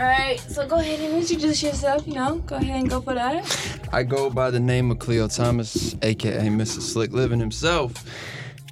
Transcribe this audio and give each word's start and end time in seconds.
All 0.00 0.06
right, 0.06 0.40
so 0.40 0.66
go 0.66 0.76
ahead 0.76 0.98
and 1.00 1.14
introduce 1.14 1.62
yourself. 1.62 2.06
You 2.06 2.14
know, 2.14 2.36
go 2.38 2.56
ahead 2.56 2.80
and 2.80 2.88
go 2.88 3.02
for 3.02 3.12
that. 3.12 3.44
I 3.92 4.02
go 4.02 4.30
by 4.30 4.50
the 4.50 4.58
name 4.60 4.90
of 4.90 4.98
Cleo 4.98 5.28
Thomas, 5.28 5.94
aka 6.00 6.46
Mr. 6.48 6.80
Slick 6.80 7.12
Living 7.12 7.38
himself, 7.38 7.92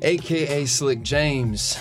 aka 0.00 0.64
Slick 0.64 1.02
James, 1.02 1.78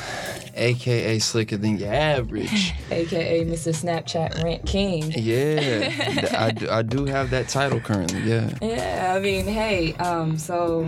aka 0.54 1.18
Slicker 1.20 1.56
Than 1.56 1.78
Your 1.78 1.94
Average. 1.94 2.74
AKA 2.92 3.46
Mr. 3.46 3.74
Snapchat 3.74 4.44
Rent 4.44 4.66
King. 4.66 5.14
Yeah, 5.16 6.28
I 6.38 6.52
do, 6.52 6.70
I 6.70 6.82
do 6.82 7.06
have 7.06 7.30
that 7.30 7.48
title 7.48 7.80
currently. 7.80 8.20
Yeah. 8.30 8.50
Yeah, 8.62 9.14
I 9.16 9.20
mean, 9.22 9.46
hey, 9.46 9.94
um, 9.94 10.38
so 10.38 10.86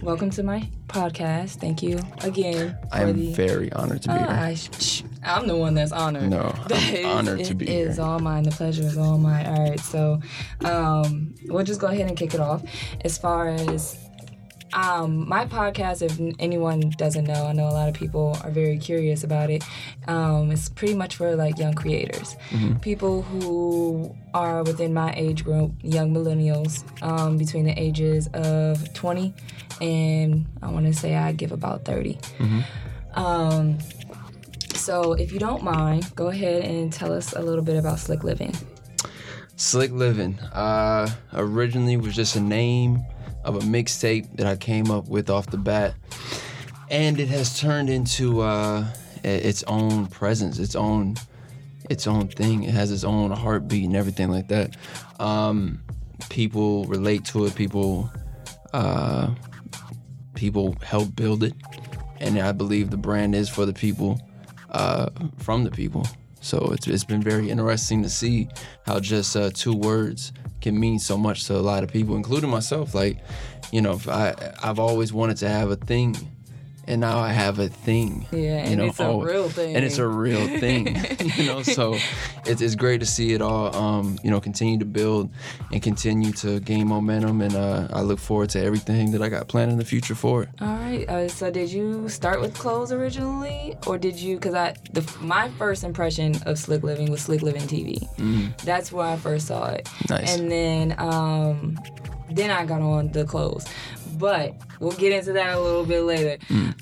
welcome 0.00 0.30
to 0.30 0.42
my 0.42 0.66
podcast. 0.88 1.56
Thank 1.60 1.82
you 1.82 2.00
again. 2.22 2.78
I 2.90 3.02
am 3.02 3.14
the- 3.16 3.34
very 3.34 3.70
honored 3.74 4.00
to 4.02 4.08
be 4.08 4.14
Ah, 4.14 4.18
here. 4.18 4.28
I 4.30 4.54
sh- 4.54 5.02
I'm 5.24 5.46
the 5.46 5.56
one 5.56 5.74
that's 5.74 5.92
honored. 5.92 6.30
No, 6.30 6.54
I'm 6.70 6.72
is- 6.94 7.04
honored 7.06 7.44
to 7.44 7.54
be 7.54 7.68
is 7.68 7.96
here. 7.96 8.04
all 8.04 8.18
mine. 8.18 8.42
The 8.44 8.50
pleasure 8.50 8.82
is 8.82 8.98
all 8.98 9.18
mine. 9.18 9.46
All 9.46 9.68
right, 9.68 9.80
so 9.80 10.20
um, 10.64 11.34
we'll 11.46 11.64
just 11.64 11.80
go 11.80 11.86
ahead 11.88 12.06
and 12.08 12.16
kick 12.16 12.34
it 12.34 12.40
off. 12.40 12.62
As 13.04 13.16
far 13.18 13.48
as 13.48 13.98
um, 14.72 15.28
my 15.28 15.46
podcast, 15.46 16.02
if 16.02 16.18
anyone 16.40 16.80
doesn't 16.98 17.24
know, 17.24 17.46
I 17.46 17.52
know 17.52 17.68
a 17.68 17.70
lot 17.70 17.88
of 17.88 17.94
people 17.94 18.36
are 18.42 18.50
very 18.50 18.76
curious 18.76 19.22
about 19.22 19.48
it. 19.48 19.62
Um, 20.08 20.50
it's 20.50 20.68
pretty 20.68 20.94
much 20.94 21.14
for 21.14 21.36
like 21.36 21.58
young 21.58 21.74
creators, 21.74 22.34
Mm-hmm. 22.50 22.78
people 22.80 23.22
who 23.22 24.14
are 24.34 24.64
within 24.64 24.92
my 24.92 25.12
age 25.16 25.44
group, 25.44 25.72
young 25.80 26.12
millennials, 26.12 26.82
um, 27.02 27.36
between 27.38 27.64
the 27.66 27.80
ages 27.80 28.28
of 28.34 28.92
20 28.94 29.32
and 29.80 30.46
I 30.62 30.70
want 30.70 30.86
to 30.86 30.92
say 30.92 31.14
I 31.14 31.32
give 31.32 31.52
about 31.52 31.84
30. 31.84 32.18
Um, 33.14 33.78
so 34.84 35.14
if 35.14 35.32
you 35.32 35.38
don't 35.38 35.62
mind, 35.62 36.14
go 36.14 36.28
ahead 36.28 36.62
and 36.62 36.92
tell 36.92 37.10
us 37.10 37.32
a 37.32 37.40
little 37.40 37.64
bit 37.64 37.76
about 37.76 37.98
Slick 37.98 38.22
Living. 38.22 38.54
Slick 39.56 39.90
Living 39.90 40.38
uh, 40.52 41.08
originally 41.32 41.96
was 41.96 42.14
just 42.14 42.36
a 42.36 42.40
name 42.40 43.02
of 43.44 43.56
a 43.56 43.60
mixtape 43.60 44.36
that 44.36 44.46
I 44.46 44.56
came 44.56 44.90
up 44.90 45.08
with 45.08 45.30
off 45.30 45.46
the 45.46 45.56
bat, 45.56 45.94
and 46.90 47.18
it 47.18 47.28
has 47.28 47.58
turned 47.58 47.88
into 47.88 48.42
uh, 48.42 48.86
its 49.22 49.62
own 49.64 50.06
presence, 50.08 50.58
its 50.58 50.76
own, 50.76 51.16
its 51.88 52.06
own 52.06 52.28
thing. 52.28 52.64
It 52.64 52.74
has 52.74 52.92
its 52.92 53.04
own 53.04 53.30
heartbeat 53.30 53.84
and 53.86 53.96
everything 53.96 54.28
like 54.28 54.48
that. 54.48 54.76
Um, 55.18 55.82
people 56.28 56.84
relate 56.84 57.24
to 57.26 57.46
it. 57.46 57.54
People, 57.54 58.10
uh, 58.74 59.30
people 60.34 60.76
help 60.82 61.16
build 61.16 61.42
it, 61.42 61.54
and 62.20 62.38
I 62.38 62.52
believe 62.52 62.90
the 62.90 62.98
brand 62.98 63.34
is 63.34 63.48
for 63.48 63.64
the 63.64 63.72
people, 63.72 64.20
uh, 64.74 65.08
from 65.38 65.64
the 65.64 65.70
people. 65.70 66.06
So 66.40 66.58
it's, 66.72 66.86
it's 66.86 67.04
been 67.04 67.22
very 67.22 67.48
interesting 67.48 68.02
to 68.02 68.10
see 68.10 68.48
how 68.84 69.00
just 69.00 69.34
uh, 69.34 69.50
two 69.54 69.74
words 69.74 70.32
can 70.60 70.78
mean 70.78 70.98
so 70.98 71.16
much 71.16 71.46
to 71.46 71.56
a 71.56 71.64
lot 71.64 71.82
of 71.82 71.90
people, 71.90 72.16
including 72.16 72.50
myself. 72.50 72.94
Like, 72.94 73.16
you 73.72 73.80
know, 73.80 73.98
I 74.06 74.34
I've 74.62 74.78
always 74.78 75.10
wanted 75.12 75.38
to 75.38 75.48
have 75.48 75.70
a 75.70 75.76
thing, 75.76 76.14
and 76.86 77.00
now 77.00 77.18
I 77.18 77.32
have 77.32 77.58
a 77.58 77.68
thing. 77.68 78.26
Yeah, 78.30 78.38
you 78.38 78.48
and 78.48 78.76
know, 78.78 78.86
it's 78.86 79.00
a 79.00 79.16
real 79.16 79.48
thing. 79.48 79.76
and 79.76 79.84
it's 79.84 79.98
a 79.98 80.06
real 80.06 80.46
thing. 80.58 80.96
you 81.36 81.46
know, 81.46 81.62
so 81.62 81.96
it's 82.46 82.60
it's 82.60 82.74
great 82.74 83.00
to 83.00 83.06
see 83.06 83.32
it 83.32 83.42
all. 83.42 83.74
Um, 83.74 84.18
you 84.22 84.30
know, 84.30 84.40
continue 84.40 84.78
to 84.78 84.84
build 84.84 85.30
and 85.72 85.82
continue 85.82 86.32
to 86.32 86.60
gain 86.60 86.88
momentum, 86.88 87.40
and 87.40 87.54
uh, 87.54 87.88
I 87.92 88.02
look 88.02 88.18
forward 88.18 88.50
to 88.50 88.62
everything 88.62 89.12
that 89.12 89.22
I 89.22 89.28
got 89.28 89.48
planned 89.48 89.72
in 89.72 89.78
the 89.78 89.84
future 89.84 90.14
for 90.14 90.42
it. 90.44 90.48
All 90.60 90.68
right. 90.68 91.08
Uh, 91.08 91.28
so 91.28 91.50
did 91.50 91.70
you 91.70 92.08
start 92.08 92.40
with 92.40 92.54
clothes 92.54 92.92
originally, 92.92 93.76
or 93.86 93.98
did 93.98 94.16
you? 94.16 94.36
Because 94.36 94.54
I, 94.54 94.74
the, 94.92 95.02
my 95.20 95.48
first 95.50 95.84
impression 95.84 96.34
of 96.46 96.58
Slick 96.58 96.82
Living 96.82 97.10
was 97.10 97.22
Slick 97.22 97.42
Living 97.42 97.62
TV. 97.62 98.08
That's 98.64 98.92
where 98.92 99.06
I 99.06 99.16
first 99.16 99.46
saw 99.48 99.66
it. 99.66 99.88
Nice. 100.08 100.36
And 100.36 100.50
then, 100.50 100.94
um, 100.98 101.78
then 102.30 102.50
I 102.50 102.64
got 102.64 102.80
on 102.80 103.12
the 103.12 103.24
clothes. 103.24 103.66
But 104.18 104.54
we'll 104.80 104.92
get 104.92 105.12
into 105.12 105.32
that 105.32 105.54
a 105.56 105.60
little 105.60 105.84
bit 105.84 106.02
later. 106.02 106.38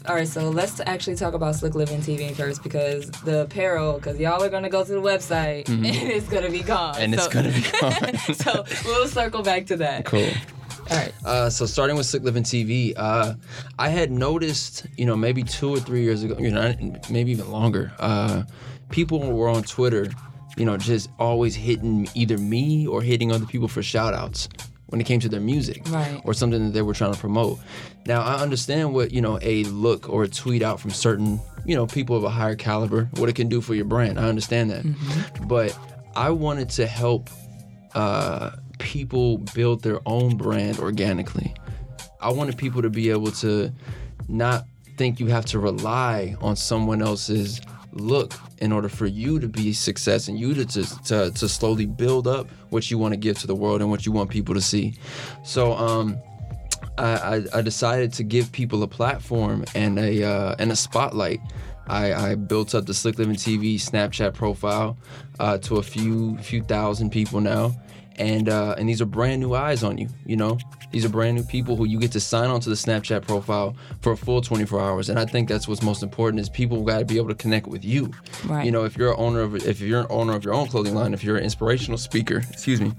All 0.09 0.15
right, 0.16 0.28
so 0.28 0.50
let's 0.50 0.81
actually 0.87 1.16
talk 1.16 1.34
about 1.34 1.54
Slick 1.56 1.75
Living 1.75 2.00
TV 2.00 2.34
first 2.34 2.62
because 2.62 3.10
the 3.25 3.43
apparel, 3.43 3.94
because 3.94 4.19
y'all 4.19 4.43
are 4.43 4.48
gonna 4.48 4.69
go 4.70 4.84
to 4.84 4.93
the 4.93 5.00
website 5.00 5.69
and 5.69 5.84
it's 5.87 6.28
gonna 6.28 6.50
be 6.50 6.62
gone. 6.62 6.97
And 6.98 7.15
it's 7.15 7.25
So- 7.25 7.31
gonna 7.31 7.53
be 7.53 7.65
gone. 7.81 8.34
so 8.34 8.65
we'll 8.84 9.09
circle 9.09 9.42
back 9.42 9.66
to 9.66 9.76
that. 9.78 10.04
Cool. 10.04 10.28
All 10.91 10.97
right. 10.97 11.12
Uh, 11.25 11.48
so 11.48 11.65
starting 11.65 11.97
with 11.97 12.06
Slick 12.06 12.22
Living 12.25 12.42
TV, 12.42 12.92
uh, 12.97 13.34
I 13.78 13.88
had 13.88 14.10
noticed, 14.10 14.84
you 14.97 15.06
know, 15.06 15.16
maybe 15.16 15.42
two 15.42 15.71
or 15.71 15.78
three 15.78 16.03
years 16.03 16.22
ago, 16.25 16.37
you 16.38 16.50
know, 16.50 16.75
maybe 17.09 17.31
even 17.31 17.50
longer, 17.50 17.92
uh, 18.00 18.42
people 18.91 19.21
were 19.32 19.48
on 19.48 19.62
Twitter, 19.62 20.10
you 20.56 20.65
know, 20.66 20.76
just 20.76 21.09
always 21.19 21.54
hitting 21.54 22.09
either 22.15 22.37
me 22.37 22.87
or 22.87 23.00
hitting 23.00 23.32
other 23.32 23.47
people 23.47 23.69
for 23.69 23.82
shout 23.82 24.12
outs 24.12 24.48
when 24.92 25.00
it 25.00 25.04
came 25.04 25.19
to 25.20 25.28
their 25.28 25.41
music 25.41 25.80
Right. 25.88 26.20
or 26.25 26.34
something 26.34 26.66
that 26.66 26.72
they 26.75 26.82
were 26.82 26.92
trying 26.92 27.14
to 27.14 27.19
promote. 27.19 27.58
Now, 28.06 28.20
I 28.20 28.34
understand 28.42 28.92
what, 28.92 29.10
you 29.10 29.22
know, 29.22 29.38
a 29.41 29.64
look 29.64 30.10
or 30.10 30.22
a 30.25 30.28
tweet 30.28 30.60
out 30.62 30.80
from 30.80 30.91
certain, 30.91 31.41
you 31.64 31.75
know, 31.75 31.86
people 31.86 32.14
of 32.14 32.25
a 32.25 32.28
higher 32.28 32.54
caliber, 32.56 33.08
what 33.16 33.30
it 33.30 33.34
can 33.34 33.48
do 33.48 33.62
for 33.62 33.75
your 33.75 33.86
brand. 33.86 34.20
I 34.20 34.28
understand 34.28 34.70
that. 34.70 34.84
But 35.48 35.76
I 36.14 36.28
wanted 36.30 36.69
to 36.70 36.86
help 36.86 37.30
uh, 37.94 38.50
people 38.78 39.38
build 39.54 39.82
their 39.82 40.00
own 40.04 40.36
brand 40.36 40.78
organically. 40.78 41.54
I 42.20 42.30
wanted 42.30 42.59
people 42.59 42.82
to 42.82 42.91
be 42.91 43.09
able 43.09 43.32
to 43.32 43.72
not 44.28 44.66
think 44.98 45.20
you 45.20 45.28
have 45.28 45.47
to 45.47 45.59
rely 45.59 46.36
on 46.42 46.54
someone 46.54 47.00
else's 47.00 47.62
look 47.92 48.34
in 48.58 48.72
order 48.72 48.88
for 48.88 49.06
you 49.06 49.38
to 49.38 49.48
be 49.48 49.72
success 49.72 50.28
and 50.28 50.38
you 50.38 50.54
to 50.54 50.64
to, 50.64 51.03
to, 51.04 51.30
to 51.30 51.48
slowly 51.48 51.86
build 51.86 52.26
up 52.26 52.48
what 52.70 52.91
you 52.91 52.98
want 52.98 53.12
to 53.12 53.19
give 53.19 53.38
to 53.38 53.47
the 53.47 53.54
world 53.54 53.80
and 53.80 53.91
what 53.91 54.06
you 54.06 54.12
want 54.12 54.30
people 54.30 54.54
to 54.54 54.60
see. 54.60 54.94
So 55.44 55.72
um 55.75 56.19
I, 56.98 57.44
I, 57.54 57.62
decided 57.62 58.12
to 58.14 58.22
give 58.22 58.53
people 58.53 58.82
a 58.82 58.88
platform 58.88 59.64
and 59.75 59.98
a 59.98 60.22
uh, 60.25 60.56
and 60.58 60.70
a 60.70 60.76
spotlight. 60.76 61.41
I, 61.86 62.12
I 62.12 62.34
built 62.34 62.75
up 62.75 62.86
the 62.86 62.94
Slick 62.94 63.19
Living 63.19 63.34
TV 63.34 63.75
Snapchat 63.76 64.34
profile 64.34 64.97
uh, 65.41 65.59
to 65.59 65.76
a 65.76 65.82
few 65.82 66.36
few 66.38 66.62
thousand 66.62 67.10
people 67.10 67.41
now, 67.41 67.74
and 68.17 68.49
uh, 68.49 68.75
and 68.78 68.89
these 68.89 69.00
are 69.00 69.06
brand 69.06 69.41
new 69.41 69.55
eyes 69.55 69.83
on 69.83 69.99
you. 69.99 70.09
You 70.27 70.37
know, 70.37 70.59
these 70.91 71.05
are 71.05 71.09
brand 71.09 71.37
new 71.37 71.45
people 71.45 71.77
who 71.77 71.87
you 71.87 71.99
get 71.99 72.12
to 72.12 72.21
sign 72.21 72.50
on 72.50 72.61
to 72.61 72.69
the 72.69 72.75
Snapchat 72.75 73.27
profile 73.27 73.75
for 74.00 74.12
a 74.12 74.17
full 74.17 74.41
24 74.41 74.81
hours. 74.81 75.09
And 75.09 75.19
I 75.19 75.25
think 75.25 75.49
that's 75.49 75.67
what's 75.67 75.83
most 75.83 76.03
important 76.03 76.41
is 76.41 76.49
people 76.49 76.83
got 76.83 76.99
to 76.99 77.05
be 77.05 77.17
able 77.17 77.28
to 77.28 77.34
connect 77.34 77.67
with 77.67 77.84
you. 77.84 78.11
Right. 78.47 78.65
You 78.65 78.72
know, 78.72 78.84
if 78.84 78.97
you're 78.97 79.12
an 79.12 79.17
owner 79.19 79.41
of 79.41 79.55
if 79.56 79.81
you're 79.81 80.01
an 80.01 80.06
owner 80.11 80.34
of 80.34 80.45
your 80.45 80.55
own 80.55 80.69
clothing 80.69 80.95
line, 80.95 81.15
if 81.15 81.25
you're 81.25 81.37
an 81.37 81.45
inspirational 81.45 81.99
speaker, 81.99 82.43
excuse 82.51 82.81
me. 82.81 82.93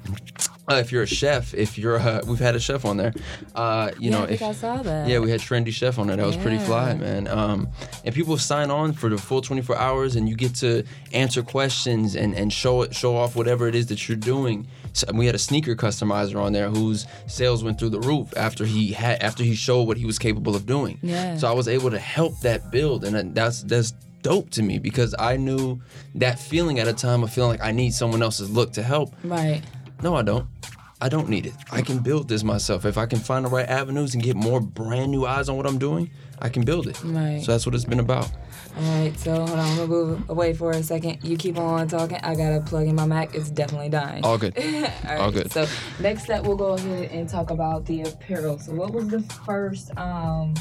Uh, 0.70 0.76
if 0.76 0.94
you're 0.94 1.04
a 1.04 1.08
chef, 1.08 1.54
if 1.54 1.78
you're 1.78 1.98
a, 1.98 2.22
we've 2.28 2.40
had 2.40 2.56
a 2.56 2.60
chef 2.60 2.86
on 2.86 2.96
there, 2.96 3.14
uh, 3.54 3.92
you 4.00 4.10
yeah, 4.10 4.18
know 4.18 4.24
I 4.24 4.28
think 4.28 4.42
if 4.42 4.48
I 4.48 4.52
saw 4.54 4.82
that. 4.82 5.10
yeah, 5.10 5.20
we 5.20 5.30
had 5.30 5.42
Trendy 5.42 5.74
Chef 5.74 6.00
on 6.00 6.08
there. 6.08 6.16
That 6.16 6.26
was 6.26 6.38
pretty 6.38 6.58
fly, 6.60 6.94
man. 6.94 7.28
Um, 7.28 7.68
and 8.06 8.16
people 8.16 8.38
sign 8.38 8.72
on 8.72 8.94
for 8.94 9.10
the 9.10 9.18
full 9.18 9.42
24 9.42 9.78
hours, 9.78 10.16
and 10.16 10.30
you 10.30 10.36
get 10.36 10.56
to 10.56 10.84
answer 11.12 11.44
questions 11.44 12.16
and, 12.16 12.34
and 12.34 12.54
show 12.54 12.82
it, 12.84 12.96
show 12.96 13.16
off 13.18 13.36
whatever 13.36 13.68
it 13.68 13.76
is 13.76 13.88
that 13.88 14.08
you're 14.08 14.16
doing. 14.16 14.66
So 14.94 15.08
we 15.14 15.26
had 15.26 15.36
a 15.36 15.40
sneaker 15.40 15.76
customizer 15.76 16.42
on 16.42 16.54
there 16.54 16.70
whose 16.70 17.08
sales 17.28 17.64
went 17.64 17.78
through 17.80 17.90
the 17.90 18.00
roof 18.00 18.32
after 18.38 18.64
he 18.64 18.94
had 18.94 19.22
after 19.22 19.44
he 19.44 19.56
showed 19.56 19.84
what 19.84 19.98
he 19.98 20.06
was 20.06 20.18
capable 20.18 20.56
of 20.56 20.66
doing. 20.66 20.98
Yeah. 21.02 21.36
So 21.36 21.48
I 21.50 21.52
was 21.54 21.68
able 21.68 21.92
to 21.92 22.00
help 22.00 22.40
that 22.42 22.72
build, 22.72 23.04
and 23.04 23.36
that's 23.36 23.64
that's 23.64 23.92
dope 24.22 24.50
to 24.52 24.64
me 24.64 24.80
because 24.80 25.14
I 25.20 25.36
knew 25.36 25.82
that 26.16 26.40
feeling 26.40 26.80
at 26.80 26.88
a 26.88 26.94
time 26.94 27.24
of 27.24 27.34
feeling 27.34 27.50
like 27.60 27.62
I 27.68 27.72
need 27.74 27.94
someone 27.94 28.22
else's 28.24 28.50
look 28.50 28.72
to 28.74 28.84
help. 28.84 29.14
Right. 29.24 29.62
No, 30.04 30.16
I 30.16 30.22
don't. 30.22 30.46
I 31.00 31.08
don't 31.08 31.30
need 31.30 31.46
it. 31.46 31.54
I 31.72 31.82
can 31.82 32.00
build 32.00 32.28
this 32.28 32.44
myself. 32.44 32.86
If 32.86 32.98
I 32.98 33.06
can 33.06 33.20
find 33.20 33.46
the 33.46 33.50
right 33.50 33.68
avenues 33.68 34.14
and 34.14 34.22
get 34.22 34.36
more 34.36 34.60
brand 34.60 35.12
new 35.12 35.26
eyes 35.26 35.48
on 35.48 35.56
what 35.56 35.66
I'm 35.66 35.78
doing, 35.78 36.10
I 36.40 36.50
can 36.50 36.66
build 36.66 36.88
it. 36.88 37.02
Right. 37.04 37.42
So 37.42 37.54
that's 37.54 37.66
what 37.66 37.74
it's 37.74 37.86
been 37.86 38.02
about. 38.02 38.30
All 38.76 38.84
right, 39.00 39.18
so 39.18 39.34
hold 39.34 39.52
on, 39.52 39.60
I'm 39.60 39.76
gonna 39.78 39.88
move 39.88 40.30
away 40.30 40.54
for 40.54 40.72
a 40.72 40.82
second. 40.84 41.24
You 41.24 41.38
keep 41.38 41.58
on 41.58 41.88
talking. 41.88 42.18
I 42.18 42.36
gotta 42.36 42.60
plug 42.60 42.88
in 42.88 42.96
my 42.96 43.06
Mac. 43.06 43.34
It's 43.34 43.50
definitely 43.50 43.90
dying. 43.90 44.26
All 44.26 44.38
good. 44.38 44.58
All 44.58 44.64
right, 44.64 45.20
all 45.20 45.32
good. 45.32 45.52
So 45.52 45.68
next 46.00 46.30
up, 46.30 46.46
we'll 46.46 46.58
go 46.58 46.74
ahead 46.74 47.12
and 47.12 47.30
talk 47.30 47.50
about 47.52 47.86
the 47.86 48.02
apparel. 48.02 48.60
So 48.60 48.74
what 48.74 48.92
was 48.92 49.08
the 49.08 49.22
first 49.22 49.96
um 49.98 50.54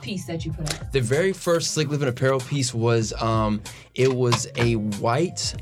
piece 0.00 0.24
that 0.26 0.46
you 0.46 0.52
put 0.52 0.72
out? 0.72 0.92
The 0.92 1.00
very 1.00 1.32
first 1.32 1.72
Slick 1.72 1.88
Living 1.88 2.08
apparel 2.08 2.40
piece 2.40 2.72
was 2.72 3.12
um 3.20 3.60
it 3.94 4.14
was 4.14 4.46
a 4.56 4.76
white 4.76 5.54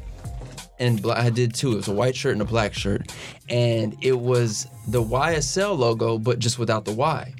and 0.79 1.01
black 1.01 1.19
I 1.19 1.31
did 1.31 1.55
two. 1.55 1.73
It 1.73 1.77
was 1.77 1.89
a 1.89 1.93
white 1.93 2.17
shirt 2.17 2.33
and 2.33 2.43
a 2.43 2.47
black 2.47 2.75
shirt. 2.75 3.13
And 3.49 3.97
it 4.03 4.19
was 4.19 4.67
the 4.89 5.03
YSL 5.03 5.77
logo, 5.77 6.19
but 6.19 6.39
just 6.39 6.59
without 6.59 6.85
the 6.85 6.93
Y. 6.93 7.35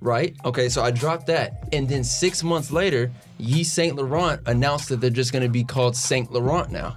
Right? 0.00 0.36
Okay, 0.44 0.68
so 0.68 0.82
I 0.82 0.90
dropped 0.90 1.26
that. 1.26 1.68
And 1.72 1.88
then 1.88 2.04
six 2.04 2.42
months 2.42 2.70
later, 2.70 3.10
Yves 3.38 3.72
Saint 3.72 3.96
Laurent 3.96 4.40
announced 4.46 4.88
that 4.90 5.00
they're 5.00 5.10
just 5.10 5.32
gonna 5.32 5.48
be 5.48 5.64
called 5.64 5.96
Saint 5.96 6.30
Laurent 6.30 6.70
now. 6.70 6.96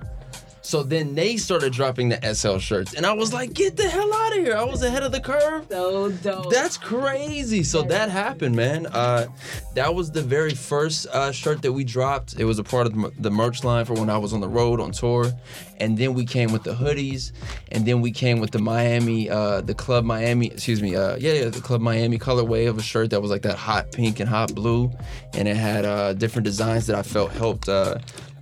So 0.69 0.83
then 0.83 1.15
they 1.15 1.35
started 1.37 1.73
dropping 1.73 2.09
the 2.09 2.23
SL 2.35 2.59
shirts, 2.59 2.93
and 2.93 3.03
I 3.03 3.13
was 3.13 3.33
like, 3.33 3.53
"Get 3.53 3.75
the 3.75 3.89
hell 3.89 4.13
out 4.13 4.37
of 4.37 4.43
here!" 4.45 4.55
I 4.55 4.63
was 4.63 4.83
ahead 4.83 5.01
of 5.01 5.11
the 5.11 5.19
curve. 5.19 5.65
So 5.67 6.11
dope. 6.11 6.51
That's 6.51 6.77
crazy. 6.77 7.63
So 7.63 7.81
that 7.81 8.09
happened, 8.11 8.55
man. 8.55 8.85
Uh, 8.85 9.25
that 9.73 9.95
was 9.95 10.11
the 10.11 10.21
very 10.21 10.53
first 10.53 11.07
uh, 11.07 11.31
shirt 11.31 11.63
that 11.63 11.73
we 11.73 11.83
dropped. 11.83 12.35
It 12.39 12.45
was 12.45 12.59
a 12.59 12.63
part 12.63 12.85
of 12.85 12.93
the- 12.93 13.11
the 13.17 13.31
merch 13.31 13.63
line 13.63 13.83
for 13.85 13.95
when 13.95 14.11
I 14.11 14.19
was 14.19 14.31
on 14.31 14.41
the 14.41 14.47
road 14.47 14.79
on 14.79 14.91
tour, 14.91 15.31
and 15.79 15.97
then 15.97 16.13
we 16.13 16.23
came 16.23 16.51
with 16.51 16.61
the 16.61 16.75
hoodies, 16.75 17.31
and 17.71 17.83
then 17.87 17.99
we 18.01 18.11
came 18.11 18.39
with 18.39 18.51
the 18.51 18.59
Miami, 18.59 19.27
uh, 19.27 19.61
the 19.61 19.73
Club 19.73 20.05
Miami, 20.05 20.47
excuse 20.51 20.83
me, 20.83 20.95
uh, 20.95 21.15
yeah, 21.15 21.33
yeah, 21.33 21.45
the 21.49 21.61
Club 21.61 21.81
Miami 21.81 22.19
colorway 22.19 22.69
of 22.69 22.77
a 22.77 22.83
shirt 22.83 23.09
that 23.09 23.21
was 23.23 23.31
like 23.31 23.41
that 23.41 23.57
hot 23.57 23.91
pink 23.91 24.19
and 24.19 24.29
hot 24.29 24.53
blue, 24.53 24.91
and 25.33 25.47
it 25.47 25.57
had 25.57 25.83
uh, 25.85 26.13
different 26.13 26.45
designs 26.45 26.85
that 26.85 26.95
I 26.95 27.01
felt 27.01 27.31
helped 27.31 27.67
uh, 27.67 27.95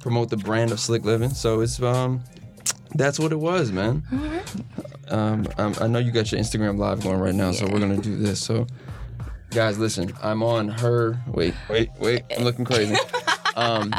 promote 0.07 0.30
the 0.30 0.38
brand 0.38 0.71
of 0.71 0.80
Slick 0.80 1.04
Living. 1.04 1.31
So 1.31 1.59
it's 1.59 1.81
um, 1.81 2.24
that's 2.95 3.19
what 3.19 3.33
it 3.33 3.39
was, 3.39 3.74
man. 3.74 4.04
Um, 5.09 5.45
um, 5.57 5.75
I 5.81 5.88
know 5.88 6.00
you 6.00 6.12
got 6.12 6.31
your 6.31 6.39
Instagram 6.39 6.77
live 6.77 7.04
going 7.04 7.19
right 7.19 7.36
now, 7.36 7.51
so 7.51 7.68
we're 7.68 7.81
gonna 7.81 7.98
do 7.98 8.15
this. 8.15 8.42
So, 8.42 8.68
guys, 9.50 9.77
listen, 9.77 10.13
I'm 10.24 10.44
on 10.44 10.69
her. 10.69 11.19
Wait, 11.27 11.54
wait, 11.69 11.89
wait. 12.00 12.24
I'm 12.38 12.45
looking 12.45 12.65
crazy. 12.65 12.95
Um, 13.56 13.92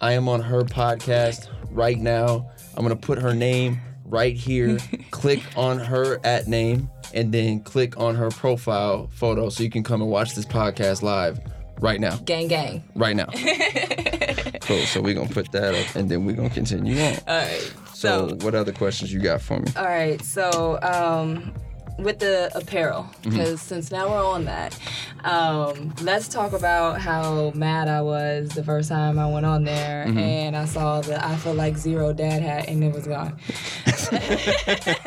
I 0.00 0.14
am 0.14 0.28
on 0.28 0.40
her 0.40 0.62
podcast 0.62 1.48
right 1.70 1.96
now. 1.96 2.50
I'm 2.76 2.82
gonna 2.82 2.96
put 2.96 3.20
her 3.20 3.32
name 3.32 3.80
right 4.04 4.34
here. 4.36 4.78
click 5.12 5.40
on 5.56 5.78
her 5.78 6.18
at 6.24 6.48
name, 6.48 6.90
and 7.14 7.32
then 7.32 7.60
click 7.60 7.96
on 7.98 8.16
her 8.16 8.30
profile 8.30 9.08
photo, 9.12 9.48
so 9.48 9.62
you 9.62 9.70
can 9.70 9.84
come 9.84 10.02
and 10.02 10.10
watch 10.10 10.34
this 10.34 10.44
podcast 10.44 11.02
live 11.02 11.38
right 11.78 12.00
now. 12.00 12.16
gang 12.16 12.48
gang. 12.48 12.82
Right 12.96 13.14
now. 13.14 13.28
cool. 14.62 14.78
So 14.86 15.00
we're 15.00 15.14
gonna 15.14 15.28
put 15.28 15.50
that 15.52 15.74
up, 15.74 15.94
and 15.96 16.10
then 16.10 16.24
we're 16.24 16.36
gonna 16.36 16.50
continue 16.50 17.00
on. 17.00 17.14
All 17.26 17.36
right. 17.38 17.72
So, 17.94 18.28
So, 18.28 18.36
what 18.44 18.54
other 18.54 18.72
questions 18.72 19.12
you 19.12 19.20
got 19.20 19.40
for 19.40 19.58
me? 19.60 19.66
all 19.76 19.84
right. 19.84 20.20
So, 20.22 20.78
um, 20.82 21.54
with 21.98 22.18
the 22.18 22.50
apparel, 22.54 23.04
Mm-hmm. 23.22 23.30
because 23.30 23.60
since 23.62 23.90
now 23.90 24.08
we're 24.08 24.24
on 24.24 24.44
that, 24.46 24.78
um, 25.24 25.94
let's 26.02 26.28
talk 26.28 26.52
about 26.52 27.00
how 27.00 27.50
mad 27.54 27.88
I 27.88 28.02
was 28.02 28.50
the 28.50 28.62
first 28.64 28.88
time 28.90 29.18
I 29.18 29.26
went 29.30 29.46
on 29.46 29.64
there 29.64 30.04
Mm-hmm. 30.06 30.18
and 30.18 30.56
I 30.56 30.64
saw 30.66 31.00
the 31.00 31.24
I 31.24 31.36
feel 31.36 31.54
like 31.54 31.76
zero 31.76 32.12
dad 32.12 32.42
hat 32.42 32.68
and 32.68 32.82
it 32.84 32.92
was 32.92 33.06
gone. 33.06 33.38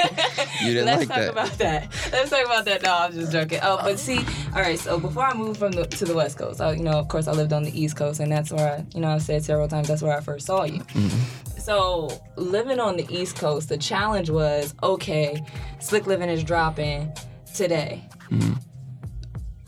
You 0.63 0.73
didn't 0.73 0.85
Let's 0.87 0.99
like 1.01 1.07
talk 1.09 1.17
that. 1.17 1.29
about 1.29 1.57
that. 1.59 2.09
Let's 2.11 2.29
talk 2.31 2.43
about 2.45 2.65
that. 2.65 2.81
No, 2.81 2.91
I'm 2.97 3.11
just 3.13 3.31
joking. 3.31 3.59
Oh, 3.61 3.77
but 3.83 3.99
see, 3.99 4.17
all 4.55 4.61
right. 4.61 4.79
So 4.79 4.99
before 4.99 5.23
I 5.23 5.33
moved 5.35 5.59
from 5.59 5.71
the 5.71 5.85
to 5.85 6.05
the 6.05 6.15
West 6.15 6.37
Coast, 6.39 6.59
I, 6.61 6.71
you 6.73 6.81
know, 6.83 6.93
of 6.93 7.07
course, 7.09 7.27
I 7.27 7.31
lived 7.33 7.53
on 7.53 7.61
the 7.63 7.79
East 7.79 7.95
Coast, 7.95 8.19
and 8.19 8.31
that's 8.31 8.51
where 8.51 8.77
I, 8.79 8.85
you 8.95 9.01
know, 9.01 9.09
I've 9.09 9.21
said 9.21 9.43
several 9.45 9.67
times 9.67 9.87
that's 9.87 10.01
where 10.01 10.17
I 10.17 10.21
first 10.21 10.47
saw 10.47 10.63
you. 10.63 10.79
Mm-hmm. 10.79 11.56
So 11.67 12.07
living 12.37 12.79
on 12.79 12.95
the 12.95 13.05
East 13.09 13.35
Coast, 13.35 13.67
the 13.67 13.77
challenge 13.77 14.29
was 14.29 14.73
okay. 14.81 15.43
Slick 15.79 16.07
Living 16.07 16.29
is 16.29 16.41
dropping 16.41 17.11
today. 17.53 18.07
Mm-hmm. 18.31 18.53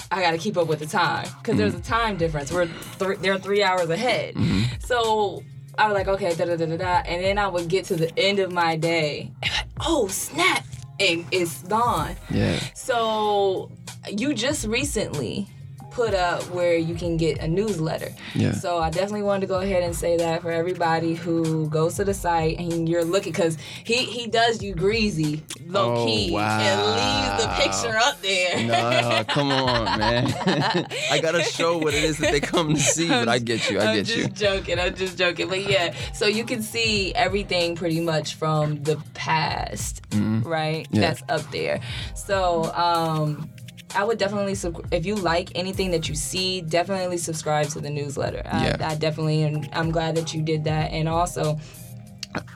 I 0.09 0.21
got 0.21 0.31
to 0.31 0.37
keep 0.37 0.55
up 0.55 0.67
with 0.69 0.79
the 0.79 0.85
time 0.85 1.27
because 1.39 1.57
there's 1.57 1.75
a 1.75 1.81
time 1.81 2.15
difference. 2.15 2.53
We're 2.53 2.69
th- 2.99 3.19
they're 3.19 3.37
three 3.37 3.61
hours 3.63 3.89
ahead. 3.89 4.35
Mm-hmm. 4.35 4.79
So 4.79 5.43
I 5.77 5.89
was 5.89 5.93
like, 5.93 6.07
okay, 6.07 6.33
da 6.35 6.45
da 6.45 6.55
da 6.55 6.67
da 6.67 6.77
da, 6.77 7.01
and 7.05 7.21
then 7.21 7.37
I 7.37 7.49
would 7.49 7.67
get 7.67 7.83
to 7.87 7.97
the 7.97 8.17
end 8.17 8.39
of 8.39 8.53
my 8.53 8.77
day. 8.77 9.33
and 9.43 9.51
like, 9.51 9.67
oh 9.81 10.07
snap! 10.07 10.63
And 11.01 11.25
it's 11.31 11.63
gone. 11.63 12.15
Yeah. 12.29 12.61
So 12.75 13.73
you 14.07 14.33
just 14.33 14.65
recently 14.65 15.49
put 15.91 16.13
up 16.13 16.43
where 16.51 16.75
you 16.75 16.95
can 16.95 17.17
get 17.17 17.39
a 17.39 17.47
newsletter. 17.47 18.13
Yeah. 18.35 18.53
So 18.53 18.77
I 18.79 18.89
definitely 18.89 19.23
wanted 19.23 19.41
to 19.41 19.47
go 19.47 19.59
ahead 19.59 19.83
and 19.83 19.95
say 19.95 20.17
that 20.17 20.41
for 20.41 20.51
everybody 20.51 21.15
who 21.15 21.67
goes 21.69 21.95
to 21.95 22.05
the 22.05 22.13
site 22.13 22.59
and 22.59 22.87
you're 22.87 23.03
looking 23.03 23.31
because 23.31 23.57
he 23.83 24.05
he 24.05 24.27
does 24.27 24.61
you 24.63 24.73
greasy 24.73 25.43
low 25.67 25.95
Oh, 25.95 26.05
key 26.05 26.35
and 26.35 26.81
leaves 26.81 27.43
the 27.43 27.49
picture 27.61 27.97
up 27.97 28.21
there. 28.21 28.65
No, 28.65 29.23
come 29.27 29.51
on, 29.51 29.99
man. 29.99 30.33
I 31.11 31.19
gotta 31.21 31.43
show 31.43 31.77
what 31.77 31.93
it 31.93 32.03
is 32.03 32.17
that 32.19 32.31
they 32.31 32.39
come 32.39 32.73
to 32.73 32.79
see, 32.79 33.07
but 33.07 33.27
I 33.27 33.39
get 33.39 33.69
you. 33.69 33.79
I 33.79 33.95
get 33.95 34.15
you. 34.15 34.23
I'm 34.23 34.29
just 34.29 34.39
you. 34.39 34.47
joking. 34.47 34.79
I'm 34.79 34.95
just 34.95 35.17
joking. 35.17 35.49
But 35.49 35.69
yeah, 35.69 35.93
so 36.13 36.27
you 36.27 36.43
can 36.43 36.61
see 36.61 37.13
everything 37.15 37.75
pretty 37.75 38.01
much 38.01 38.35
from 38.35 38.83
the 38.83 38.97
past, 39.13 40.01
right? 40.13 40.85
Mm-hmm. 40.85 40.95
Yeah. 40.95 41.01
That's 41.01 41.23
up 41.29 41.51
there. 41.51 41.81
So 42.15 42.71
um, 42.73 43.49
I 43.95 44.03
would 44.03 44.17
definitely, 44.17 44.55
sub- 44.55 44.85
if 44.93 45.05
you 45.05 45.15
like 45.15 45.51
anything 45.55 45.91
that 45.91 46.07
you 46.07 46.15
see, 46.15 46.61
definitely 46.61 47.17
subscribe 47.17 47.67
to 47.69 47.79
the 47.79 47.89
newsletter. 47.89 48.41
I, 48.45 48.67
Yeah. 48.67 48.77
I 48.87 48.95
definitely, 48.95 49.43
and 49.43 49.67
I'm 49.73 49.91
glad 49.91 50.15
that 50.15 50.33
you 50.33 50.41
did 50.41 50.63
that. 50.65 50.91
And 50.91 51.09
also, 51.09 51.59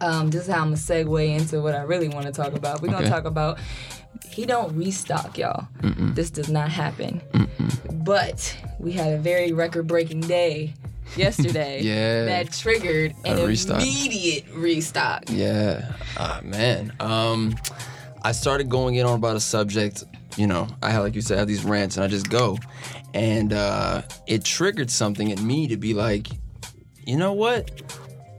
um, 0.01 0.29
this 0.29 0.43
is 0.43 0.47
how 0.53 0.59
I'm 0.61 0.65
gonna 0.65 0.75
segue 0.75 1.35
into 1.39 1.61
what 1.61 1.73
I 1.75 1.81
really 1.81 2.07
want 2.09 2.25
to 2.27 2.31
talk 2.31 2.53
about. 2.53 2.81
We're 2.81 2.89
gonna 2.89 2.99
Okay. 3.01 3.09
talk 3.09 3.25
about 3.25 3.57
he 4.29 4.45
don't 4.45 4.75
restock, 4.75 5.37
y'all. 5.37 5.67
This 5.81 6.29
does 6.29 6.49
not 6.49 6.69
happen. 6.69 7.21
But 7.91 8.55
we 8.79 8.91
had 8.91 9.13
a 9.13 9.17
very 9.17 9.51
record-breaking 9.51 10.21
day 10.21 10.73
yesterday 11.15 11.81
Yeah. 11.83 12.25
that 12.25 12.51
triggered 12.51 13.13
an 13.25 13.45
restock. 13.45 13.81
immediate 13.81 14.45
restock. 14.55 15.23
Yeah. 15.29 15.91
Ah, 16.17 16.39
man. 16.43 16.93
Um, 16.99 17.55
I 18.23 18.31
started 18.31 18.69
going 18.69 18.95
in 18.95 19.05
on 19.05 19.15
about 19.15 19.35
a 19.35 19.39
subject. 19.39 20.03
You 20.37 20.47
know, 20.47 20.67
I 20.81 20.89
have, 20.89 21.03
like 21.03 21.15
you 21.15 21.21
said, 21.21 21.37
I 21.37 21.39
have 21.39 21.47
these 21.47 21.63
rants, 21.63 21.97
and 21.97 22.03
I 22.03 22.07
just 22.07 22.29
go, 22.29 22.57
and 23.13 23.53
uh, 23.53 24.01
it 24.25 24.43
triggered 24.43 24.89
something 24.89 25.29
in 25.29 25.45
me 25.45 25.67
to 25.67 25.77
be 25.77 25.93
like, 25.93 26.27
you 27.05 27.17
know 27.17 27.33
what? 27.33 27.69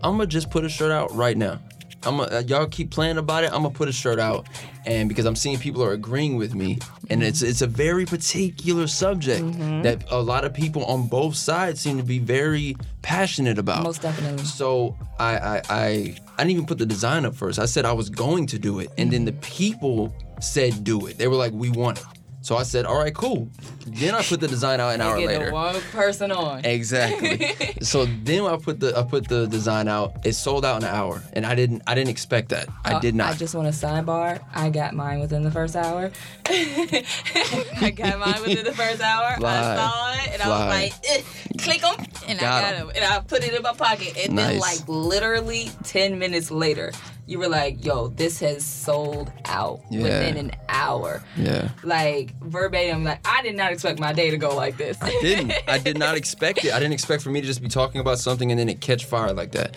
I'm 0.03 0.13
gonna 0.13 0.27
just 0.27 0.51
put 0.51 0.65
a 0.65 0.69
shirt 0.69 0.91
out 0.91 1.15
right 1.15 1.37
now. 1.37 1.61
I'm 2.03 2.19
gonna, 2.19 2.37
uh, 2.37 2.43
y'all 2.47 2.67
keep 2.67 2.91
playing 2.91 3.17
about 3.19 3.45
it. 3.45 3.53
I'm 3.53 3.63
gonna 3.63 3.71
put 3.71 3.89
a 3.89 3.93
shirt 3.93 4.19
out, 4.19 4.47
and 4.85 5.09
because 5.09 5.25
I'm 5.25 5.37
seeing 5.37 5.59
people 5.59 5.83
are 5.83 5.93
agreeing 5.93 6.37
with 6.37 6.55
me, 6.55 6.79
and 7.11 7.23
it's 7.23 7.43
it's 7.43 7.63
a 7.63 7.67
very 7.67 8.05
particular 8.05 8.87
subject 8.87 9.45
that 9.83 10.05
a 10.11 10.21
lot 10.21 10.45
of 10.45 10.53
people 10.53 10.85
on 10.85 11.07
both 11.07 11.37
sides 11.37 11.81
seem 11.81 11.97
to 11.97 12.03
be 12.03 12.19
very 12.19 12.77
passionate 13.03 13.59
about. 13.59 13.85
Most 13.85 14.03
definitely. 14.03 14.45
So 14.45 14.97
I, 15.19 15.37
I 15.39 15.63
I 15.71 16.17
I 16.37 16.39
didn't 16.39 16.51
even 16.51 16.67
put 16.67 16.79
the 16.79 16.87
design 16.87 17.25
up 17.25 17.35
first. 17.35 17.59
I 17.59 17.67
said 17.67 17.85
I 17.85 17.93
was 17.93 18.11
going 18.11 18.47
to 18.49 18.59
do 18.59 18.81
it, 18.81 18.91
and 18.99 19.11
then 19.11 19.25
the 19.25 19.33
people 19.33 20.15
said 20.41 20.85
do 20.85 21.07
it. 21.07 21.19
They 21.19 21.29
were 21.29 21.37
like, 21.37 21.53
we 21.53 21.71
want 21.71 21.99
it. 21.99 22.05
So 22.45 22.59
I 22.59 22.63
said, 22.63 22.85
all 22.85 22.99
right, 22.99 23.15
cool. 23.15 23.49
Then 23.87 24.15
I 24.15 24.23
put 24.23 24.39
the 24.39 24.47
design 24.49 24.79
out 24.79 24.95
an 24.95 25.01
hour 25.01 25.19
Get 25.19 25.29
later. 25.29 25.47
the 25.47 25.53
one 25.53 25.81
person 25.93 26.31
on. 26.31 26.63
Exactly. 26.63 27.55
so 27.81 28.05
then 28.05 28.45
I 28.45 28.59
put 28.59 28.81
the 28.81 28.95
I 28.95 29.03
put 29.03 29.29
the 29.29 29.47
design 29.47 29.89
out. 29.89 30.27
It 30.27 30.35
sold 30.35 30.63
out 30.63 30.83
in 30.83 30.87
an 30.87 30.95
hour, 30.95 31.23
and 31.33 31.47
I 31.47 31.55
didn't 31.55 31.81
I 31.87 31.95
didn't 31.95 32.11
expect 32.11 32.51
that. 32.51 32.69
I 32.85 32.99
did 33.01 33.15
not. 33.15 33.29
Uh, 33.29 33.33
I 33.33 33.37
just 33.37 33.55
want 33.55 33.73
to 33.75 33.87
sidebar. 33.87 34.45
I 34.55 34.69
got 34.69 34.93
mine 34.93 35.21
within 35.21 35.43
the 35.43 35.51
first 35.51 35.75
hour. 35.75 36.11
I 36.47 37.93
got 37.97 38.19
mine 38.19 38.43
within 38.43 38.65
the 38.65 38.75
first 38.75 39.01
hour. 39.01 39.37
Fly. 39.39 39.59
I 39.59 39.77
saw 39.77 40.13
it 40.13 40.33
and 40.35 40.43
I 40.43 40.49
was 40.49 40.69
like, 40.69 40.95
eh, 41.09 41.23
click 41.59 41.81
them, 41.81 41.95
and 42.29 42.39
Got 42.39 42.65
I 42.65 42.71
got 42.73 42.79
them, 42.79 42.93
and 42.95 43.05
I 43.07 43.21
put 43.21 43.43
it 43.43 43.55
in 43.55 43.63
my 43.63 43.73
pocket. 43.73 44.19
And 44.23 44.37
then, 44.37 44.59
like 44.59 44.87
literally 44.87 45.71
ten 45.83 46.19
minutes 46.19 46.51
later, 46.51 46.93
you 47.27 47.39
were 47.39 47.49
like, 47.49 47.85
"Yo, 47.85 48.09
this 48.09 48.39
has 48.41 48.65
sold 48.65 49.33
out 49.47 49.81
Yeah. 49.91 50.03
within 50.03 50.37
an 50.37 50.53
hour." 50.69 51.23
yeah. 51.37 51.69
Like 51.83 52.35
verbatim, 52.43 53.05
like 53.05 53.21
I 53.27 53.43
did 53.43 53.57
not 53.57 53.73
expect 53.73 53.99
my 54.01 54.13
day 54.13 54.31
to 54.31 54.37
go 54.37 54.55
like 54.55 54.77
this. 54.77 54.97
I 55.01 55.11
didn't. 55.23 55.53
I 55.69 55.79
did 55.79 55.99
not 55.99 56.17
expect 56.17 56.65
it. 56.65 56.73
I 56.73 56.79
didn't 56.79 56.93
expect 56.95 57.23
for 57.23 57.31
me 57.31 57.41
to 57.41 57.47
just 57.47 57.63
be 57.63 57.69
talking 57.69 58.01
about 58.01 58.19
something 58.19 58.51
and 58.51 58.59
then 58.61 58.69
it 58.69 58.81
catch 58.81 59.05
fire 59.07 59.33
like 59.33 59.53
that. 59.53 59.77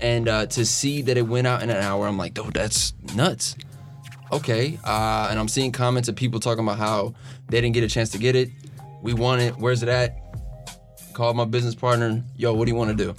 And 0.00 0.28
uh, 0.28 0.46
to 0.46 0.64
see 0.66 1.02
that 1.02 1.16
it 1.16 1.22
went 1.22 1.46
out 1.46 1.62
in 1.62 1.70
an 1.70 1.76
hour, 1.82 2.06
I'm 2.06 2.18
like, 2.18 2.38
oh, 2.38 2.50
that's 2.50 2.92
nuts. 3.14 3.56
Okay. 4.32 4.78
Uh, 4.84 5.28
and 5.30 5.38
I'm 5.38 5.48
seeing 5.48 5.72
comments 5.72 6.08
of 6.08 6.16
people 6.16 6.40
talking 6.40 6.64
about 6.64 6.78
how 6.78 7.14
they 7.48 7.60
didn't 7.60 7.74
get 7.74 7.84
a 7.84 7.88
chance 7.88 8.10
to 8.10 8.18
get 8.18 8.36
it. 8.36 8.50
We 9.02 9.14
want 9.14 9.40
it. 9.40 9.56
Where's 9.56 9.82
it 9.82 9.88
at? 9.88 10.18
Called 11.14 11.36
my 11.36 11.44
business 11.44 11.74
partner. 11.74 12.22
Yo, 12.36 12.52
what 12.54 12.66
do 12.66 12.70
you 12.72 12.76
want 12.76 12.96
to 12.96 13.04
do? 13.04 13.14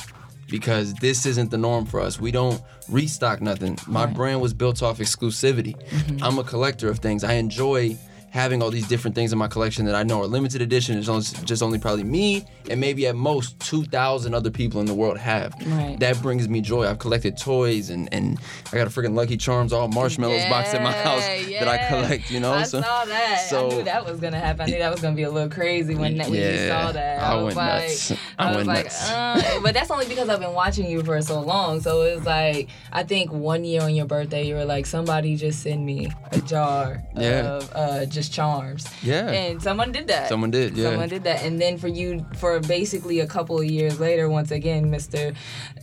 Because 0.49 0.93
this 0.95 1.25
isn't 1.25 1.51
the 1.51 1.57
norm 1.57 1.85
for 1.85 1.99
us. 1.99 2.19
We 2.19 2.31
don't 2.31 2.61
restock 2.89 3.41
nothing. 3.41 3.77
My 3.87 4.05
brand 4.05 4.41
was 4.41 4.53
built 4.53 4.81
off 4.83 4.99
exclusivity. 4.99 5.75
Mm-hmm. 5.89 6.23
I'm 6.23 6.39
a 6.39 6.43
collector 6.43 6.89
of 6.89 6.99
things. 6.99 7.23
I 7.23 7.33
enjoy 7.33 7.97
having 8.31 8.61
all 8.61 8.69
these 8.69 8.87
different 8.87 9.15
things 9.15 9.31
in 9.33 9.39
my 9.39 9.47
collection 9.47 9.85
that 9.85 9.95
I 9.95 10.03
know 10.03 10.21
are 10.21 10.27
limited 10.27 10.61
edition. 10.61 10.97
It's 10.97 11.09
only, 11.09 11.23
just 11.45 11.63
only 11.63 11.79
probably 11.79 12.03
me 12.03 12.45
and 12.69 12.79
maybe 12.79 13.07
at 13.07 13.15
most 13.15 13.59
2,000 13.61 14.33
other 14.35 14.51
people 14.51 14.79
in 14.79 14.85
the 14.85 14.93
world 14.93 15.17
have. 15.17 15.53
Right. 15.65 15.97
That 15.99 16.21
brings 16.21 16.47
me 16.47 16.61
joy. 16.61 16.85
I've 16.87 16.99
collected 16.99 17.37
toys 17.37 17.89
and, 17.89 18.07
and 18.13 18.39
I 18.71 18.75
got 18.77 18.87
a 18.87 18.89
freaking 18.91 19.15
Lucky 19.15 19.35
Charms, 19.37 19.73
all 19.73 19.87
marshmallows 19.87 20.45
box 20.45 20.73
at 20.73 20.83
my 20.83 20.91
house 20.91 21.23
Yeah, 21.47 21.63
that 21.65 21.67
I 21.67 21.87
collect, 21.87 22.29
you 22.29 22.39
know? 22.39 22.53
I 22.53 22.63
so, 22.63 22.81
saw 22.81 23.05
that. 23.05 23.47
so- 23.49 23.67
I 23.71 23.73
knew 23.75 23.83
that 23.83 24.05
was 24.05 24.19
gonna 24.19 24.39
happen. 24.39 24.61
I 24.61 24.65
knew 24.67 24.79
that 24.79 24.91
was 24.91 25.01
gonna 25.01 25.15
be 25.15 25.23
a 25.23 25.31
little 25.31 25.49
crazy 25.49 25.95
when, 25.95 26.17
that, 26.17 26.29
when 26.29 26.39
you 26.39 26.67
saw 26.67 26.91
that. 26.91 27.21
I 27.21 27.35
was 27.35 27.55
went 27.55 27.57
like, 27.57 27.81
nuts. 27.83 28.11
I 28.11 28.15
I, 28.37 28.47
was 28.49 28.55
went 28.57 28.67
like, 28.67 28.85
nuts. 28.85 29.09
uh, 29.11 29.59
but 29.63 29.73
that's 29.73 29.89
only 29.91 30.07
because 30.07 30.29
I've 30.29 30.39
been 30.39 30.53
watching 30.53 30.89
you 30.89 31.03
for 31.03 31.19
so 31.21 31.39
long. 31.41 31.81
So 31.81 32.01
it's 32.03 32.25
like 32.25 32.69
I 32.91 33.03
think 33.03 33.31
one 33.31 33.63
year 33.65 33.81
on 33.81 33.95
your 33.95 34.05
birthday, 34.05 34.47
you 34.47 34.55
were 34.55 34.65
like, 34.65 34.85
somebody 34.85 35.35
just 35.35 35.61
send 35.63 35.85
me 35.85 36.11
a 36.31 36.39
jar 36.41 37.03
Yeah. 37.15 37.41
of 37.57 37.71
uh, 37.75 38.05
just 38.19 38.33
charms. 38.33 38.85
Yeah. 39.01 39.29
And 39.29 39.61
someone 39.61 39.91
did 39.91 40.07
that. 40.07 40.27
Someone 40.29 40.51
did, 40.51 40.75
yeah. 40.75 40.89
Someone 40.89 41.09
did 41.09 41.23
that. 41.23 41.43
And 41.43 41.59
then 41.59 41.77
for 41.77 41.87
you, 41.87 42.25
for 42.35 42.59
basically 42.59 43.21
a 43.21 43.27
couple 43.27 43.57
of 43.57 43.65
years 43.65 43.99
later, 43.99 44.29
once 44.29 44.51
again, 44.51 44.91
Mr. 44.91 45.35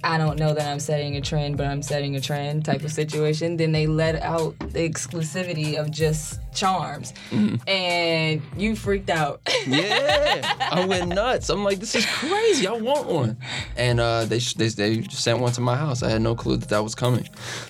I 0.04 0.18
don't 0.18 0.38
know 0.38 0.52
that 0.52 0.66
I'm 0.66 0.80
setting 0.80 1.16
a 1.16 1.20
trend, 1.20 1.56
but 1.56 1.66
I'm 1.66 1.82
setting 1.82 2.14
a 2.16 2.20
trend 2.20 2.64
type 2.64 2.82
of 2.82 2.92
situation, 2.92 3.56
then 3.56 3.72
they 3.72 3.86
let 3.86 4.22
out 4.22 4.58
the 4.58 4.88
exclusivity 4.88 5.76
of 5.80 5.90
just 5.90 6.40
charms. 6.56 7.12
Mm-hmm. 7.30 7.68
And 7.68 8.42
you 8.56 8.75
freaked 8.75 9.10
out. 9.10 9.40
yeah, 9.66 10.54
I 10.72 10.84
went 10.86 11.08
nuts. 11.08 11.48
I'm 11.50 11.62
like, 11.64 11.78
this 11.78 11.94
is 11.94 12.06
crazy. 12.06 12.66
I 12.66 12.72
want 12.72 13.06
one. 13.06 13.36
And 13.76 14.00
uh, 14.00 14.25
they, 14.25 14.38
they 14.38 14.68
they 14.68 15.02
sent 15.04 15.40
one 15.40 15.52
to 15.52 15.60
my 15.60 15.76
house. 15.76 16.02
I 16.02 16.10
had 16.10 16.22
no 16.22 16.34
clue 16.34 16.56
that 16.56 16.68
that 16.70 16.82
was 16.82 16.94
coming. 16.94 17.28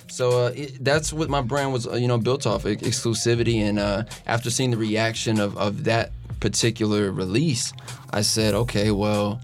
So 0.09 0.45
uh, 0.45 0.51
it, 0.55 0.83
that's 0.83 1.13
what 1.13 1.29
my 1.29 1.41
brand 1.41 1.73
was, 1.73 1.87
uh, 1.87 1.95
you 1.95 2.07
know, 2.07 2.17
built 2.17 2.47
off 2.47 2.65
ex- 2.65 2.81
exclusivity. 2.81 3.59
And 3.61 3.77
uh, 3.79 4.03
after 4.25 4.49
seeing 4.49 4.71
the 4.71 4.77
reaction 4.77 5.39
of 5.39 5.57
of 5.57 5.83
that 5.83 6.11
particular 6.39 7.11
release, 7.11 7.73
I 8.11 8.21
said, 8.21 8.53
okay, 8.53 8.91
well, 8.91 9.41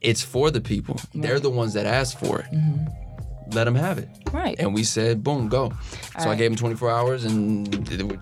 it's 0.00 0.22
for 0.22 0.50
the 0.50 0.60
people. 0.60 1.00
They're 1.14 1.40
the 1.40 1.50
ones 1.50 1.74
that 1.74 1.86
asked 1.86 2.18
for 2.18 2.40
it. 2.40 2.46
Let 3.52 3.64
them 3.64 3.74
have 3.74 3.98
it. 3.98 4.08
right. 4.32 4.56
And 4.58 4.74
we 4.74 4.84
said, 4.84 5.24
boom, 5.24 5.48
go. 5.48 5.72
So 6.18 6.28
I 6.28 6.34
gave 6.34 6.50
him 6.50 6.56
24 6.56 6.90
hours, 6.90 7.24
and 7.24 7.66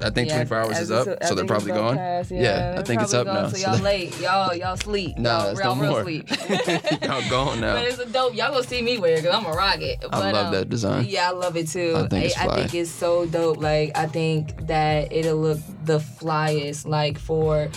I 0.03 0.11
think 0.11 0.29
Yeah, 0.29 0.45
24 0.45 0.59
hours 0.59 0.79
is 0.79 0.91
up, 0.91 1.09
so 1.25 1.35
they're 1.35 1.47
probably 1.47 1.73
gone 1.73 1.97
past, 1.97 2.31
yeah, 2.31 2.77
I 2.79 2.83
think 2.83 3.03
it's 3.03 3.15
up 3.15 3.27
gone, 3.27 3.35
now. 3.35 3.49
So 3.49 3.57
y'all 3.59 3.79
late. 3.83 4.19
Y'all 4.21 4.55
y'all 4.55 4.77
sleep. 4.77 5.19
Nah, 5.19 5.53
y'all, 5.53 5.75
no 5.75 5.83
real 5.83 5.91
more. 5.91 6.03
sleep. 6.03 6.29
Y'all 7.03 7.29
gone 7.29 7.61
now. 7.61 7.75
But 7.75 7.87
it's 7.87 7.99
a 7.99 8.07
dope. 8.07 8.35
Y'all 8.35 8.53
gonna 8.53 8.65
see 8.65 8.83
me 8.83 8.99
wear 8.99 9.15
it 9.15 9.23
because 9.23 9.35
I'm 9.35 9.43
gonna 9.43 9.57
rock 9.57 9.81
it. 9.81 10.01
But, 10.01 10.35
love 10.35 10.53
that 10.53 10.63
um, 10.63 10.69
design. 10.69 11.07
Yeah, 11.09 11.31
I 11.31 11.33
love 11.33 11.57
it 11.57 11.69
too. 11.69 11.95
I 11.97 12.09
think 12.09 12.25
it's 12.27 12.35
fly. 12.35 12.45
I, 12.47 12.57
think 12.57 12.75
it's 12.75 12.91
so 12.91 13.27
dope. 13.27 13.59
Like 13.59 13.97
I 13.97 14.07
think 14.07 14.67
that 14.67 15.13
it'll 15.13 15.39
look 15.39 15.59
the 15.85 15.99
flyest. 15.99 16.87
Like 16.87 17.19
for 17.19 17.71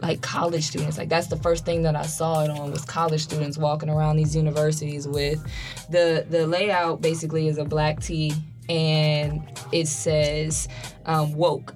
like 0.00 0.20
college 0.22 0.64
students. 0.64 0.98
Like 0.98 1.08
that's 1.08 1.28
the 1.28 1.36
first 1.36 1.64
thing 1.64 1.82
that 1.82 1.96
I 1.96 2.06
saw 2.06 2.42
it 2.42 2.50
on 2.50 2.70
was 2.70 2.84
college 2.84 3.22
students 3.22 3.56
walking 3.58 3.88
around 3.88 4.16
these 4.16 4.34
universities 4.34 5.06
with 5.06 5.42
the 5.90 6.26
the 6.28 6.46
layout. 6.46 7.00
Basically, 7.00 7.48
is 7.48 7.58
a 7.58 7.64
black 7.64 8.00
tee 8.00 8.32
and 8.68 9.42
it 9.72 9.86
says 9.88 10.68
um, 11.06 11.34
woke, 11.34 11.74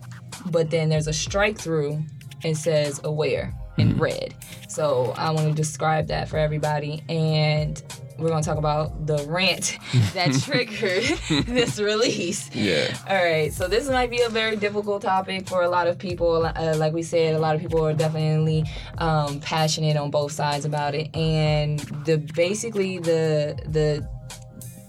but 0.50 0.70
then 0.70 0.88
there's 0.88 1.06
a 1.06 1.12
strike 1.12 1.58
through 1.58 2.02
and 2.44 2.56
says 2.56 3.00
aware 3.04 3.54
in 3.76 3.90
Mm-hmm. 3.90 4.00
red. 4.02 4.34
So 4.68 5.14
I 5.16 5.30
want 5.30 5.46
to 5.48 5.54
describe 5.54 6.08
that 6.08 6.28
for 6.28 6.36
everybody 6.36 7.02
and 7.08 7.80
we're 8.18 8.28
going 8.28 8.42
to 8.42 8.48
talk 8.48 8.58
about 8.58 9.06
the 9.06 9.24
rant 9.28 9.78
that 10.14 10.32
triggered 10.42 11.04
this 11.46 11.78
release. 11.78 12.54
Yeah. 12.54 12.96
All 13.08 13.16
right, 13.16 13.52
so 13.52 13.68
this 13.68 13.88
might 13.88 14.10
be 14.10 14.22
a 14.22 14.28
very 14.28 14.56
difficult 14.56 15.02
topic 15.02 15.48
for 15.48 15.62
a 15.62 15.68
lot 15.68 15.86
of 15.86 15.98
people. 15.98 16.44
Uh, 16.44 16.74
like 16.76 16.92
we 16.92 17.02
said, 17.02 17.34
a 17.34 17.38
lot 17.38 17.54
of 17.54 17.60
people 17.60 17.84
are 17.86 17.94
definitely 17.94 18.64
um, 18.98 19.40
passionate 19.40 19.96
on 19.96 20.10
both 20.10 20.32
sides 20.32 20.64
about 20.64 20.94
it, 20.94 21.14
and 21.14 21.78
the 22.04 22.18
basically 22.18 22.98
the 22.98 23.58
the 23.66 24.08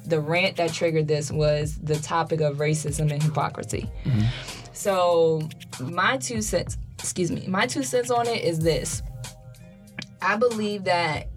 the 0.05 0.19
rant 0.19 0.55
that 0.55 0.73
triggered 0.73 1.07
this 1.07 1.31
was 1.31 1.77
the 1.77 1.95
topic 1.95 2.41
of 2.41 2.57
racism 2.57 3.11
and 3.11 3.21
hypocrisy. 3.21 3.89
So 4.73 5.47
my 5.79 6.17
two 6.17 6.41
cents, 6.41 6.77
excuse 6.97 7.29
me, 7.29 7.45
my 7.47 7.67
two 7.67 7.83
cents 7.83 8.09
on 8.09 8.27
it 8.27 8.43
is 8.43 8.59
this. 8.59 9.03
I 10.21 10.35
believe 10.35 10.85
that 10.85 11.27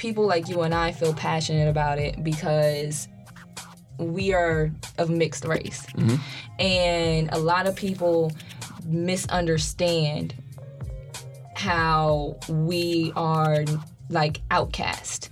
people 0.00 0.26
like 0.26 0.48
you 0.48 0.62
and 0.62 0.74
I 0.74 0.92
feel 0.92 1.12
passionate 1.12 1.68
about 1.68 1.98
it 1.98 2.24
because 2.24 3.06
we 3.98 4.32
are 4.32 4.72
of 4.96 5.10
mixed 5.10 5.44
race. 5.44 5.86
And 6.58 7.28
a 7.32 7.38
lot 7.38 7.66
of 7.66 7.76
people 7.76 8.32
misunderstand 8.86 10.34
how 11.54 12.38
we 12.48 13.12
are 13.14 13.66
like 14.08 14.40
outcast. 14.50 15.28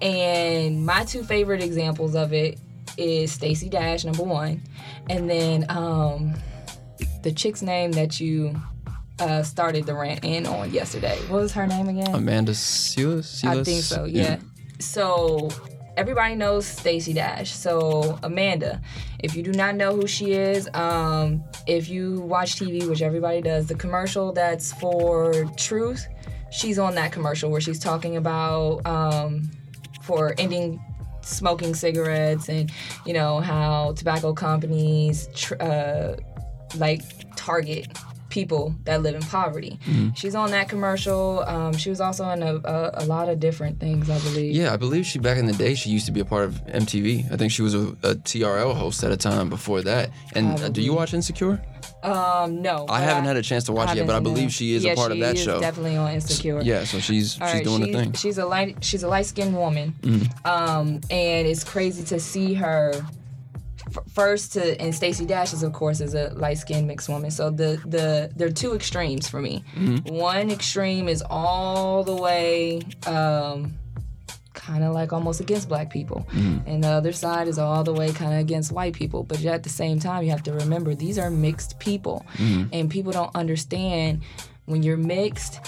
And 0.00 0.86
my 0.86 1.04
two 1.04 1.22
favorite 1.22 1.62
examples 1.62 2.14
of 2.14 2.32
it 2.32 2.58
is 2.96 3.30
Stacey 3.32 3.68
Dash, 3.68 4.04
number 4.06 4.22
one, 4.22 4.62
and 5.10 5.28
then 5.28 5.66
um, 5.68 6.32
the 7.22 7.32
chick's 7.32 7.60
name 7.60 7.92
that 7.92 8.18
you 8.18 8.58
uh, 9.18 9.42
started 9.42 9.86
the 9.86 9.94
rant 9.94 10.24
in 10.24 10.46
on 10.46 10.72
yesterday. 10.72 11.18
What 11.28 11.42
was 11.42 11.52
her 11.52 11.66
name 11.66 11.88
again? 11.88 12.14
Amanda 12.14 12.52
Seales? 12.52 13.44
I 13.44 13.62
think 13.64 13.82
so, 13.82 14.04
yeah. 14.04 14.38
So 14.78 15.48
everybody 15.96 16.34
knows 16.34 16.66
Stacey 16.66 17.12
Dash. 17.12 17.50
So 17.52 18.18
Amanda, 18.22 18.80
if 19.20 19.34
you 19.34 19.42
do 19.42 19.52
not 19.52 19.74
know 19.74 19.96
who 19.96 20.06
she 20.06 20.32
is, 20.32 20.68
um, 20.74 21.42
if 21.66 21.88
you 21.88 22.20
watch 22.20 22.56
TV, 22.56 22.88
which 22.88 23.02
everybody 23.02 23.40
does, 23.40 23.66
the 23.66 23.74
commercial 23.74 24.32
that's 24.32 24.72
for 24.74 25.46
Truth, 25.56 26.06
she's 26.50 26.78
on 26.78 26.94
that 26.94 27.12
commercial 27.12 27.50
where 27.50 27.60
she's 27.60 27.78
talking 27.78 28.16
about 28.16 28.86
um, 28.86 29.50
for 30.02 30.34
ending 30.38 30.80
smoking 31.22 31.74
cigarettes 31.74 32.48
and 32.48 32.70
you 33.04 33.12
know 33.12 33.40
how 33.40 33.92
tobacco 33.94 34.32
companies 34.32 35.28
tr- 35.34 35.60
uh, 35.60 36.14
like 36.76 37.02
target 37.34 37.88
people 38.36 38.74
that 38.84 39.02
live 39.02 39.14
in 39.14 39.22
poverty. 39.22 39.78
She's 40.14 40.34
on 40.34 40.50
that 40.50 40.68
commercial. 40.68 41.40
Um, 41.46 41.72
she 41.74 41.88
was 41.88 42.02
also 42.02 42.28
in 42.30 42.42
a, 42.42 42.56
a, 42.56 42.90
a 43.02 43.04
lot 43.06 43.30
of 43.30 43.40
different 43.40 43.80
things, 43.80 44.10
I 44.10 44.18
believe. 44.18 44.54
Yeah, 44.54 44.74
I 44.74 44.76
believe 44.76 45.06
she 45.06 45.18
back 45.18 45.38
in 45.38 45.46
the 45.46 45.54
day 45.54 45.74
she 45.74 45.88
used 45.88 46.04
to 46.04 46.12
be 46.12 46.20
a 46.20 46.24
part 46.26 46.44
of 46.44 46.52
MTV. 46.66 47.32
I 47.32 47.36
think 47.38 47.50
she 47.50 47.62
was 47.62 47.74
a, 47.74 47.84
a 48.10 48.14
TRL 48.30 48.74
host 48.74 49.02
at 49.04 49.10
a 49.10 49.16
time 49.16 49.48
before 49.48 49.80
that. 49.82 50.10
And 50.34 50.48
uh, 50.60 50.68
do 50.68 50.82
you 50.82 50.92
watch 50.92 51.14
Insecure? 51.14 51.62
Um, 52.02 52.60
no. 52.60 52.84
I 52.90 53.00
haven't 53.00 53.24
had 53.24 53.36
a 53.38 53.42
chance 53.42 53.64
to 53.64 53.72
watch 53.72 53.90
it 53.92 53.96
yet, 53.96 54.06
but 54.06 54.14
I 54.16 54.20
believe 54.20 54.52
she 54.52 54.74
is 54.74 54.84
yeah, 54.84 54.92
a 54.92 54.96
part 54.96 55.12
of 55.12 55.18
that 55.20 55.38
show. 55.38 55.58
Definitely 55.60 55.96
on 55.96 56.12
Insecure. 56.12 56.60
Yeah, 56.62 56.84
so 56.84 56.98
she's 57.00 57.40
All 57.40 57.46
she's 57.46 57.54
right, 57.54 57.64
doing 57.64 57.84
she's, 57.84 57.92
the 57.94 57.98
thing. 58.02 58.12
She's 58.12 58.38
a 58.38 58.44
light. 58.44 58.84
She's 58.84 59.02
a 59.02 59.08
light 59.08 59.24
skinned 59.26 59.56
woman, 59.56 59.94
Mm-hmm. 60.02 60.46
um, 60.46 60.86
and 61.10 61.46
it's 61.48 61.64
crazy 61.64 62.04
to 62.12 62.20
see 62.20 62.52
her. 62.54 62.92
First 64.12 64.54
to 64.54 64.80
and 64.80 64.94
Stacey 64.94 65.26
Dash 65.26 65.52
is 65.52 65.62
of 65.62 65.72
course 65.72 66.00
is 66.00 66.14
a 66.14 66.30
light 66.34 66.58
skinned 66.58 66.86
mixed 66.86 67.08
woman. 67.08 67.30
So 67.30 67.50
the 67.50 67.80
the 67.86 68.30
there 68.36 68.48
are 68.48 68.52
two 68.52 68.74
extremes 68.74 69.28
for 69.28 69.40
me. 69.40 69.64
Mm-hmm. 69.74 70.14
One 70.14 70.50
extreme 70.50 71.08
is 71.08 71.22
all 71.28 72.04
the 72.04 72.14
way. 72.14 72.82
Um, 73.06 73.78
kind 74.52 74.82
of 74.82 74.94
like 74.94 75.12
almost 75.12 75.40
against 75.40 75.68
black 75.68 75.90
people. 75.90 76.26
And 76.66 76.82
the 76.82 76.88
other 76.88 77.12
side 77.12 77.46
is 77.46 77.58
all 77.58 77.84
the 77.84 77.92
way 77.92 78.10
kind 78.10 78.32
of 78.32 78.40
against 78.40 78.72
white 78.72 78.94
people. 78.94 79.22
But 79.22 79.44
at 79.44 79.62
the 79.62 79.68
same 79.68 80.00
time, 80.00 80.24
you 80.24 80.30
have 80.30 80.42
to 80.44 80.52
remember 80.52 80.94
these 80.94 81.18
are 81.18 81.30
mixed 81.30 81.78
people. 81.78 82.26
And 82.72 82.90
people 82.90 83.12
don't 83.12 83.30
understand 83.36 84.22
when 84.64 84.82
you're 84.82 84.96
mixed, 84.96 85.60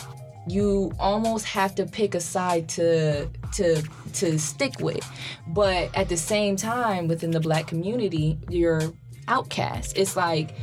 you 0.48 0.92
almost 0.98 1.44
have 1.46 1.74
to 1.76 1.86
pick 1.86 2.14
a 2.14 2.20
side 2.20 2.68
to 2.70 3.28
to 3.52 3.82
to 4.14 4.38
stick 4.38 4.80
with. 4.80 5.06
But 5.48 5.94
at 5.94 6.08
the 6.08 6.16
same 6.16 6.56
time, 6.56 7.08
within 7.08 7.30
the 7.30 7.40
black 7.40 7.66
community, 7.66 8.38
you're 8.48 8.92
outcast. 9.28 9.96
It's 9.96 10.16
like 10.16 10.54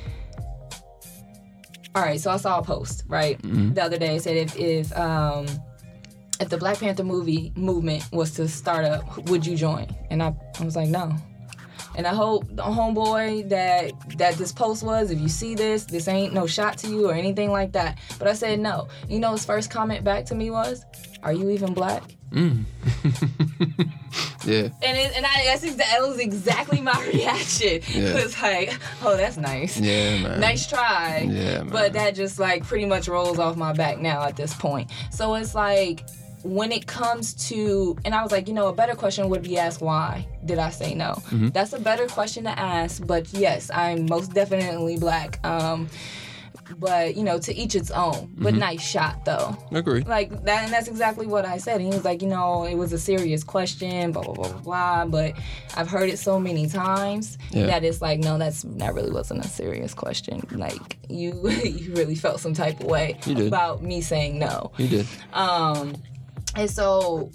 all 1.96 2.02
right, 2.02 2.20
so 2.20 2.30
I 2.30 2.38
saw 2.38 2.60
a 2.60 2.64
post 2.64 3.04
right 3.08 3.40
the 3.42 3.82
other 3.82 3.98
day. 3.98 4.18
It 4.18 4.24
said 4.24 4.36
if 4.36 4.58
if 4.58 4.98
um 4.98 5.46
if 6.40 6.50
the 6.50 6.58
Black 6.58 6.80
Panther 6.80 7.04
movie 7.04 7.54
movement 7.56 8.04
was 8.12 8.32
to 8.32 8.48
start 8.48 8.86
up, 8.86 9.30
would 9.30 9.46
you 9.46 9.56
join? 9.56 9.88
And 10.10 10.22
I, 10.22 10.36
I 10.60 10.66
was 10.66 10.76
like, 10.76 10.90
no. 10.90 11.16
And 11.98 12.06
I 12.06 12.14
hope 12.14 12.46
the 12.56 12.64
homeboy 12.64 13.50
that 13.50 13.92
that 14.18 14.36
this 14.36 14.52
post 14.52 14.84
was, 14.84 15.12
if 15.12 15.20
you 15.20 15.30
see 15.30 15.56
this, 15.56 15.86
this 15.86 16.08
ain't 16.08 16.34
no 16.34 16.46
shot 16.46 16.78
to 16.80 16.88
you 16.88 17.10
or 17.10 17.14
anything 17.14 17.52
like 17.52 17.72
that. 17.74 17.98
But 18.20 18.28
I 18.28 18.34
said 18.34 18.60
no. 18.60 18.88
You 19.08 19.20
know 19.20 19.32
his 19.32 19.46
first 19.46 19.70
comment 19.72 20.04
back 20.04 20.26
to 20.26 20.36
me 20.36 20.52
was, 20.52 20.84
Are 21.24 21.34
you 21.34 21.50
even 21.50 21.74
black? 21.74 22.04
Mm. 22.32 22.66
Yeah. 24.46 24.70
And 24.84 24.96
it, 24.98 25.16
and 25.16 25.26
I 25.26 25.44
that's 25.46 25.66
exa- 25.66 25.78
that 25.78 26.00
was 26.02 26.20
exactly 26.20 26.80
my 26.80 26.94
reaction. 27.14 27.82
Yeah. 27.90 28.10
It 28.10 28.24
was 28.24 28.40
like, 28.42 28.78
oh, 29.04 29.18
that's 29.18 29.38
nice. 29.38 29.80
Yeah, 29.80 30.22
man. 30.22 30.40
Nice 30.40 30.68
try. 30.68 31.28
Yeah, 31.28 31.64
man. 31.64 31.70
But 31.70 31.94
that 31.94 32.16
just 32.16 32.40
like 32.40 32.64
pretty 32.64 32.86
much 32.86 33.08
rolls 33.08 33.40
off 33.40 33.58
my 33.58 33.74
back 33.74 34.00
now 34.00 34.22
at 34.24 34.36
this 34.36 34.54
point. 34.54 34.92
So 35.12 35.34
it's 35.36 35.56
like 35.56 36.08
when 36.46 36.72
it 36.72 36.86
comes 36.86 37.34
to 37.50 37.98
and 38.06 38.14
I 38.14 38.22
was 38.22 38.32
like, 38.32 38.48
you 38.48 38.54
know, 38.54 38.68
a 38.68 38.74
better 38.74 38.94
question 38.96 39.30
would 39.30 39.42
be 39.44 39.58
asked 39.58 39.82
why 39.82 40.28
did 40.46 40.60
I 40.60 40.70
say 40.70 40.94
no? 40.94 41.14
Mm-hmm. 41.32 41.50
That's 41.50 41.74
a 41.74 41.80
better 41.80 42.06
question 42.08 42.44
to 42.44 42.58
ask, 42.58 43.06
but 43.06 43.34
yes, 43.34 43.72
I'm 43.74 44.06
most 44.06 44.34
definitely 44.34 44.98
black. 44.98 45.40
Um 45.46 45.90
but 46.80 47.16
you 47.16 47.24
know, 47.24 47.38
to 47.38 47.54
each 47.54 47.76
its 47.76 47.92
own. 47.92 48.32
But 48.38 48.52
Mm-hmm. 48.54 48.60
nice 48.60 48.82
shot 48.82 49.24
though 49.26 49.56
Agree. 49.72 50.02
like 50.02 50.30
that 50.46 50.64
and 50.66 50.74
that's 50.74 50.88
exactly 50.88 51.28
what 51.28 51.46
I 51.46 51.58
said. 51.58 51.76
And 51.82 51.90
he 51.92 51.96
was 51.96 52.06
like, 52.06 52.22
you 52.22 52.28
know, 52.28 52.64
it 52.66 52.76
was 52.76 52.92
a 52.94 52.98
serious 53.00 53.44
question, 53.44 54.12
blah 54.12 54.24
blah 54.24 54.34
blah 54.34 54.50
blah 54.50 54.62
blah. 54.62 55.06
But 55.06 55.36
I've 55.76 55.88
heard 55.90 56.10
it 56.10 56.18
so 56.20 56.40
many 56.40 56.68
times 56.68 57.38
Yeah. 57.52 57.68
that 57.68 57.84
it's 57.84 58.02
like, 58.02 58.20
no, 58.20 58.38
that's 58.38 58.64
that 58.82 58.94
really 58.94 59.12
wasn't 59.12 59.46
a 59.46 59.48
serious 59.48 59.94
question. 59.94 60.42
Like 60.52 60.98
you 61.10 61.34
you 61.64 61.94
really 61.96 62.16
felt 62.16 62.40
some 62.40 62.54
type 62.54 62.80
of 62.82 62.88
way 62.88 63.18
about 63.28 63.82
me 63.84 64.02
saying 64.02 64.40
no. 64.40 64.72
You 64.78 64.88
did. 64.88 65.08
Um 65.34 65.96
and 66.56 66.70
so 66.70 67.32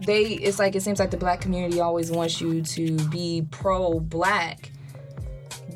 they 0.00 0.24
it's 0.24 0.58
like 0.58 0.74
it 0.74 0.82
seems 0.82 0.98
like 0.98 1.10
the 1.10 1.16
black 1.16 1.40
community 1.40 1.80
always 1.80 2.10
wants 2.10 2.40
you 2.40 2.62
to 2.62 2.96
be 3.08 3.46
pro 3.50 4.00
black 4.00 4.70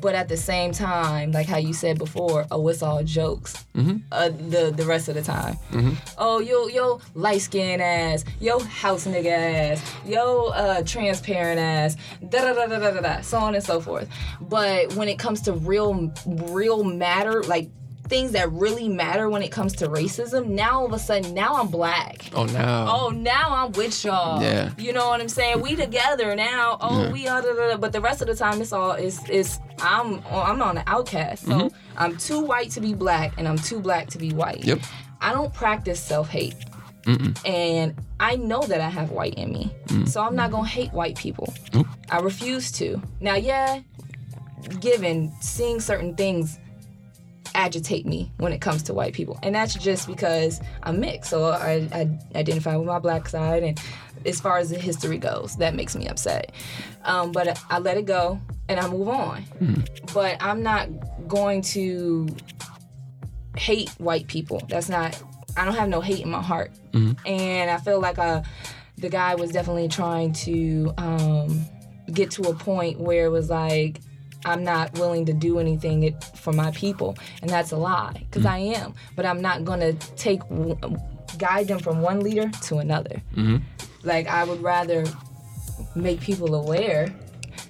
but 0.01 0.15
at 0.15 0.29
the 0.29 0.37
same 0.37 0.71
time, 0.71 1.31
like 1.31 1.47
how 1.47 1.57
you 1.57 1.73
said 1.73 1.97
before, 1.97 2.45
oh, 2.51 2.67
it's 2.67 2.81
all 2.81 3.03
jokes. 3.03 3.65
Mm-hmm. 3.75 3.97
Uh, 4.11 4.29
the 4.29 4.73
the 4.75 4.85
rest 4.85 5.09
of 5.09 5.15
the 5.15 5.21
time. 5.21 5.57
Oh, 6.17 6.39
yo 6.39 6.67
yo 6.67 7.01
light 7.15 7.41
skin 7.41 7.81
ass, 7.81 8.25
yo 8.39 8.59
house 8.59 9.05
nigga 9.05 9.27
ass, 9.71 9.95
yo 10.05 10.47
uh, 10.47 10.83
transparent 10.83 11.59
ass, 11.59 11.95
da 12.29 12.41
da 12.41 12.53
da 12.53 12.67
da 12.67 12.79
da 12.79 12.91
da 12.91 13.01
da, 13.01 13.21
so 13.21 13.37
on 13.37 13.55
and 13.55 13.63
so 13.63 13.79
forth. 13.79 14.09
But 14.41 14.93
when 14.95 15.07
it 15.07 15.19
comes 15.19 15.41
to 15.41 15.53
real 15.53 16.11
real 16.25 16.83
matter, 16.83 17.43
like 17.43 17.69
things 18.09 18.31
that 18.33 18.51
really 18.51 18.89
matter 18.89 19.29
when 19.29 19.41
it 19.43 19.51
comes 19.51 19.73
to 19.77 19.87
racism, 19.87 20.47
now 20.47 20.79
all 20.79 20.85
of 20.87 20.93
a 20.93 20.99
sudden, 20.99 21.33
now 21.33 21.55
I'm 21.55 21.67
black. 21.67 22.25
Oh 22.33 22.45
no. 22.45 22.87
Oh, 22.89 23.09
now 23.09 23.53
I'm 23.55 23.71
with 23.73 24.03
y'all. 24.03 24.41
Yeah. 24.41 24.71
You 24.77 24.91
know 24.93 25.07
what 25.09 25.21
I'm 25.21 25.29
saying? 25.29 25.61
We 25.61 25.75
together 25.75 26.35
now. 26.35 26.77
Oh, 26.81 27.03
Yeah. 27.03 27.11
we 27.11 27.27
are. 27.27 27.41
Da, 27.41 27.53
da, 27.53 27.67
da. 27.69 27.77
But 27.77 27.93
the 27.93 28.01
rest 28.01 28.21
of 28.21 28.27
the 28.27 28.35
time, 28.35 28.59
it's 28.61 28.73
all 28.73 28.91
is 28.93 29.27
is 29.29 29.59
I'm 29.79 30.21
I'm 30.31 30.61
on 30.61 30.75
the 30.75 30.83
outcast. 30.87 31.45
So 31.45 31.51
Mm-hmm. 31.51 31.75
I'm 31.97 32.17
too 32.17 32.39
white 32.41 32.71
to 32.71 32.81
be 32.81 32.93
black, 32.93 33.33
and 33.37 33.47
I'm 33.47 33.57
too 33.57 33.79
black 33.79 34.07
to 34.09 34.17
be 34.17 34.31
white. 34.33 34.63
Yep. 34.65 34.79
I 35.21 35.31
don't 35.33 35.53
practice 35.53 35.99
self 35.99 36.29
hate. 36.29 36.55
And 37.45 37.95
I 38.19 38.35
know 38.35 38.61
that 38.61 38.81
I 38.81 38.89
have 38.89 39.09
white 39.11 39.33
in 39.35 39.51
me. 39.51 39.71
Mm. 39.87 40.07
So 40.07 40.21
I'm 40.21 40.35
not 40.35 40.51
going 40.51 40.65
to 40.65 40.69
hate 40.69 40.93
white 40.93 41.17
people. 41.17 41.51
I 42.11 42.19
refuse 42.19 42.71
to. 42.73 43.01
Now, 43.19 43.33
yeah, 43.35 43.81
given 44.79 45.31
seeing 45.41 45.79
certain 45.79 46.15
things 46.15 46.59
agitate 47.59 48.05
me 48.05 48.31
when 48.37 48.53
it 48.53 48.61
comes 48.61 48.81
to 48.83 48.93
white 48.93 49.13
people. 49.13 49.37
And 49.43 49.53
that's 49.53 49.73
just 49.73 50.07
because 50.07 50.61
I'm 50.83 50.99
mixed. 51.01 51.29
So 51.29 51.51
I, 51.51 51.87
I 51.91 52.09
identify 52.35 52.75
with 52.77 52.87
my 52.87 52.99
black 52.99 53.27
side. 53.27 53.63
And 53.63 53.79
as 54.25 54.39
far 54.39 54.57
as 54.59 54.69
the 54.69 54.79
history 54.79 55.17
goes, 55.17 55.57
that 55.57 55.75
makes 55.75 55.93
me 55.93 56.07
upset. 56.07 56.53
Um, 57.03 57.33
but 57.33 57.61
I, 57.69 57.79
let 57.79 57.97
it 57.97 58.05
go 58.05 58.39
and 58.69 58.79
I 58.79 58.87
move 58.87 59.09
on. 59.09 59.43
But 60.13 60.37
I'm 60.39 60.63
not 60.63 60.87
going 61.27 61.61
to 61.73 62.29
hate 63.57 63.89
white 63.97 64.27
people. 64.27 64.61
That's 64.69 64.87
not, 64.87 65.21
I 65.57 65.65
don't 65.65 65.75
have 65.75 65.89
no 65.89 65.99
hate 65.99 66.21
in 66.23 66.31
my 66.31 66.41
heart. 66.41 66.71
And 67.25 67.69
I 67.69 67.77
feel 67.77 67.99
like 67.99 68.17
uh, 68.17 68.41
the 68.97 69.09
guy 69.09 69.35
was 69.35 69.51
definitely 69.51 69.89
trying 69.89 70.31
to 70.33 70.93
um, 70.97 71.65
get 72.13 72.31
to 72.31 72.43
a 72.43 72.53
point 72.53 72.99
where 73.01 73.25
it 73.25 73.29
was 73.29 73.49
like, 73.49 73.99
I'm 74.45 74.63
not 74.63 74.93
willing 74.93 75.25
to 75.25 75.33
do 75.33 75.59
anything 75.59 76.03
it, 76.03 76.23
for 76.23 76.53
my 76.53 76.71
people. 76.71 77.17
And 77.41 77.49
that's 77.49 77.71
a 77.71 77.77
lie, 77.77 78.25
because 78.29 78.43
mm. 78.43 78.51
I 78.51 78.57
am. 78.57 78.93
But 79.15 79.25
I'm 79.25 79.41
not 79.41 79.65
going 79.65 79.79
to 79.81 79.93
take, 80.15 80.41
guide 81.37 81.67
them 81.67 81.79
from 81.79 82.01
one 82.01 82.21
leader 82.21 82.49
to 82.63 82.77
another. 82.77 83.21
Mm-hmm. 83.35 83.57
Like, 84.03 84.27
I 84.27 84.43
would 84.45 84.61
rather 84.61 85.05
make 85.95 86.21
people 86.21 86.55
aware 86.55 87.13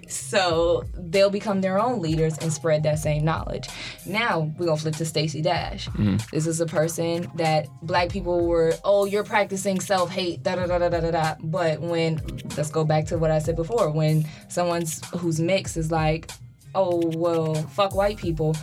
so 0.10 0.84
they'll 0.96 1.30
become 1.30 1.62
their 1.62 1.80
own 1.80 2.02
leaders 2.02 2.38
and 2.40 2.52
spread 2.52 2.84
that 2.84 2.98
same 2.98 3.24
knowledge. 3.24 3.70
Now 4.06 4.52
we're 4.58 4.66
gonna 4.66 4.78
flip 4.78 4.96
to 4.96 5.06
Stacey 5.06 5.42
Dash. 5.42 5.88
Mm-hmm. 5.90 6.18
This 6.32 6.48
is 6.48 6.60
a 6.60 6.66
person 6.66 7.32
that 7.36 7.68
black 7.84 8.10
people 8.10 8.48
were, 8.48 8.74
oh, 8.84 9.06
you're 9.06 9.24
practicing 9.24 9.80
self-hate, 9.80 10.42
da 10.42 10.56
da 10.56 10.66
da 10.66 10.80
da 10.80 10.90
da 10.90 11.00
da 11.00 11.12
da. 11.12 11.36
But 11.44 11.80
when 11.80 12.22
let's 12.58 12.72
go 12.72 12.84
back 12.84 13.06
to 13.06 13.18
what 13.18 13.30
I 13.30 13.40
said 13.40 13.56
before, 13.56 13.92
when 13.92 14.26
someone's 14.48 15.08
who's 15.16 15.40
mixed 15.40 15.78
is 15.78 15.92
like, 15.92 16.32
oh 16.76 17.02
well, 17.16 17.56
fuck 17.56 17.96
white 17.96 18.18
people, 18.18 18.56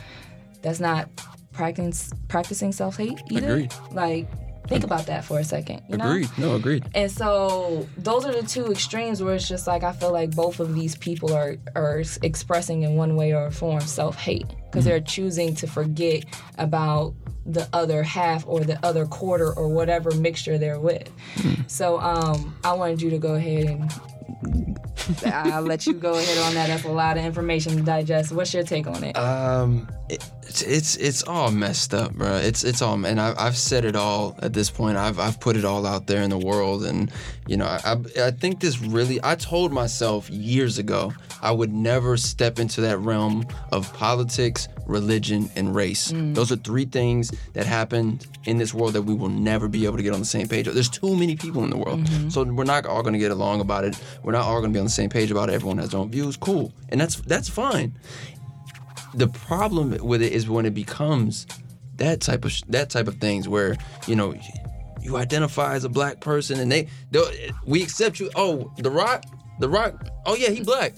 that's 0.63 0.81
not 0.81 1.09
practicing 1.53 2.19
practicing 2.29 2.73
self-hate 2.73 3.21
either. 3.31 3.53
Agreed. 3.55 3.75
Like, 3.93 4.29
think 4.69 4.85
about 4.85 5.07
that 5.07 5.25
for 5.25 5.39
a 5.39 5.45
second. 5.45 5.83
You 5.89 5.97
know? 5.97 6.11
Agreed. 6.11 6.29
No, 6.39 6.55
agreed. 6.55 6.85
And 6.95 7.11
so 7.11 7.89
those 7.97 8.27
are 8.27 8.33
the 8.33 8.47
two 8.47 8.71
extremes 8.71 9.23
where 9.23 9.35
it's 9.35 9.49
just 9.49 9.67
like 9.67 9.83
I 9.83 9.93
feel 9.93 10.13
like 10.13 10.35
both 10.35 10.61
of 10.61 10.75
these 10.75 10.97
people 10.97 11.33
are 11.33 11.57
are 11.75 12.03
expressing 12.23 12.83
in 12.83 12.97
one 12.97 13.17
way 13.17 13.33
or 13.33 13.51
form 13.51 13.81
self 13.81 14.17
hate 14.17 14.47
because 14.67 14.85
they're 14.85 15.01
choosing 15.01 15.55
to 15.57 15.67
forget 15.67 16.25
about 16.59 17.15
the 17.47 17.69
other 17.73 18.03
half 18.03 18.45
or 18.47 18.61
the 18.61 18.85
other 18.85 19.07
quarter 19.07 19.53
or 19.53 19.69
whatever 19.69 20.11
mixture 20.17 20.59
they're 20.59 20.81
with. 20.81 21.09
So 21.69 22.01
um, 22.01 22.57
I 22.65 22.73
wanted 22.73 23.01
you 23.01 23.11
to 23.11 23.19
go 23.19 23.35
ahead 23.35 23.65
and. 23.65 23.93
I'll 25.27 25.63
let 25.63 25.87
you 25.87 25.93
go 25.93 26.15
ahead 26.15 26.39
on 26.39 26.55
that. 26.55 26.69
That's 26.69 26.85
a 26.85 26.89
lot 26.89 27.17
of 27.17 27.25
information 27.25 27.77
to 27.77 27.83
digest. 27.83 28.33
What's 28.33 28.53
your 28.53 28.65
take 28.65 28.87
on 28.87 29.05
it? 29.05 29.17
Um, 29.17 29.89
it, 30.09 30.25
it's 30.43 30.97
it's 30.97 31.23
all 31.25 31.51
messed 31.51 31.95
up, 31.95 32.13
bro. 32.15 32.37
It's 32.37 32.65
it's 32.65 32.83
all, 32.83 33.05
and 33.05 33.21
I, 33.21 33.35
I've 33.39 33.57
said 33.57 33.85
it 33.85 33.97
all 33.97 34.37
at 34.43 34.53
this 34.53 34.71
point. 34.71 34.97
I've 34.97 35.19
I've 35.19 35.39
put 35.41 35.57
it 35.57 35.65
all 35.65 35.87
out 35.87 36.07
there 36.07 36.23
in 36.23 36.31
the 36.31 36.39
world, 36.39 36.85
and 36.85 37.11
you 37.47 37.57
know, 37.57 37.67
I 37.67 37.97
I 38.21 38.31
think 38.31 38.61
this 38.61 38.81
really. 38.81 39.21
I 39.23 39.35
told 39.35 39.73
myself 39.73 40.29
years 40.31 40.79
ago 40.79 41.13
I 41.43 41.53
would 41.53 41.73
never 41.73 42.17
step 42.17 42.59
into 42.59 42.81
that 42.83 42.99
realm 42.99 43.47
of 43.73 43.93
politics, 43.95 44.69
religion, 44.87 45.51
and 45.57 45.75
race. 45.75 46.13
Mm. 46.13 46.35
Those 46.35 46.53
are 46.53 46.57
three 46.57 46.85
things 46.85 47.33
that 47.53 47.67
happen 47.67 48.21
in 48.45 48.59
this 48.59 48.73
world 48.73 48.95
that 48.95 49.03
we 49.03 49.15
will 49.15 49.29
never 49.29 49.69
be 49.69 49.85
able 49.85 49.97
to 49.97 50.03
get 50.03 50.13
on 50.13 50.21
the 50.21 50.27
same 50.27 50.49
page. 50.49 50.67
There's 50.67 50.89
too 50.89 51.17
many 51.17 51.37
people 51.37 51.65
in 51.65 51.71
the 51.71 51.77
world, 51.77 52.01
mm-hmm. 52.01 52.29
so 52.29 52.45
we're 52.45 52.65
not 52.65 52.87
all 52.87 53.03
going 53.03 53.15
to 53.15 53.19
get 53.19 53.31
along 53.31 53.61
about 53.61 53.85
it. 53.85 54.01
We're 54.23 54.33
not 54.33 54.45
all 54.45 54.61
going 54.61 54.73
to 54.73 54.77
be 54.77 54.81
on 54.81 54.87
the 54.87 54.91
same 54.91 55.11
page 55.11 55.31
about 55.31 55.49
it. 55.49 55.55
Everyone 55.55 55.79
has 55.79 55.91
their 55.91 56.01
own 56.01 56.11
views. 56.11 56.37
Cool, 56.37 56.73
and 56.89 57.01
that's 57.01 57.17
that's 57.17 57.49
fine 57.49 57.95
the 59.17 59.29
problem 59.29 59.97
with 60.05 60.23
it 60.23 60.33
is 60.33 60.49
when 60.49 60.67
it 60.67 60.75
becomes 60.75 61.47
that 61.97 62.21
type 62.21 62.45
of 62.45 62.53
sh- 62.53 62.63
that 62.69 62.91
type 62.91 63.09
of 63.09 63.17
things 63.17 63.49
where 63.49 63.77
you 64.07 64.15
know 64.15 64.35
you 65.01 65.17
identify 65.17 65.75
as 65.75 65.85
a 65.85 65.89
black 65.89 66.21
person 66.21 66.61
and 66.61 66.71
they 66.71 66.89
we 67.65 67.83
accept 67.83 68.21
you 68.21 68.31
oh 68.37 68.71
the 68.79 68.91
rock 68.91 69.25
the 69.61 69.69
rock 69.69 69.95
oh 70.27 70.35
yeah 70.35 70.51
he 70.51 70.63
black 70.63 70.93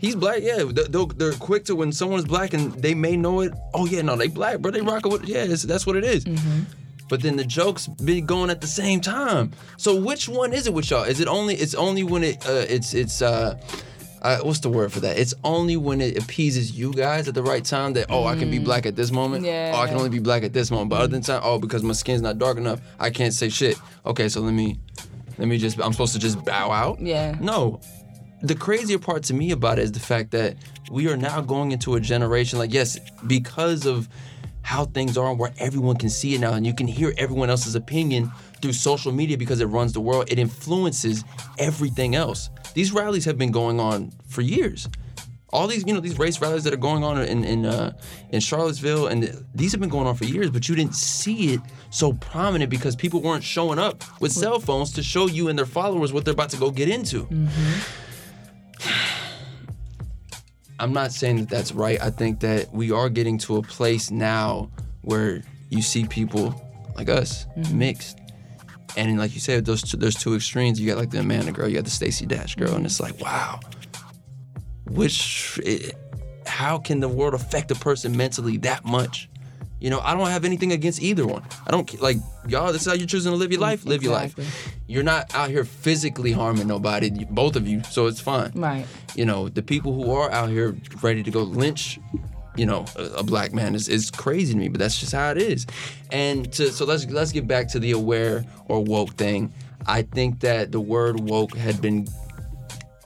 he's 0.00 0.16
black 0.16 0.40
yeah 0.42 0.58
They- 0.64 0.84
they'll, 0.90 1.06
they're 1.06 1.32
quick 1.32 1.64
to 1.66 1.76
when 1.76 1.92
someone's 1.92 2.24
black 2.24 2.52
and 2.52 2.72
they 2.74 2.94
may 2.94 3.16
know 3.16 3.40
it 3.40 3.52
oh 3.74 3.86
yeah 3.86 4.02
no 4.02 4.16
they 4.16 4.28
black 4.28 4.58
bro 4.60 4.70
they 4.72 4.80
rock 4.80 5.04
with 5.04 5.24
yeah 5.24 5.44
it's, 5.44 5.62
that's 5.62 5.86
what 5.86 5.96
it 5.96 6.04
is. 6.04 6.24
But 7.08 7.20
then 7.20 7.36
the 7.36 7.44
jokes 7.44 7.88
be 7.88 8.22
going 8.22 8.48
at 8.48 8.62
the 8.62 8.66
same 8.66 9.00
time. 9.02 9.52
So 9.76 9.94
which 10.00 10.30
one 10.30 10.54
is 10.54 10.66
it 10.66 10.72
with 10.72 10.90
y'all? 10.90 11.02
Is 11.02 11.20
it 11.20 11.28
only? 11.28 11.54
It's 11.56 11.74
only 11.74 12.04
when 12.04 12.24
it 12.24 12.46
uh, 12.48 12.64
it's 12.68 12.94
it's 12.94 13.20
uh, 13.20 13.58
uh, 14.22 14.38
what's 14.38 14.60
the 14.60 14.70
word 14.70 14.90
for 14.94 15.00
that? 15.00 15.18
It's 15.18 15.34
only 15.44 15.76
when 15.76 16.00
it 16.00 16.16
appeases 16.16 16.72
you 16.72 16.90
guys 16.94 17.28
at 17.28 17.34
the 17.34 17.42
right 17.42 17.62
time 17.62 17.92
that 17.94 18.06
oh 18.08 18.24
I 18.24 18.34
can 18.36 18.50
be 18.50 18.58
black 18.58 18.86
at 18.86 18.96
this 18.96 19.10
moment. 19.10 19.44
Yeah. 19.44 19.72
Oh 19.74 19.80
I 19.80 19.88
can 19.88 19.96
only 19.98 20.08
be 20.08 20.20
black 20.20 20.42
at 20.42 20.54
this 20.54 20.70
moment. 20.70 20.88
But 20.88 20.96
other 21.02 21.08
than 21.08 21.20
time 21.22 21.42
oh 21.44 21.58
because 21.58 21.82
my 21.82 21.92
skin's 21.92 22.22
not 22.22 22.38
dark 22.38 22.56
enough 22.56 22.80
I 22.98 23.10
can't 23.10 23.34
say 23.34 23.50
shit. 23.50 23.76
Okay 24.06 24.30
so 24.30 24.40
let 24.40 24.54
me 24.54 24.78
let 25.38 25.48
me 25.48 25.58
just 25.58 25.80
I'm 25.80 25.92
supposed 25.92 26.12
to 26.14 26.18
just 26.18 26.44
bow 26.44 26.70
out. 26.70 27.00
Yeah. 27.00 27.36
No. 27.40 27.80
The 28.42 28.54
crazier 28.54 28.98
part 28.98 29.22
to 29.24 29.34
me 29.34 29.52
about 29.52 29.78
it 29.78 29.82
is 29.82 29.92
the 29.92 30.00
fact 30.00 30.32
that 30.32 30.56
we 30.90 31.08
are 31.08 31.16
now 31.16 31.40
going 31.40 31.72
into 31.72 31.94
a 31.94 32.00
generation 32.00 32.58
like 32.58 32.72
yes 32.72 32.98
because 33.26 33.86
of 33.86 34.08
how 34.62 34.84
things 34.84 35.16
are 35.16 35.30
and 35.30 35.38
where 35.38 35.52
everyone 35.58 35.96
can 35.96 36.08
see 36.08 36.34
it 36.34 36.40
now 36.40 36.52
and 36.52 36.66
you 36.66 36.74
can 36.74 36.86
hear 36.86 37.12
everyone 37.18 37.50
else's 37.50 37.74
opinion 37.74 38.30
through 38.60 38.72
social 38.72 39.12
media 39.12 39.36
because 39.36 39.60
it 39.60 39.66
runs 39.66 39.92
the 39.92 40.00
world 40.00 40.30
it 40.30 40.38
influences 40.38 41.24
everything 41.58 42.14
else 42.14 42.48
these 42.74 42.92
rallies 42.92 43.24
have 43.24 43.36
been 43.36 43.50
going 43.50 43.80
on 43.80 44.12
for 44.28 44.40
years 44.40 44.88
all 45.52 45.66
these 45.66 45.86
you 45.86 45.92
know 45.92 46.00
these 46.00 46.18
race 46.18 46.40
rallies 46.40 46.64
that 46.64 46.72
are 46.72 46.78
going 46.78 47.04
on 47.04 47.20
in 47.22 47.44
in 47.44 47.66
uh, 47.66 47.92
in 48.30 48.40
Charlottesville 48.40 49.06
and 49.06 49.44
these 49.54 49.72
have 49.72 49.80
been 49.80 49.90
going 49.90 50.06
on 50.06 50.16
for 50.16 50.24
years 50.24 50.50
but 50.50 50.68
you 50.68 50.74
didn't 50.74 50.94
see 50.94 51.54
it 51.54 51.60
so 51.90 52.12
prominent 52.14 52.70
because 52.70 52.96
people 52.96 53.20
weren't 53.20 53.44
showing 53.44 53.78
up 53.78 54.02
with 54.20 54.32
cell 54.32 54.58
phones 54.60 54.92
to 54.92 55.02
show 55.02 55.26
you 55.28 55.48
and 55.48 55.58
their 55.58 55.66
followers 55.66 56.12
what 56.12 56.24
they're 56.24 56.32
about 56.32 56.50
to 56.50 56.56
go 56.56 56.70
get 56.70 56.88
into 56.88 57.28
I'm 60.78 60.92
not 60.92 61.12
saying 61.12 61.36
that 61.36 61.48
that's 61.48 61.70
right. 61.70 62.00
I 62.02 62.10
think 62.10 62.40
that 62.40 62.72
we 62.72 62.90
are 62.90 63.08
getting 63.08 63.38
to 63.38 63.56
a 63.58 63.62
place 63.62 64.10
now 64.10 64.68
where 65.02 65.42
you 65.70 65.80
see 65.80 66.04
people 66.06 66.60
like 66.96 67.08
us 67.08 67.46
mixed. 67.72 68.18
And 68.96 69.16
like 69.16 69.32
you 69.32 69.40
said, 69.40 69.64
those 69.64 69.82
two, 69.82 69.96
there's 69.96 70.16
two 70.16 70.34
extremes. 70.34 70.80
You 70.80 70.88
got 70.88 70.98
like 70.98 71.10
the 71.10 71.20
Amanda 71.20 71.52
girl, 71.52 71.68
you 71.68 71.76
got 71.76 71.84
the 71.84 71.90
Stacey 71.90 72.26
Dash 72.26 72.56
girl, 72.56 72.74
and 72.74 72.84
it's 72.84 72.98
like, 72.98 73.18
wow, 73.20 73.60
which, 74.90 75.60
it, 75.64 75.96
how 76.46 76.78
can 76.78 77.00
the 77.00 77.08
world 77.08 77.34
affect 77.34 77.70
a 77.70 77.74
person 77.74 78.16
mentally 78.16 78.56
that 78.58 78.84
much? 78.84 79.28
You 79.80 79.90
know, 79.90 79.98
I 79.98 80.14
don't 80.14 80.28
have 80.28 80.44
anything 80.44 80.70
against 80.70 81.02
either 81.02 81.26
one. 81.26 81.42
I 81.66 81.72
don't 81.72 82.00
like 82.00 82.16
y'all. 82.46 82.72
This 82.72 82.82
is 82.82 82.86
how 82.86 82.94
you're 82.94 83.06
choosing 83.06 83.32
to 83.32 83.36
live 83.36 83.50
your 83.50 83.58
mm, 83.58 83.62
life. 83.62 83.84
Live 83.84 84.04
your 84.04 84.12
life. 84.12 84.36
You're 84.86 85.02
not 85.02 85.34
out 85.34 85.50
here 85.50 85.64
physically 85.64 86.30
harming 86.30 86.68
nobody, 86.68 87.10
both 87.24 87.56
of 87.56 87.66
you, 87.66 87.82
so 87.90 88.06
it's 88.06 88.20
fine 88.20 88.52
Right. 88.54 88.86
you 89.16 89.24
know 89.24 89.48
the 89.48 89.62
people 89.62 89.92
who 89.92 90.12
are 90.12 90.30
out 90.30 90.50
here 90.50 90.76
ready 91.02 91.24
to 91.24 91.30
go 91.32 91.42
lynch 91.42 91.98
you 92.56 92.66
know 92.66 92.84
a, 92.96 93.02
a 93.18 93.22
black 93.24 93.52
man 93.52 93.74
is, 93.74 93.88
is 93.88 94.10
crazy 94.10 94.52
to 94.52 94.58
me 94.58 94.68
but 94.68 94.78
that's 94.78 95.00
just 95.00 95.12
how 95.12 95.30
it 95.30 95.38
is 95.38 95.66
and 96.12 96.52
to, 96.52 96.70
so 96.70 96.84
let's 96.84 97.06
let's 97.06 97.32
get 97.32 97.46
back 97.48 97.66
to 97.68 97.78
the 97.80 97.90
aware 97.92 98.44
or 98.66 98.84
woke 98.84 99.10
thing 99.14 99.52
i 99.86 100.02
think 100.02 100.40
that 100.40 100.70
the 100.70 100.80
word 100.80 101.18
woke 101.20 101.56
had 101.56 101.80
been 101.80 102.06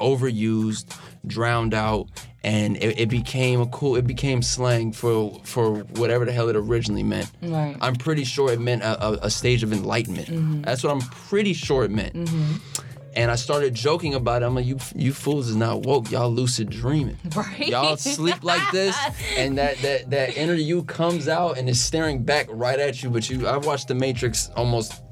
overused 0.00 0.96
drowned 1.26 1.74
out 1.74 2.08
and 2.44 2.76
it, 2.76 3.00
it 3.00 3.08
became 3.08 3.60
a 3.60 3.66
cool 3.66 3.96
it 3.96 4.06
became 4.06 4.40
slang 4.40 4.92
for 4.92 5.38
for 5.44 5.80
whatever 5.96 6.24
the 6.24 6.32
hell 6.32 6.48
it 6.48 6.56
originally 6.56 7.02
meant 7.02 7.30
Right. 7.42 7.76
i'm 7.80 7.96
pretty 7.96 8.24
sure 8.24 8.52
it 8.52 8.60
meant 8.60 8.82
a, 8.82 9.04
a, 9.04 9.12
a 9.22 9.30
stage 9.30 9.62
of 9.62 9.72
enlightenment 9.72 10.28
mm-hmm. 10.28 10.62
that's 10.62 10.82
what 10.84 10.92
i'm 10.92 11.00
pretty 11.00 11.52
sure 11.52 11.84
it 11.84 11.90
meant 11.90 12.14
mm-hmm. 12.14 12.56
And 13.16 13.30
I 13.30 13.36
started 13.36 13.72
joking 13.72 14.14
about 14.14 14.42
it. 14.42 14.44
I'm 14.44 14.54
like, 14.54 14.66
you 14.66 14.78
you 14.94 15.10
fools 15.14 15.48
is 15.48 15.56
not 15.56 15.86
woke. 15.86 16.10
Y'all 16.10 16.30
lucid 16.30 16.68
dreaming. 16.68 17.16
Right. 17.34 17.68
Y'all 17.68 17.96
sleep 17.96 18.44
like 18.44 18.70
this, 18.72 18.94
and 19.38 19.56
that 19.56 19.78
that 19.78 20.10
that 20.10 20.36
inner 20.36 20.52
you 20.52 20.84
comes 20.84 21.26
out 21.26 21.56
and 21.56 21.66
is 21.66 21.80
staring 21.80 22.24
back 22.24 22.46
right 22.50 22.78
at 22.78 23.02
you. 23.02 23.08
But 23.08 23.30
you, 23.30 23.48
I've 23.48 23.64
watched 23.64 23.88
The 23.88 23.94
Matrix 23.94 24.50
almost 24.54 25.02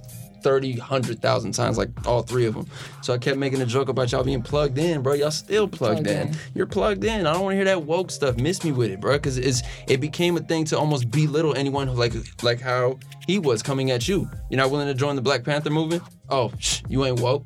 30, 0.44 0.78
100,000 0.78 1.52
times, 1.52 1.76
like 1.78 1.88
all 2.07 2.22
three 2.22 2.44
of 2.44 2.54
them. 2.54 2.68
So 3.02 3.14
I 3.14 3.18
kept 3.18 3.38
making 3.38 3.61
a 3.62 3.66
joke 3.66 3.88
about 3.88 4.12
y'all 4.12 4.22
being 4.22 4.42
plugged 4.42 4.78
in, 4.78 5.02
bro. 5.02 5.14
Y'all 5.14 5.30
still 5.33 5.66
plugged, 5.66 6.04
Plugged 6.04 6.07
in. 6.07 6.28
in. 6.28 6.37
You're 6.54 6.66
plugged 6.66 7.02
in. 7.02 7.26
I 7.26 7.33
don't 7.33 7.42
want 7.42 7.52
to 7.54 7.57
hear 7.57 7.64
that 7.64 7.83
woke 7.83 8.11
stuff. 8.12 8.37
Miss 8.37 8.62
me 8.62 8.70
with 8.70 8.90
it, 8.90 9.00
bro, 9.00 9.14
because 9.14 9.38
it's 9.38 9.62
it 9.88 10.00
became 10.00 10.37
a 10.37 10.40
thing 10.40 10.64
to 10.66 10.78
almost 10.78 11.11
belittle 11.11 11.57
anyone 11.57 11.88
who 11.88 11.94
like 11.94 12.12
like 12.44 12.61
how 12.61 12.98
he 13.26 13.38
was 13.40 13.62
coming 13.62 13.90
at 13.90 14.07
you. 14.07 14.28
You're 14.50 14.59
not 14.59 14.70
willing 14.70 14.87
to 14.87 14.94
join 14.94 15.16
the 15.16 15.22
Black 15.22 15.42
Panther 15.42 15.70
movement? 15.70 16.02
Oh, 16.28 16.52
shh, 16.59 16.83
you 16.88 17.04
ain't 17.04 17.18
woke. 17.20 17.44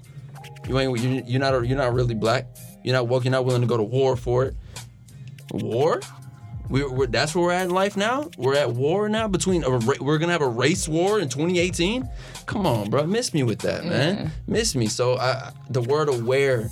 You 0.68 0.78
ain't. 0.78 0.98
You, 0.98 1.22
you're 1.24 1.40
not. 1.40 1.66
You're 1.66 1.78
not 1.78 1.94
really 1.94 2.14
black. 2.14 2.46
You're 2.84 2.94
not 2.94 3.06
woke. 3.08 3.24
You're 3.24 3.30
not 3.30 3.44
willing 3.44 3.62
to 3.62 3.66
go 3.68 3.76
to 3.76 3.82
war 3.84 4.16
for 4.16 4.44
it. 4.44 4.54
War? 5.52 6.00
We're, 6.68 6.90
we're 6.90 7.06
that's 7.06 7.34
where 7.34 7.44
we're 7.44 7.52
at 7.52 7.62
in 7.64 7.70
life 7.70 7.96
now. 7.96 8.28
We're 8.36 8.54
at 8.56 8.70
war 8.72 9.08
now 9.08 9.26
between 9.26 9.64
a 9.64 9.70
we're 10.00 10.18
gonna 10.18 10.32
have 10.32 10.42
a 10.42 10.48
race 10.48 10.86
war 10.86 11.18
in 11.18 11.28
2018. 11.30 12.06
Come 12.48 12.66
on, 12.66 12.90
bro, 12.90 13.06
miss 13.06 13.32
me 13.32 13.44
with 13.44 13.60
that, 13.60 13.84
man. 13.84 14.32
Miss 14.46 14.74
me. 14.74 14.86
So 14.86 15.16
I, 15.18 15.52
the 15.70 15.82
word 15.82 16.08
aware 16.08 16.68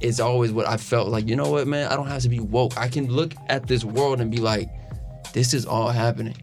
is 0.00 0.18
always 0.20 0.52
what 0.52 0.66
I 0.66 0.76
felt 0.76 1.08
like. 1.08 1.28
You 1.28 1.36
know 1.36 1.50
what, 1.50 1.66
man? 1.68 1.90
I 1.90 1.96
don't 1.96 2.08
have 2.08 2.22
to 2.22 2.28
be 2.28 2.40
woke. 2.40 2.76
I 2.76 2.88
can 2.88 3.06
look 3.06 3.34
at 3.48 3.66
this 3.66 3.84
world 3.84 4.20
and 4.20 4.30
be 4.30 4.38
like, 4.38 4.68
this 5.32 5.54
is 5.54 5.66
all 5.66 5.90
happening, 5.90 6.36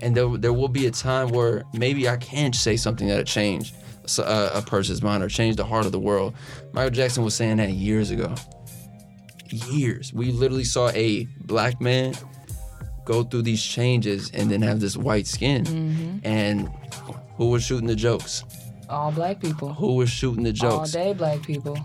and 0.00 0.16
there 0.16 0.28
there 0.38 0.52
will 0.52 0.68
be 0.68 0.86
a 0.86 0.90
time 0.90 1.28
where 1.28 1.64
maybe 1.74 2.08
I 2.08 2.16
can 2.16 2.52
say 2.52 2.76
something 2.76 3.08
that'll 3.08 3.24
change 3.24 3.74
a 4.18 4.62
person's 4.66 5.02
mind 5.02 5.22
or 5.22 5.28
change 5.28 5.56
the 5.56 5.64
heart 5.64 5.86
of 5.86 5.92
the 5.92 6.00
world. 6.00 6.34
Michael 6.72 6.90
Jackson 6.90 7.22
was 7.22 7.34
saying 7.34 7.58
that 7.58 7.70
years 7.70 8.10
ago 8.10 8.34
years. 9.52 10.12
We 10.12 10.32
literally 10.32 10.64
saw 10.64 10.90
a 10.90 11.24
black 11.44 11.80
man 11.80 12.14
go 13.04 13.22
through 13.24 13.42
these 13.42 13.62
changes 13.62 14.30
and 14.32 14.50
then 14.50 14.62
have 14.62 14.80
this 14.80 14.96
white 14.96 15.26
skin. 15.26 15.64
Mm-hmm. 15.64 16.18
And 16.24 16.70
who 17.40 17.46
was 17.48 17.64
shooting 17.64 17.86
the 17.86 17.96
jokes? 17.96 18.44
All 18.90 19.10
black 19.10 19.40
people. 19.40 19.72
Who 19.72 19.94
was 19.94 20.10
shooting 20.10 20.44
the 20.44 20.52
jokes? 20.52 20.94
All 20.94 21.02
day 21.04 21.14
black 21.14 21.40
people. 21.42 21.78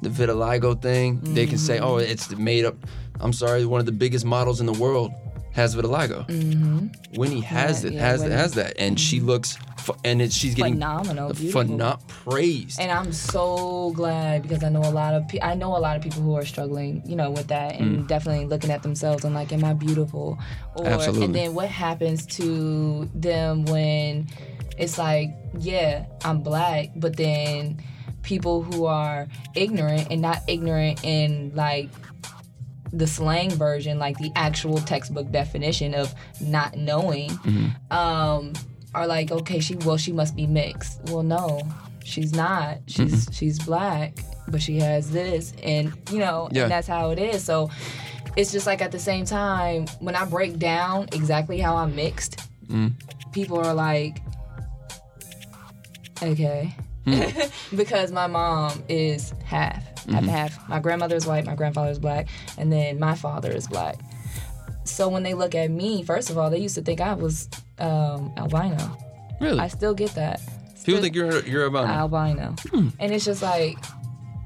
The 0.00 0.08
vitiligo 0.08 0.80
thing, 0.80 1.20
they 1.34 1.46
can 1.46 1.58
say, 1.58 1.76
Mm-hmm. 1.76 1.84
oh, 1.84 1.96
it's 1.98 2.30
made 2.36 2.64
up. 2.64 2.76
I'm 3.20 3.34
sorry, 3.34 3.66
one 3.66 3.78
of 3.80 3.84
the 3.86 3.92
biggest 3.92 4.24
models 4.24 4.58
in 4.60 4.66
the 4.66 4.72
world 4.72 5.12
has 5.52 5.76
vitiligo. 5.76 6.26
Mm-hmm. 6.28 7.18
Winnie 7.20 7.40
has 7.40 7.84
Yeah, 7.84 7.90
it, 7.90 7.94
yeah, 7.94 8.00
has 8.00 8.22
Winnie. 8.22 8.34
has 8.34 8.52
that, 8.54 8.74
and 8.78 8.98
she 8.98 9.20
looks, 9.20 9.58
fu- 9.76 9.94
and 10.02 10.22
it, 10.22 10.32
she's 10.32 10.54
getting 10.54 10.74
Phenomenal, 10.74 11.34
beautiful. 11.34 11.62
phenom- 11.62 12.08
praised. 12.08 12.80
And 12.80 12.90
I'm 12.90 13.12
so 13.12 13.92
glad 13.94 14.42
because 14.42 14.64
I 14.64 14.70
know 14.70 14.80
a 14.80 14.90
lot 14.90 15.12
of 15.14 15.28
pe- 15.28 15.40
I 15.42 15.54
know 15.54 15.76
a 15.76 15.82
lot 15.86 15.94
of 15.96 16.02
people 16.02 16.22
who 16.22 16.34
are 16.36 16.44
struggling, 16.46 17.02
you 17.04 17.14
know, 17.16 17.30
with 17.30 17.48
that 17.48 17.78
and 17.78 18.08
definitely 18.08 18.46
looking 18.46 18.70
at 18.70 18.82
themselves 18.82 19.24
and 19.26 19.34
like, 19.34 19.52
am 19.52 19.62
I 19.62 19.74
beautiful? 19.74 20.38
Or 20.76 20.86
Absolutely. 20.86 21.26
and 21.26 21.34
then 21.34 21.54
what 21.54 21.68
happens 21.68 22.24
to 22.38 23.04
them 23.14 23.66
when 23.66 24.28
it's 24.78 24.98
like, 24.98 25.30
yeah, 25.58 26.06
I'm 26.24 26.40
black, 26.42 26.88
but 26.96 27.16
then 27.16 27.82
people 28.22 28.62
who 28.62 28.86
are 28.86 29.26
ignorant 29.54 30.08
and 30.10 30.22
not 30.22 30.38
ignorant 30.48 31.04
in 31.04 31.52
like 31.54 31.90
the 32.92 33.06
slang 33.06 33.50
version, 33.50 33.98
like 33.98 34.18
the 34.18 34.30
actual 34.36 34.78
textbook 34.78 35.30
definition 35.32 35.94
of 35.94 36.14
not 36.40 36.76
knowing, 36.76 37.30
um, 37.90 38.52
are 38.94 39.06
like, 39.06 39.30
okay, 39.32 39.60
she 39.60 39.74
well, 39.76 39.96
she 39.96 40.12
must 40.12 40.36
be 40.36 40.46
mixed. 40.46 41.00
Well, 41.06 41.22
no, 41.22 41.62
she's 42.04 42.32
not. 42.34 42.78
She's 42.86 43.28
she's 43.32 43.58
black, 43.58 44.18
but 44.48 44.60
she 44.60 44.78
has 44.80 45.10
this, 45.10 45.54
and 45.62 45.92
you 46.10 46.18
know, 46.18 46.48
Yeah. 46.52 46.62
and 46.64 46.70
that's 46.70 46.86
how 46.88 47.10
it 47.10 47.18
is. 47.18 47.42
So 47.42 47.70
it's 48.36 48.52
just 48.52 48.66
like 48.66 48.82
at 48.82 48.92
the 48.92 48.98
same 48.98 49.24
time, 49.24 49.86
when 50.00 50.14
I 50.14 50.24
break 50.26 50.58
down 50.58 51.08
exactly 51.12 51.58
how 51.58 51.76
I'm 51.76 51.96
mixed, 51.96 52.40
people 53.32 53.58
are 53.58 53.72
like, 53.74 54.18
okay. 56.22 56.74
Hmm. 57.04 57.22
because 57.76 58.12
my 58.12 58.26
mom 58.26 58.82
is 58.88 59.34
half, 59.44 59.74
half 59.84 60.06
and 60.06 60.16
mm-hmm. 60.16 60.28
half. 60.28 60.68
My 60.68 60.78
grandmother 60.78 61.16
is 61.16 61.26
white, 61.26 61.44
my 61.44 61.54
grandfather 61.54 61.90
is 61.90 61.98
black, 61.98 62.28
and 62.58 62.72
then 62.72 62.98
my 62.98 63.14
father 63.14 63.50
is 63.50 63.66
black. 63.66 63.98
So 64.84 65.08
when 65.08 65.22
they 65.22 65.34
look 65.34 65.54
at 65.54 65.70
me, 65.70 66.02
first 66.02 66.30
of 66.30 66.38
all, 66.38 66.50
they 66.50 66.58
used 66.58 66.74
to 66.76 66.82
think 66.82 67.00
I 67.00 67.14
was 67.14 67.48
um, 67.78 68.32
albino. 68.36 68.96
really, 69.40 69.58
I 69.58 69.68
still 69.68 69.94
get 69.94 70.14
that. 70.14 70.40
people 70.84 71.00
think 71.00 71.14
you're 71.14 71.40
you're 71.44 71.66
about 71.66 71.86
albino, 71.86 72.54
hmm. 72.70 72.88
and 72.98 73.12
it's 73.12 73.24
just 73.24 73.42
like, 73.42 73.78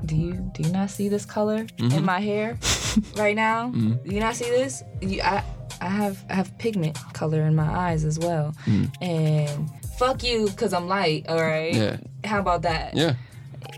do 0.04 0.16
you 0.16 0.32
do 0.54 0.62
you 0.62 0.72
not 0.72 0.90
see 0.90 1.08
this 1.08 1.24
color 1.24 1.66
in 1.78 1.88
mm-hmm. 1.88 2.04
my 2.04 2.20
hair 2.20 2.58
right 3.16 3.36
now? 3.36 3.70
Do 3.70 3.98
you 4.04 4.20
not 4.20 4.34
see 4.34 4.48
this? 4.50 4.82
You, 5.00 5.20
I 5.22 5.42
I 5.80 5.88
have 5.88 6.24
I 6.30 6.34
have 6.34 6.56
pigment 6.58 6.98
color 7.12 7.42
in 7.42 7.54
my 7.54 7.68
eyes 7.68 8.04
as 8.04 8.18
well, 8.18 8.54
hmm. 8.64 8.84
and 9.00 9.70
fuck 9.98 10.22
you 10.22 10.46
because 10.46 10.72
I'm 10.72 10.88
light. 10.88 11.26
All 11.28 11.40
right. 11.40 11.74
Yeah. 11.74 11.96
How 12.24 12.40
about 12.40 12.62
that? 12.62 12.96
yeah. 12.96 13.14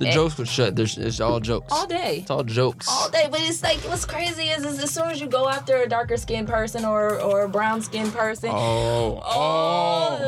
The 0.00 0.11
jokes 0.11 0.38
were 0.38 0.46
shut. 0.46 0.76
There's 0.76 0.96
it's 0.96 1.18
all 1.18 1.40
jokes. 1.40 1.72
Eh. 1.72 1.74
All 1.74 1.87
day. 1.87 2.18
It's 2.20 2.31
all 2.31 2.44
jokes. 2.44 2.87
all 2.88 3.09
day. 3.11 3.26
But 3.31 3.40
it's 3.40 3.62
like 3.62 3.78
what's 3.78 4.04
crazy 4.04 4.44
is, 4.44 4.64
is 4.64 4.78
as 4.81 4.90
soon 4.90 5.11
as 5.11 5.20
you 5.20 5.26
go 5.26 5.48
after 5.48 5.78
a 5.83 5.88
darker 5.88 6.16
skinned 6.16 6.46
person 6.46 6.85
or 6.85 7.20
or 7.20 7.42
a 7.42 7.48
brown 7.48 7.83
skinned 7.83 8.12
person, 8.12 8.50
Oh, 8.52 9.20
oh, 9.24 10.18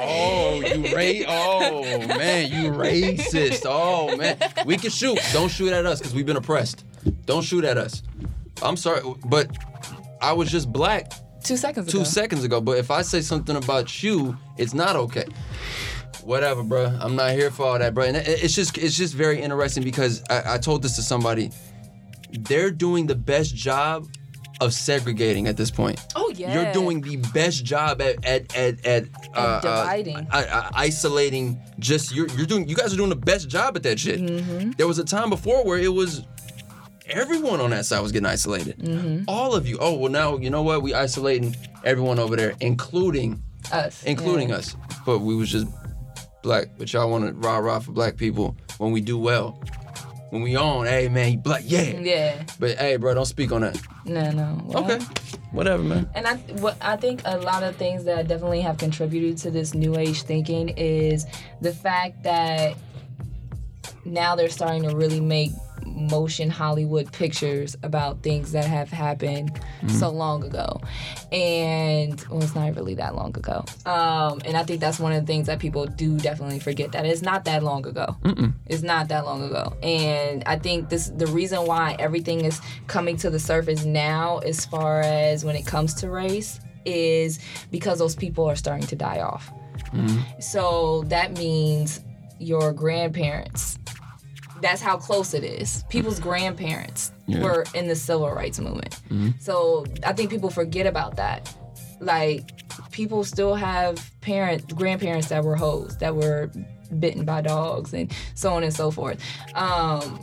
oh, 0.00 0.60
lord, 0.62 0.72
oh, 0.72 0.74
you 0.74 0.96
ra- 0.96 1.26
Oh 1.28 2.06
man, 2.08 2.50
you 2.50 2.72
racist. 2.72 3.62
Oh 3.66 4.16
man, 4.16 4.36
we 4.66 4.76
can 4.76 4.90
shoot. 4.90 5.18
Don't 5.32 5.50
shoot 5.50 5.72
at 5.72 5.86
us 5.86 6.00
because 6.00 6.14
we've 6.14 6.26
been 6.26 6.36
oppressed. 6.36 6.84
Don't 7.26 7.42
shoot 7.44 7.64
at 7.64 7.76
us. 7.78 8.02
I'm 8.62 8.76
sorry, 8.76 9.02
but 9.26 9.48
I 10.20 10.32
was 10.32 10.50
just 10.50 10.72
black 10.72 11.12
two 11.44 11.56
seconds 11.56 11.88
ago. 11.88 11.98
two 11.98 12.04
seconds 12.04 12.42
ago. 12.44 12.60
But 12.60 12.78
if 12.78 12.90
I 12.90 13.02
say 13.02 13.20
something 13.20 13.56
about 13.56 14.02
you, 14.02 14.36
it's 14.58 14.74
not 14.74 14.96
okay. 14.96 15.26
Whatever, 16.22 16.62
bro. 16.62 16.86
I'm 17.00 17.16
not 17.16 17.32
here 17.32 17.50
for 17.50 17.66
all 17.66 17.78
that, 17.78 17.92
bro. 17.94 18.04
And 18.04 18.16
it- 18.16 18.26
it's 18.42 18.54
just 18.54 18.78
it's 18.78 18.96
just 18.96 19.14
very 19.14 19.40
interesting 19.40 19.82
because 19.84 20.22
I, 20.30 20.54
I 20.54 20.58
told 20.58 20.82
this 20.82 20.96
to 20.96 21.02
somebody. 21.02 21.50
They're 22.32 22.70
doing 22.70 23.06
the 23.06 23.14
best 23.14 23.54
job 23.54 24.08
of 24.60 24.72
segregating 24.72 25.46
at 25.48 25.56
this 25.56 25.70
point. 25.70 26.00
Oh 26.16 26.32
yeah. 26.34 26.54
You're 26.64 26.72
doing 26.72 27.00
the 27.00 27.16
best 27.16 27.64
job 27.64 28.00
at 28.00 28.24
at 28.24 28.56
at, 28.56 28.84
at 28.86 29.04
uh, 29.34 29.60
dividing. 29.60 30.16
uh, 30.16 30.28
uh, 30.32 30.36
uh, 30.50 30.70
isolating. 30.74 31.60
Just 31.78 32.14
you're 32.14 32.28
you're 32.36 32.46
doing. 32.46 32.68
You 32.68 32.74
guys 32.74 32.92
are 32.94 32.96
doing 32.96 33.10
the 33.10 33.16
best 33.16 33.48
job 33.48 33.76
at 33.76 33.82
that 33.82 34.00
shit. 34.00 34.20
Mm-hmm. 34.20 34.70
There 34.72 34.86
was 34.88 34.98
a 34.98 35.04
time 35.04 35.28
before 35.28 35.64
where 35.64 35.78
it 35.78 35.92
was 35.92 36.24
everyone 37.06 37.60
on 37.60 37.70
that 37.70 37.86
side 37.86 38.00
was 38.00 38.12
getting 38.12 38.26
isolated. 38.26 38.78
Mm-hmm. 38.78 39.24
All 39.28 39.54
of 39.54 39.66
you. 39.66 39.78
Oh 39.80 39.94
well, 39.94 40.10
now 40.10 40.36
you 40.36 40.50
know 40.50 40.62
what? 40.62 40.82
We 40.82 40.94
isolating 40.94 41.56
everyone 41.84 42.18
over 42.18 42.36
there, 42.36 42.54
including 42.60 43.42
us, 43.72 44.02
including 44.04 44.50
yeah. 44.50 44.56
us. 44.56 44.76
But 45.04 45.20
we 45.20 45.34
was 45.34 45.50
just 45.50 45.66
black. 46.42 46.68
But 46.78 46.92
y'all 46.92 47.10
want 47.10 47.26
to 47.26 47.32
rah 47.32 47.58
rah 47.58 47.80
for 47.80 47.92
black 47.92 48.16
people 48.16 48.56
when 48.78 48.92
we 48.92 49.00
do 49.00 49.18
well. 49.18 49.60
When 50.30 50.42
we 50.42 50.56
on, 50.56 50.86
hey 50.86 51.08
man, 51.08 51.32
you 51.32 51.38
black, 51.38 51.62
yeah. 51.64 51.82
Yeah. 51.82 52.42
But 52.58 52.76
hey, 52.76 52.96
bro, 52.96 53.14
don't 53.14 53.24
speak 53.24 53.52
on 53.52 53.60
that. 53.60 53.80
No, 54.04 54.30
no. 54.32 54.60
Well, 54.64 54.84
Okay, 54.84 54.98
whatever, 55.52 55.82
man. 55.82 56.10
And 56.14 56.26
I, 56.26 56.36
what 56.58 56.76
I 56.80 56.96
think 56.96 57.22
a 57.24 57.38
lot 57.38 57.62
of 57.62 57.76
things 57.76 58.04
that 58.04 58.26
definitely 58.26 58.60
have 58.62 58.76
contributed 58.76 59.38
to 59.38 59.52
this 59.52 59.74
new 59.74 59.96
age 59.96 60.22
thinking 60.22 60.70
is 60.70 61.24
the 61.60 61.72
fact 61.72 62.24
that 62.24 62.76
now 64.04 64.34
they're 64.34 64.48
starting 64.48 64.82
to 64.88 64.96
really 64.96 65.20
make 65.20 65.52
motion 65.94 66.50
Hollywood 66.50 67.12
pictures 67.12 67.76
about 67.82 68.22
things 68.22 68.52
that 68.52 68.64
have 68.64 68.90
happened 68.90 69.60
so 69.88 70.10
long 70.10 70.44
ago. 70.44 70.80
And 71.32 72.20
well, 72.28 72.42
it's 72.42 72.54
not 72.54 72.74
really 72.74 72.94
that 72.94 73.14
long 73.14 73.36
ago. 73.36 73.64
Um, 73.86 74.40
and 74.44 74.56
I 74.56 74.64
think 74.64 74.80
that's 74.80 74.98
one 74.98 75.12
of 75.12 75.20
the 75.20 75.26
things 75.26 75.46
that 75.46 75.58
people 75.58 75.86
do 75.86 76.18
definitely 76.18 76.58
forget 76.58 76.92
that 76.92 77.06
it's 77.06 77.22
not 77.22 77.44
that 77.44 77.62
long 77.62 77.86
ago. 77.86 78.16
It's 78.66 78.82
not 78.82 79.08
that 79.08 79.24
long 79.24 79.42
ago. 79.42 79.76
And 79.82 80.42
I 80.46 80.58
think 80.58 80.88
this 80.88 81.08
the 81.08 81.26
reason 81.28 81.66
why 81.66 81.96
everything 81.98 82.44
is 82.44 82.60
coming 82.86 83.16
to 83.18 83.30
the 83.30 83.38
surface 83.38 83.84
now 83.84 84.38
as 84.38 84.64
far 84.66 85.00
as 85.00 85.44
when 85.44 85.56
it 85.56 85.66
comes 85.66 85.94
to 85.94 86.10
race 86.10 86.60
is 86.84 87.38
because 87.70 87.98
those 87.98 88.14
people 88.14 88.44
are 88.44 88.56
starting 88.56 88.86
to 88.88 88.96
die 88.96 89.20
off. 89.20 89.50
So 90.40 91.04
that 91.08 91.36
means 91.38 92.00
your 92.38 92.72
grandparents. 92.72 93.78
That's 94.64 94.80
how 94.80 94.96
close 94.96 95.34
it 95.34 95.44
is. 95.44 95.84
People's 95.90 96.18
grandparents 96.18 97.12
Yeah. 97.26 97.42
were 97.42 97.66
in 97.74 97.86
the 97.86 97.94
civil 97.94 98.30
rights 98.30 98.58
movement. 98.58 98.98
So 99.38 99.84
I 100.06 100.14
think 100.14 100.30
people 100.30 100.48
forget 100.48 100.86
about 100.86 101.16
that. 101.16 101.54
Like 102.00 102.50
people 102.90 103.24
still 103.24 103.54
have 103.56 103.98
parents, 104.22 104.64
grandparents 104.72 105.28
that 105.28 105.44
were 105.44 105.54
hoes, 105.54 105.98
that 105.98 106.16
were 106.16 106.50
bitten 106.98 107.26
by 107.26 107.42
dogs, 107.42 107.92
and 107.92 108.10
so 108.34 108.54
on 108.54 108.62
and 108.64 108.72
so 108.72 108.90
forth. 108.90 109.20
Um, 109.54 110.18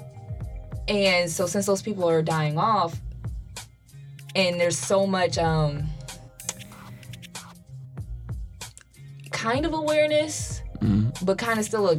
and 0.88 1.30
so 1.30 1.46
since 1.46 1.68
those 1.68 1.84
people 1.84 2.10
are 2.10 2.24
dying 2.24 2.58
off, 2.58 3.00
and 4.34 4.60
there's 4.60 4.78
so 4.78 5.06
much 5.06 5.38
um, 5.38 5.84
kind 9.32 9.68
of 9.68 9.74
awareness 9.74 10.61
Mm-hmm. 10.82 11.26
but 11.26 11.38
kind 11.38 11.60
of 11.60 11.66
still 11.66 11.90
a, 11.90 11.98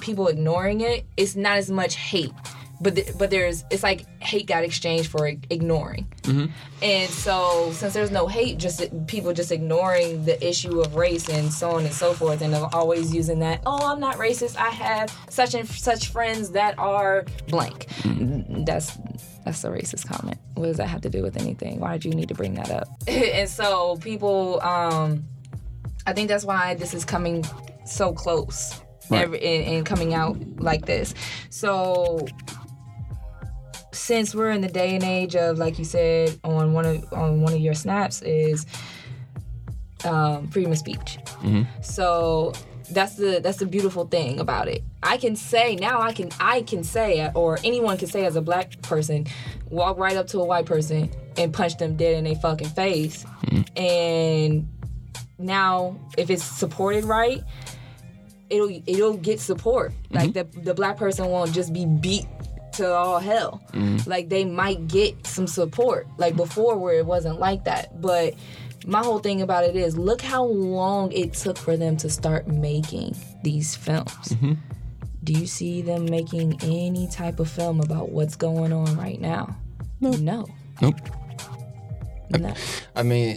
people 0.00 0.28
ignoring 0.28 0.80
it. 0.80 1.06
It's 1.16 1.36
not 1.36 1.56
as 1.56 1.70
much 1.70 1.94
hate, 1.94 2.32
but 2.80 2.96
th- 2.96 3.16
but 3.18 3.30
there's 3.30 3.64
it's 3.70 3.82
like 3.82 4.06
hate 4.22 4.46
got 4.46 4.64
exchanged 4.64 5.10
for 5.10 5.26
ignoring. 5.26 6.06
Mm-hmm. 6.22 6.46
And 6.82 7.10
so 7.10 7.70
since 7.72 7.94
there's 7.94 8.10
no 8.10 8.26
hate, 8.26 8.58
just 8.58 8.82
uh, 8.82 8.88
people 9.06 9.32
just 9.32 9.52
ignoring 9.52 10.24
the 10.24 10.44
issue 10.46 10.80
of 10.80 10.96
race 10.96 11.28
and 11.28 11.52
so 11.52 11.70
on 11.72 11.84
and 11.84 11.94
so 11.94 12.12
forth, 12.12 12.42
and 12.42 12.52
they're 12.52 12.74
always 12.74 13.14
using 13.14 13.38
that. 13.40 13.62
Oh, 13.66 13.90
I'm 13.90 14.00
not 14.00 14.16
racist. 14.16 14.56
I 14.56 14.70
have 14.70 15.16
such 15.30 15.54
and 15.54 15.68
such 15.68 16.08
friends 16.08 16.50
that 16.50 16.78
are 16.78 17.24
blank. 17.48 17.86
Mm-hmm. 18.02 18.64
That's 18.64 18.98
that's 19.44 19.62
a 19.64 19.68
racist 19.68 20.06
comment. 20.06 20.38
What 20.54 20.66
does 20.66 20.78
that 20.78 20.88
have 20.88 21.02
to 21.02 21.10
do 21.10 21.22
with 21.22 21.36
anything? 21.36 21.80
Why 21.80 21.92
did 21.92 22.04
you 22.04 22.12
need 22.12 22.28
to 22.28 22.34
bring 22.34 22.54
that 22.54 22.70
up? 22.70 22.88
and 23.06 23.48
so 23.48 23.96
people, 23.96 24.60
um, 24.62 25.24
I 26.06 26.12
think 26.12 26.28
that's 26.28 26.44
why 26.44 26.74
this 26.74 26.94
is 26.94 27.04
coming 27.04 27.44
so 27.84 28.12
close 28.12 28.80
Right. 29.10 29.22
every, 29.24 29.40
and, 29.42 29.76
and 29.76 29.86
coming 29.86 30.14
out 30.14 30.38
like 30.58 30.86
this. 30.86 31.14
So 31.50 32.26
since 33.92 34.34
we're 34.34 34.50
in 34.50 34.60
the 34.60 34.68
day 34.68 34.94
and 34.94 35.04
age 35.04 35.36
of, 35.36 35.58
like 35.58 35.78
you 35.78 35.84
said 35.84 36.38
on 36.42 36.72
one 36.72 36.86
of 36.86 37.12
on 37.12 37.42
one 37.42 37.52
of 37.52 37.60
your 37.60 37.74
snaps, 37.74 38.22
is 38.22 38.66
um, 40.04 40.48
freedom 40.48 40.72
of 40.72 40.78
speech. 40.78 41.18
So 41.82 42.52
that's 42.90 43.16
the 43.16 43.40
that's 43.42 43.58
the 43.58 43.66
beautiful 43.66 44.06
thing 44.06 44.40
about 44.40 44.68
it. 44.68 44.82
I 45.02 45.16
can 45.16 45.36
say 45.36 45.76
now 45.76 46.00
I 46.00 46.12
can 46.12 46.30
I 46.40 46.62
can 46.62 46.82
say 46.82 47.30
or 47.34 47.58
anyone 47.64 47.96
can 47.98 48.08
say 48.08 48.24
as 48.24 48.36
a 48.36 48.42
black 48.42 48.80
person, 48.82 49.26
walk 49.68 49.98
right 49.98 50.16
up 50.16 50.26
to 50.28 50.40
a 50.40 50.44
white 50.44 50.66
person 50.66 51.10
and 51.36 51.52
punch 51.52 51.76
them 51.76 51.96
dead 51.96 52.16
in 52.16 52.24
their 52.24 52.36
fucking 52.36 52.68
face. 52.70 53.24
And 53.76 54.68
now 55.38 55.98
if 56.16 56.30
it's 56.30 56.44
supported 56.44 57.04
right, 57.04 57.42
it'll 58.50 58.70
it'll 58.86 59.16
get 59.16 59.40
support. 59.40 59.92
Mm-hmm. 59.92 60.16
Like 60.16 60.32
the 60.32 60.44
the 60.60 60.74
black 60.74 60.96
person 60.96 61.26
won't 61.28 61.52
just 61.52 61.72
be 61.72 61.86
beat 61.86 62.26
to 62.74 62.92
all 62.92 63.18
hell. 63.18 63.62
Mm-hmm. 63.72 64.08
Like 64.08 64.28
they 64.28 64.44
might 64.44 64.86
get 64.88 65.26
some 65.26 65.46
support. 65.46 66.06
Like 66.18 66.36
before 66.36 66.76
where 66.76 66.94
it 66.94 67.06
wasn't 67.06 67.38
like 67.38 67.64
that. 67.64 68.00
But 68.00 68.34
my 68.86 69.00
whole 69.00 69.18
thing 69.18 69.42
about 69.42 69.64
it 69.64 69.76
is 69.76 69.96
look 69.96 70.20
how 70.20 70.44
long 70.44 71.12
it 71.12 71.32
took 71.32 71.56
for 71.56 71.76
them 71.76 71.96
to 71.98 72.10
start 72.10 72.48
making 72.48 73.16
these 73.42 73.74
films. 73.74 74.28
Mm-hmm. 74.28 74.54
Do 75.22 75.32
you 75.32 75.46
see 75.46 75.80
them 75.80 76.04
making 76.04 76.58
any 76.62 77.08
type 77.08 77.40
of 77.40 77.48
film 77.48 77.80
about 77.80 78.10
what's 78.10 78.36
going 78.36 78.72
on 78.72 78.96
right 78.96 79.20
now? 79.20 79.56
No. 80.00 80.10
No. 80.10 80.46
Nope. 80.82 81.00
No. 82.44 82.52
I 82.96 83.02
mean, 83.02 83.36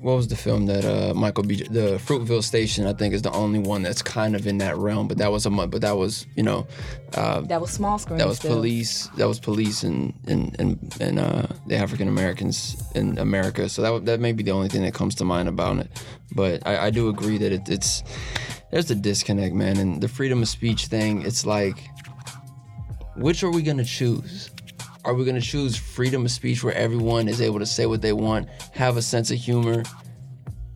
what 0.00 0.14
was 0.16 0.28
the 0.28 0.36
film 0.36 0.66
that 0.66 0.84
uh, 0.84 1.14
Michael 1.14 1.44
B. 1.44 1.56
The 1.56 1.98
Fruitville 1.98 2.42
Station, 2.42 2.86
I 2.86 2.92
think, 2.92 3.12
is 3.14 3.22
the 3.22 3.32
only 3.32 3.58
one 3.58 3.82
that's 3.82 4.02
kind 4.02 4.34
of 4.36 4.46
in 4.46 4.58
that 4.58 4.76
realm. 4.76 5.08
But 5.08 5.18
that 5.18 5.30
was 5.32 5.46
a. 5.46 5.50
But 5.50 5.80
that 5.80 5.96
was, 5.96 6.26
you 6.36 6.42
know, 6.42 6.66
uh, 7.14 7.40
That 7.42 7.60
was 7.60 7.70
small 7.70 7.98
screen. 7.98 8.18
that 8.18 8.28
was 8.28 8.38
still. 8.38 8.54
police. 8.54 9.08
That 9.16 9.26
was 9.28 9.40
police 9.40 9.82
and 9.82 10.14
and 10.26 10.54
and, 10.60 10.96
and 11.00 11.18
uh, 11.18 11.46
the 11.66 11.76
African 11.76 12.08
Americans 12.08 12.76
in 12.94 13.18
America. 13.18 13.68
So 13.68 13.82
that 13.82 14.06
that 14.06 14.20
may 14.20 14.32
be 14.32 14.42
the 14.42 14.52
only 14.52 14.68
thing 14.68 14.82
that 14.82 14.94
comes 14.94 15.14
to 15.16 15.24
mind 15.24 15.48
about 15.48 15.78
it. 15.78 15.90
But 16.34 16.66
I, 16.66 16.86
I 16.86 16.90
do 16.90 17.08
agree 17.08 17.38
that 17.38 17.52
it, 17.52 17.68
it's 17.68 18.02
there's 18.70 18.90
a 18.90 18.94
disconnect, 18.94 19.54
man. 19.54 19.76
And 19.78 20.00
the 20.00 20.08
freedom 20.08 20.42
of 20.42 20.48
speech 20.48 20.86
thing, 20.86 21.22
it's 21.22 21.44
like, 21.46 21.78
which 23.16 23.42
are 23.42 23.50
we 23.50 23.62
gonna 23.62 23.84
choose? 23.84 24.50
Are 25.08 25.14
we 25.14 25.24
gonna 25.24 25.40
choose 25.40 25.74
freedom 25.74 26.26
of 26.26 26.30
speech 26.30 26.62
where 26.62 26.74
everyone 26.74 27.28
is 27.28 27.40
able 27.40 27.60
to 27.60 27.64
say 27.64 27.86
what 27.86 28.02
they 28.02 28.12
want, 28.12 28.46
have 28.72 28.98
a 28.98 29.00
sense 29.00 29.30
of 29.30 29.38
humor, 29.38 29.82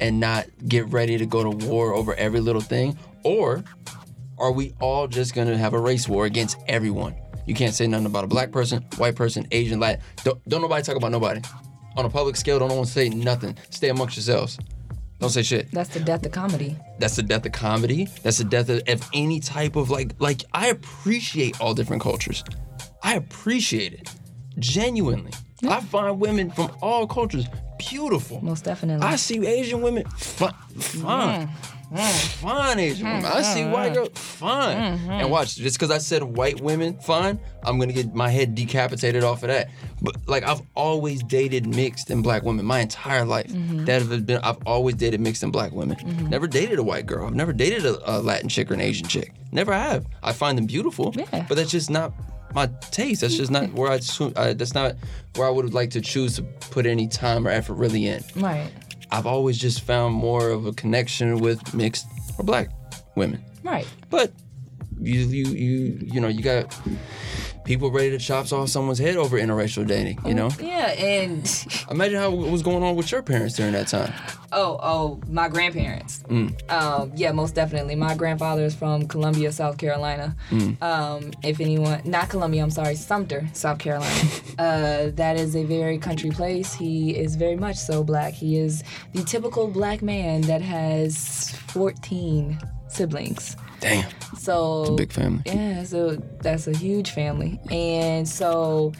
and 0.00 0.18
not 0.18 0.46
get 0.66 0.88
ready 0.88 1.18
to 1.18 1.26
go 1.26 1.42
to 1.42 1.66
war 1.66 1.92
over 1.92 2.14
every 2.14 2.40
little 2.40 2.62
thing? 2.62 2.98
Or 3.24 3.62
are 4.38 4.50
we 4.50 4.74
all 4.80 5.06
just 5.06 5.34
gonna 5.34 5.58
have 5.58 5.74
a 5.74 5.78
race 5.78 6.08
war 6.08 6.24
against 6.24 6.56
everyone? 6.66 7.14
You 7.44 7.54
can't 7.54 7.74
say 7.74 7.86
nothing 7.86 8.06
about 8.06 8.24
a 8.24 8.26
black 8.26 8.52
person, 8.52 8.82
white 8.96 9.16
person, 9.16 9.46
Asian, 9.50 9.78
Latin. 9.78 10.02
Don't, 10.24 10.42
don't 10.48 10.62
nobody 10.62 10.82
talk 10.82 10.96
about 10.96 11.12
nobody. 11.12 11.42
On 11.98 12.06
a 12.06 12.08
public 12.08 12.36
scale, 12.36 12.58
don't 12.58 12.70
no 12.70 12.76
one 12.76 12.86
say 12.86 13.10
nothing. 13.10 13.54
Stay 13.68 13.90
amongst 13.90 14.16
yourselves. 14.16 14.58
Don't 15.18 15.28
say 15.28 15.42
shit. 15.42 15.70
That's 15.72 15.90
the 15.90 16.00
death 16.00 16.24
of 16.24 16.32
comedy. 16.32 16.78
That's 16.98 17.16
the 17.16 17.22
death 17.22 17.44
of 17.44 17.52
comedy. 17.52 18.08
That's 18.22 18.38
the 18.38 18.44
death 18.44 18.70
of, 18.70 18.80
of 18.88 19.06
any 19.12 19.40
type 19.40 19.76
of 19.76 19.90
like 19.90 20.14
like 20.20 20.42
I 20.54 20.68
appreciate 20.68 21.60
all 21.60 21.74
different 21.74 22.00
cultures. 22.00 22.42
I 23.02 23.16
appreciate 23.16 23.92
it. 23.92 24.08
Genuinely. 24.58 25.32
I 25.68 25.80
find 25.80 26.18
women 26.18 26.50
from 26.50 26.70
all 26.82 27.06
cultures 27.06 27.46
beautiful. 27.78 28.42
Most 28.42 28.64
definitely. 28.64 29.06
I 29.06 29.16
see 29.16 29.44
Asian 29.46 29.80
women 29.80 30.04
fine, 30.16 30.52
fine, 30.78 31.48
fine 31.96 32.78
Asian 32.78 33.06
women. 33.06 33.24
I 33.24 33.42
see 33.42 33.60
mm-hmm. 33.60 33.72
white 33.72 33.94
girls 33.94 34.10
fine. 34.14 34.76
Mm-hmm. 34.76 35.10
And 35.10 35.30
watch, 35.30 35.56
just 35.56 35.78
because 35.78 35.90
I 35.90 35.98
said 35.98 36.22
white 36.22 36.60
women 36.60 36.98
fine, 36.98 37.38
I'm 37.64 37.78
gonna 37.78 37.92
get 37.92 38.14
my 38.14 38.28
head 38.28 38.54
decapitated 38.54 39.24
off 39.24 39.42
of 39.42 39.48
that. 39.48 39.70
But 40.00 40.16
like 40.26 40.44
I've 40.44 40.62
always 40.74 41.22
dated 41.22 41.66
mixed 41.66 42.10
and 42.10 42.22
black 42.22 42.42
women 42.42 42.64
my 42.64 42.80
entire 42.80 43.24
life. 43.24 43.50
That 43.50 44.02
have 44.02 44.26
been 44.26 44.38
I've 44.42 44.58
always 44.66 44.94
dated 44.96 45.20
mixed 45.20 45.42
and 45.42 45.52
black 45.52 45.72
women. 45.72 45.96
Never 46.28 46.46
dated 46.46 46.78
a 46.78 46.82
white 46.82 47.06
girl. 47.06 47.26
I've 47.26 47.34
never 47.34 47.52
dated 47.52 47.84
a, 47.84 48.18
a 48.18 48.20
Latin 48.20 48.48
chick 48.48 48.70
or 48.70 48.74
an 48.74 48.80
Asian 48.80 49.06
chick. 49.06 49.32
Never 49.52 49.72
have. 49.72 50.06
I 50.22 50.32
find 50.32 50.56
them 50.56 50.66
beautiful, 50.66 51.12
Yeah. 51.16 51.44
but 51.48 51.56
that's 51.56 51.70
just 51.70 51.90
not 51.90 52.12
my 52.54 52.66
taste. 52.90 53.20
That's 53.20 53.36
just 53.36 53.50
not 53.50 53.72
where. 53.72 53.90
I, 53.90 54.00
uh, 54.36 54.52
that's 54.54 54.74
not 54.74 54.96
where 55.36 55.46
I 55.46 55.50
would 55.50 55.72
like 55.74 55.90
to 55.90 56.00
choose 56.00 56.36
to 56.36 56.42
put 56.42 56.86
any 56.86 57.08
time 57.08 57.46
or 57.46 57.50
effort 57.50 57.74
really 57.74 58.06
in. 58.06 58.22
right. 58.36 58.70
I've 59.10 59.26
always 59.26 59.58
just 59.58 59.82
found 59.82 60.14
more 60.14 60.48
of 60.48 60.64
a 60.64 60.72
connection 60.72 61.38
with 61.40 61.74
mixed 61.74 62.06
or 62.38 62.44
black 62.46 62.70
women. 63.14 63.44
Right. 63.62 63.86
But 64.08 64.32
you 65.00 65.20
you 65.20 65.44
you 65.46 65.98
you 66.02 66.20
know 66.20 66.28
you 66.28 66.42
got 66.42 66.74
people 67.64 67.90
ready 67.90 68.10
to 68.10 68.18
chop 68.18 68.52
off 68.52 68.68
someone's 68.68 68.98
head 68.98 69.16
over 69.16 69.38
interracial 69.38 69.86
dating. 69.86 70.18
You 70.26 70.34
know, 70.34 70.50
Yeah, 70.60 70.88
and 70.92 71.66
imagine 71.90 72.18
how 72.18 72.32
it 72.32 72.50
was 72.50 72.62
going 72.62 72.82
on 72.82 72.96
with 72.96 73.10
your 73.12 73.22
parents 73.22 73.56
during 73.56 73.72
that 73.72 73.88
time. 73.88 74.12
oh, 74.52 74.78
oh, 74.82 75.20
my 75.28 75.48
grandparents. 75.48 76.22
Mm. 76.28 76.70
Um, 76.70 77.12
yeah, 77.14 77.32
most 77.32 77.54
definitely. 77.54 77.94
My 77.94 78.14
grandfather 78.14 78.64
is 78.64 78.74
from 78.74 79.06
Columbia, 79.06 79.52
South 79.52 79.78
Carolina. 79.78 80.36
Mm. 80.50 80.82
Um, 80.82 81.30
if 81.42 81.60
anyone, 81.60 82.02
not 82.04 82.28
Columbia, 82.28 82.62
I'm 82.62 82.70
sorry, 82.70 82.94
Sumter, 82.96 83.48
South 83.52 83.78
Carolina. 83.78 84.30
uh, 84.58 85.10
that 85.14 85.36
is 85.38 85.56
a 85.56 85.64
very 85.64 85.98
country 85.98 86.30
place. 86.30 86.74
He 86.74 87.16
is 87.16 87.36
very 87.36 87.56
much 87.56 87.76
so 87.76 88.02
black. 88.04 88.34
He 88.34 88.58
is 88.58 88.82
the 89.12 89.22
typical 89.22 89.68
black 89.68 90.02
man 90.02 90.42
that 90.42 90.62
has 90.62 91.50
14 91.68 92.58
siblings. 92.88 93.56
Damn, 93.82 94.08
So 94.38 94.94
big 94.96 95.12
family. 95.12 95.42
Yeah, 95.44 95.84
so 95.84 96.16
that's 96.40 96.66
a 96.68 96.76
huge 96.76 97.10
family. 97.10 97.60
And 97.70 98.26
so 98.28 98.92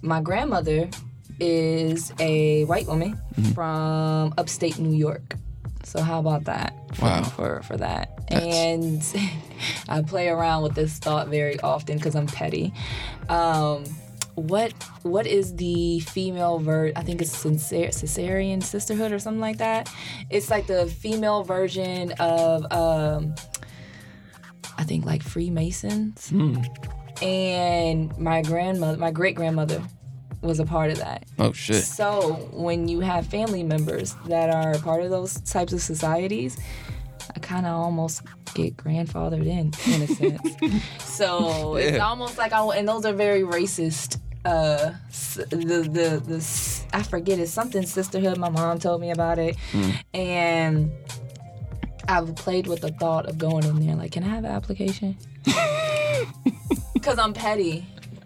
my 0.00 0.20
grandmother 0.20 0.88
is 1.40 2.12
a 2.18 2.64
white 2.66 2.86
woman 2.86 3.18
Mm-hmm. 3.34 3.52
from 3.52 4.34
upstate 4.38 4.78
New 4.78 4.92
York. 4.96 5.36
So 5.84 6.00
how 6.02 6.18
about 6.20 6.44
that? 6.44 6.74
For, 6.94 7.04
Wow. 7.04 7.22
For 7.24 7.62
for 7.62 7.76
that. 7.78 8.18
That's- 8.28 8.54
And 8.54 9.02
I 9.88 10.02
play 10.02 10.28
around 10.28 10.62
with 10.62 10.74
this 10.74 10.98
thought 10.98 11.28
very 11.28 11.58
often 11.60 11.96
because 11.96 12.14
I'm 12.14 12.26
petty. 12.26 12.72
Um, 13.28 13.84
what 14.34 14.72
what 15.02 15.26
is 15.26 15.56
the 15.56 16.00
female 16.00 16.58
ver? 16.58 16.92
I 16.96 17.02
think 17.02 17.20
it's 17.20 17.36
sincere 17.36 17.88
cesarean 17.88 18.62
sisterhood 18.62 19.12
or 19.12 19.18
something 19.18 19.40
like 19.40 19.58
that. 19.58 19.92
It's 20.30 20.48
like 20.50 20.66
the 20.66 20.86
female 20.86 21.42
version 21.44 22.12
of 22.20 22.64
um, 22.72 23.34
I 24.82 24.84
think 24.84 25.04
like 25.04 25.22
Freemasons. 25.22 26.32
And 27.22 28.18
my 28.18 28.42
grandmother, 28.42 28.98
my 28.98 29.12
great 29.12 29.36
grandmother, 29.36 29.80
was 30.40 30.58
a 30.58 30.64
part 30.66 30.90
of 30.90 30.98
that. 30.98 31.24
Oh 31.38 31.52
shit. 31.52 31.84
So 31.84 32.48
when 32.52 32.88
you 32.88 32.98
have 32.98 33.28
family 33.28 33.62
members 33.62 34.16
that 34.26 34.50
are 34.50 34.76
part 34.80 35.04
of 35.04 35.10
those 35.10 35.40
types 35.42 35.72
of 35.72 35.80
societies, 35.80 36.58
I 37.32 37.38
kind 37.38 37.64
of 37.64 37.74
almost 37.74 38.22
get 38.54 38.76
grandfathered 38.76 39.46
in, 39.46 39.72
in 39.94 40.02
a 40.02 40.06
sense. 40.08 40.82
so 40.98 41.76
it's 41.76 42.00
almost 42.00 42.38
like 42.38 42.52
I 42.52 42.60
and 42.76 42.88
those 42.88 43.04
are 43.06 43.12
very 43.12 43.42
racist. 43.42 44.18
Uh, 44.44 44.90
the 45.50 45.88
the 45.88 46.20
the 46.26 46.84
I 46.92 47.04
forget 47.04 47.38
it's 47.38 47.52
something 47.52 47.86
sisterhood. 47.86 48.36
My 48.36 48.48
mom 48.48 48.80
told 48.80 49.00
me 49.00 49.12
about 49.12 49.38
it, 49.38 49.54
and 50.12 50.90
I've 52.08 52.34
played 52.36 52.66
with 52.66 52.80
the 52.80 52.90
thought 52.92 53.26
of 53.26 53.38
going 53.38 53.64
in 53.64 53.86
there. 53.86 53.96
Like, 53.96 54.12
can 54.12 54.24
I 54.24 54.28
have 54.28 54.44
an 54.44 54.50
application? 54.52 55.16
Because 56.94 57.18
I'm 57.18 57.32
petty. 57.32 57.84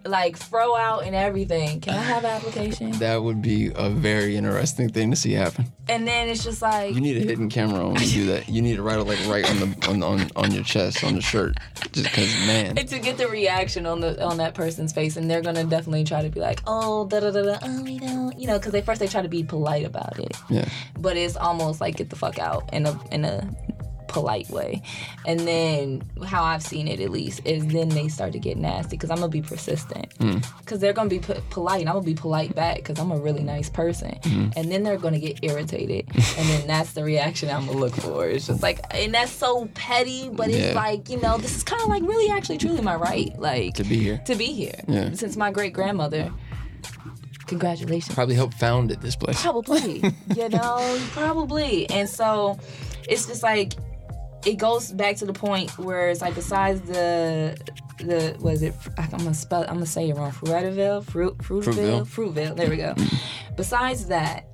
Like, 0.09 0.37
throw 0.39 0.77
out 0.77 1.05
and 1.05 1.15
everything. 1.15 1.81
Can 1.81 1.95
I 1.95 2.03
have 2.03 2.25
an 2.25 2.31
application? 2.31 2.93
That 2.99 3.23
would 3.23 3.43
be 3.43 3.71
a 3.75 3.91
very 3.91 4.37
interesting 4.37 4.89
thing 4.89 5.11
to 5.11 5.17
see 5.17 5.33
happen. 5.33 5.67
And 5.89 6.07
then 6.09 6.29
it's 6.29 6.43
just 6.43 6.63
like, 6.63 6.95
You 6.95 7.01
need 7.01 7.17
a 7.17 7.21
hidden 7.21 7.49
camera 7.49 7.85
on 7.87 7.95
when 7.95 8.03
you 8.03 8.09
do 8.11 8.27
that. 8.27 8.49
You 8.49 8.63
need 8.63 8.77
to 8.77 8.83
write 8.83 8.99
it 8.99 9.05
like 9.05 9.19
right 9.27 9.49
on 9.49 9.61
the 9.61 9.89
on, 9.89 10.03
on 10.03 10.31
on 10.35 10.51
your 10.53 10.65
chest 10.65 11.05
on 11.05 11.15
the 11.15 11.21
shirt, 11.21 11.57
just 11.93 12.05
because 12.11 12.29
man. 12.47 12.77
and 12.79 12.89
to 12.89 12.99
get 12.99 13.19
the 13.19 13.29
reaction 13.29 13.87
on 13.87 14.01
the 14.01 14.21
on 14.25 14.39
that 14.39 14.55
person's 14.55 14.93
face, 14.93 15.17
and 15.17 15.31
they're 15.31 15.43
gonna 15.43 15.65
definitely 15.65 16.05
try 16.05 16.23
to 16.23 16.29
be 16.29 16.41
like, 16.41 16.61
oh, 16.67 17.07
da 17.07 17.21
da 17.21 17.31
da 17.31 17.43
da, 17.43 17.59
oh, 17.63 17.83
we 17.85 17.99
don't, 17.99 18.39
you 18.39 18.47
know, 18.47 18.59
because 18.59 18.73
they 18.73 18.83
first 18.83 18.99
they 19.01 19.07
try 19.07 19.23
to 19.23 19.29
be 19.29 19.45
polite 19.45 19.85
about 19.85 20.19
it, 20.19 20.37
Yeah. 20.51 20.69
but 20.99 21.17
it's 21.17 21.37
almost 21.37 21.81
like 21.81 21.97
get 21.97 22.11
the 22.11 22.17
fuck 22.17 22.39
out 22.39 22.73
in 22.73 22.87
a 22.87 22.99
in 23.13 23.25
a 23.25 23.49
polite 24.09 24.49
way. 24.51 24.83
And 25.27 25.41
then 25.41 26.03
how 26.25 26.45
I've 26.45 26.63
seen 26.63 26.89
it 26.89 27.01
at 27.01 27.11
least 27.11 27.41
is 27.45 27.67
then 27.67 27.89
they 27.89 28.09
start 28.09 28.33
to 28.33 28.39
get 28.39 28.57
nasty 28.57 28.97
because 28.97 29.11
I'm 29.11 29.19
gonna 29.19 29.29
be 29.29 29.43
persistent 29.43 30.13
hmm. 30.19 30.39
because 30.61 30.81
they're 30.81 30.93
gonna 30.93 31.11
be 31.11 31.19
p- 31.19 31.35
polite 31.51 31.81
and 31.81 31.89
I'm 31.89 31.97
gonna 31.97 32.07
be 32.07 32.15
polite 32.15 32.55
back 32.55 32.77
because 32.77 32.99
I'm 32.99 33.11
a 33.11 33.19
really 33.19 33.43
nice 33.43 33.69
person. 33.71 34.19
Hmm. 34.25 34.49
And 34.57 34.71
then 34.71 34.83
they're 34.83 34.99
gonna 34.99 35.19
get 35.19 35.39
irritated, 35.43 36.07
and 36.15 36.49
then 36.49 36.67
that's 36.67 36.93
the 36.93 37.05
reaction 37.05 37.51
I'm 37.51 37.67
gonna 37.67 37.79
look 37.79 37.95
for. 37.95 38.27
It's 38.29 38.47
just 38.47 38.63
like, 38.63 38.81
and 38.91 39.15
that's 39.15 39.33
so 39.33 39.67
petty, 39.75 40.29
but 40.31 40.51
Yeah. 40.51 40.57
it's 40.57 40.77
like 40.77 41.09
you 41.09 41.21
know, 41.21 41.39
this 41.39 41.57
is 41.57 41.63
kind 41.63 41.83
of 41.83 41.89
like 41.89 42.03
really 42.03 42.31
actually 42.31 42.59
truly 42.59 42.81
my 42.81 42.95
right, 42.97 43.37
like 43.39 43.75
To 43.75 43.85
be 43.85 43.99
here. 43.99 44.23
to 44.27 44.35
be 44.35 44.47
here. 44.47 44.81
Yeah. 44.89 45.13
Since 45.13 45.37
my 45.37 45.51
great 45.51 45.73
grandmother, 45.73 46.33
congratulations. 47.47 48.15
Probably 48.15 48.35
helped 48.35 48.55
founded 48.55 49.01
this 49.01 49.17
place. 49.17 49.41
Probably, 49.41 50.03
you 50.37 50.49
know, 50.49 51.01
probably. 51.13 51.89
And 51.91 52.09
so 52.09 52.59
it's 53.09 53.27
just 53.27 53.43
like 53.43 53.75
it 54.45 54.59
goes 54.59 54.93
back 54.93 55.17
to 55.17 55.27
the 55.27 55.33
point 55.33 55.77
where 55.79 56.09
it's 56.09 56.21
like 56.21 56.35
besides 56.35 56.81
the 56.83 57.57
the 57.99 58.37
was 58.41 58.63
it? 58.63 58.75
I'm 58.99 59.09
gonna 59.11 59.35
spell 59.35 59.63
I'm 59.63 59.75
gonna 59.75 59.87
say 59.87 60.11
it 60.11 60.17
wrong. 60.17 60.31
Fruitville 60.31 61.05
Fruit 61.05 61.37
Fruitville 61.39 62.07
Fruitville 62.07 62.57
there 62.57 62.69
we 62.69 62.77
go. 62.77 62.95
besides 63.57 64.07
that, 64.07 64.47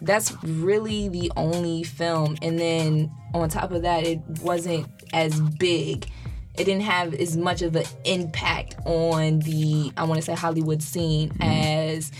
that's 0.00 0.32
really 0.42 1.08
the 1.08 1.30
only 1.36 1.82
film, 1.82 2.36
and 2.42 2.58
then 2.58 3.10
on 3.34 3.48
top 3.48 3.70
of 3.72 3.82
that, 3.82 4.04
it 4.04 4.20
wasn't 4.42 4.86
as 5.12 5.40
big. 5.40 6.06
It 6.54 6.64
didn't 6.64 6.82
have 6.82 7.14
as 7.14 7.36
much 7.36 7.62
of 7.62 7.76
an 7.76 7.84
impact 8.04 8.76
on 8.84 9.38
the 9.40 9.92
I 9.96 10.04
want 10.04 10.20
to 10.20 10.22
say 10.22 10.34
Hollywood 10.34 10.82
scene 10.82 11.32
as 11.40 12.10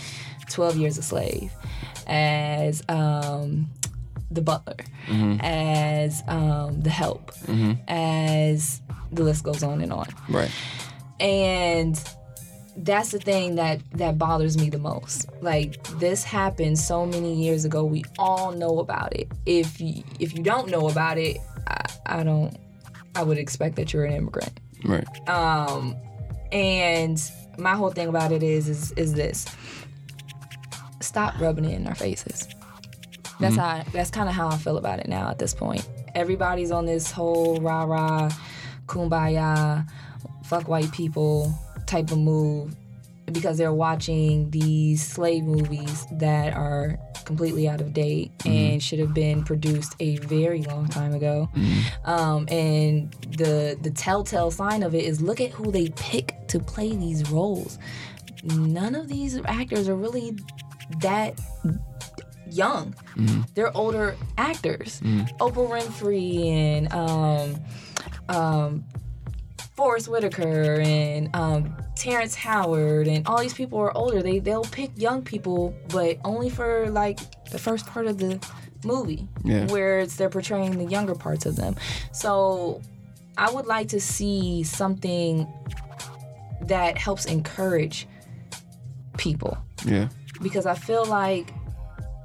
Twelve 0.49 0.75
Years 0.77 0.97
a 0.97 1.03
Slave, 1.03 1.51
as 2.07 2.81
um, 2.89 3.69
The 4.33 4.41
Butler, 4.41 4.77
as 5.41 6.23
um, 6.27 6.81
The 6.81 6.89
Help, 6.89 7.31
as 7.87 8.81
the 9.11 9.23
list 9.23 9.43
goes 9.43 9.63
on 9.63 9.81
and 9.81 9.93
on. 9.93 10.07
Right. 10.29 10.51
and 11.19 12.01
that's 12.75 13.11
the 13.11 13.19
thing 13.19 13.53
that 13.55 13.81
that 13.91 14.17
bothers 14.17 14.57
me 14.57 14.69
the 14.71 14.79
most. 14.79 15.27
Like 15.41 15.81
this 15.99 16.23
happened 16.23 16.79
so 16.79 17.05
many 17.05 17.35
years 17.35 17.65
ago. 17.65 17.85
We 17.85 18.03
all 18.17 18.51
know 18.51 18.79
about 18.79 19.15
it. 19.15 19.27
If 19.45 19.79
you 19.79 20.03
if 20.19 20.33
you 20.35 20.41
don't 20.41 20.69
know 20.69 20.89
about 20.89 21.17
it 21.19 21.37
i, 21.67 21.85
I 22.07 22.23
don't 22.23 22.57
i 23.15 23.21
would 23.21 23.37
expect 23.37 23.75
that 23.75 23.93
you're 23.93 24.05
an 24.05 24.13
immigrant. 24.13 24.59
Right. 24.83 25.05
um 25.29 25.95
and 26.51 27.21
my 27.59 27.75
whole 27.75 27.91
thing 27.91 28.07
about 28.07 28.31
it 28.31 28.41
is 28.41 28.67
is 28.67 28.91
is 28.93 29.13
this. 29.13 29.45
Stop 30.99 31.39
rubbing 31.39 31.65
it 31.65 31.73
in 31.75 31.85
our 31.85 31.95
faces 31.95 32.47
that's 33.43 33.55
mm-hmm. 33.55 33.81
how 33.81 33.91
that's 33.91 34.09
kind 34.09 34.29
of 34.29 34.35
how 34.35 34.47
i 34.47 34.57
feel 34.57 34.77
about 34.77 34.99
it 34.99 35.07
now 35.07 35.29
at 35.29 35.37
this 35.37 35.53
point 35.53 35.87
everybody's 36.15 36.71
on 36.71 36.85
this 36.85 37.11
whole 37.11 37.59
rah 37.61 37.83
rah 37.83 38.29
kumbaya 38.87 39.87
fuck 40.43 40.67
white 40.67 40.91
people 40.91 41.53
type 41.85 42.11
of 42.11 42.17
move 42.17 42.75
because 43.31 43.57
they're 43.57 43.73
watching 43.73 44.49
these 44.49 45.05
slave 45.05 45.43
movies 45.43 46.05
that 46.11 46.53
are 46.53 46.99
completely 47.25 47.67
out 47.67 47.81
of 47.81 47.93
date 47.93 48.37
mm-hmm. 48.39 48.49
and 48.51 48.83
should 48.83 48.99
have 48.99 49.13
been 49.13 49.43
produced 49.43 49.95
a 49.99 50.17
very 50.17 50.61
long 50.63 50.87
time 50.87 51.13
ago. 51.13 51.49
Mm-hmm. 51.55 52.09
Um, 52.09 52.47
and 52.49 53.11
the 53.37 53.77
the 53.81 53.91
telltale 53.91 54.51
sign 54.51 54.83
of 54.83 54.93
it 54.93 55.05
is 55.05 55.21
look 55.21 55.41
at 55.41 55.51
who 55.51 55.71
they 55.71 55.89
pick 55.95 56.35
to 56.49 56.59
play 56.59 56.95
these 56.95 57.29
roles. 57.31 57.79
None 58.43 58.95
of 58.95 59.07
these 59.07 59.39
actors 59.45 59.87
are 59.87 59.95
really 59.95 60.37
that 60.99 61.39
young. 62.49 62.93
They're 63.55 63.75
older 63.75 64.15
actors. 64.37 64.99
Oprah 65.39 65.69
Winfrey 65.69 66.47
and 66.47 66.91
um, 66.93 67.55
um, 68.29 68.83
Forest 69.75 70.07
Whitaker 70.07 70.79
and 70.81 71.35
um, 71.35 71.75
Terrence 71.95 72.35
Howard 72.35 73.07
and 73.07 73.25
all 73.27 73.39
these 73.41 73.53
people 73.53 73.79
are 73.79 73.95
older. 73.97 74.21
They 74.21 74.39
they'll 74.39 74.63
pick 74.63 74.91
young 74.95 75.21
people, 75.23 75.73
but 75.89 76.17
only 76.23 76.49
for 76.49 76.89
like 76.89 77.19
the 77.49 77.57
first 77.59 77.85
part 77.87 78.05
of 78.07 78.17
the 78.17 78.39
movie, 78.85 79.27
Yeah. 79.43 79.65
where 79.67 79.99
it's 79.99 80.15
they're 80.15 80.29
portraying 80.29 80.77
the 80.77 80.85
younger 80.85 81.15
parts 81.15 81.45
of 81.45 81.55
them. 81.55 81.75
So 82.11 82.81
I 83.37 83.49
would 83.51 83.65
like 83.65 83.87
to 83.89 83.99
see 84.01 84.63
something 84.63 85.47
that 86.61 86.97
helps 86.97 87.25
encourage 87.25 88.07
people 89.17 89.57
Yeah. 89.85 90.09
because 90.41 90.65
I 90.65 90.75
feel 90.75 91.05
like 91.05 91.51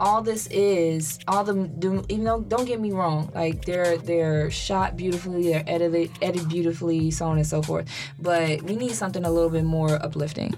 all 0.00 0.22
this 0.22 0.46
is 0.48 1.18
all 1.26 1.44
the, 1.44 1.52
the 1.52 2.04
even 2.08 2.24
though 2.24 2.40
don't 2.40 2.64
get 2.64 2.80
me 2.80 2.92
wrong 2.92 3.30
like 3.34 3.64
they're 3.64 3.98
they're 3.98 4.50
shot 4.50 4.96
beautifully 4.96 5.42
they're 5.42 5.64
edited 5.66 6.10
edited 6.22 6.48
beautifully 6.48 7.10
so 7.10 7.26
on 7.26 7.36
and 7.36 7.46
so 7.46 7.62
forth 7.62 7.88
but 8.20 8.62
we 8.62 8.76
need 8.76 8.92
something 8.92 9.24
a 9.24 9.30
little 9.30 9.50
bit 9.50 9.64
more 9.64 10.02
uplifting 10.02 10.54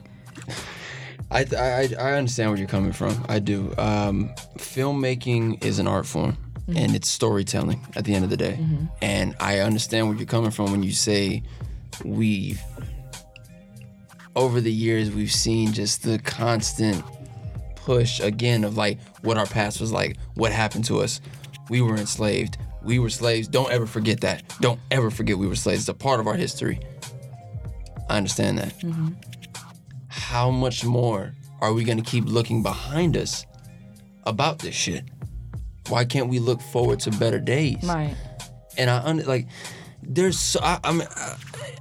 I, 1.30 1.46
I 1.56 1.88
I 1.98 2.12
understand 2.14 2.50
where 2.50 2.58
you're 2.58 2.66
coming 2.66 2.90
from. 2.92 3.24
I 3.28 3.38
do. 3.38 3.72
Um, 3.78 4.30
filmmaking 4.58 5.64
is 5.64 5.78
an 5.78 5.86
art 5.86 6.04
form, 6.04 6.36
and 6.66 6.96
it's 6.96 7.08
storytelling 7.08 7.80
at 7.94 8.04
the 8.04 8.14
end 8.14 8.24
of 8.24 8.30
the 8.30 8.36
day. 8.36 8.58
And 9.00 9.36
I 9.38 9.60
understand 9.60 10.08
where 10.08 10.16
you're 10.16 10.26
coming 10.26 10.50
from 10.50 10.72
when 10.72 10.82
you 10.82 10.90
say 10.90 11.44
we've 12.04 12.60
over 14.36 14.60
the 14.60 14.72
years 14.72 15.10
we've 15.10 15.32
seen 15.32 15.72
just 15.72 16.02
the 16.02 16.18
constant 16.20 17.04
push 17.90 18.20
again 18.20 18.62
of 18.62 18.76
like 18.76 19.00
what 19.22 19.36
our 19.36 19.46
past 19.46 19.80
was 19.80 19.90
like, 19.90 20.16
what 20.34 20.52
happened 20.52 20.84
to 20.84 21.00
us. 21.00 21.20
We 21.68 21.80
were 21.80 21.96
enslaved. 21.96 22.56
We 22.84 23.00
were 23.00 23.10
slaves. 23.10 23.48
Don't 23.48 23.68
ever 23.72 23.84
forget 23.84 24.20
that. 24.20 24.44
Don't 24.60 24.78
ever 24.92 25.10
forget 25.10 25.36
we 25.36 25.48
were 25.48 25.56
slaves. 25.56 25.80
It's 25.80 25.88
a 25.88 25.94
part 25.94 26.20
of 26.20 26.28
our 26.28 26.36
history. 26.36 26.78
I 28.08 28.16
understand 28.16 28.58
that 28.58 28.78
mm-hmm. 28.78 29.08
how 30.06 30.52
much 30.52 30.84
more 30.84 31.34
are 31.60 31.72
we 31.72 31.82
going 31.82 31.98
to 31.98 32.08
keep 32.08 32.26
looking 32.26 32.62
behind 32.62 33.16
us 33.16 33.44
about 34.22 34.60
this 34.60 34.76
shit? 34.76 35.02
Why 35.88 36.04
can't 36.04 36.28
we 36.28 36.38
look 36.38 36.60
forward 36.60 37.00
to 37.00 37.10
better 37.10 37.40
days? 37.40 37.82
right 37.82 38.14
And 38.78 38.88
I 38.88 38.98
un- 38.98 39.24
like 39.26 39.48
there's 40.12 40.38
so 40.38 40.58
I, 40.62 40.78
I 40.82 40.92
mean 40.92 41.06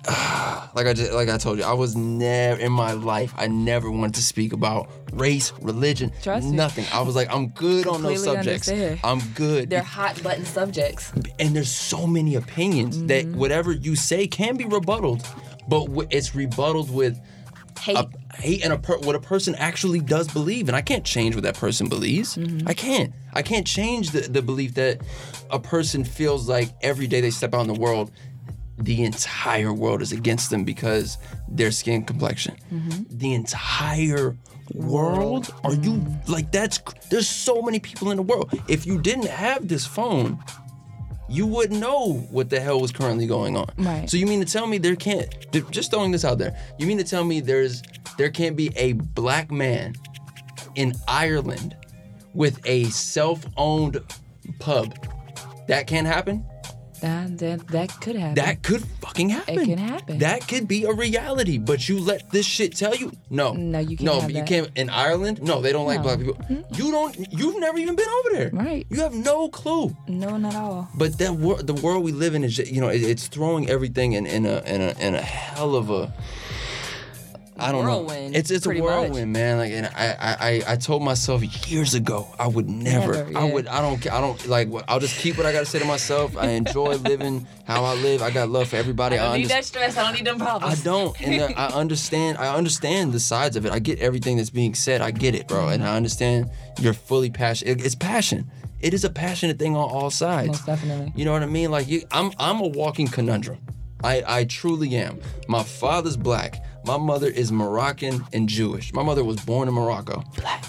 uh, 0.08 0.68
like 0.76 0.86
I 0.88 0.94
just 0.94 1.12
like 1.14 1.30
I 1.30 1.38
told 1.38 1.58
you 1.58 1.64
I 1.64 1.74
was 1.74 1.96
never 1.96 2.60
in 2.62 2.72
my 2.72 2.94
life 2.94 3.34
I 3.38 3.48
never 3.48 3.90
wanted 3.92 4.16
to 4.16 4.22
speak 4.24 4.54
about 4.54 4.90
race, 5.14 5.52
religion, 5.62 6.12
Trust 6.22 6.48
me. 6.50 6.56
nothing. 6.56 6.86
I 6.94 7.02
was 7.02 7.16
like 7.16 7.34
I'm 7.34 7.48
good 7.50 7.88
on 7.88 8.04
those 8.04 8.24
subjects. 8.24 8.70
understand. 8.70 9.00
I'm 9.04 9.20
good. 9.34 9.70
they're 9.70 9.82
hot 9.82 10.22
button 10.24 10.46
subjects 10.46 11.12
and 11.40 11.56
there's 11.56 11.72
so 11.72 12.06
many 12.08 12.36
opinions 12.36 13.04
that 13.06 13.26
Mm-hmm. 13.26 13.40
whatever 13.40 13.72
you 13.74 13.96
say 13.96 14.28
can 14.28 14.56
be 14.56 14.66
rebutted, 14.66 15.22
but 15.68 15.88
it's 16.12 16.34
rebutted 16.36 16.90
with 16.94 17.20
hate 17.80 17.98
a 17.98 18.10
hate 18.36 18.64
and 18.64 18.74
a 18.74 18.78
per- 18.78 19.00
what 19.00 19.16
a 19.16 19.20
person 19.20 19.56
actually 19.56 20.00
does 20.00 20.28
believe 20.28 20.68
and 20.68 20.76
i 20.76 20.82
can't 20.82 21.06
change 21.06 21.36
what 21.36 21.44
that 21.44 21.56
person 21.56 21.90
believes. 21.90 22.36
Mm-hmm. 22.36 22.68
I 22.68 22.74
can't. 22.74 23.14
I 23.34 23.42
can't 23.42 23.68
change 23.68 24.12
the, 24.12 24.22
the 24.22 24.42
belief 24.42 24.74
that 24.76 25.02
a 25.50 25.60
person 25.60 26.04
feels 26.04 26.48
like 26.48 26.74
every 26.82 27.08
day 27.08 27.22
they 27.22 27.32
step 27.32 27.54
out 27.54 27.62
in 27.62 27.68
the 27.68 27.80
world 27.80 28.12
the 28.80 29.04
entire 29.04 29.74
world 29.74 30.02
is 30.02 30.12
against 30.12 30.50
them 30.50 30.64
because 30.64 31.18
their 31.48 31.72
skin 31.72 32.04
complexion. 32.06 32.56
Mm-hmm. 32.72 33.18
The 33.18 33.34
entire 33.34 34.38
world? 34.74 35.54
Are 35.64 35.74
you 35.74 35.94
mm-hmm. 35.94 36.32
like 36.32 36.52
that's 36.52 36.80
there's 37.10 37.28
so 37.28 37.62
many 37.62 37.80
people 37.80 38.12
in 38.12 38.18
the 38.18 38.24
world. 38.24 38.52
If 38.68 38.86
you 38.86 39.00
didn't 39.00 39.28
have 39.28 39.68
this 39.68 39.86
phone 39.86 40.40
you 41.30 41.46
wouldn't 41.46 41.80
know 41.80 42.14
what 42.32 42.50
the 42.50 42.60
hell 42.60 42.82
was 42.82 42.92
currently 42.92 43.28
going 43.28 43.56
on. 43.56 43.70
Right. 43.78 44.10
So 44.10 44.18
you 44.18 44.26
mean 44.26 44.40
to 44.40 44.52
tell 44.52 44.68
me 44.68 44.78
there 44.78 44.96
can't 44.96 45.30
just 45.72 45.92
throwing 45.92 46.12
this 46.12 46.26
out 46.26 46.38
there. 46.38 46.58
You 46.78 46.88
mean 46.88 46.98
to 46.98 47.04
tell 47.04 47.24
me 47.24 47.40
there's 47.40 47.84
there 48.18 48.30
can't 48.30 48.56
be 48.56 48.72
a 48.76 48.94
black 48.94 49.52
man 49.52 49.94
in 50.76 50.94
Ireland 51.08 51.76
with 52.34 52.60
a 52.66 52.86
self-owned 52.86 54.02
pub. 54.60 54.96
That 55.68 55.88
can't 55.88 56.08
happen? 56.08 56.46
That, 57.02 57.38
that 57.40 57.68
that 57.70 57.90
could 58.02 58.16
happen 58.16 58.36
That 58.36 58.64
could 58.64 58.84
fucking 59.02 59.30
happen. 59.30 59.60
It 59.60 59.66
can 59.66 59.78
happen. 59.78 60.18
That 60.20 60.48
could 60.48 60.68
be 60.68 60.84
a 60.86 60.92
reality, 60.94 61.58
but 61.58 61.88
you 61.90 62.00
let 62.00 62.30
this 62.32 62.46
shit 62.46 62.76
tell 62.76 62.96
you? 62.96 63.12
No. 63.30 63.54
No, 63.54 63.80
you 63.80 63.98
can't 63.98 64.02
No, 64.02 64.22
but 64.22 64.30
you 64.30 64.42
that. 64.42 64.48
can't 64.48 64.70
in 64.76 64.90
Ireland? 64.90 65.42
No, 65.42 65.62
they 65.62 65.72
don't 65.72 65.86
like 65.86 66.04
No. 66.04 66.10
Mm-hmm. 66.16 66.34
black 66.34 66.38
people. 66.48 66.78
You 66.78 66.92
don't 66.92 67.34
you've 67.34 67.60
never 67.60 67.78
even 67.78 67.96
been 67.96 68.10
over 68.20 68.30
there. 68.38 68.50
Right. 68.54 68.86
You 68.90 69.02
have 69.02 69.14
no 69.14 69.50
clue. 69.50 69.96
no 70.08 70.38
not 70.38 70.54
at 70.56 70.60
all 70.62 70.90
But 70.96 71.18
that 71.20 71.34
wor- 71.36 71.62
the 71.62 71.74
world 71.74 72.04
we 72.04 72.12
live 72.12 72.36
in 72.36 72.44
is, 72.44 72.58
you 72.58 72.82
know, 72.82 72.90
it, 72.90 73.02
it's 73.04 73.28
throwing 73.28 73.70
everything 73.70 74.14
in, 74.14 74.26
in 74.26 74.46
a 74.46 74.58
in 74.66 74.82
a 74.82 74.92
in 75.00 75.16
a 75.16 75.22
hell 75.22 75.76
of 75.76 75.90
a. 75.90 76.14
I 77.62 77.72
don't 77.72 77.84
Whirlwind, 77.86 78.34
know. 78.34 78.40
It's 78.40 78.52
it's 78.52 78.66
a 78.66 78.70
pretty 78.70 78.82
much. 78.82 78.90
whirlwind, 78.90 79.34
man. 79.34 79.58
Like, 79.58 79.72
and 79.72 79.86
I, 79.88 80.16
I 80.20 80.50
I 80.50 80.64
I 80.74 80.76
told 80.76 81.04
myself 81.04 81.44
years 81.70 81.94
ago 81.94 82.28
I 82.40 82.48
would 82.48 82.70
never. 82.70 83.14
Never, 83.14 83.38
I 83.38 83.44
would. 83.44 83.68
I 83.68 83.82
don't. 83.82 84.12
I 84.12 84.22
don't 84.22 84.48
like. 84.48 84.70
I'll 84.88 85.00
just 85.00 85.18
keep 85.20 85.38
what 85.38 85.46
I 85.46 85.52
gotta 85.52 85.66
say 85.66 85.80
to 85.80 85.86
myself. 85.86 86.38
I 86.38 86.48
enjoy 86.50 86.96
living 86.96 87.46
how 87.66 87.84
I 87.84 87.94
live. 87.96 88.22
I 88.22 88.32
got 88.32 88.50
love 88.50 88.70
for 88.70 88.76
everybody. 88.78 89.18
I 89.18 89.30
don't 89.32 89.42
need 89.42 89.50
that 89.50 89.66
stress 89.66 89.98
I 89.98 90.04
don't 90.04 90.14
need 90.14 90.26
them 90.26 90.38
problems. 90.38 90.80
I 90.80 90.84
don't, 90.84 91.20
and 91.22 91.54
I 91.56 91.68
understand. 91.68 92.38
I 92.38 92.56
understand 92.56 93.14
the 93.14 93.20
sides 93.20 93.56
of 93.56 93.66
it. 93.66 93.72
I 93.72 93.80
get 93.80 94.00
everything 94.00 94.38
that's 94.38 94.50
being 94.50 94.74
said. 94.76 95.02
I 95.02 95.12
get 95.12 95.36
it, 95.36 95.48
bro, 95.48 95.70
and 95.70 95.84
I 95.84 95.96
understand 95.96 96.50
you're 96.80 96.94
fully 96.94 97.30
passionate. 97.30 97.82
It's 97.86 97.96
passion. 97.96 98.50
it 98.80 98.94
is 98.94 99.04
a 99.04 99.10
passionate 99.10 99.60
thing 99.60 99.76
on 99.76 99.90
all 99.90 100.10
sides. 100.10 100.48
Most 100.50 100.66
definitely. 100.66 101.12
You 101.16 101.26
know 101.26 101.34
what 101.34 101.44
I 101.44 101.48
mean? 101.48 101.70
Like 101.72 101.88
you, 101.88 102.04
I'm 102.12 102.32
I'm 102.40 102.62
a 102.62 102.68
walking 102.68 103.08
conundrum. 103.08 103.60
I 104.04 104.24
I 104.26 104.44
truly 104.46 104.96
am. 104.96 105.20
My 105.48 105.64
father's 105.64 106.16
black. 106.18 106.64
My 106.86 106.98
mother 106.98 107.28
is 107.28 107.52
Moroccan 107.52 108.26
and 108.34 108.48
Jewish. 108.50 108.94
My 108.94 109.04
mother 109.04 109.24
was 109.24 109.38
born 109.42 109.68
in 109.68 109.74
Morocco. 109.74 110.24
Black. 110.38 110.66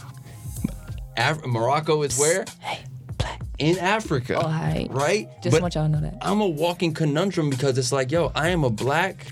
Af- 1.17 1.45
Morocco 1.47 2.03
is 2.03 2.19
where? 2.19 2.45
Hey, 2.61 2.81
black. 3.19 3.41
In 3.59 3.79
Africa. 3.79 4.39
All 4.39 4.49
right. 4.49 4.89
Right? 4.91 5.29
Just 5.43 5.55
But 5.55 5.63
want 5.63 5.75
y'all 5.75 5.89
know 5.89 6.01
that. 6.01 6.17
I'm 6.21 6.41
a 6.41 6.49
walking 6.49 6.93
conundrum 6.95 7.51
because 7.51 7.79
it's 7.79 7.93
like, 7.93 8.11
yo, 8.11 8.33
I 8.35 8.49
am 8.49 8.65
a 8.65 8.71
black 8.71 9.27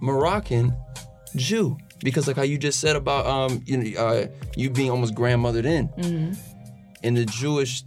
Moroccan 0.00 0.74
Jew. 1.34 1.76
Because 2.00 2.26
like 2.26 2.36
how 2.36 2.42
you 2.42 2.58
just 2.58 2.78
said 2.80 2.94
about 2.94 3.26
um 3.26 3.62
you 3.64 3.76
know 3.78 3.98
uh, 4.00 4.26
you 4.54 4.68
being 4.70 4.90
almost 4.90 5.14
grandmothered 5.14 5.64
in. 5.64 5.88
Mm-hmm. 5.88 6.32
In 7.02 7.14
the 7.14 7.24
Jewish 7.24 7.84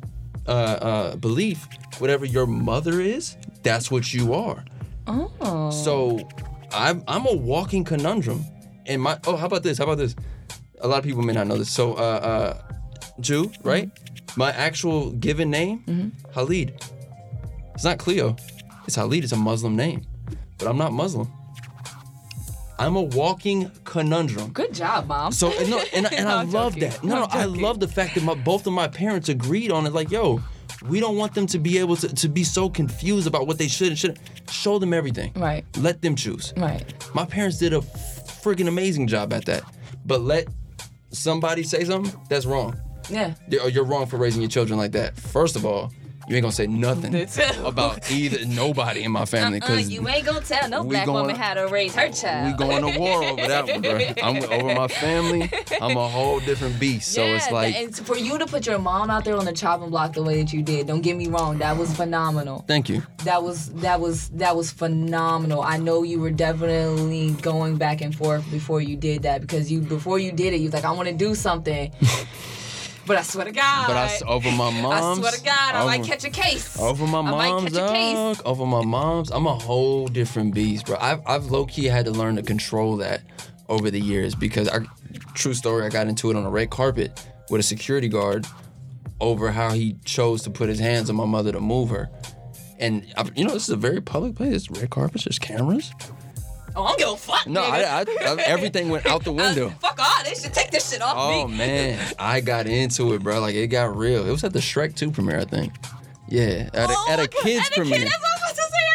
uh, 0.47 0.51
uh, 0.51 1.15
belief, 1.17 1.67
whatever 1.99 2.25
your 2.25 2.47
mother 2.47 2.99
is, 3.01 3.37
that's 3.61 3.91
what 3.91 4.11
you 4.13 4.33
are. 4.33 4.65
Oh. 5.07 5.69
So 5.69 6.27
I'm 6.71 7.03
I'm 7.07 7.25
a 7.25 7.33
walking 7.35 7.83
conundrum. 7.83 8.45
And 8.85 9.01
my 9.01 9.19
oh, 9.27 9.35
how 9.35 9.45
about 9.47 9.63
this? 9.63 9.77
How 9.77 9.83
about 9.85 9.97
this? 9.97 10.15
A 10.81 10.87
lot 10.87 10.99
of 10.99 11.03
people 11.05 11.21
may 11.23 11.33
not 11.33 11.47
know 11.47 11.57
this. 11.57 11.69
So 11.69 11.93
uh 11.93 11.97
uh 11.97 12.73
Jew, 13.19 13.51
right? 13.63 13.89
My 14.37 14.51
actual 14.51 15.11
given 15.11 15.49
name, 15.49 16.13
Khalid. 16.33 16.73
It's 17.73 17.83
not 17.83 17.97
Cleo. 17.97 18.35
It's 18.85 18.95
Khalid. 18.95 19.23
It's 19.23 19.33
a 19.33 19.37
Muslim 19.37 19.75
name. 19.75 20.05
But 20.57 20.67
I'm 20.67 20.77
not 20.77 20.93
Muslim. 20.93 21.31
I'm 22.77 22.95
a 22.95 23.01
walking 23.01 23.69
conundrum. 23.83 24.51
Good 24.51 24.73
job, 24.73 25.07
mom. 25.07 25.33
So 25.33 25.51
and 25.59 25.69
no, 25.69 25.83
and, 25.93 26.11
and 26.13 26.29
I 26.29 26.43
love 26.43 26.75
joking. 26.75 26.89
that. 26.89 27.03
No, 27.03 27.15
no, 27.15 27.27
I 27.29 27.43
love 27.43 27.81
the 27.81 27.89
fact 27.89 28.15
that 28.15 28.23
my, 28.23 28.35
both 28.35 28.65
of 28.67 28.73
my 28.73 28.87
parents 28.87 29.27
agreed 29.27 29.69
on 29.71 29.85
it. 29.85 29.91
Like, 29.91 30.09
yo, 30.11 30.41
we 30.87 30.99
don't 30.99 31.17
want 31.17 31.33
them 31.33 31.45
to 31.47 31.59
be 31.59 31.77
able 31.77 31.95
to, 31.97 32.13
to 32.13 32.29
be 32.29 32.43
so 32.43 32.69
confused 32.69 33.27
about 33.27 33.47
what 33.47 33.57
they 33.57 33.67
should 33.67 33.89
and 33.89 33.97
shouldn't. 33.97 34.19
Show 34.49 34.79
them 34.79 34.93
everything. 34.93 35.31
Right. 35.35 35.65
Let 35.77 36.01
them 36.01 36.15
choose. 36.15 36.53
Right. 36.57 36.83
My 37.13 37.25
parents 37.25 37.57
did 37.59 37.73
a 37.73 37.79
friggin' 37.81 38.67
amazing 38.67 39.07
job 39.07 39.31
at 39.33 39.45
that. 39.45 39.63
But 40.05 40.21
let 40.21 40.47
somebody 41.11 41.63
say 41.63 41.83
something, 41.83 42.19
that's 42.29 42.45
wrong. 42.45 42.79
Yeah. 43.09 43.35
You're 43.49 43.69
you're 43.69 43.83
wrong 43.83 44.05
for 44.05 44.17
raising 44.17 44.41
your 44.41 44.49
children 44.49 44.77
like 44.77 44.91
that. 44.93 45.15
First 45.17 45.55
of 45.55 45.65
all, 45.65 45.91
you 46.29 46.35
ain't 46.35 46.43
gonna 46.43 46.51
say 46.51 46.67
nothing 46.67 47.27
about 47.65 48.09
either 48.11 48.45
nobody 48.45 49.01
in 49.03 49.11
my 49.11 49.25
family 49.25 49.59
uh-uh, 49.59 49.67
because 49.67 49.89
you 49.89 50.07
ain't 50.07 50.25
gonna 50.25 50.41
tell 50.41 50.69
no 50.69 50.83
black 50.83 51.07
going- 51.07 51.21
woman 51.21 51.35
how 51.35 51.55
to 51.55 51.67
raise 51.67 51.95
her 51.95 52.09
child. 52.11 52.51
we 52.51 52.57
going 52.65 52.93
to 52.93 52.99
war 52.99 53.23
over 53.23 53.47
that 53.47 53.67
one, 53.67 53.81
bro. 53.81 53.99
I'm 54.23 54.43
over 54.43 54.75
my 54.75 54.87
family. 54.87 55.49
I'm 55.81 55.97
a 55.97 56.07
whole 56.07 56.39
different 56.41 56.79
beast. 56.79 57.11
So 57.13 57.23
it's 57.23 57.49
like, 57.51 57.75
and 57.75 57.95
for 57.95 58.15
you 58.15 58.37
to 58.37 58.45
put 58.45 58.67
your 58.67 58.77
mom 58.77 59.09
out 59.09 59.25
there 59.25 59.35
on 59.35 59.45
the 59.45 59.53
chopping 59.53 59.89
block 59.89 60.13
the 60.13 60.21
way 60.23 60.41
that 60.41 60.53
you 60.53 60.61
did, 60.61 60.85
don't 60.85 61.01
get 61.01 61.17
me 61.17 61.27
wrong, 61.27 61.57
that 61.57 61.75
was 61.75 61.91
phenomenal. 61.95 62.63
thank 62.67 62.89
you. 62.89 63.01
That 63.25 63.41
was 63.43 63.69
that 63.73 63.99
was 63.99 64.29
that 64.29 64.55
was 64.55 64.71
phenomenal. 64.71 65.63
I 65.63 65.77
know 65.77 66.03
you 66.03 66.19
were 66.19 66.31
definitely 66.31 67.31
going 67.41 67.77
back 67.77 68.01
and 68.01 68.13
forth 68.15 68.49
before 68.51 68.81
you 68.81 68.95
did 68.95 69.23
that 69.23 69.41
because 69.41 69.71
you 69.71 69.81
before 69.81 70.19
you 70.19 70.31
did 70.31 70.53
it, 70.53 70.57
you 70.57 70.65
was 70.65 70.73
like, 70.73 70.85
I 70.85 70.91
want 70.91 71.09
to 71.09 71.15
do 71.15 71.33
something. 71.33 71.91
but 73.05 73.17
I 73.17 73.21
swear 73.23 73.45
to 73.45 73.51
God, 73.51 73.87
But 73.87 73.95
I 73.97 74.19
over 74.27 74.51
my 74.51 74.69
mom's. 74.81 75.17
I 75.17 75.21
swear 75.21 75.31
to 75.31 75.43
God, 75.43 75.75
I 75.75 75.85
might 75.85 76.03
catch 76.03 76.23
a 76.25 76.29
case. 76.29 76.77
Over 76.79 77.05
my 77.07 77.19
I 77.19 77.21
might 77.21 77.49
mom's, 77.49 77.73
catch 77.73 77.89
a 77.89 77.93
case. 77.93 78.37
dog. 78.37 78.41
Over 78.45 78.65
my 78.65 78.83
mom's, 78.83 79.31
I'm 79.31 79.45
a 79.47 79.55
whole 79.55 80.07
different 80.07 80.53
beast, 80.53 80.85
bro. 80.85 80.97
I've, 80.99 81.21
I've 81.25 81.45
low 81.47 81.65
key 81.65 81.85
had 81.85 82.05
to 82.05 82.11
learn 82.11 82.35
to 82.35 82.43
control 82.43 82.97
that 82.97 83.21
over 83.67 83.89
the 83.91 83.99
years 83.99 84.35
because 84.35 84.67
I, 84.69 84.79
true 85.33 85.53
story, 85.53 85.85
I 85.85 85.89
got 85.89 86.07
into 86.07 86.29
it 86.31 86.35
on 86.35 86.45
a 86.45 86.49
red 86.49 86.69
carpet 86.69 87.25
with 87.49 87.59
a 87.59 87.63
security 87.63 88.07
guard 88.07 88.45
over 89.21 89.51
how 89.51 89.71
he 89.71 89.95
chose 90.05 90.43
to 90.43 90.49
put 90.49 90.69
his 90.69 90.79
hands 90.79 91.09
on 91.09 91.15
my 91.15 91.25
mother 91.25 91.51
to 91.51 91.59
move 91.59 91.89
her. 91.89 92.09
And 92.79 93.05
I, 93.17 93.25
you 93.35 93.43
know, 93.43 93.53
this 93.53 93.63
is 93.63 93.69
a 93.69 93.75
very 93.75 94.01
public 94.01 94.35
place. 94.35 94.53
It's 94.55 94.71
red 94.71 94.89
carpets. 94.89 95.25
There's 95.25 95.39
cameras. 95.39 95.91
Oh, 96.79 96.83
I 96.85 96.87
don't 96.89 96.99
give 96.99 97.09
a 97.09 97.17
fuck. 97.17 97.45
No. 97.47 97.61
I, 97.61 97.79
I, 97.81 98.05
I, 98.21 98.35
everything 98.45 98.89
went 98.89 99.05
out 99.05 99.23
the 99.23 99.31
window. 99.43 99.69
Fuck 99.81 99.99
all 99.99 100.23
this 100.23 100.41
shit. 100.43 100.53
Take 100.53 100.71
this 100.71 100.89
shit 100.91 101.01
off 101.01 101.13
Oh 101.17 101.47
me. 101.47 101.57
man, 101.57 102.13
I 102.17 102.39
got 102.41 102.67
into 102.67 103.13
it, 103.13 103.21
bro. 103.23 103.39
Like 103.41 103.55
it 103.55 103.67
got 103.67 103.95
real. 103.97 104.25
It 104.27 104.31
was 104.31 104.43
at 104.43 104.53
the 104.53 104.59
Shrek 104.59 104.95
2 104.95 105.11
premiere, 105.11 105.39
I 105.39 105.45
think. 105.45 105.73
Yeah, 106.27 106.69
at 106.73 106.89
a, 106.89 106.93
Oh 106.95 107.07
at 107.09 107.19
a 107.19 107.27
kids 107.27 107.67
at 107.71 107.77
a 107.79 107.83
kid- 107.83 108.07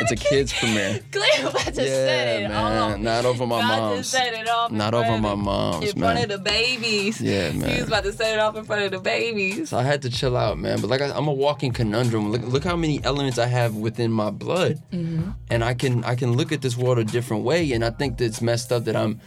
premiere. 0.00 0.10
That's 0.10 0.10
what 0.10 0.10
I 0.10 0.10
was 0.10 0.10
about 0.10 0.10
to 0.10 0.10
say. 0.10 0.10
at 0.10 0.12
It's 0.12 0.12
a 0.12 0.16
kid- 0.16 0.28
kids 0.28 0.52
premiere. 0.52 1.00
Cleo 1.12 1.48
about 1.50 1.64
to 1.66 1.74
set 1.74 1.86
Yeah, 1.86 2.34
it 2.44 2.48
man. 2.48 2.92
off. 2.92 2.98
Not 3.00 3.24
over 3.24 3.46
my 3.46 3.58
About 3.58 3.74
to 3.76 3.80
mom's. 3.94 4.08
set 4.08 4.32
it 4.34 4.48
off 4.48 4.70
Not 4.72 4.94
over 4.94 5.18
my 5.18 5.34
mom's, 5.34 5.90
in 5.92 5.98
front 5.98 6.14
man. 6.14 6.22
of 6.24 6.28
the 6.30 6.38
babies. 6.38 7.20
Yeah, 7.20 7.50
He 7.52 7.58
man. 7.58 7.78
was 7.80 7.88
about 7.88 8.04
to 8.04 8.12
set 8.12 8.34
it 8.34 8.40
off 8.40 8.56
in 8.56 8.64
front 8.64 8.82
of 8.82 8.90
the 8.92 8.98
babies. 9.00 9.70
So 9.70 9.78
I 9.78 9.82
had 9.82 10.02
to 10.02 10.10
chill 10.10 10.36
out, 10.36 10.58
man. 10.58 10.80
But 10.80 10.90
like 10.90 11.00
I, 11.00 11.10
I'm 11.10 11.28
a 11.28 11.32
walking 11.32 11.72
conundrum. 11.72 12.30
Look, 12.32 12.42
look 12.42 12.64
how 12.64 12.76
many 12.76 13.02
elements 13.04 13.38
I 13.38 13.46
have 13.46 13.74
within 13.76 14.10
my 14.12 14.30
blood, 14.30 14.80
Mm-hmm. 14.92 15.30
and 15.50 15.64
I 15.64 15.74
can 15.74 16.04
I 16.04 16.14
can 16.14 16.36
look 16.36 16.52
at 16.52 16.60
this 16.62 16.76
world 16.76 16.98
a 16.98 17.04
different 17.04 17.44
way. 17.44 17.72
And 17.72 17.84
I 17.84 17.90
think 17.90 18.18
that's 18.18 18.40
messed 18.42 18.72
up 18.72 18.84
that 18.84 18.96
I'm. 18.96 19.20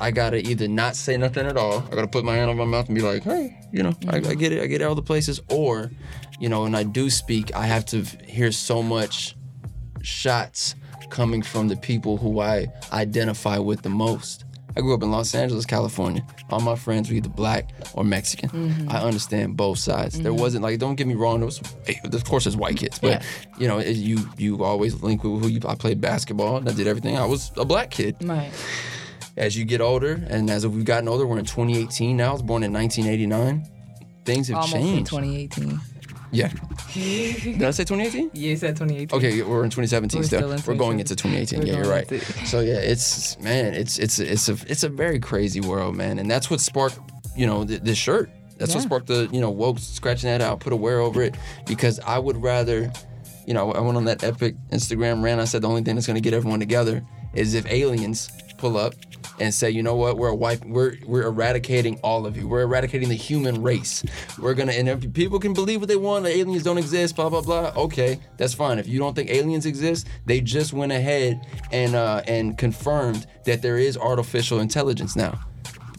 I 0.00 0.10
gotta 0.10 0.38
either 0.38 0.66
not 0.66 0.96
say 0.96 1.16
nothing 1.16 1.46
at 1.46 1.56
all. 1.56 1.84
I 1.90 1.94
gotta 1.94 2.08
put 2.08 2.24
my 2.24 2.34
hand 2.34 2.50
on 2.50 2.56
my 2.56 2.64
mouth 2.64 2.86
and 2.88 2.96
be 2.96 3.02
like, 3.02 3.22
hey, 3.22 3.56
you 3.72 3.84
know, 3.84 3.94
I, 4.08 4.16
I 4.16 4.34
get 4.34 4.50
it. 4.50 4.60
I 4.60 4.66
get 4.66 4.80
it 4.80 4.84
all 4.84 4.96
the 4.96 5.02
places. 5.02 5.40
Or, 5.48 5.92
you 6.40 6.48
know, 6.48 6.62
when 6.62 6.74
I 6.74 6.82
do 6.82 7.08
speak, 7.08 7.54
I 7.54 7.66
have 7.66 7.86
to 7.86 8.02
hear 8.26 8.50
so 8.50 8.82
much 8.82 9.36
shots 10.02 10.74
coming 11.10 11.42
from 11.42 11.68
the 11.68 11.76
people 11.76 12.16
who 12.16 12.40
I 12.40 12.68
identify 12.92 13.58
with 13.58 13.82
the 13.82 13.90
most. 13.90 14.44
I 14.74 14.80
grew 14.80 14.94
up 14.94 15.02
in 15.02 15.10
Los 15.10 15.34
Angeles, 15.34 15.66
California. 15.66 16.24
All 16.48 16.60
my 16.60 16.76
friends 16.76 17.10
were 17.10 17.16
either 17.16 17.28
black 17.28 17.70
or 17.92 18.04
Mexican. 18.04 18.48
Mm-hmm. 18.48 18.90
I 18.90 19.02
understand 19.02 19.56
both 19.56 19.78
sides. 19.78 20.18
There 20.18 20.32
mm-hmm. 20.32 20.40
wasn't 20.40 20.62
like, 20.62 20.78
don't 20.78 20.94
get 20.94 21.06
me 21.06 21.14
wrong. 21.14 21.40
There 21.40 21.46
was, 21.46 21.60
eh, 21.86 21.94
of 22.04 22.24
course, 22.24 22.44
there's 22.44 22.56
white 22.56 22.78
kids, 22.78 22.98
but 22.98 23.10
Yeah. 23.10 23.22
you 23.58 23.68
know, 23.68 23.80
you 23.80 24.26
you 24.38 24.64
always 24.64 25.02
link 25.02 25.24
with 25.24 25.42
who 25.42 25.48
you. 25.48 25.60
I 25.66 25.74
played 25.74 26.00
basketball 26.00 26.56
and 26.56 26.68
I 26.68 26.72
did 26.72 26.86
everything. 26.86 27.18
I 27.18 27.26
was 27.26 27.52
a 27.56 27.64
black 27.66 27.90
kid. 27.90 28.16
Right. 28.22 28.50
As 29.36 29.56
you 29.56 29.64
get 29.64 29.80
older, 29.80 30.22
and 30.28 30.50
as 30.50 30.66
we've 30.66 30.84
gotten 30.84 31.08
older, 31.08 31.26
we're 31.26 31.38
in 31.38 31.44
2018 31.44 32.16
now. 32.16 32.30
I 32.30 32.32
was 32.32 32.42
born 32.42 32.62
in 32.62 32.72
1989. 32.72 33.66
Things 34.24 34.48
have 34.48 34.56
Almost 34.58 34.74
in 34.74 34.82
changed. 34.82 35.10
2018. 35.10 35.80
Yeah. 36.32 36.48
Did 36.94 37.62
I 37.62 37.70
say 37.70 37.84
2018? 37.84 38.30
Yeah, 38.32 38.48
you 38.50 38.56
said 38.56 38.74
2018. 38.76 39.16
Okay, 39.18 39.42
we're 39.42 39.64
in 39.64 39.70
2017 39.70 40.18
We're 40.18 40.24
still. 40.26 40.38
still 40.40 40.52
in 40.52 40.60
we're 40.66 40.74
going 40.74 40.98
into 40.98 41.14
2018. 41.14 41.60
We're 41.60 41.66
yeah, 41.66 41.82
you're 41.82 41.90
right. 41.90 42.08
So 42.46 42.60
yeah, 42.60 42.76
it's 42.78 43.38
man, 43.38 43.74
it's 43.74 43.98
it's 43.98 44.18
it's 44.18 44.48
a 44.48 44.56
it's 44.66 44.82
a 44.82 44.88
very 44.88 45.20
crazy 45.20 45.60
world, 45.60 45.94
man, 45.94 46.18
and 46.18 46.30
that's 46.30 46.50
what 46.50 46.60
sparked 46.60 46.98
you 47.36 47.46
know 47.46 47.64
th- 47.64 47.82
this 47.82 47.98
shirt. 47.98 48.30
That's 48.56 48.74
what 48.74 48.82
sparked 48.82 49.08
the 49.08 49.28
you 49.30 49.40
know 49.40 49.50
woke 49.50 49.78
scratching 49.78 50.30
that 50.30 50.40
out, 50.40 50.60
put 50.60 50.72
a 50.72 50.76
wear 50.76 51.00
over 51.00 51.22
it 51.22 51.36
because 51.66 52.00
I 52.00 52.18
would 52.18 52.40
rather, 52.42 52.90
you 53.46 53.54
know, 53.54 53.72
I 53.72 53.80
went 53.80 53.96
on 53.96 54.04
that 54.06 54.24
epic 54.24 54.54
Instagram 54.70 55.22
rant. 55.22 55.40
I 55.40 55.44
said 55.44 55.62
the 55.62 55.68
only 55.68 55.82
thing 55.82 55.96
that's 55.96 56.06
gonna 56.06 56.20
get 56.20 56.32
everyone 56.32 56.60
together 56.60 57.04
is 57.34 57.54
if 57.54 57.66
aliens 57.70 58.30
pull 58.62 58.76
up 58.76 58.94
and 59.40 59.52
say, 59.52 59.68
you 59.68 59.82
know 59.82 59.96
what, 59.96 60.16
we're 60.16 60.28
a 60.28 60.34
wipe, 60.34 60.64
we're 60.64 60.96
we're 61.04 61.24
eradicating 61.24 61.98
all 62.04 62.26
of 62.26 62.36
you. 62.36 62.46
We're 62.46 62.62
eradicating 62.62 63.08
the 63.08 63.16
human 63.16 63.60
race. 63.60 64.04
We're 64.38 64.54
gonna 64.54 64.72
and 64.72 64.88
if 64.88 65.12
people 65.12 65.40
can 65.40 65.52
believe 65.52 65.80
what 65.80 65.88
they 65.88 65.96
want, 65.96 66.24
the 66.24 66.30
aliens 66.30 66.62
don't 66.62 66.78
exist, 66.78 67.16
blah 67.16 67.28
blah 67.28 67.40
blah. 67.40 67.72
Okay, 67.76 68.20
that's 68.36 68.54
fine. 68.54 68.78
If 68.78 68.86
you 68.86 69.00
don't 69.00 69.14
think 69.14 69.30
aliens 69.30 69.66
exist, 69.66 70.06
they 70.26 70.40
just 70.40 70.72
went 70.72 70.92
ahead 70.92 71.44
and 71.72 71.96
uh, 71.96 72.22
and 72.28 72.56
confirmed 72.56 73.26
that 73.44 73.62
there 73.62 73.78
is 73.78 73.98
artificial 73.98 74.60
intelligence 74.60 75.16
now. 75.16 75.40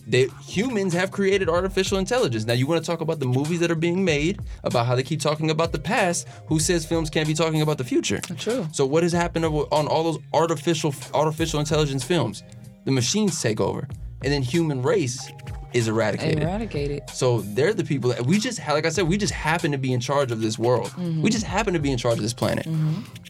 They 0.08 0.28
humans 0.46 0.94
have 0.94 1.12
created 1.12 1.50
artificial 1.50 1.98
intelligence. 1.98 2.46
Now 2.46 2.54
you 2.54 2.68
want 2.68 2.84
to 2.84 2.86
talk 2.90 3.02
about 3.02 3.20
the 3.20 3.26
movies 3.26 3.60
that 3.62 3.72
are 3.72 3.76
being 3.76 4.04
made 4.04 4.40
about 4.64 4.86
how 4.86 4.96
they 4.96 5.04
keep 5.04 5.22
talking 5.22 5.50
about 5.50 5.72
the 5.72 5.80
past. 5.80 6.28
Who 6.48 6.60
says 6.60 6.86
films 6.86 7.10
can't 7.10 7.28
be 7.28 7.34
talking 7.34 7.62
about 7.62 7.78
the 7.78 7.84
future? 7.84 8.20
True. 8.38 8.68
So 8.72 8.86
what 8.86 9.04
has 9.04 9.14
happened 9.14 9.46
on 9.46 9.88
all 9.88 10.04
those 10.04 10.20
artificial 10.34 10.94
artificial 11.14 11.60
intelligence 11.60 12.04
films? 12.04 12.44
The 12.86 12.92
machines 12.92 13.42
take 13.42 13.60
over, 13.60 13.88
and 14.24 14.32
then 14.32 14.42
human 14.42 14.82
race 14.82 15.32
is 15.74 15.88
eradicated. 15.88 16.44
Eradicated. 16.44 17.10
So 17.10 17.42
they're 17.42 17.74
the 17.74 17.84
people 17.84 18.12
that 18.12 18.26
we 18.26 18.40
just 18.40 18.60
like 18.68 18.86
I 18.86 18.90
said, 18.90 19.08
we 19.08 19.18
just 19.18 19.34
happen 19.34 19.72
to 19.72 19.78
be 19.78 19.94
in 19.94 20.00
charge 20.00 20.32
of 20.32 20.42
this 20.42 20.58
world. 20.58 20.90
Mm-hmm. 20.90 21.22
We 21.22 21.30
just 21.30 21.46
happen 21.46 21.74
to 21.74 21.80
be 21.80 21.92
in 21.92 21.98
charge 21.98 22.18
of 22.18 22.24
this 22.24 22.34
planet. 22.34 22.68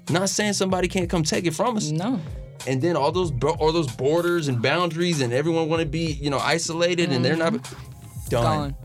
Not 0.10 0.30
saying 0.30 0.54
somebody 0.54 0.88
can't 0.88 1.10
come 1.10 1.24
take 1.24 1.46
it 1.46 1.54
from 1.54 1.78
us. 1.78 1.90
No. 1.90 2.20
And 2.68 2.82
then 2.82 2.96
all 2.96 3.12
those 3.12 3.32
all 3.60 3.72
those 3.72 3.94
borders 3.94 4.48
and 4.48 4.62
boundaries 4.62 5.22
and 5.22 5.34
everyone 5.34 5.70
want 5.70 5.82
to 5.82 5.86
be 5.86 6.14
you 6.14 6.30
know 6.30 6.40
isolated 6.40 7.12
and 7.12 7.24
they're 7.24 7.36
not 7.36 7.54
done. 7.54 7.62
Mm-hmm. 7.62 8.30
Gone. 8.30 8.76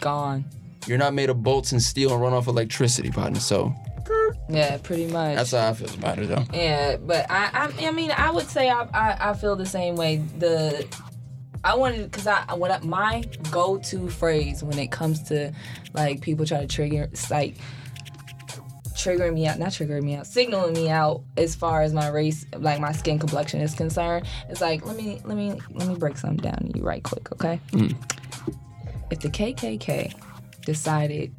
Gone. 0.00 0.44
You're 0.86 0.98
not 0.98 1.12
made 1.12 1.28
of 1.28 1.42
bolts 1.42 1.72
and 1.72 1.82
steel 1.82 2.12
and 2.12 2.22
run 2.22 2.32
off 2.32 2.46
electricity, 2.46 3.10
partner. 3.10 3.40
So 3.40 3.74
Yeah, 4.48 4.78
pretty 4.78 5.06
much. 5.06 5.36
that's 5.36 5.52
how 5.52 5.68
I 5.68 5.74
feel 5.74 5.92
about 5.94 6.18
it, 6.18 6.28
though. 6.28 6.44
Yeah, 6.52 6.96
but 6.96 7.30
I, 7.30 7.50
I, 7.52 7.86
I 7.86 7.90
mean, 7.90 8.10
I 8.10 8.30
would 8.30 8.46
say 8.46 8.68
I, 8.70 8.82
I, 8.94 9.30
I 9.30 9.34
feel 9.34 9.56
the 9.56 9.66
same 9.66 9.96
way. 9.96 10.16
The, 10.38 10.86
I 11.64 11.74
wanted 11.74 12.10
because 12.10 12.26
I, 12.26 12.54
what 12.54 12.70
I, 12.70 12.78
my 12.80 13.24
go-to 13.50 14.08
phrase 14.08 14.62
when 14.62 14.78
it 14.78 14.90
comes 14.90 15.22
to 15.24 15.52
like 15.92 16.20
people 16.20 16.46
try 16.46 16.60
to 16.60 16.66
trigger, 16.66 17.08
it's 17.12 17.30
like 17.30 17.56
triggering 18.98 19.34
me 19.34 19.46
out, 19.46 19.58
not 19.58 19.70
triggering 19.70 20.02
me 20.02 20.14
out, 20.14 20.26
signaling 20.26 20.74
me 20.74 20.88
out 20.88 21.22
as 21.36 21.54
far 21.54 21.82
as 21.82 21.92
my 21.92 22.08
race, 22.08 22.46
like 22.56 22.80
my 22.80 22.92
skin 22.92 23.18
complexion 23.18 23.60
is 23.60 23.74
concerned. 23.74 24.26
It's 24.48 24.60
like 24.60 24.86
let 24.86 24.96
me, 24.96 25.20
let 25.24 25.36
me, 25.36 25.60
let 25.70 25.88
me 25.88 25.94
break 25.94 26.16
something 26.16 26.38
down 26.38 26.70
to 26.72 26.78
you 26.78 26.84
right 26.84 27.02
quick, 27.02 27.30
okay? 27.32 27.60
Mm. 27.72 27.94
If 29.10 29.20
the 29.20 29.28
KKK 29.28 30.14
decided 30.62 31.34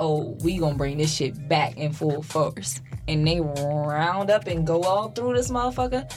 oh, 0.00 0.36
we 0.42 0.58
gonna 0.58 0.74
bring 0.74 0.98
this 0.98 1.14
shit 1.14 1.48
back 1.48 1.76
in 1.76 1.92
full 1.92 2.22
force, 2.22 2.80
and 3.06 3.26
they 3.26 3.40
round 3.40 4.30
up 4.30 4.46
and 4.46 4.66
go 4.66 4.82
all 4.82 5.10
through 5.10 5.34
this 5.34 5.50
motherfucker, 5.50 6.10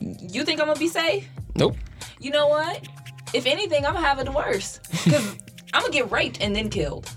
you 0.00 0.44
think 0.44 0.60
I'm 0.60 0.66
gonna 0.66 0.78
be 0.78 0.88
safe? 0.88 1.28
Nope. 1.56 1.76
You 2.20 2.30
know 2.30 2.48
what? 2.48 2.86
If 3.32 3.46
anything, 3.46 3.86
I'm 3.86 3.94
gonna 3.94 4.06
have 4.06 4.18
it 4.18 4.28
worse 4.32 4.78
because 5.04 5.36
I'm 5.72 5.82
gonna 5.82 5.92
get 5.92 6.10
raped 6.12 6.40
and 6.40 6.54
then 6.54 6.68
killed. 6.68 7.10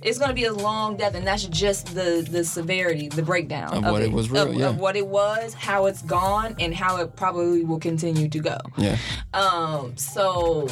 It's 0.00 0.16
gonna 0.16 0.32
be 0.32 0.44
a 0.44 0.52
long 0.52 0.96
death, 0.96 1.16
and 1.16 1.26
that's 1.26 1.44
just 1.46 1.92
the 1.92 2.24
the 2.30 2.44
severity, 2.44 3.08
the 3.08 3.22
breakdown 3.22 3.74
Of 3.74 3.90
what 3.90 4.00
it 4.00 4.12
was 4.12 4.30
real, 4.30 4.50
of, 4.50 4.54
yeah. 4.54 4.68
of 4.68 4.78
what 4.78 4.94
it 4.94 5.04
was, 5.04 5.54
how 5.54 5.86
it's 5.86 6.02
gone, 6.02 6.54
and 6.60 6.72
how 6.72 6.98
it 6.98 7.16
probably 7.16 7.64
will 7.64 7.80
continue 7.80 8.28
to 8.28 8.38
go. 8.38 8.58
Yeah. 8.76 8.96
Um, 9.34 9.96
so 9.96 10.68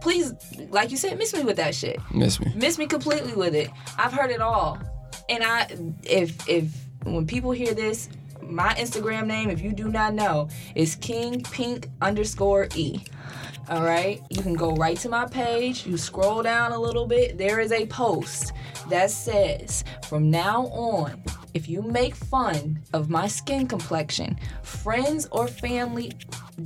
please, 0.00 0.34
like 0.70 0.90
you 0.90 0.96
said, 0.96 1.18
miss 1.18 1.34
me 1.34 1.42
with 1.42 1.56
that 1.56 1.74
shit. 1.74 1.98
Miss 2.12 2.40
me. 2.40 2.52
Miss 2.54 2.78
me 2.78 2.86
completely 2.86 3.34
with 3.34 3.54
it. 3.54 3.70
I've 3.98 4.12
heard 4.12 4.30
it 4.30 4.40
all, 4.40 4.78
and 5.28 5.42
I 5.42 5.66
if 6.02 6.48
if 6.48 6.72
when 7.04 7.26
people 7.26 7.50
hear 7.50 7.74
this, 7.74 8.08
my 8.42 8.74
Instagram 8.74 9.26
name, 9.26 9.50
if 9.50 9.60
you 9.60 9.72
do 9.72 9.88
not 9.88 10.14
know, 10.14 10.48
is 10.74 10.96
King 10.96 11.42
Pink 11.42 11.88
underscore 12.00 12.68
E. 12.74 13.02
All 13.68 13.84
right, 13.84 14.20
you 14.30 14.42
can 14.42 14.54
go 14.54 14.72
right 14.74 14.96
to 14.98 15.08
my 15.08 15.26
page. 15.26 15.86
You 15.86 15.96
scroll 15.96 16.42
down 16.42 16.72
a 16.72 16.78
little 16.78 17.06
bit. 17.06 17.38
There 17.38 17.60
is 17.60 17.70
a 17.70 17.86
post 17.86 18.52
that 18.88 19.10
says, 19.12 19.84
"From 20.08 20.28
now 20.28 20.66
on, 20.66 21.22
if 21.54 21.68
you 21.68 21.82
make 21.82 22.14
fun 22.14 22.80
of 22.92 23.10
my 23.10 23.28
skin 23.28 23.66
complexion, 23.68 24.36
friends 24.62 25.28
or 25.30 25.46
family, 25.46 26.12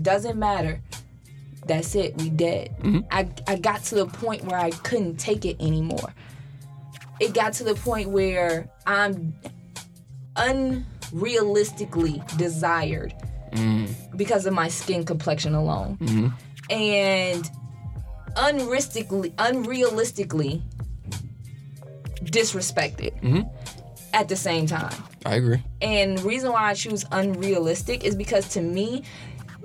doesn't 0.02 0.38
matter. 0.38 0.80
That's 1.66 1.94
it. 1.94 2.16
We 2.18 2.30
dead." 2.30 2.74
Mm-hmm. 2.80 3.00
I 3.10 3.28
I 3.46 3.56
got 3.56 3.82
to 3.84 3.96
the 3.96 4.06
point 4.06 4.44
where 4.44 4.58
I 4.58 4.70
couldn't 4.70 5.16
take 5.16 5.44
it 5.44 5.60
anymore. 5.60 6.14
It 7.20 7.34
got 7.34 7.52
to 7.54 7.64
the 7.64 7.74
point 7.74 8.10
where 8.10 8.68
I'm 8.86 9.34
unrealistically 10.36 12.36
desired 12.36 13.12
mm. 13.52 13.92
because 14.16 14.46
of 14.46 14.54
my 14.54 14.68
skin 14.68 15.04
complexion 15.04 15.54
alone. 15.54 15.98
Mm-hmm. 16.00 16.28
And 16.70 17.50
unrealistically 18.34 19.34
unrealistically 19.36 20.62
disrespected 22.24 23.20
mm-hmm. 23.20 23.42
at 24.12 24.28
the 24.28 24.36
same 24.36 24.66
time. 24.66 24.92
I 25.24 25.36
agree. 25.36 25.62
And 25.80 26.18
the 26.18 26.28
reason 26.28 26.52
why 26.52 26.70
I 26.70 26.74
choose 26.74 27.04
unrealistic 27.12 28.04
is 28.04 28.14
because 28.14 28.48
to 28.50 28.60
me, 28.60 29.04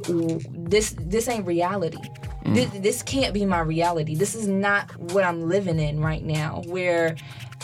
this 0.03 0.95
this 0.99 1.27
ain't 1.27 1.45
reality. 1.45 1.97
Mm. 2.45 2.55
This, 2.55 2.69
this 2.81 3.03
can't 3.03 3.33
be 3.33 3.45
my 3.45 3.59
reality. 3.59 4.15
This 4.15 4.33
is 4.35 4.47
not 4.47 4.95
what 4.97 5.23
I'm 5.23 5.49
living 5.49 5.79
in 5.79 5.99
right 5.99 6.23
now, 6.23 6.63
where 6.67 7.15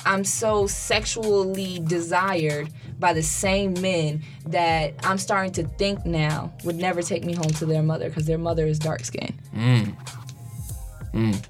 I'm 0.06 0.24
so 0.24 0.68
sexually 0.68 1.80
desired 1.80 2.70
by 3.00 3.14
the 3.14 3.24
same 3.24 3.74
men 3.82 4.24
that 4.46 4.94
I'm 5.04 5.18
starting 5.18 5.52
to 5.54 5.64
think 5.64 6.06
now 6.06 6.54
would 6.64 6.76
never 6.76 7.02
take 7.02 7.24
me 7.24 7.34
home 7.34 7.52
to 7.52 7.66
their 7.66 7.84
mother 7.84 8.10
because 8.10 8.26
their 8.26 8.38
mother 8.38 8.66
is 8.66 8.80
dark 8.80 9.04
skinned. 9.06 9.40
Mm. 9.54 9.96
Mm. 11.14 11.46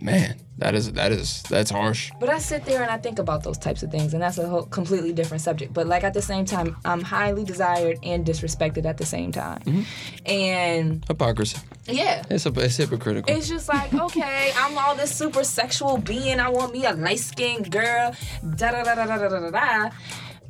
Man, 0.00 0.36
that 0.58 0.74
is 0.74 0.92
that 0.92 1.10
is 1.10 1.42
that's 1.44 1.70
harsh. 1.70 2.12
But 2.20 2.28
I 2.28 2.38
sit 2.38 2.64
there 2.64 2.82
and 2.82 2.90
I 2.90 2.96
think 2.96 3.18
about 3.18 3.42
those 3.42 3.58
types 3.58 3.82
of 3.82 3.90
things, 3.90 4.14
and 4.14 4.22
that's 4.22 4.38
a 4.38 4.48
whole 4.48 4.62
completely 4.62 5.12
different 5.12 5.42
subject. 5.42 5.72
But 5.72 5.88
like 5.88 6.04
at 6.04 6.14
the 6.14 6.22
same 6.22 6.44
time, 6.44 6.76
I'm 6.84 7.02
highly 7.02 7.42
desired 7.42 7.98
and 8.04 8.24
disrespected 8.24 8.84
at 8.84 8.96
the 8.96 9.04
same 9.04 9.32
time, 9.32 9.60
mm-hmm. 9.62 9.82
and 10.26 11.04
hypocrisy. 11.08 11.58
Yeah, 11.86 12.22
it's 12.30 12.46
a, 12.46 12.52
it's 12.60 12.76
hypocritical. 12.76 13.34
It's 13.34 13.48
just 13.48 13.68
like 13.68 13.92
okay, 14.06 14.52
I'm 14.56 14.78
all 14.78 14.94
this 14.94 15.12
super 15.12 15.42
sexual 15.42 15.98
being. 15.98 16.38
I 16.38 16.48
want 16.50 16.72
me 16.72 16.86
a 16.86 16.92
light 16.92 17.18
skinned 17.18 17.72
girl. 17.72 18.14
Da 18.56 18.70
da 18.70 18.84
da 18.84 18.94
da 18.94 19.06
da 19.06 19.28
da 19.28 19.28
da 19.28 19.50
da. 19.50 19.90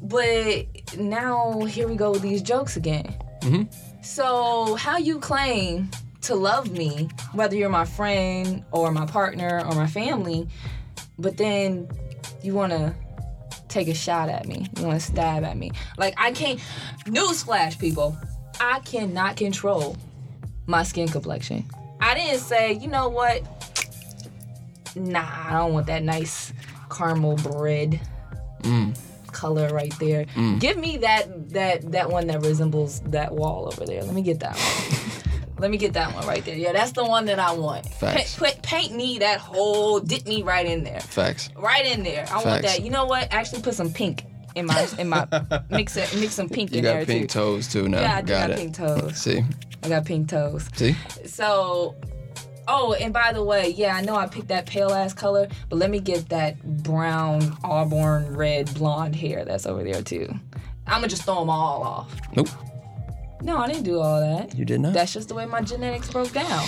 But 0.03 0.99
now 0.99 1.61
here 1.61 1.89
we 1.89 1.97
go 1.97 2.11
with 2.11 2.21
these 2.21 2.43
jokes 2.43 2.77
again. 2.77 3.15
Mm-hmm. 3.41 4.03
So 4.03 4.75
how 4.75 4.99
you 4.99 5.19
claim 5.19 5.89
to 6.25 6.35
love 6.35 6.71
me, 6.71 7.09
whether 7.33 7.55
you're 7.55 7.69
my 7.69 7.85
friend 7.85 8.65
or 8.73 8.91
my 8.93 9.07
partner 9.07 9.63
or 9.67 9.75
my 9.75 9.87
family, 9.87 10.49
but 11.19 11.37
then 11.37 11.89
you 12.43 12.55
want 12.55 12.73
to 12.73 12.95
take 13.69 13.89
a 13.89 13.95
shot 13.95 14.29
at 14.29 14.47
me. 14.47 14.67
You 14.77 14.87
want 14.87 15.01
to 15.01 15.07
stab 15.07 15.45
at 15.45 15.57
me. 15.57 15.73
Like 15.99 16.15
I 16.17 16.33
can't. 16.33 16.61
Newsflash, 17.07 17.79
people. 17.79 18.17
I 18.61 18.81
cannot 18.81 19.37
control 19.37 19.97
my 20.67 20.83
skin 20.83 21.09
complexion. 21.09 21.65
I 22.01 22.15
didn't 22.15 22.41
say, 22.41 22.75
you 22.75 22.89
know 22.89 23.09
what? 23.09 23.43
Nah, 24.97 25.29
I 25.49 25.53
don't 25.53 25.73
want 25.73 25.87
that 25.89 26.03
nice 26.03 26.53
caramel 26.91 27.37
bread 27.37 28.01
mm. 28.63 28.97
color 29.33 29.69
right 29.71 29.93
there. 29.99 30.25
Mm. 30.27 30.61
Give 30.61 30.77
me 30.77 30.99
that 30.99 31.51
that 31.51 31.93
that 31.93 32.11
one 32.11 32.29
that 32.29 32.43
resembles 32.43 33.01
that 33.01 33.33
wall 33.33 33.67
over 33.67 33.85
there. 33.85 34.03
Let 34.03 34.15
me 34.15 34.23
get 34.23 34.41
that 34.41 34.57
one. 34.57 35.21
Let 35.59 35.71
me 35.71 35.77
get 35.77 35.93
that 35.93 36.13
one 36.15 36.27
right 36.27 36.45
there. 36.45 36.57
Yeah, 36.57 36.73
that's 36.73 36.93
the 36.93 37.05
one 37.05 37.27
that 37.27 37.39
I 37.39 37.53
want. 37.53 37.87
Facts. 37.87 38.37
Pa- 38.37 38.47
put, 38.47 38.63
paint 38.63 38.95
me 38.95 39.19
that 39.19 39.39
whole, 39.39 40.01
dip 40.01 40.27
me 40.27 40.43
right 40.43 40.67
in 40.67 40.83
there, 40.85 41.01
Facts. 41.01 41.49
right 41.57 41.87
in 41.87 42.03
there. 42.03 42.27
I 42.31 42.43
want 42.45 42.63
that. 42.63 42.83
You 42.83 42.91
know 42.91 43.05
what? 43.07 43.29
Actually, 43.33 43.63
put 43.63 43.75
some 43.75 43.93
pink 43.93 44.25
in 44.57 44.67
my 44.67 44.87
in 44.99 45.09
my 45.09 45.27
mix 45.71 45.97
it 45.97 46.15
mix 46.19 46.35
some 46.35 46.49
pink 46.49 46.71
You 46.73 46.79
in 46.79 46.85
got 46.85 46.93
there 46.95 47.07
pink 47.07 47.29
too. 47.31 47.39
toes 47.41 47.69
too 47.69 47.89
now. 47.89 48.01
Yeah, 48.01 48.17
I 48.17 48.21
got 48.23 48.27
got 48.27 48.51
it. 48.51 48.57
pink 48.59 48.75
toes. 48.75 49.17
See, 49.17 49.43
I 49.83 49.89
got 49.89 50.05
pink 50.05 50.29
toes. 50.29 50.69
see. 50.75 50.97
So, 51.27 51.95
oh, 52.69 52.95
and 52.95 53.13
by 53.13 53.33
the 53.33 53.43
way, 53.43 53.71
yeah, 53.71 53.95
I 53.97 54.01
know 54.03 54.17
I 54.17 54.27
picked 54.27 54.49
that 54.49 54.67
pale 54.67 54.91
ass 54.93 55.13
color, 55.13 55.49
but 55.69 55.77
let 55.77 55.91
me 55.91 55.99
get 56.01 56.29
that 56.31 56.63
brown, 56.83 57.57
auburn, 57.65 58.37
red, 58.37 58.73
blonde 58.75 59.15
hair 59.17 59.45
that's 59.45 59.67
over 59.67 59.83
there 59.85 60.03
too. 60.03 60.29
I'm 60.87 60.97
gonna 60.99 61.09
just 61.09 61.23
throw 61.23 61.41
them 61.41 61.51
all 61.51 61.83
off. 61.83 62.15
Nope. 62.37 62.49
No, 63.45 63.59
I 63.59 63.67
didn't 63.69 63.83
do 63.85 64.01
all 64.01 64.21
that. 64.21 64.57
You 64.57 64.65
did 64.65 64.81
not. 64.81 64.95
That's 64.95 65.13
just 65.13 65.29
the 65.29 65.35
way 65.35 65.45
my 65.47 65.61
genetics 65.61 66.11
broke 66.11 66.33
down. 66.33 66.67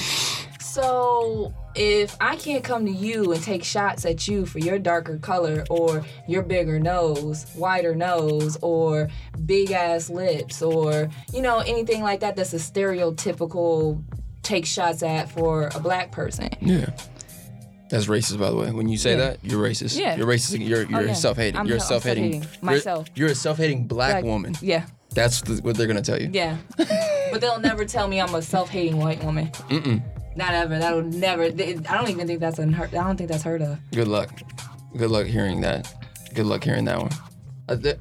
So 0.61 1.55
if 1.75 2.15
I 2.21 2.37
can't 2.37 2.63
come 2.63 2.85
to 2.85 2.93
you 2.93 3.33
and 3.33 3.43
take 3.43 3.65
shots 3.65 4.05
at 4.05 4.29
you 4.29 4.45
for 4.45 4.59
your 4.59 4.79
darker 4.79 5.17
color 5.17 5.65
or 5.71 6.05
your 6.29 6.43
bigger 6.43 6.79
nose, 6.79 7.47
wider 7.57 7.95
nose, 7.95 8.59
or 8.61 9.09
big 9.47 9.71
ass 9.73 10.11
lips, 10.11 10.61
or 10.61 11.09
you 11.33 11.41
know 11.41 11.61
anything 11.61 12.03
like 12.03 12.21
that, 12.21 12.37
that's 12.37 12.53
a 12.53 12.59
stereotypical 12.59 14.03
take 14.43 14.67
shots 14.67 15.03
at 15.03 15.31
for 15.31 15.71
a 15.75 15.81
black 15.81 16.13
person. 16.13 16.51
yeah. 16.61 16.91
That's 17.89 18.07
racist, 18.07 18.41
by 18.41 18.51
the 18.51 18.57
way. 18.57 18.73
When 18.73 18.89
you 18.89 18.99
say 18.99 19.13
Yeah. 19.13 19.17
that, 19.19 19.45
you're 19.45 19.63
racist. 19.63 19.97
Yeah. 19.97 20.17
You're 20.17 20.27
racist. 20.27 20.59
You're 20.59 20.83
you're 20.91 20.99
oh, 20.99 21.03
yeah. 21.05 21.13
self-hating. 21.13 21.57
I'm- 21.57 21.69
you're 21.69 21.79
self-hating. 21.79 22.43
self-hating. 22.43 22.43
you're- 22.43 22.75
Myself. 22.75 23.07
You're, 23.15 23.29
a 23.31 23.35
self-hating 23.37 23.87
black 23.87 24.15
Like, 24.15 24.25
woman. 24.25 24.57
Yeah, 24.61 24.87
That's 25.17 25.41
the, 25.41 25.55
what 25.63 25.77
they're 25.77 25.87
gonna 25.89 26.03
tell 26.03 26.21
you. 26.21 26.31
yeah. 26.33 26.57
but 27.33 27.41
they'll 27.41 27.59
never 27.59 27.85
tell 27.85 28.07
me 28.07 28.21
I'm 28.21 28.35
a 28.35 28.43
self-hating 28.43 28.99
white 28.99 29.25
woman. 29.25 29.49
Mm-mm. 29.71 30.03
Not 30.37 30.53
ever. 30.55 30.79
That'll 30.79 31.03
never. 31.03 31.45
I 31.45 31.49
don't 31.49 32.11
even 32.11 32.27
think 32.27 32.39
that's 32.41 32.59
unheard. 32.59 32.95
I 32.95 33.03
don't 33.05 33.17
think 33.17 33.31
that's 33.31 33.43
heard 33.43 33.63
of. 33.63 33.79
Good 33.93 34.07
luck. 34.09 34.31
Good 34.97 35.11
luck 35.11 35.27
hearing 35.27 35.63
that. 35.63 35.93
Good 36.35 36.45
luck 36.47 36.63
hearing 36.63 36.85
that 36.85 36.99
one. 37.01 37.11
I, 37.69 37.77
th- 37.77 37.97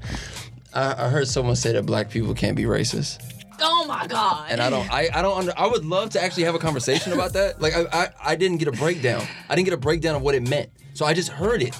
I, 0.73 1.05
I 1.05 1.09
heard 1.09 1.27
someone 1.29 1.55
say 1.55 1.71
that 1.71 1.85
black 1.85 2.09
people 2.09 2.33
can't 2.35 2.55
be 2.57 2.63
racist, 2.63 3.19
Oh 3.61 3.85
my 3.87 4.05
god. 4.07 4.47
and 4.51 4.59
I 4.61 4.69
don't. 4.69 4.91
I, 4.91 5.09
I 5.13 5.21
don't. 5.21 5.37
Under, 5.39 5.53
I 5.57 5.65
would 5.67 5.85
love 5.85 6.09
to 6.11 6.21
actually 6.21 6.43
have 6.43 6.55
a 6.55 6.59
conversation 6.59 7.13
about 7.13 7.31
that. 7.33 7.61
Like 7.61 7.73
I, 7.73 7.85
I 7.93 8.09
I 8.31 8.35
didn't 8.35 8.57
get 8.57 8.67
a 8.67 8.73
breakdown. 8.73 9.23
I 9.49 9.55
didn't 9.55 9.65
get 9.65 9.73
a 9.73 9.77
breakdown 9.77 10.15
of 10.15 10.21
what 10.21 10.35
it 10.35 10.47
meant. 10.47 10.69
So 10.93 11.05
I 11.05 11.13
just 11.13 11.29
heard 11.29 11.63
it. 11.63 11.73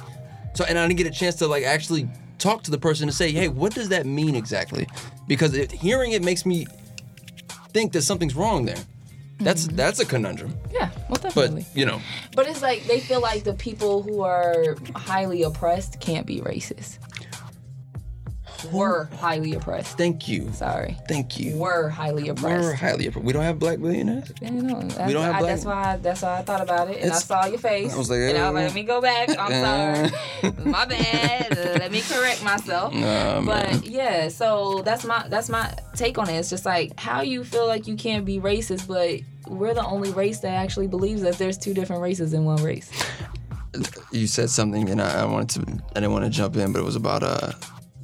So 0.53 0.63
and 0.63 0.79
I 0.79 0.87
didn't 0.87 0.97
get 0.97 1.07
a 1.07 1.11
chance 1.11 1.35
to 1.35 1.47
like 1.47 1.65
actually 1.65 2.07
talk 2.37 2.63
to 2.63 2.71
the 2.71 2.77
person 2.77 3.07
to 3.07 3.13
say, 3.13 3.31
hey, 3.31 3.47
what 3.47 3.73
does 3.73 3.89
that 3.89 4.05
mean 4.05 4.35
exactly? 4.35 4.87
Because 5.27 5.53
it, 5.55 5.71
hearing 5.71 6.11
it 6.11 6.23
makes 6.23 6.45
me 6.45 6.67
think 7.69 7.91
that 7.93 8.01
something's 8.03 8.35
wrong 8.35 8.65
there. 8.65 8.77
That's 9.39 9.67
mm-hmm. 9.67 9.75
that's 9.75 9.99
a 9.99 10.05
conundrum. 10.05 10.57
Yeah, 10.71 10.89
well, 11.09 11.19
But 11.21 11.21
definitely. 11.21 11.65
you 11.73 11.85
know, 11.85 11.99
But, 12.35 12.47
it's 12.47 12.61
like 12.61 12.85
they 12.85 13.01
feel 13.01 13.19
like 13.19 13.43
the 13.43 13.53
people 13.53 14.01
who 14.01 14.21
are 14.21 14.77
highly 14.95 15.43
oppressed 15.43 15.99
can't 15.99 16.25
be 16.25 16.39
racist. 16.39 16.99
Were 18.71 19.05
highly 19.19 19.53
oppressed. 19.55 19.97
thank 19.97 20.27
you, 20.27 20.51
Sorry. 20.53 20.97
thank 21.07 21.39
you. 21.39 21.55
Were 21.57 21.89
highly 21.89 22.29
oppressed. 22.29 22.63
We're 22.63 22.73
highly. 22.73 23.07
Oppressed. 23.07 23.25
We 23.25 23.33
don't 23.33 23.43
have 23.43 23.59
black 23.59 23.79
billionaires. 23.79 24.31
Yeah, 24.41 24.49
no, 24.51 24.81
that's, 24.81 25.07
We 25.07 25.13
don't 25.13 25.23
have 25.23 25.35
I, 25.35 25.39
black- 25.39 25.51
that's 25.51 25.65
why. 25.65 25.97
That's 25.97 26.21
why 26.21 26.37
I 26.37 26.41
thought 26.41 26.61
about 26.61 26.89
it, 26.89 27.01
and 27.01 27.11
I 27.11 27.15
saw 27.17 27.45
your 27.45 27.57
face. 27.59 27.93
I 27.93 27.97
was 27.97 28.09
like, 28.09 28.19
and 28.19 28.37
I 28.37 28.49
was 28.51 28.55
like, 28.55 28.65
let 28.67 28.75
me 28.75 28.83
go 28.83 29.01
back. 29.01 29.29
I'm 29.37 30.11
sorry, 30.43 30.53
my 30.65 30.85
bad. 30.85 31.57
Let 31.79 31.91
me 31.91 32.01
correct 32.01 32.43
myself. 32.43 32.93
Nah, 32.93 33.41
man. 33.41 33.45
But 33.45 33.85
yeah, 33.85 34.29
so 34.29 34.81
that's 34.83 35.05
my 35.05 35.27
that's 35.27 35.49
my 35.49 35.73
take 35.95 36.17
on 36.17 36.29
it. 36.29 36.33
It's 36.37 36.49
just 36.49 36.65
like 36.65 36.99
how 36.99 37.21
you 37.21 37.43
feel 37.43 37.67
like 37.67 37.87
you 37.87 37.95
can't 37.95 38.25
be 38.25 38.39
racist, 38.39 38.87
but 38.87 39.21
we're 39.51 39.73
the 39.73 39.85
only 39.85 40.11
race 40.11 40.39
that 40.39 40.53
actually 40.53 40.87
believes 40.87 41.21
that 41.21 41.37
there's 41.37 41.57
two 41.57 41.73
different 41.73 42.01
races 42.01 42.33
in 42.33 42.45
one 42.45 42.63
race. 42.63 42.89
you 44.11 44.25
said 44.27 44.49
something, 44.49 44.89
and 44.89 45.01
I, 45.01 45.21
I 45.21 45.25
wanted 45.25 45.49
to. 45.65 45.83
I 45.91 45.95
didn't 45.95 46.11
want 46.13 46.23
to 46.25 46.29
jump 46.31 46.55
in, 46.55 46.71
but 46.71 46.79
it 46.79 46.85
was 46.85 46.95
about 46.95 47.23
uh 47.23 47.51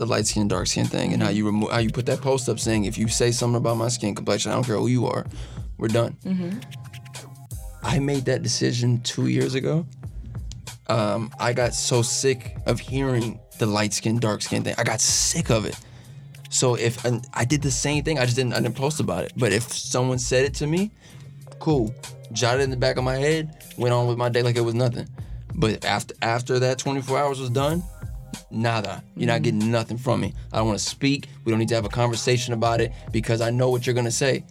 the 0.02 0.08
light 0.08 0.26
skin, 0.26 0.48
dark 0.48 0.66
skin 0.66 0.86
thing, 0.88 1.14
and 1.14 1.22
how 1.22 1.30
you 1.30 1.46
remo- 1.46 1.70
how 1.70 1.78
you 1.78 1.92
put 1.92 2.08
that 2.08 2.22
post 2.22 2.50
up 2.50 2.60
saying 2.60 2.86
if 2.86 2.98
you 2.98 3.08
say 3.08 3.32
something 3.32 3.58
about 3.58 3.78
my 3.78 3.88
skin 3.88 4.16
complexion, 4.16 4.52
I 4.52 4.56
don't 4.56 4.64
care 4.66 4.76
who 4.78 4.88
you 4.88 5.06
are, 5.06 5.26
we're 5.78 5.90
done. 5.90 6.18
I 7.84 8.00
made 8.00 8.26
that 8.26 8.42
decision 8.44 9.02
two 9.02 9.28
years 9.28 9.54
ago. 9.56 9.86
um, 10.88 11.32
I 11.40 11.54
got 11.54 11.74
so 11.74 12.02
sick 12.02 12.58
of 12.66 12.80
hearing 12.80 13.40
the 13.60 13.66
light 13.68 13.94
skin, 13.94 14.20
dark 14.20 14.42
skin 14.42 14.64
thing. 14.64 14.76
I 14.78 14.84
got 14.84 15.00
sick 15.02 15.50
of 15.52 15.66
it. 15.66 15.80
So 16.50 16.76
if 16.76 17.06
and 17.06 17.26
I 17.34 17.46
did 17.46 17.62
the 17.62 17.72
same 17.72 18.04
thing, 18.04 18.18
I 18.20 18.26
just 18.26 18.36
didn't 18.36 18.54
I 18.54 18.60
didn't 18.60 18.76
post 18.76 19.00
about 19.00 19.24
it. 19.24 19.34
But 19.38 19.54
if 19.54 19.72
someone 19.72 20.18
said 20.20 20.46
it 20.46 20.54
to 20.56 20.68
me, 20.68 20.92
cool. 21.60 21.94
Jotted 22.34 22.62
in 22.62 22.72
the 22.72 22.78
back 22.78 22.98
of 22.98 23.04
my 23.04 23.18
head, 23.18 23.64
went 23.78 23.94
on 23.94 24.08
with 24.08 24.18
my 24.18 24.30
day 24.30 24.42
like 24.42 24.56
it 24.58 24.62
was 24.62 24.74
nothing. 24.74 25.08
But 25.54 25.86
after 25.86 26.16
after 26.22 26.60
that 26.60 26.80
24 26.80 27.18
hours 27.20 27.40
was 27.40 27.50
done, 27.52 27.84
nada. 28.52 29.04
You're 29.16 29.28
not 29.28 29.42
getting 29.42 29.72
nothing 29.72 29.98
from 29.98 30.22
me. 30.22 30.34
I 30.52 30.58
don't 30.58 30.68
want 30.68 30.80
to 30.80 30.86
speak. 30.86 31.28
We 31.46 31.52
don't 31.52 31.60
need 31.60 31.70
to 31.70 31.76
have 31.76 31.86
a 31.86 31.90
conversation 31.90 32.54
about 32.54 32.82
it 32.82 32.92
because 33.12 33.42
I 33.42 33.50
know 33.50 33.70
what 33.70 33.86
you're 33.86 33.96
gonna 33.96 34.12
say. 34.12 34.44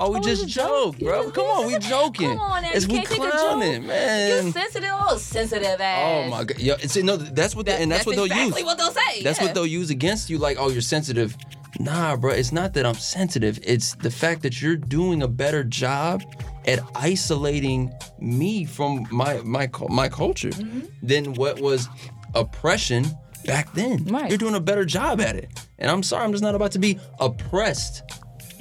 Oh, 0.00 0.12
we 0.12 0.18
Oh, 0.18 0.22
just 0.22 0.46
joke. 0.46 0.96
joke, 0.96 0.98
bro. 1.00 1.30
Come 1.32 1.46
on, 1.46 1.66
we 1.66 1.78
joking. 1.78 2.28
Come 2.30 2.38
on. 2.38 2.64
It's 2.66 2.86
we 2.86 3.02
clowning, 3.04 3.84
man. 3.86 4.46
You 4.46 4.52
sensitive, 4.52 4.90
oh 4.92 5.16
sensitive 5.16 5.80
ass. 5.80 6.26
Oh 6.26 6.30
my 6.30 6.44
god, 6.44 6.58
yo, 6.60 6.74
it's, 6.74 6.96
no, 6.96 7.16
that's 7.16 7.56
what, 7.56 7.66
they, 7.66 7.72
That- 7.72 7.80
and 7.82 7.90
that's, 7.90 8.06
what 8.06 8.14
they'll 8.14 8.26
exactly 8.26 8.60
use. 8.60 8.64
what 8.66 8.78
they'll 8.78 8.92
say. 8.92 9.22
That's 9.24 9.40
yeah. 9.40 9.46
what 9.46 9.54
they'll 9.54 9.66
use 9.66 9.90
against 9.90 10.30
you. 10.30 10.38
Like, 10.38 10.56
oh, 10.60 10.68
you're 10.70 10.82
sensitive. 10.82 11.36
Nah, 11.80 12.16
bro. 12.16 12.30
It's 12.32 12.52
not 12.52 12.74
that 12.74 12.86
I'm 12.86 12.94
sensitive. 12.94 13.58
It's 13.64 13.94
the 13.96 14.10
fact 14.10 14.42
that 14.42 14.62
you're 14.62 14.76
doing 14.76 15.22
a 15.22 15.28
better 15.28 15.62
job 15.64 16.22
at 16.66 16.78
isolating 16.94 17.92
me 18.20 18.64
from 18.64 19.06
my 19.10 19.40
my 19.42 19.68
my 19.88 20.08
culture 20.08 20.50
Mm-hmm. 20.50 20.80
than 21.02 21.34
what 21.34 21.60
was 21.60 21.88
oppression 22.34 23.06
back 23.44 23.72
then. 23.74 24.04
Right. 24.04 24.28
You're 24.28 24.38
doing 24.38 24.54
a 24.54 24.60
better 24.60 24.84
job 24.84 25.20
at 25.20 25.36
it. 25.36 25.50
And 25.78 25.90
I'm 25.90 26.02
sorry, 26.02 26.24
I'm 26.24 26.32
just 26.32 26.42
not 26.42 26.54
about 26.54 26.72
to 26.72 26.78
be 26.78 26.98
oppressed 27.20 28.02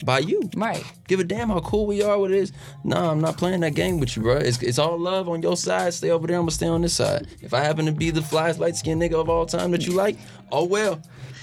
by 0.05 0.19
you. 0.19 0.49
Right. 0.55 0.83
Give 1.07 1.19
a 1.19 1.23
damn 1.23 1.49
how 1.49 1.59
cool 1.61 1.87
we 1.87 2.03
are, 2.03 2.17
what 2.17 2.31
it 2.31 2.37
is. 2.37 2.51
Nah, 2.83 3.11
I'm 3.11 3.19
not 3.19 3.37
playing 3.37 3.61
that 3.61 3.75
game 3.75 3.99
with 3.99 4.15
you, 4.15 4.23
bro. 4.23 4.37
It's, 4.37 4.61
it's 4.61 4.79
all 4.79 4.97
love 4.97 5.27
on 5.29 5.41
your 5.41 5.57
side. 5.57 5.93
Stay 5.93 6.11
over 6.11 6.27
there. 6.27 6.37
I'm 6.37 6.43
gonna 6.43 6.51
stay 6.51 6.67
on 6.67 6.81
this 6.81 6.93
side. 6.93 7.27
If 7.41 7.53
I 7.53 7.61
happen 7.61 7.85
to 7.85 7.91
be 7.91 8.11
the 8.11 8.21
flyest 8.21 8.59
light 8.59 8.75
skinned 8.75 9.01
nigga 9.01 9.13
of 9.13 9.29
all 9.29 9.45
time 9.45 9.71
that 9.71 9.85
you 9.85 9.93
like, 9.93 10.17
oh 10.51 10.65
well. 10.65 11.01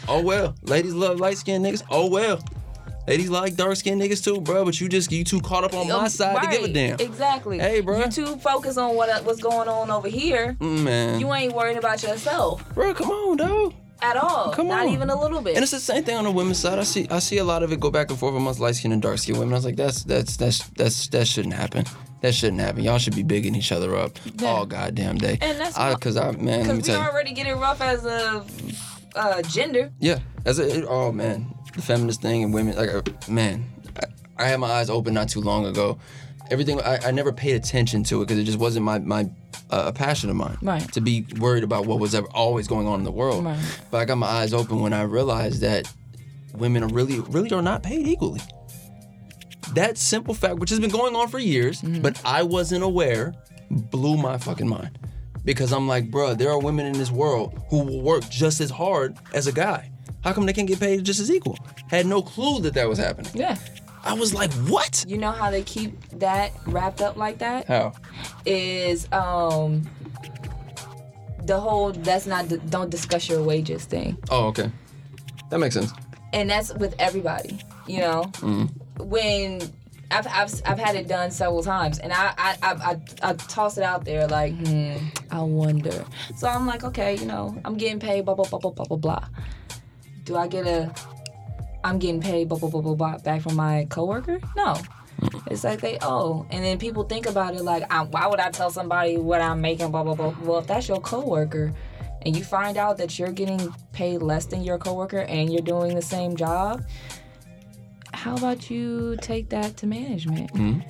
Oh 0.09 0.23
well. 0.23 0.55
Ladies 0.63 0.95
love 0.95 1.21
light 1.21 1.39
skinned 1.39 1.65
niggas. 1.65 1.83
Oh 1.91 2.09
well. 2.09 2.41
Ladies 3.07 3.29
like 3.29 3.55
dark 3.57 3.77
skinned 3.77 4.01
niggas 4.01 4.25
too, 4.25 4.41
bro. 4.41 4.65
But 4.65 4.81
you 4.81 4.89
just 4.89 5.13
you 5.13 5.25
too 5.25 5.41
caught 5.41 5.65
up 5.65 5.75
on 5.75 5.89
my 5.89 5.95
Um, 5.95 6.09
side 6.09 6.41
to 6.43 6.49
give 6.49 6.65
a 6.65 6.73
damn. 6.73 6.99
Exactly. 7.01 7.59
Hey, 7.59 7.81
bro. 7.81 7.99
You 7.99 8.11
too 8.11 8.37
focused 8.37 8.79
on 8.79 8.97
what 8.97 9.25
what's 9.25 9.41
going 9.43 9.69
on 9.69 9.91
over 9.91 10.09
here. 10.09 10.57
Mm, 10.61 10.83
Man. 10.83 11.21
You 11.21 11.33
ain't 11.35 11.55
worried 11.55 11.77
about 11.77 12.03
yourself 12.03 12.65
bro, 12.75 12.95
come 12.95 13.11
on, 13.11 13.37
dog. 13.37 13.75
at 14.01 14.17
all. 14.17 14.53
Come 14.53 14.69
Not 14.69 14.87
on. 14.87 14.93
even 14.93 15.11
a 15.11 15.21
little 15.21 15.41
bit. 15.43 15.55
And 15.55 15.63
it's 15.63 15.73
the 15.73 15.81
same 15.81 16.03
thing 16.05 16.17
on 16.17 16.25
the 16.25 16.31
women's 16.31 16.59
side. 16.59 16.79
I 16.79 16.83
see 16.85 17.07
I 17.11 17.19
see 17.19 17.39
a 17.39 17.45
lot 17.45 17.63
of 17.63 17.73
it 17.73 17.81
go 17.81 17.91
back 17.91 18.09
and 18.11 18.19
forth 18.19 18.35
amongst 18.35 18.59
light 18.61 18.75
skinned 18.77 18.93
and 18.95 19.03
dark 19.03 19.19
skinned 19.19 19.39
women. 19.39 19.53
I 19.55 19.57
was 19.59 19.65
like, 19.67 19.77
that's 19.77 20.03
that's 20.05 20.37
that's 20.39 20.67
that's 20.71 21.09
that 21.09 21.27
shouldn't 21.27 21.55
happen. 21.55 21.85
That 22.23 22.35
shouldn't 22.35 22.61
happen. 22.63 22.83
Y'all 22.85 22.97
should 22.97 23.15
be 23.15 23.23
bigging 23.23 23.55
each 23.55 23.71
other 23.71 23.95
up 23.97 24.19
Yeah. 24.41 24.49
all 24.49 24.65
goddamn 24.65 25.19
day. 25.19 25.37
And 25.43 25.61
that's 25.61 25.77
I, 25.77 25.95
cause 25.97 26.17
I 26.17 26.31
man, 26.31 26.33
let 26.33 26.47
me 26.47 26.63
Because 26.63 26.77
we 26.77 26.83
tell 26.85 27.03
you. 27.03 27.09
already 27.11 27.33
getting 27.35 27.59
rough 27.59 27.83
as 27.83 28.07
a 28.07 28.47
uh, 29.15 29.43
gender. 29.43 29.93
Yeah, 30.01 30.21
as 30.45 30.59
a 30.59 30.79
it- 30.81 30.87
oh 30.89 31.13
man, 31.13 31.55
the 31.75 31.83
feminist 31.83 32.21
thing 32.23 32.45
and 32.45 32.53
women 32.55 32.77
like 32.77 32.91
uh, 32.91 33.03
man, 33.31 33.65
I, 34.37 34.45
I 34.45 34.49
had 34.49 34.61
my 34.61 34.69
eyes 34.71 34.91
open 34.91 35.15
not 35.15 35.29
too 35.29 35.41
long 35.41 35.67
ago. 35.67 35.99
Everything 36.51 36.81
I, 36.83 36.99
I 37.07 37.11
never 37.11 37.33
paid 37.33 37.57
attention 37.57 38.05
to 38.05 38.21
it 38.21 38.27
because 38.27 38.39
it 38.39 38.45
just 38.45 38.59
wasn't 38.59 38.85
my 38.85 38.99
my 38.99 39.31
uh, 39.71 39.85
a 39.87 39.93
passion 39.93 40.29
of 40.31 40.37
mine. 40.37 40.59
Right. 40.61 40.93
To 40.93 41.01
be 41.01 41.27
worried 41.39 41.65
about 41.65 41.87
what 41.87 41.99
was 41.99 42.15
ever 42.15 42.27
always 42.35 42.69
going 42.69 42.87
on 42.87 42.99
in 42.99 43.05
the 43.05 43.11
world. 43.11 43.45
Right. 43.45 43.59
But 43.91 43.99
I 43.99 44.05
got 44.05 44.19
my 44.19 44.27
eyes 44.27 44.53
open 44.53 44.81
when 44.81 44.93
I 44.93 45.03
realized 45.03 45.63
that 45.63 45.91
women 46.53 46.83
are 46.85 46.89
really 46.89 47.21
really 47.21 47.51
are 47.53 47.63
not 47.63 47.83
paid 47.83 48.07
equally. 48.07 48.41
That 49.73 49.97
simple 49.99 50.35
fact, 50.35 50.57
which 50.59 50.71
has 50.71 50.79
been 50.81 50.91
going 50.91 51.17
on 51.17 51.29
for 51.29 51.39
years, 51.39 51.81
Mm-hmm. 51.81 52.03
but 52.03 52.21
I 52.25 52.43
wasn't 52.43 52.85
aware, 52.85 53.35
blew 53.71 54.17
my 54.17 54.37
fucking 54.39 54.69
mind. 54.69 54.99
Because 55.45 55.73
I'm 55.73 55.89
like, 55.89 56.11
bruh, 56.11 56.37
there 56.39 56.51
are 56.51 56.59
women 56.59 56.87
in 56.87 56.93
this 56.95 57.11
world 57.11 57.59
who 57.71 57.83
will 57.85 58.01
work 58.03 58.29
just 58.31 58.61
as 58.61 58.71
hard 58.71 59.17
as 59.33 59.47
a 59.47 59.53
guy. 59.53 59.91
How 60.25 60.33
come 60.33 60.47
they 60.47 60.53
can't 60.53 60.67
get 60.67 60.81
paid 60.81 61.05
just 61.05 61.21
as 61.21 61.31
equal? 61.31 61.57
Had 61.89 62.07
no 62.07 62.23
clue 62.23 62.61
that 62.63 62.75
that 62.75 62.89
was 62.89 62.99
happening. 62.99 63.31
Yeah. 63.35 63.57
I 64.03 64.15
was 64.15 64.35
like, 64.35 64.53
what? 64.69 65.05
You 65.07 65.19
know 65.19 65.31
how 65.31 65.51
they 65.51 65.63
keep 65.63 65.99
that 66.19 66.53
wrapped 66.67 67.01
up 67.01 67.17
like 67.17 67.39
that? 67.39 67.67
How? 67.69 67.93
Is 68.45 69.07
um 69.13 69.83
the 71.45 71.61
whole 71.61 71.93
that's 71.93 72.27
not 72.27 72.49
don't 72.71 72.91
discuss 72.91 73.29
your 73.29 73.43
wages 73.43 73.85
thing. 73.85 74.17
Oh, 74.31 74.47
okay. 74.47 74.71
That 75.51 75.59
makes 75.59 75.75
sense. 75.75 75.93
and 76.33 76.51
that's 76.51 76.73
with 76.75 76.95
everybody 76.99 77.61
you 77.87 78.01
know 78.01 78.23
when 78.99 79.61
I've, 80.11 80.27
I've, 80.27 80.63
I've 80.67 80.79
had 80.79 80.97
it 80.97 81.07
done 81.07 81.31
several 81.31 81.63
times 81.63 81.99
and 82.01 82.13
I, 82.13 82.33
I, 82.37 82.57
I, 82.63 82.73
I, 82.73 83.01
I 83.23 83.33
toss 83.35 83.77
it 83.79 83.85
out 83.85 84.05
there 84.05 84.27
like 84.27 84.55
hmm 84.55 84.97
i 85.31 85.41
wonder 85.41 86.05
so 86.37 86.49
i'm 86.49 86.67
like 86.67 86.83
okay 86.83 87.15
you 87.17 87.27
know 87.27 87.57
i'm 87.65 87.77
getting 87.77 88.01
paid 88.01 88.25
blah 88.25 88.35
blah 88.35 88.47
blah 88.47 88.59
blah 88.59 88.71
blah 88.73 88.85
blah 88.87 88.97
blah 88.97 89.25
do 90.25 90.37
i 90.37 90.47
get 90.47 90.67
a 90.67 90.93
i'm 91.85 91.99
getting 91.99 92.21
paid 92.21 92.49
blah 92.49 92.59
blah 92.59 92.69
blah 92.69 92.81
blah 92.81 92.95
blah 92.95 93.19
back 93.19 93.41
from 93.43 93.55
my 93.55 93.87
coworker 93.91 94.41
no 94.57 94.77
it's 95.51 95.65
like 95.65 95.81
they 95.81 95.97
owe 96.03 96.47
and 96.51 96.65
then 96.65 96.79
people 96.79 97.05
think 97.05 97.27
about 97.27 97.55
it 97.55 97.63
like 97.63 97.85
I, 97.91 98.03
why 98.03 98.27
would 98.27 98.41
i 98.41 98.51
tell 98.51 98.71
somebody 98.71 99.17
what 99.17 99.41
i'm 99.41 99.61
making 99.61 99.91
blah 99.91 100.03
blah 100.03 100.15
blah 100.15 100.35
well 100.43 100.59
if 100.59 100.67
that's 100.67 100.89
your 100.89 101.01
coworker 101.01 101.73
and 102.25 102.37
you 102.37 102.43
find 102.43 102.77
out 102.77 102.97
that 102.99 103.19
you're 103.19 103.33
getting 103.33 103.73
paid 103.93 104.23
less 104.23 104.47
than 104.47 104.63
your 104.63 104.79
coworker 104.79 105.21
and 105.21 105.53
you're 105.53 105.63
doing 105.63 105.95
the 105.95 106.03
same 106.03 106.37
job, 106.37 106.85
how 108.13 108.37
about 108.37 108.71
you 108.71 109.17
take 109.21 109.51
that 109.51 109.77
to 109.79 109.87
management? 109.87 110.51
Hmm? 110.51 110.81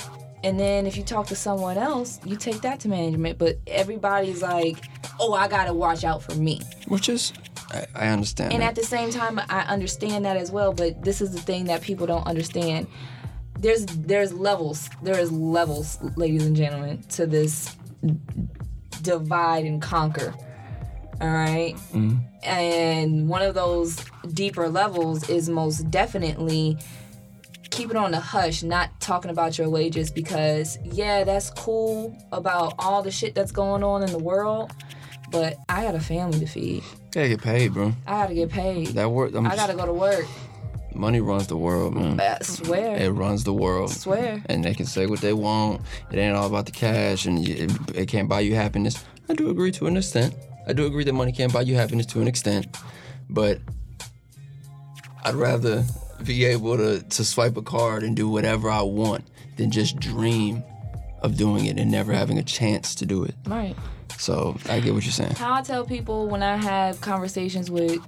And 0.45 0.61
then 0.61 0.87
if 0.87 0.97
you 0.97 1.03
talk 1.03 1.27
to 1.29 1.37
someone 1.37 1.79
else, 1.79 2.21
you 2.25 2.37
take 2.37 2.61
that 2.61 2.79
to 2.81 2.89
management. 2.89 3.39
But 3.39 3.57
everybody's 3.67 4.43
like, 4.43 4.77
oh, 5.19 5.33
I 5.33 5.49
gotta 5.49 5.73
watch 5.73 6.05
out 6.05 6.23
for 6.23 6.35
me. 6.35 6.61
Which 6.87 7.09
is, 7.09 7.33
I, 7.71 7.87
I 7.95 8.09
understand. 8.09 8.53
And 8.53 8.63
that. 8.63 8.71
at 8.71 8.75
the 8.75 8.85
same 8.85 9.11
time, 9.11 9.41
I 9.49 9.61
understand 9.63 10.25
that 10.25 10.37
as 10.37 10.51
well. 10.51 10.73
But 10.73 11.03
this 11.03 11.21
is 11.21 11.33
the 11.33 11.41
thing 11.41 11.65
that 11.67 11.83
people 11.83 12.07
don't 12.07 12.27
understand. 12.27 12.87
There's 13.59 13.87
there's 13.87 14.33
levels. 14.33 14.89
There 15.03 15.19
is 15.19 15.33
levels, 15.33 15.99
ladies 16.17 16.45
and 16.47 16.57
gentlemen, 16.57 17.03
to 17.11 17.27
this 17.27 17.75
divide 19.03 19.65
and 19.65 19.81
conquer. 19.81 20.35
All 21.21 21.29
right? 21.29 21.75
Mm-hmm. 21.93 22.17
And 22.43 23.29
one 23.29 23.43
of 23.43 23.55
those 23.55 23.97
deeper 24.33 24.69
levels 24.69 25.29
is 25.29 25.49
most 25.49 25.91
definitely 25.91 26.79
keep 27.71 27.91
it 27.91 27.97
on 27.97 28.13
the 28.13 28.21
hush, 28.21 28.63
not 28.63 29.01
talking 29.01 29.31
about 29.31 29.59
your 29.59 29.69
wages 29.69 30.11
because 30.11 30.79
yeah, 30.85 31.25
that's 31.25 31.51
cool 31.51 32.17
about 32.33 32.75
all 32.79 33.03
the 33.03 33.11
shit 33.11 33.35
that's 33.35 33.53
going 33.53 33.83
on 33.83 34.03
in 34.03 34.11
the 34.11 34.19
world, 34.19 34.71
but 35.31 35.57
I 35.69 35.85
got 35.85 35.95
a 35.95 36.01
family 36.01 36.39
to 36.41 36.47
feed. 36.47 36.83
gotta 37.13 37.29
get 37.29 37.43
paid, 37.43 37.73
bro. 37.75 37.93
I 38.07 38.23
gotta 38.23 38.35
get 38.35 38.51
paid. 38.51 38.89
That 38.89 39.11
work. 39.11 39.35
I'm 39.35 39.47
I 39.47 39.57
gotta 39.57 39.75
go 39.75 39.87
to 39.87 39.93
work. 39.93 40.27
Money 40.95 41.21
runs 41.21 41.49
the 41.49 41.57
world, 41.57 41.95
man. 41.95 42.21
I 42.21 42.39
swear. 42.43 42.97
It 42.97 43.11
runs 43.11 43.43
the 43.43 43.53
world. 43.53 43.91
swear. 43.91 44.43
And 44.47 44.65
they 44.65 44.75
can 44.75 44.87
say 44.87 45.07
what 45.07 45.21
they 45.21 45.33
want. 45.33 45.83
It 46.13 46.19
ain't 46.19 46.37
all 46.37 46.47
about 46.47 46.67
the 46.67 46.73
cash, 46.73 47.27
and 47.27 47.47
it, 47.49 47.73
it 47.95 48.07
can't 48.07 48.29
buy 48.29 48.41
you 48.41 48.55
happiness. 48.55 49.05
I 49.29 49.35
do 49.35 49.51
agree 49.51 49.73
to 49.73 49.87
an 49.87 49.97
extent. 49.97 50.35
I 50.69 50.73
do 50.73 50.87
agree 50.87 51.03
that 51.05 51.13
money 51.13 51.33
can't 51.33 51.53
buy 51.53 51.63
you 51.63 51.75
happiness 51.75 52.07
to 52.07 52.21
an 52.21 52.29
extent, 52.29 52.77
but 53.29 53.59
I'd 55.25 55.35
rather 55.35 55.85
be 56.23 56.45
able 56.45 56.77
to 56.77 57.03
to 57.03 57.25
swipe 57.25 57.57
a 57.57 57.63
card 57.63 58.03
and 58.03 58.15
do 58.15 58.29
whatever 58.29 58.71
I 58.71 58.83
want 58.83 59.25
than 59.57 59.71
just 59.71 59.99
dream 59.99 60.63
of 61.23 61.37
doing 61.37 61.67
it 61.67 61.79
and 61.79 61.91
never 61.91 62.13
having 62.13 62.39
a 62.39 62.43
chance 62.43 62.95
to 62.97 63.07
do 63.07 63.25
it. 63.25 63.35
Right. 63.47 63.75
So 64.19 64.57
I 64.69 64.81
get 64.81 64.95
what 64.95 65.05
you're 65.05 65.13
saying. 65.13 65.35
How 65.35 65.55
I 65.55 65.63
tell 65.63 65.85
people 65.85 66.29
when 66.29 66.43
I 66.43 66.57
have 66.57 67.01
conversations 67.01 67.71
with 67.71 68.01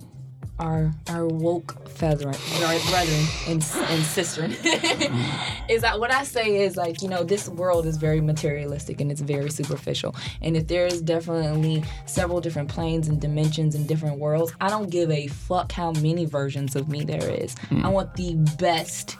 our 0.59 0.90
our 1.09 1.26
woke 1.26 1.74
brethren, 1.98 2.34
our 2.62 2.78
brethren 2.90 3.24
and, 3.46 3.62
and 3.62 4.02
sistren, 4.02 4.50
is 5.70 5.82
that 5.82 6.00
what 6.00 6.11
I 6.11 6.24
say 6.24 6.62
is 6.62 6.76
like 6.76 7.02
you 7.02 7.09
know 7.09 7.24
this 7.24 7.48
world 7.48 7.86
is 7.86 7.96
very 7.96 8.20
materialistic 8.20 9.00
and 9.00 9.11
it's 9.11 9.20
very 9.20 9.50
superficial, 9.50 10.14
and 10.40 10.57
if 10.57 10.68
there 10.68 10.86
is 10.86 11.02
definitely 11.02 11.84
several 12.07 12.40
different 12.40 12.68
planes 12.68 13.09
and 13.09 13.20
dimensions 13.20 13.74
and 13.74 13.86
different 13.86 14.18
worlds, 14.18 14.52
I 14.61 14.68
don't 14.68 14.90
give 14.90 15.11
a 15.11 15.26
fuck 15.26 15.72
how 15.72 15.92
many 15.92 16.24
versions 16.24 16.74
of 16.74 16.88
me 16.88 17.04
there 17.04 17.28
is. 17.28 17.57
Hmm. 17.68 17.84
I 17.84 17.88
want 17.88 18.14
the 18.14 18.34
best 18.59 19.16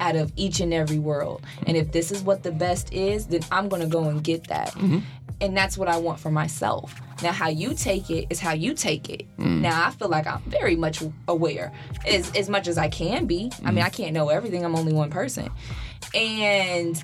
out 0.00 0.16
of 0.16 0.32
each 0.36 0.60
and 0.60 0.74
every 0.74 0.98
world. 0.98 1.42
And 1.66 1.76
if 1.76 1.92
this 1.92 2.10
is 2.10 2.22
what 2.22 2.42
the 2.42 2.50
best 2.50 2.92
is, 2.92 3.26
then 3.26 3.42
I'm 3.50 3.68
gonna 3.68 3.86
go 3.86 4.04
and 4.04 4.22
get 4.22 4.48
that. 4.48 4.72
Mm-hmm. 4.72 4.98
And 5.44 5.54
that's 5.54 5.76
what 5.76 5.88
I 5.88 5.98
want 5.98 6.18
for 6.18 6.30
myself. 6.30 6.98
Now, 7.22 7.30
how 7.30 7.48
you 7.48 7.74
take 7.74 8.10
it 8.10 8.26
is 8.30 8.40
how 8.40 8.52
you 8.52 8.72
take 8.72 9.10
it. 9.10 9.26
Mm. 9.36 9.60
Now, 9.60 9.86
I 9.86 9.90
feel 9.90 10.08
like 10.08 10.26
I'm 10.26 10.40
very 10.46 10.74
much 10.74 11.02
aware, 11.28 11.70
as, 12.06 12.34
as 12.34 12.48
much 12.48 12.66
as 12.66 12.78
I 12.78 12.88
can 12.88 13.26
be. 13.26 13.52
I 13.62 13.70
mean, 13.70 13.84
I 13.84 13.90
mm. 13.90 13.92
can't 13.92 14.14
know 14.14 14.30
everything, 14.30 14.64
I'm 14.64 14.74
only 14.74 14.94
one 14.94 15.10
person. 15.10 15.50
And 16.14 17.02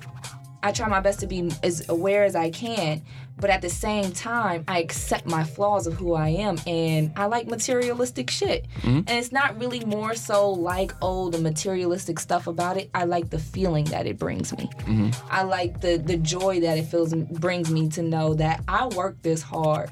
I 0.62 0.72
try 0.72 0.88
my 0.88 1.01
best 1.01 1.20
to 1.20 1.26
be 1.26 1.51
as 1.62 1.86
aware 1.91 2.24
as 2.24 2.34
I 2.34 2.49
can, 2.51 3.03
but 3.41 3.51
at 3.51 3.62
the 3.62 3.68
same 3.68 4.12
time, 4.12 4.64
I 4.68 4.78
accept 4.78 5.26
my 5.26 5.45
flaws 5.45 5.86
of 5.86 5.95
who 5.95 6.14
I 6.14 6.28
am, 6.28 6.59
and 6.66 7.12
I 7.16 7.26
like 7.26 7.47
materialistic 7.49 8.30
shit. 8.30 8.66
Mm-hmm. 8.80 8.99
And 8.99 9.11
it's 9.11 9.32
not 9.32 9.59
really 9.59 9.84
more 9.84 10.14
so 10.14 10.51
like 10.51 10.93
oh 11.03 11.30
the 11.30 11.38
materialistic 11.38 12.18
stuff 12.18 12.47
about 12.47 12.76
it. 12.76 12.91
I 12.95 13.05
like 13.05 13.30
the 13.30 13.38
feeling 13.38 13.84
that 13.86 14.07
it 14.07 14.18
brings 14.18 14.57
me. 14.57 14.68
Mm-hmm. 14.80 15.11
I 15.30 15.43
like 15.43 15.80
the 15.80 15.97
the 15.97 16.16
joy 16.16 16.61
that 16.61 16.78
it 16.78 16.84
feels 16.84 17.14
brings 17.14 17.70
me 17.70 17.88
to 17.91 18.03
know 18.03 18.34
that 18.34 18.62
I 18.68 18.86
work 18.86 19.22
this 19.22 19.43
hard 19.43 19.91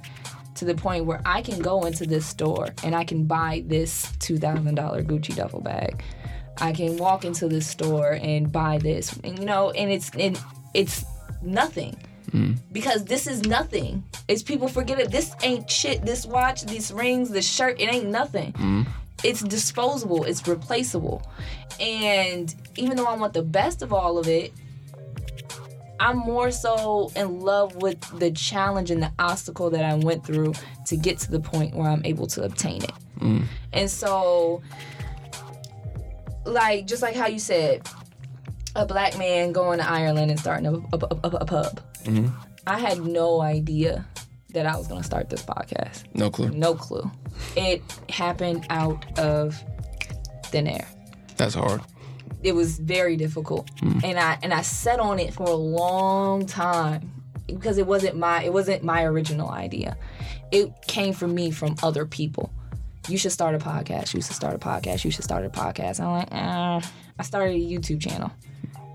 to 0.57 0.65
the 0.65 0.75
point 0.75 1.05
where 1.05 1.23
I 1.25 1.41
can 1.41 1.61
go 1.61 1.85
into 1.85 2.05
this 2.05 2.27
store 2.27 2.69
and 2.83 2.95
I 2.95 3.05
can 3.05 3.25
buy 3.25 3.65
this 3.67 4.13
two 4.19 4.39
thousand 4.39 4.75
dollar 4.75 5.03
Gucci 5.03 5.35
duffel 5.35 5.61
bag. 5.61 6.03
I 6.61 6.73
can 6.73 6.97
walk 6.97 7.25
into 7.25 7.47
this 7.47 7.69
store 7.69 8.19
and 8.21 8.51
buy 8.51 8.79
this, 8.79 9.17
and 9.23 9.39
you 9.39 9.45
know, 9.45 9.71
and 9.71 9.91
it's 9.91 10.11
and 10.11 10.39
it's 10.75 11.05
nothing 11.41 11.97
because 12.73 13.05
this 13.05 13.27
is 13.27 13.45
nothing. 13.45 14.05
It's 14.29 14.43
people 14.43 14.69
forget 14.69 14.99
it. 15.01 15.11
This 15.11 15.35
ain't 15.43 15.71
shit. 15.71 16.05
This 16.05 16.27
watch, 16.27 16.65
these 16.67 16.93
rings, 16.93 17.31
this 17.31 17.49
shirt, 17.49 17.81
it 17.81 17.93
ain't 17.93 18.09
nothing. 18.09 18.87
It's 19.25 19.43
disposable. 19.43 20.25
It's 20.25 20.47
replaceable. 20.47 21.23
And 21.81 22.55
even 22.77 22.97
though 22.97 23.07
I 23.07 23.17
want 23.17 23.33
the 23.33 23.43
best 23.43 23.83
of 23.83 23.93
all 23.93 24.19
of 24.19 24.29
it, 24.29 24.53
I'm 26.01 26.19
more 26.19 26.53
so 26.53 27.11
in 27.17 27.41
love 27.41 27.75
with 27.77 28.01
the 28.21 28.31
challenge 28.31 28.93
and 28.93 29.03
the 29.03 29.11
obstacle 29.19 29.71
that 29.71 29.85
I 29.85 29.95
went 29.95 30.25
through 30.25 30.55
to 30.87 30.97
get 30.97 31.19
to 31.21 31.31
the 31.31 31.41
point 31.41 31.75
where 31.75 31.89
I'm 31.91 32.05
able 32.05 32.29
to 32.29 32.45
obtain 32.45 32.85
it. 32.85 32.93
And 33.73 33.91
so, 33.91 34.63
like, 36.45 36.87
just 36.87 37.03
like 37.03 37.17
how 37.17 37.27
you 37.27 37.41
said, 37.41 37.89
a 38.77 38.87
black 38.87 39.19
man 39.19 39.51
going 39.51 39.81
to 39.81 39.91
Ireland 39.91 40.31
and 40.31 40.39
starting 40.39 40.67
a, 40.67 40.75
a, 40.95 40.99
a, 41.25 41.29
a 41.39 41.45
pub. 41.45 41.81
I 42.67 42.79
had 42.79 43.01
no 43.05 43.41
idea 43.41 44.07
that 44.55 44.67
I 44.67 44.77
was 44.77 44.87
going 44.89 45.01
to 45.01 45.07
start 45.07 45.29
this 45.31 45.43
podcast. 45.43 46.05
No 46.15 46.31
clue. 46.31 46.51
No 46.51 46.75
clue. 46.75 47.11
It 47.57 47.83
happened 48.11 48.67
out 48.71 49.19
of 49.19 49.63
thin 50.47 50.67
air. 50.67 50.87
That's 51.37 51.55
hard. 51.55 51.81
it 52.43 52.53
was 52.55 52.79
very 52.79 53.17
difficult. 53.17 53.69
And 53.83 54.19
i 54.19 54.39
and 54.43 54.53
i 54.55 54.63
sat 54.63 55.01
on 55.01 55.19
it 55.19 55.35
for 55.35 55.45
a 55.45 55.55
long 55.55 56.47
time 56.47 57.11
because 57.47 57.79
it 57.79 57.87
wasn't 57.87 58.17
my 58.17 58.43
it 58.45 58.53
wasn't 58.53 58.83
my 58.83 59.05
original 59.05 59.51
idea. 59.51 59.97
It 60.51 60.73
came 60.87 61.13
from 61.15 61.35
me 61.35 61.51
from 61.51 61.77
other 61.83 62.07
people. 62.07 62.51
You 63.09 63.19
should 63.19 63.33
start 63.33 63.55
a 63.55 63.59
podcast. 63.59 64.15
You 64.15 64.21
should 64.23 64.37
start 64.37 64.55
a 64.55 64.59
podcast. 64.59 65.05
You 65.05 65.11
should 65.11 65.25
start 65.25 65.45
a 65.45 65.49
podcast. 65.51 66.01
I'm 66.01 66.13
like 66.13 66.29
uh, 66.33 66.81
i 67.19 67.23
started 67.23 67.55
a 67.57 67.59
youtube 67.59 68.01
channel. 68.01 68.31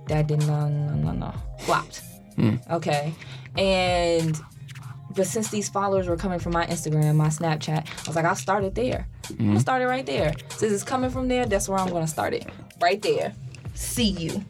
That 0.08 0.28
did 0.28 0.40
no 0.48 0.68
no 0.70 0.94
no 0.96 1.12
no. 1.12 1.34
Flopped 1.60 2.02
okay 2.70 3.14
and 3.58 4.40
but 5.16 5.28
since 5.28 5.50
these 5.50 5.70
followers 5.70 6.08
were 6.08 6.18
coming 6.18 6.40
from 6.40 6.54
my 6.54 6.66
Instagram, 6.66 7.16
my 7.16 7.28
Snapchat, 7.28 7.88
I 7.88 8.08
was 8.08 8.16
like, 8.16 8.26
I'll 8.26 8.36
start 8.36 8.64
it 8.64 8.74
there. 8.76 9.08
I'm 9.30 9.48
gonna 9.48 9.60
start 9.60 9.82
it 9.82 9.86
right 9.86 10.06
there. 10.06 10.34
Since 10.50 10.74
it's 10.74 10.84
coming 10.84 11.10
from 11.10 11.28
there, 11.28 11.46
that's 11.46 11.70
where 11.70 11.78
I'm 11.78 11.90
gonna 11.90 12.08
start 12.08 12.34
it. 12.34 12.48
Right 12.82 13.02
there. 13.02 13.34
See 13.76 14.10
you. 14.10 14.44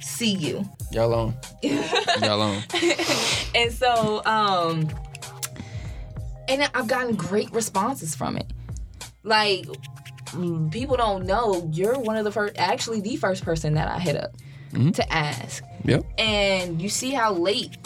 See 0.00 0.34
you. 0.34 0.68
Y'all 0.90 1.14
on. 1.14 1.34
Y'all 1.62 2.40
on. 2.40 2.62
And 3.54 3.72
so, 3.72 4.24
um, 4.24 4.88
and 6.48 6.68
I've 6.74 6.88
gotten 6.88 7.14
great 7.14 7.52
responses 7.52 8.14
from 8.14 8.36
it. 8.36 8.52
Like, 9.22 9.66
mm, 10.30 10.70
people 10.72 10.96
don't 10.96 11.26
know 11.26 11.68
you're 11.72 11.98
one 11.98 12.16
of 12.16 12.24
the 12.24 12.32
first, 12.32 12.54
actually, 12.58 13.00
the 13.00 13.16
first 13.16 13.44
person 13.44 13.74
that 13.74 13.88
I 13.88 13.98
hit 14.00 14.16
up 14.16 14.32
to 14.94 15.12
ask. 15.12 15.62
Yep. 15.84 16.04
and 16.18 16.80
you 16.80 16.88
see 16.88 17.10
how 17.10 17.32
late 17.32 17.76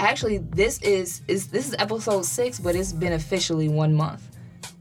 actually 0.00 0.38
this 0.38 0.80
is 0.82 1.22
is 1.28 1.48
this 1.48 1.66
is 1.68 1.74
episode 1.78 2.24
six 2.26 2.58
but 2.60 2.74
it's 2.76 2.92
been 2.92 3.12
officially 3.14 3.68
one 3.68 3.94
month 3.94 4.22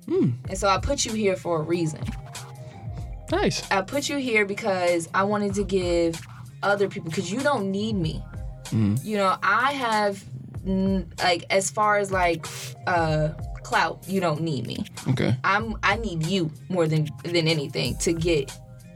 and 0.08 0.58
so 0.58 0.68
i 0.68 0.78
put 0.78 1.06
you 1.06 1.14
here 1.14 1.36
for 1.36 1.60
a 1.60 1.64
reason 1.64 2.02
Nice. 3.32 3.70
i 3.72 3.82
put 3.82 4.08
you 4.10 4.18
here 4.18 4.46
because 4.46 5.10
i 5.14 5.24
wanted 5.24 5.54
to 5.56 5.64
give 5.64 6.20
other 6.64 6.88
people 6.88 7.10
because 7.10 7.32
you 7.32 7.40
don't 7.40 7.72
need 7.72 7.96
me 7.96 8.24
you 9.04 9.18
know 9.18 9.36
i 9.42 9.72
have 9.72 10.24
mm, 10.66 11.06
like 11.24 11.46
as 11.50 11.72
far 11.72 11.98
as 11.98 12.12
like 12.12 12.46
uh 12.88 13.30
clout 13.64 14.04
you 14.08 14.20
don't 14.20 14.42
need 14.42 14.68
me 14.68 14.86
Okay. 15.10 15.36
i'm 15.44 15.76
i 15.82 15.96
need 15.96 16.26
you 16.28 16.52
more 16.70 16.88
than 16.88 17.08
than 17.24 17.48
anything 17.48 17.96
to 17.98 18.14
get 18.14 18.52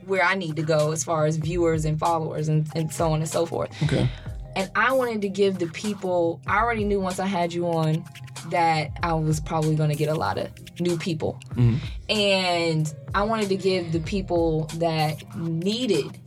where 0.09 0.23
i 0.23 0.35
need 0.35 0.55
to 0.55 0.63
go 0.63 0.91
as 0.91 1.03
far 1.03 1.25
as 1.25 1.37
viewers 1.37 1.85
and 1.85 1.97
followers 1.99 2.47
and, 2.49 2.67
and 2.75 2.91
so 2.93 3.11
on 3.11 3.19
and 3.21 3.29
so 3.29 3.45
forth 3.45 3.69
Okay. 3.83 4.09
and 4.55 4.69
I 4.75 4.91
wanted 4.93 5.21
to 5.21 5.29
give 5.29 5.59
the 5.59 5.67
people, 5.67 6.41
I 6.47 6.57
already 6.57 6.83
knew 6.83 6.99
once 6.99 7.19
I 7.19 7.27
had 7.27 7.53
you 7.53 7.67
on 7.67 8.03
that 8.49 8.91
I 9.03 9.13
was 9.13 9.39
probably 9.39 9.75
going 9.75 9.89
to 9.91 9.95
get 9.95 10.09
a 10.09 10.15
lot 10.15 10.37
of 10.37 10.49
new 10.81 10.97
people. 10.97 11.39
Hmm. 11.53 11.75
And 12.09 12.93
I 13.13 13.21
wanted 13.23 13.47
to 13.49 13.55
give 13.55 13.91
the 13.91 13.99
people 13.99 14.65
that 14.75 15.15
needed 15.37 16.17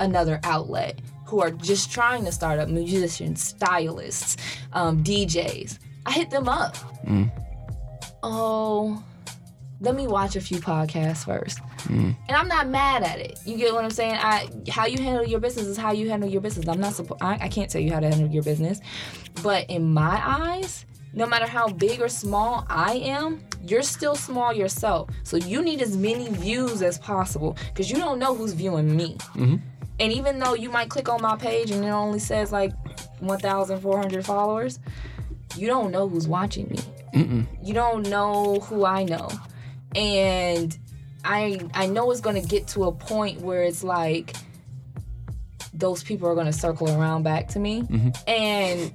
another 0.00 0.38
outlet 0.44 1.00
who 1.26 1.40
are 1.40 1.50
just 1.50 1.90
trying 1.90 2.24
to 2.26 2.32
start 2.32 2.58
up 2.60 2.68
musicians, 2.68 3.42
stylists, 3.42 4.36
um, 4.74 5.02
DJs. 5.02 5.78
I 6.06 6.12
hit 6.12 6.30
them 6.30 6.48
up. 6.48 6.76
Oh, 8.22 9.02
let 9.82 9.96
me 9.96 10.06
watch 10.06 10.36
a 10.36 10.40
few 10.40 10.58
podcasts 10.58 11.24
first. 11.24 11.58
Mm. 11.88 12.14
And 12.28 12.36
I'm 12.36 12.46
not 12.46 12.68
mad 12.68 13.02
at 13.02 13.18
it. 13.18 13.38
You 13.44 13.56
get 13.56 13.74
what 13.74 13.84
I'm 13.84 13.90
saying? 13.90 14.14
I 14.14 14.48
how 14.70 14.86
you 14.86 15.02
handle 15.02 15.26
your 15.26 15.40
business 15.40 15.66
is 15.66 15.76
how 15.76 15.90
you 15.90 16.08
handle 16.08 16.30
your 16.30 16.40
business. 16.40 16.68
I'm 16.68 16.80
not 16.80 16.94
supposed 16.94 17.20
I, 17.20 17.32
I 17.40 17.48
can't 17.48 17.68
tell 17.68 17.82
you 17.82 17.92
how 17.92 17.98
to 17.98 18.08
handle 18.08 18.28
your 18.28 18.44
business. 18.44 18.80
But 19.42 19.68
in 19.68 19.92
my 19.92 20.22
eyes, 20.24 20.86
no 21.14 21.26
matter 21.26 21.46
how 21.46 21.68
big 21.68 22.00
or 22.00 22.08
small 22.08 22.64
I 22.68 22.94
am, 22.94 23.42
you're 23.66 23.82
still 23.82 24.14
small 24.14 24.52
yourself. 24.52 25.10
So 25.24 25.36
you 25.36 25.62
need 25.62 25.82
as 25.82 25.96
many 25.96 26.28
views 26.28 26.80
as 26.80 26.98
possible 26.98 27.56
because 27.68 27.90
you 27.90 27.96
don't 27.96 28.20
know 28.20 28.36
who's 28.36 28.52
viewing 28.52 28.96
me. 28.96 29.16
Mm-hmm. 29.34 29.56
And 29.98 30.12
even 30.12 30.38
though 30.38 30.54
you 30.54 30.70
might 30.70 30.90
click 30.90 31.08
on 31.08 31.20
my 31.20 31.36
page 31.36 31.72
and 31.72 31.84
it 31.84 31.88
only 31.88 32.20
says 32.20 32.52
like 32.52 32.72
1,400 33.20 34.24
followers, 34.24 34.78
you 35.56 35.66
don't 35.66 35.90
know 35.90 36.08
who's 36.08 36.28
watching 36.28 36.68
me. 36.68 36.78
You 37.62 37.74
don't 37.74 38.08
know 38.08 38.60
who 38.60 38.84
I 38.84 39.02
know. 39.04 39.28
And 39.94 40.76
I 41.24 41.60
I 41.74 41.86
know 41.86 42.10
it's 42.10 42.20
gonna 42.20 42.42
get 42.42 42.68
to 42.68 42.84
a 42.84 42.92
point 42.92 43.40
where 43.40 43.62
it's 43.62 43.84
like 43.84 44.36
those 45.74 46.02
people 46.02 46.28
are 46.28 46.34
gonna 46.34 46.52
circle 46.52 46.88
around 46.88 47.22
back 47.22 47.48
to 47.48 47.58
me. 47.58 47.82
Mm-hmm. 47.82 48.10
And 48.26 48.92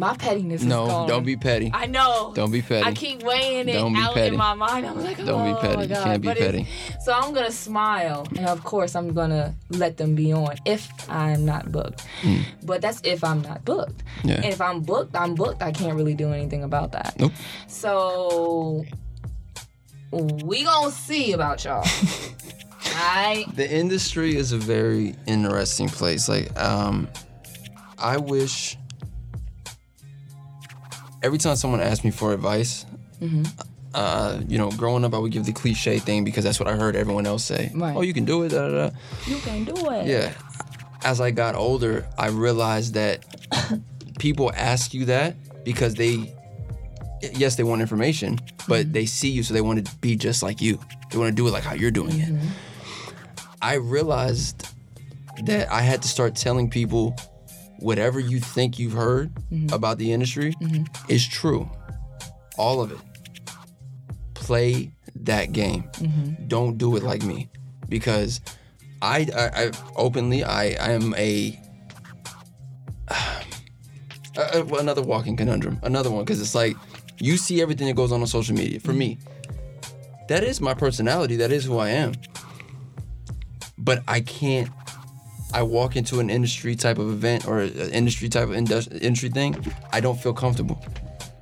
my 0.00 0.16
pettiness 0.16 0.62
is 0.62 0.66
No, 0.66 0.86
gone. 0.86 1.08
don't 1.08 1.24
be 1.24 1.36
petty. 1.36 1.70
I 1.74 1.84
know. 1.86 2.32
Don't 2.34 2.50
be 2.50 2.62
petty. 2.62 2.84
I 2.86 2.92
keep 2.94 3.22
weighing 3.22 3.68
it 3.68 3.74
Don't 3.74 3.94
out 3.94 4.16
in 4.16 4.34
my 4.36 4.54
mind. 4.54 4.86
I'm 4.86 5.04
like, 5.04 5.18
Don't 5.18 5.44
be 5.44 5.52
oh 5.52 5.60
petty. 5.60 5.76
my 5.76 5.86
God. 5.86 6.04
can't 6.04 6.22
be 6.22 6.28
But 6.28 6.38
petty. 6.38 6.66
So 7.04 7.12
I'm 7.12 7.34
gonna 7.34 7.52
smile, 7.52 8.26
and 8.36 8.46
of 8.46 8.64
course 8.64 8.96
I'm 8.96 9.12
gonna 9.12 9.54
let 9.68 9.98
them 9.98 10.14
be 10.14 10.32
on 10.32 10.56
if 10.64 10.88
I'm 11.10 11.44
not 11.44 11.70
booked. 11.70 12.06
But 12.62 12.80
that's 12.80 13.00
if 13.04 13.22
I'm 13.22 13.42
not 13.42 13.64
booked. 13.66 14.02
Yeah. 14.24 14.36
And 14.36 14.46
if 14.46 14.60
I'm 14.60 14.80
booked, 14.80 15.14
I'm 15.14 15.34
booked. 15.34 15.62
I 15.62 15.70
can't 15.70 15.94
really 15.94 16.14
do 16.14 16.32
anything 16.32 16.64
about 16.64 16.92
that. 16.92 17.14
Nope. 17.20 17.32
So 17.68 18.84
we 20.12 20.64
gonna 20.64 20.90
see 20.90 21.32
about 21.32 21.62
y'all. 21.64 21.84
I 22.92 23.44
The 23.54 23.70
industry 23.70 24.34
is 24.36 24.52
a 24.52 24.58
very 24.58 25.14
interesting 25.26 25.88
place. 25.88 26.28
Like, 26.28 26.58
um, 26.58 27.06
I 27.98 28.16
wish 28.16 28.76
every 31.22 31.38
time 31.38 31.56
someone 31.56 31.80
asks 31.80 32.04
me 32.04 32.10
for 32.10 32.32
advice, 32.32 32.86
Mm-hmm. 33.20 33.42
uh, 33.94 34.40
you 34.48 34.56
know, 34.56 34.70
growing 34.70 35.04
up, 35.04 35.12
I 35.12 35.18
would 35.18 35.30
give 35.30 35.44
the 35.44 35.52
cliche 35.52 35.98
thing 35.98 36.24
because 36.24 36.42
that's 36.42 36.58
what 36.58 36.68
I 36.70 36.74
heard 36.76 36.96
everyone 36.96 37.26
else 37.26 37.44
say. 37.44 37.70
Right. 37.74 37.94
Oh, 37.94 38.00
you 38.00 38.14
can 38.14 38.24
do 38.24 38.44
it. 38.44 38.48
Da, 38.48 38.66
da, 38.68 38.88
da. 38.88 38.96
you 39.26 39.36
can 39.36 39.64
do 39.64 39.74
it. 39.90 40.06
Yeah. 40.06 40.32
As 41.04 41.20
I 41.20 41.30
got 41.30 41.54
older, 41.54 42.06
I 42.18 42.28
realized 42.28 42.94
that 42.94 43.24
people 44.18 44.50
ask 44.56 44.94
you 44.94 45.04
that 45.06 45.34
because 45.64 45.96
they, 45.96 46.34
yes, 47.34 47.56
they 47.56 47.62
want 47.62 47.82
information, 47.82 48.38
but 48.66 48.90
they 48.90 49.04
see 49.04 49.28
you, 49.28 49.42
so 49.42 49.52
they 49.52 49.60
want 49.60 49.84
to 49.86 49.94
be 49.96 50.16
just 50.16 50.42
like 50.42 50.62
you. 50.62 50.78
They 51.10 51.18
want 51.18 51.28
to 51.28 51.34
do 51.36 51.46
it 51.46 51.50
like 51.50 51.64
how 51.64 51.74
you're 51.74 51.90
doing 51.90 52.18
it. 52.20 52.32
I 53.60 53.74
realized 53.74 54.66
that 55.44 55.70
I 55.70 55.82
had 55.82 56.00
to 56.02 56.08
start 56.08 56.36
telling 56.36 56.70
people 56.70 57.14
whatever 57.80 58.20
you 58.20 58.40
think 58.40 58.78
you've 58.78 58.92
heard 58.92 59.34
mm-hmm. 59.50 59.74
about 59.74 59.98
the 59.98 60.12
industry 60.12 60.54
mm-hmm. 60.60 60.84
is 61.10 61.26
true. 61.26 61.68
All 62.56 62.80
of 62.80 62.92
it. 62.92 62.98
Play 64.34 64.92
that 65.16 65.52
game. 65.52 65.84
Mm-hmm. 65.94 66.46
Don't 66.46 66.78
do 66.78 66.96
it 66.96 67.02
like 67.02 67.22
me 67.22 67.48
because 67.88 68.40
I, 69.02 69.26
I, 69.34 69.64
I 69.64 69.70
openly 69.96 70.44
I, 70.44 70.64
I 70.80 70.90
am 70.92 71.14
a, 71.14 71.58
uh, 73.08 74.64
well, 74.66 74.80
another 74.80 75.02
walking 75.02 75.36
conundrum. 75.36 75.80
Another 75.82 76.10
one 76.10 76.24
because 76.24 76.40
it's 76.40 76.54
like 76.54 76.76
you 77.18 77.36
see 77.36 77.60
everything 77.60 77.86
that 77.86 77.96
goes 77.96 78.12
on 78.12 78.20
on 78.20 78.26
social 78.26 78.54
media. 78.54 78.80
For 78.80 78.92
me, 78.92 79.18
that 80.28 80.44
is 80.44 80.60
my 80.60 80.74
personality. 80.74 81.36
That 81.36 81.52
is 81.52 81.64
who 81.64 81.78
I 81.78 81.90
am. 81.90 82.12
But 83.78 84.02
I 84.06 84.20
can't 84.20 84.70
I 85.52 85.62
walk 85.62 85.96
into 85.96 86.20
an 86.20 86.30
industry 86.30 86.76
type 86.76 86.98
of 86.98 87.10
event 87.10 87.46
or 87.46 87.60
an 87.60 87.90
industry 87.90 88.28
type 88.28 88.44
of 88.44 88.54
indus- 88.54 88.88
industry 88.88 89.30
thing, 89.30 89.56
I 89.92 90.00
don't 90.00 90.20
feel 90.20 90.32
comfortable. 90.32 90.82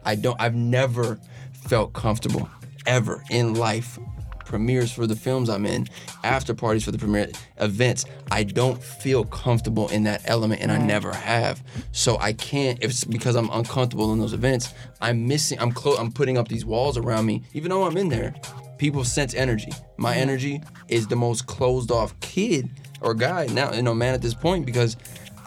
I 0.04 0.14
don't. 0.14 0.40
I've 0.40 0.54
never 0.54 1.18
felt 1.52 1.92
comfortable 1.92 2.48
ever 2.86 3.22
in 3.30 3.54
life. 3.54 3.98
Premieres 4.46 4.90
for 4.90 5.06
the 5.06 5.14
films 5.14 5.50
I'm 5.50 5.66
in, 5.66 5.86
after 6.24 6.54
parties 6.54 6.82
for 6.82 6.90
the 6.90 6.96
premiere 6.96 7.28
events. 7.58 8.06
I 8.30 8.44
don't 8.44 8.82
feel 8.82 9.24
comfortable 9.24 9.88
in 9.88 10.04
that 10.04 10.22
element, 10.24 10.62
and 10.62 10.72
I 10.72 10.78
never 10.78 11.12
have. 11.12 11.62
So 11.92 12.16
I 12.18 12.32
can't. 12.32 12.82
If 12.82 12.90
it's 12.90 13.04
because 13.04 13.36
I'm 13.36 13.50
uncomfortable 13.50 14.10
in 14.14 14.18
those 14.18 14.32
events, 14.32 14.72
I'm 15.02 15.28
missing. 15.28 15.60
I'm 15.60 15.70
close. 15.70 15.98
I'm 15.98 16.10
putting 16.10 16.38
up 16.38 16.48
these 16.48 16.64
walls 16.64 16.96
around 16.96 17.26
me, 17.26 17.42
even 17.52 17.68
though 17.68 17.84
I'm 17.84 17.98
in 17.98 18.08
there. 18.08 18.34
People 18.78 19.04
sense 19.04 19.34
energy. 19.34 19.72
My 19.98 20.12
mm-hmm. 20.12 20.20
energy 20.20 20.62
is 20.88 21.08
the 21.08 21.16
most 21.16 21.46
closed 21.46 21.90
off 21.90 22.18
kid 22.20 22.70
or 23.00 23.14
guy 23.14 23.46
now, 23.46 23.72
you 23.72 23.82
know, 23.82 23.94
man 23.94 24.14
at 24.14 24.22
this 24.22 24.34
point 24.34 24.66
because 24.66 24.96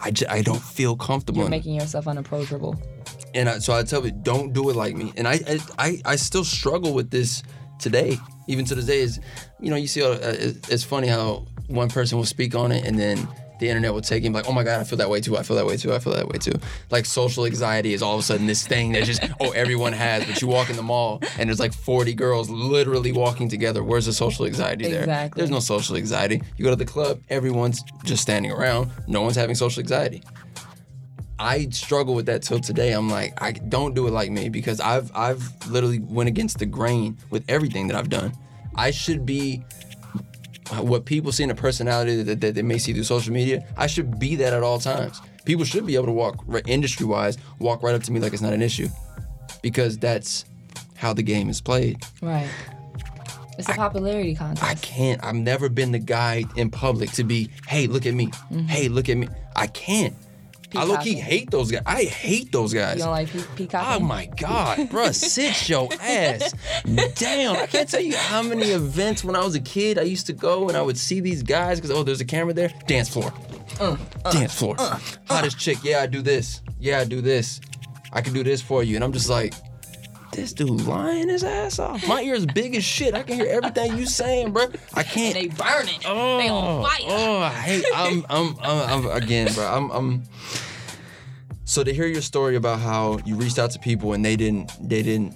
I, 0.04 0.12
j- 0.12 0.26
I 0.28 0.42
don't 0.42 0.62
feel 0.62 0.96
comfortable. 0.96 1.42
You're 1.42 1.50
making 1.50 1.76
yourself 1.76 2.08
unapproachable. 2.08 2.76
And 3.34 3.48
I, 3.48 3.60
so 3.60 3.74
I 3.74 3.84
tell 3.84 4.06
you, 4.06 4.12
don't 4.12 4.52
do 4.54 4.70
it 4.70 4.76
like 4.76 4.96
me. 4.96 5.14
And 5.16 5.28
I, 5.28 5.40
I, 5.48 5.60
I, 5.78 6.02
I 6.06 6.16
still 6.16 6.44
struggle 6.44 6.94
with 6.94 7.12
this 7.12 7.44
today, 7.80 8.18
even 8.48 8.66
to 8.66 8.76
this 8.76 8.86
day. 8.86 9.00
Is 9.00 9.20
you 9.60 9.70
know, 9.70 9.76
you 9.76 9.88
see, 9.88 10.02
uh, 10.04 10.18
it's 10.22 10.84
funny 10.84 11.08
how 11.08 11.46
one 11.68 11.90
person 11.90 12.18
will 12.18 12.26
speak 12.26 12.56
on 12.56 12.72
it, 12.72 12.86
and 12.86 12.98
then 13.00 13.28
the 13.62 13.70
internet 13.70 13.94
will 13.94 14.02
take 14.02 14.24
him 14.24 14.34
like, 14.34 14.50
oh 14.50 14.52
my 14.52 14.64
god, 14.64 14.82
I 14.82 14.84
feel 14.84 14.98
that 14.98 15.10
way 15.10 15.22
too. 15.22 15.38
I 15.38 15.44
feel 15.44 15.56
that 15.56 15.66
way 15.66 15.78
too. 15.78 15.94
I 15.94 16.00
feel 16.00 16.14
that 16.14 16.28
way 16.28 16.38
too. 16.38 16.54
Like 16.90 17.06
social 17.06 17.46
anxiety 17.46 17.94
is 17.94 18.02
all 18.02 18.16
of 18.16 18.20
a 18.20 18.24
sudden 18.24 18.48
this 18.48 18.68
thing 18.68 18.92
that 18.94 19.06
just 19.06 19.24
oh 19.40 19.52
everyone 19.52 19.94
has. 19.94 20.26
But 20.26 20.42
you 20.42 20.48
walk 20.48 20.70
in 20.70 20.76
the 20.76 20.84
mall 20.84 21.22
and 21.38 21.48
there's 21.48 21.60
like 21.60 21.74
40 21.74 22.14
girls 22.16 22.50
literally 22.50 23.12
walking 23.12 23.48
together. 23.48 23.84
Where's 23.84 24.08
the 24.08 24.14
social 24.14 24.46
anxiety 24.46 24.90
there? 24.90 25.02
Exactly. 25.02 25.40
There's 25.40 25.52
no 25.52 25.60
social 25.60 25.96
anxiety. 25.96 26.42
You 26.58 26.66
go 26.66 26.72
to 26.72 26.76
the 26.76 26.86
club, 26.86 27.22
everyone's 27.30 27.84
just 28.04 28.24
standing 28.24 28.52
around. 28.52 28.92
No 29.08 29.22
one's 29.22 29.36
having 29.36 29.56
social 29.56 29.80
anxiety. 29.80 30.24
I 31.38 31.70
struggle 31.70 32.14
with 32.14 32.26
that 32.26 32.42
till 32.42 32.60
today. 32.60 32.92
I'm 32.92 33.10
like, 33.10 33.40
I 33.42 33.52
don't 33.52 33.94
do 33.94 34.08
it 34.08 34.12
like 34.12 34.32
me 34.32 34.50
because 34.50 34.80
I've 34.80 35.12
I've 35.16 35.44
literally 35.68 36.00
went 36.00 36.30
against 36.30 36.58
the 36.58 36.66
grain 36.66 37.18
with 37.30 37.44
everything 37.48 37.88
that 37.88 37.96
I've 37.96 38.10
done. 38.10 38.34
I 38.76 38.90
should 38.92 39.26
be 39.26 39.64
what 40.80 41.06
people 41.06 41.32
see 41.32 41.44
in 41.44 41.52
a 41.52 41.56
personality 41.56 42.24
that, 42.24 42.42
that 42.42 42.56
they 42.56 42.62
may 42.62 42.78
see 42.78 42.94
through 42.94 43.04
social 43.04 43.34
media. 43.34 43.66
I 43.78 43.88
should 43.88 44.20
be 44.20 44.36
that 44.38 44.54
at 44.54 44.64
all 44.64 44.80
times. 44.80 45.22
People 45.46 45.66
should 45.66 45.86
be 45.86 45.96
able 45.96 46.06
to 46.06 46.12
walk 46.12 46.44
industry 46.68 47.06
wise, 47.06 47.38
walk 47.60 47.84
right 47.84 47.96
up 47.96 48.04
to 48.04 48.12
me 48.12 48.20
like 48.20 48.34
it's 48.34 48.42
not 48.42 48.54
an 48.54 48.62
issue, 48.62 48.88
because 49.62 49.98
that's 49.98 50.46
how 50.96 51.14
the 51.14 51.24
game 51.24 51.50
is 51.50 51.62
played. 51.62 51.98
Right. 52.22 52.48
It's 53.58 53.68
a 53.68 53.74
popularity 53.74 54.34
contest. 54.34 54.64
I 54.64 54.76
can't. 54.76 55.24
I've 55.24 55.36
never 55.36 55.68
been 55.68 55.92
the 55.92 56.00
guy 56.00 56.46
in 56.56 56.72
public 56.72 57.12
to 57.12 57.24
be, 57.24 57.50
hey, 57.68 57.88
look 57.88 58.06
at 58.06 58.14
me. 58.14 58.28
Mm-hmm. 58.28 58.68
Hey, 58.68 58.88
look 58.88 59.10
at 59.10 59.18
me. 59.18 59.28
I 59.56 59.68
can't. 59.68 60.16
I 60.76 60.84
low 60.84 60.98
key 60.98 61.16
Peacocking. 61.16 61.18
hate 61.18 61.52
those 61.52 61.72
guys. 61.72 61.84
I 61.86 62.04
hate 62.04 62.52
those 62.52 62.74
guys. 62.74 62.98
you 62.98 63.04
don't 63.04 63.12
like 63.12 63.30
pe- 63.30 63.44
peacock? 63.56 63.86
Oh 63.88 64.00
my 64.00 64.26
God, 64.38 64.78
bruh, 64.90 65.14
sit 65.16 65.68
your 65.70 65.90
ass 66.02 66.54
down. 67.16 67.58
I 67.58 67.66
can't 67.68 67.90
tell 67.90 68.02
you 68.02 68.16
how 68.16 68.42
many 68.42 68.68
events 68.72 69.24
when 69.24 69.36
I 69.36 69.44
was 69.44 69.56
a 69.56 69.60
kid 69.60 69.98
I 70.00 70.04
used 70.04 70.28
to 70.28 70.34
go 70.34 70.68
and 70.70 70.78
I 70.78 70.82
would 70.82 70.98
see 70.98 71.20
these 71.20 71.44
guys 71.44 71.80
because, 71.80 71.92
oh, 71.92 72.04
there's 72.04 72.22
a 72.22 72.26
camera 72.26 72.54
there. 72.54 72.72
Dance 72.88 73.10
floor. 73.10 73.34
Uh, 73.80 73.98
uh, 74.26 74.32
Dance 74.32 74.54
floor. 74.54 74.76
Uh, 74.80 75.00
Hottest 75.28 75.58
chick. 75.58 75.78
Yeah, 75.84 76.02
I 76.02 76.06
do 76.08 76.22
this. 76.22 76.62
Yeah, 76.80 77.00
I 77.00 77.06
do 77.06 77.22
this. 77.22 77.62
I 78.14 78.22
can 78.22 78.34
do 78.34 78.44
this 78.44 78.62
for 78.62 78.84
you. 78.84 78.96
And 78.96 79.04
I'm 79.04 79.14
just 79.14 79.30
like, 79.30 79.54
this 80.32 80.54
dude 80.54 80.82
lying 80.88 81.30
his 81.30 81.44
ass 81.44 81.80
off. 81.80 82.08
My 82.08 82.22
ears 82.22 82.46
big 82.46 82.76
as 82.76 82.84
shit. 82.84 83.14
I 83.14 83.24
can 83.24 83.38
hear 83.38 83.48
everything 83.50 83.98
you 83.98 84.06
saying, 84.06 84.52
bro. 84.52 84.68
I 84.94 85.04
can't. 85.04 85.34
They 85.34 85.48
burning. 85.48 86.00
Oh, 86.06 86.38
they 86.38 86.50
on 86.50 86.84
fire. 86.84 87.00
oh, 87.08 87.40
I 87.40 87.50
hate. 87.50 87.86
I'm, 87.94 88.26
I'm, 88.30 88.58
I'm, 88.62 89.06
I'm 89.06 89.24
again, 89.24 89.54
bro. 89.54 89.66
I'm, 89.66 89.92
I'm. 89.92 90.24
So 91.66 91.84
to 91.84 91.94
hear 91.94 92.08
your 92.08 92.22
story 92.22 92.56
about 92.56 92.80
how 92.80 93.20
you 93.26 93.36
reached 93.36 93.60
out 93.60 93.72
to 93.72 93.80
people 93.80 94.14
and 94.14 94.26
they 94.26 94.36
didn't, 94.36 94.72
they 94.82 95.02
didn't 95.04 95.34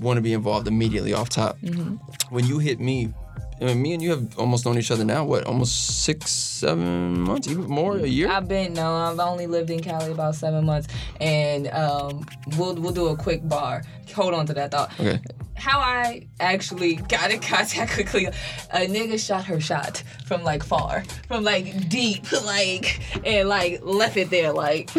want 0.00 0.16
to 0.16 0.22
be 0.22 0.32
involved 0.32 0.68
immediately 0.68 1.12
off 1.12 1.28
top. 1.28 1.58
Mm-hmm. 1.60 1.96
When 2.34 2.46
you 2.46 2.58
hit 2.58 2.80
me, 2.80 3.12
I 3.60 3.64
mean, 3.64 3.82
me 3.82 3.92
and 3.94 4.02
you 4.02 4.10
have 4.10 4.38
almost 4.38 4.64
known 4.64 4.78
each 4.78 4.90
other 4.90 5.04
now. 5.04 5.24
What, 5.24 5.44
almost 5.44 6.04
six, 6.04 6.30
seven 6.30 7.20
months, 7.20 7.48
even 7.48 7.64
more, 7.64 7.96
a 7.96 8.06
year? 8.06 8.30
I've 8.30 8.46
been 8.46 8.72
no, 8.72 8.94
I've 8.94 9.18
only 9.18 9.48
lived 9.48 9.70
in 9.70 9.80
Cali 9.80 10.12
about 10.12 10.36
seven 10.36 10.64
months, 10.64 10.88
and 11.20 11.66
um, 11.68 12.24
we'll 12.56 12.76
we'll 12.76 12.92
do 12.92 13.08
a 13.08 13.16
quick 13.16 13.46
bar. 13.48 13.82
Hold 14.12 14.34
on 14.34 14.46
to 14.46 14.54
that 14.54 14.70
thought. 14.70 14.92
Okay. 14.98 15.20
How 15.54 15.80
I 15.80 16.26
actually 16.38 16.96
got 16.96 17.30
in 17.30 17.40
contact 17.42 17.92
quickly, 17.92 18.26
a 18.26 18.86
nigga 18.86 19.18
shot 19.24 19.44
her 19.46 19.60
shot 19.60 20.02
from 20.26 20.44
like 20.44 20.62
far, 20.62 21.02
from 21.26 21.42
like 21.44 21.88
deep, 21.88 22.30
like 22.44 23.00
and 23.24 23.48
like 23.48 23.80
left 23.82 24.16
it 24.16 24.30
there, 24.30 24.52
like 24.52 24.90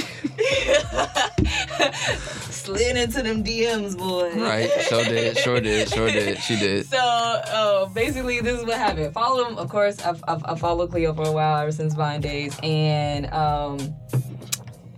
slid 2.50 2.98
into 2.98 3.22
them 3.24 3.44
DMs, 3.44 3.98
boy. 3.98 4.34
Right. 4.36 4.70
Sure 4.82 5.04
did. 5.04 5.38
Sure 5.38 5.62
did. 5.62 5.90
Sure 5.90 6.12
did. 6.12 6.38
She 6.40 6.58
did. 6.58 6.86
So 6.88 6.98
uh, 6.98 7.86
basically, 7.88 8.42
this 8.42 8.60
is 8.60 8.66
what 8.66 8.78
happened. 8.78 9.14
Follow 9.14 9.46
him, 9.46 9.58
of 9.58 9.70
course. 9.70 10.00
I've, 10.06 10.24
I've, 10.28 10.44
I 10.46 10.56
followed 10.56 10.92
Cleo 10.92 11.14
for 11.14 11.28
a 11.28 11.32
while, 11.32 11.62
ever 11.62 11.72
since 11.72 11.94
Vine 11.94 12.22
days, 12.22 12.58
and 12.62 13.26
um, 13.34 13.80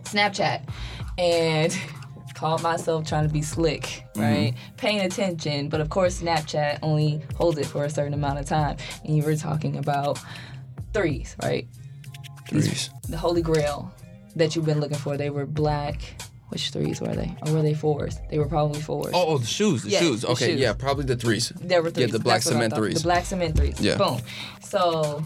Snapchat, 0.03 0.67
and 1.17 1.77
called 2.41 2.63
myself 2.63 3.07
trying 3.07 3.27
to 3.27 3.31
be 3.31 3.43
slick, 3.43 3.83
mm-hmm. 3.83 4.21
right? 4.21 4.53
Paying 4.75 5.01
attention, 5.01 5.69
but 5.69 5.79
of 5.79 5.91
course, 5.91 6.23
Snapchat 6.23 6.79
only 6.81 7.21
holds 7.35 7.59
it 7.59 7.67
for 7.67 7.85
a 7.85 7.89
certain 7.89 8.15
amount 8.15 8.39
of 8.39 8.47
time. 8.47 8.77
And 9.05 9.15
you 9.15 9.21
were 9.21 9.35
talking 9.35 9.77
about 9.77 10.19
threes, 10.91 11.35
right? 11.43 11.67
Threes. 12.49 12.89
The 13.07 13.17
Holy 13.17 13.43
Grail 13.43 13.93
that 14.35 14.55
you've 14.55 14.65
been 14.65 14.79
looking 14.79 14.97
for. 14.97 15.17
They 15.17 15.29
were 15.29 15.45
black. 15.45 16.01
Which 16.49 16.71
threes 16.71 16.99
were 16.99 17.15
they? 17.15 17.33
Or 17.45 17.53
were 17.53 17.61
they 17.61 17.75
fours? 17.75 18.17
They 18.31 18.39
were 18.39 18.47
probably 18.47 18.81
fours. 18.81 19.11
Oh, 19.13 19.25
oh, 19.27 19.37
the 19.37 19.45
shoes. 19.45 19.83
The 19.83 19.91
Yeah, 19.91 19.99
shoes. 19.99 20.21
the 20.21 20.29
Okay. 20.29 20.47
shoes. 20.47 20.59
Yeah, 20.59 20.73
probably 20.73 21.05
the 21.05 21.15
threes. 21.15 21.53
There 21.61 21.83
were 21.83 21.91
threes. 21.91 22.07
Yeah, 22.07 22.11
the 22.11 22.19
black 22.19 22.41
cement 22.41 22.73
threes. 22.73 22.95
The 22.95 23.03
black 23.03 23.23
cement 23.25 23.55
threes. 23.55 23.79
Yeah. 23.79 23.97
Boom. 23.97 24.19
So 24.61 25.23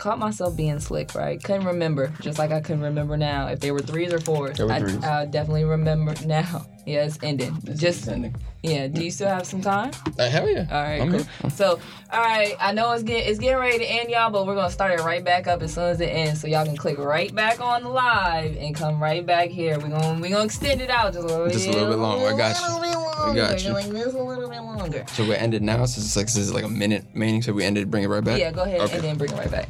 caught 0.00 0.18
myself 0.18 0.56
being 0.56 0.80
slick, 0.80 1.14
right? 1.14 1.42
Couldn't 1.42 1.66
remember, 1.66 2.12
just 2.20 2.38
like 2.38 2.50
I 2.50 2.60
couldn't 2.60 2.82
remember 2.82 3.16
now 3.18 3.48
if 3.48 3.60
they 3.60 3.70
were 3.70 3.80
threes 3.80 4.12
or 4.12 4.18
fours. 4.18 4.58
Were 4.58 4.72
I. 4.72 5.20
I 5.20 5.26
definitely 5.26 5.64
remember 5.64 6.14
now. 6.26 6.66
Yeah, 6.86 7.04
it's 7.04 7.18
ending. 7.22 7.56
just 7.76 8.08
ending. 8.08 8.34
yeah. 8.62 8.88
Do 8.88 9.04
you 9.04 9.10
still 9.10 9.28
have 9.28 9.46
some 9.46 9.60
time? 9.60 9.90
Uh, 10.18 10.28
hell 10.28 10.48
yeah. 10.48 10.66
All 10.70 10.82
right, 10.82 11.00
I'm 11.00 11.10
cool. 11.10 11.18
here. 11.22 11.50
So, 11.50 11.78
all 12.12 12.20
right, 12.20 12.54
I 12.58 12.72
know 12.72 12.90
it's 12.92 13.02
getting 13.02 13.28
it's 13.30 13.38
getting 13.38 13.58
ready 13.58 13.78
to 13.78 13.84
end, 13.84 14.10
y'all, 14.10 14.30
but 14.30 14.46
we're 14.46 14.54
gonna 14.54 14.70
start 14.70 14.98
it 14.98 15.02
right 15.04 15.22
back 15.24 15.46
up 15.46 15.62
as 15.62 15.74
soon 15.74 15.84
as 15.84 16.00
it 16.00 16.06
ends, 16.06 16.40
so 16.40 16.46
y'all 16.46 16.64
can 16.64 16.76
click 16.76 16.98
right 16.98 17.34
back 17.34 17.60
on 17.60 17.82
the 17.82 17.88
live 17.90 18.56
and 18.56 18.74
come 18.74 19.00
right 19.02 19.24
back 19.24 19.50
here. 19.50 19.78
We're 19.78 19.88
gonna 19.90 20.20
we 20.20 20.30
gonna 20.30 20.44
extend 20.44 20.80
it 20.80 20.90
out 20.90 21.12
just 21.12 21.24
a 21.24 21.28
little, 21.28 21.48
Just 21.48 21.66
a 21.68 21.70
little 21.72 21.88
bit 21.88 21.98
longer. 21.98 22.26
I 22.26 22.36
got 22.36 22.58
you. 22.60 22.80
little 22.80 23.06
I 23.20 23.34
got 23.34 23.62
you. 23.64 23.72
Like 23.72 23.86
this 23.90 24.14
a 24.14 24.18
little 24.22 24.48
bit 24.48 24.60
longer. 24.62 25.04
So 25.12 25.24
we 25.24 25.34
ended 25.36 25.62
now. 25.62 25.84
So 25.84 26.00
it's 26.00 26.16
like 26.16 26.26
this 26.26 26.36
is 26.38 26.52
like 26.54 26.64
a 26.64 26.68
minute 26.68 27.04
remaining. 27.12 27.42
So 27.42 27.52
we 27.52 27.64
ended. 27.64 27.90
Bring 27.90 28.04
it 28.04 28.08
right 28.08 28.24
back. 28.24 28.38
Yeah, 28.40 28.50
go 28.50 28.62
ahead 28.62 28.80
Okay. 28.80 28.94
and 28.94 29.04
then 29.04 29.18
bring 29.18 29.30
it 29.30 29.36
right 29.38 29.50
back. 29.50 29.68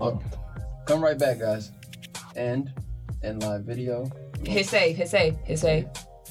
Oh, 0.00 0.20
Come 0.86 1.02
right 1.02 1.18
back, 1.18 1.38
guys. 1.38 1.72
End. 2.36 2.72
End 3.22 3.42
live 3.42 3.62
video. 3.62 4.10
Hit 4.44 4.66
save, 4.66 4.96
hit 4.96 5.08
save, 5.08 5.36
hit 5.44 5.58
save, 5.58 5.86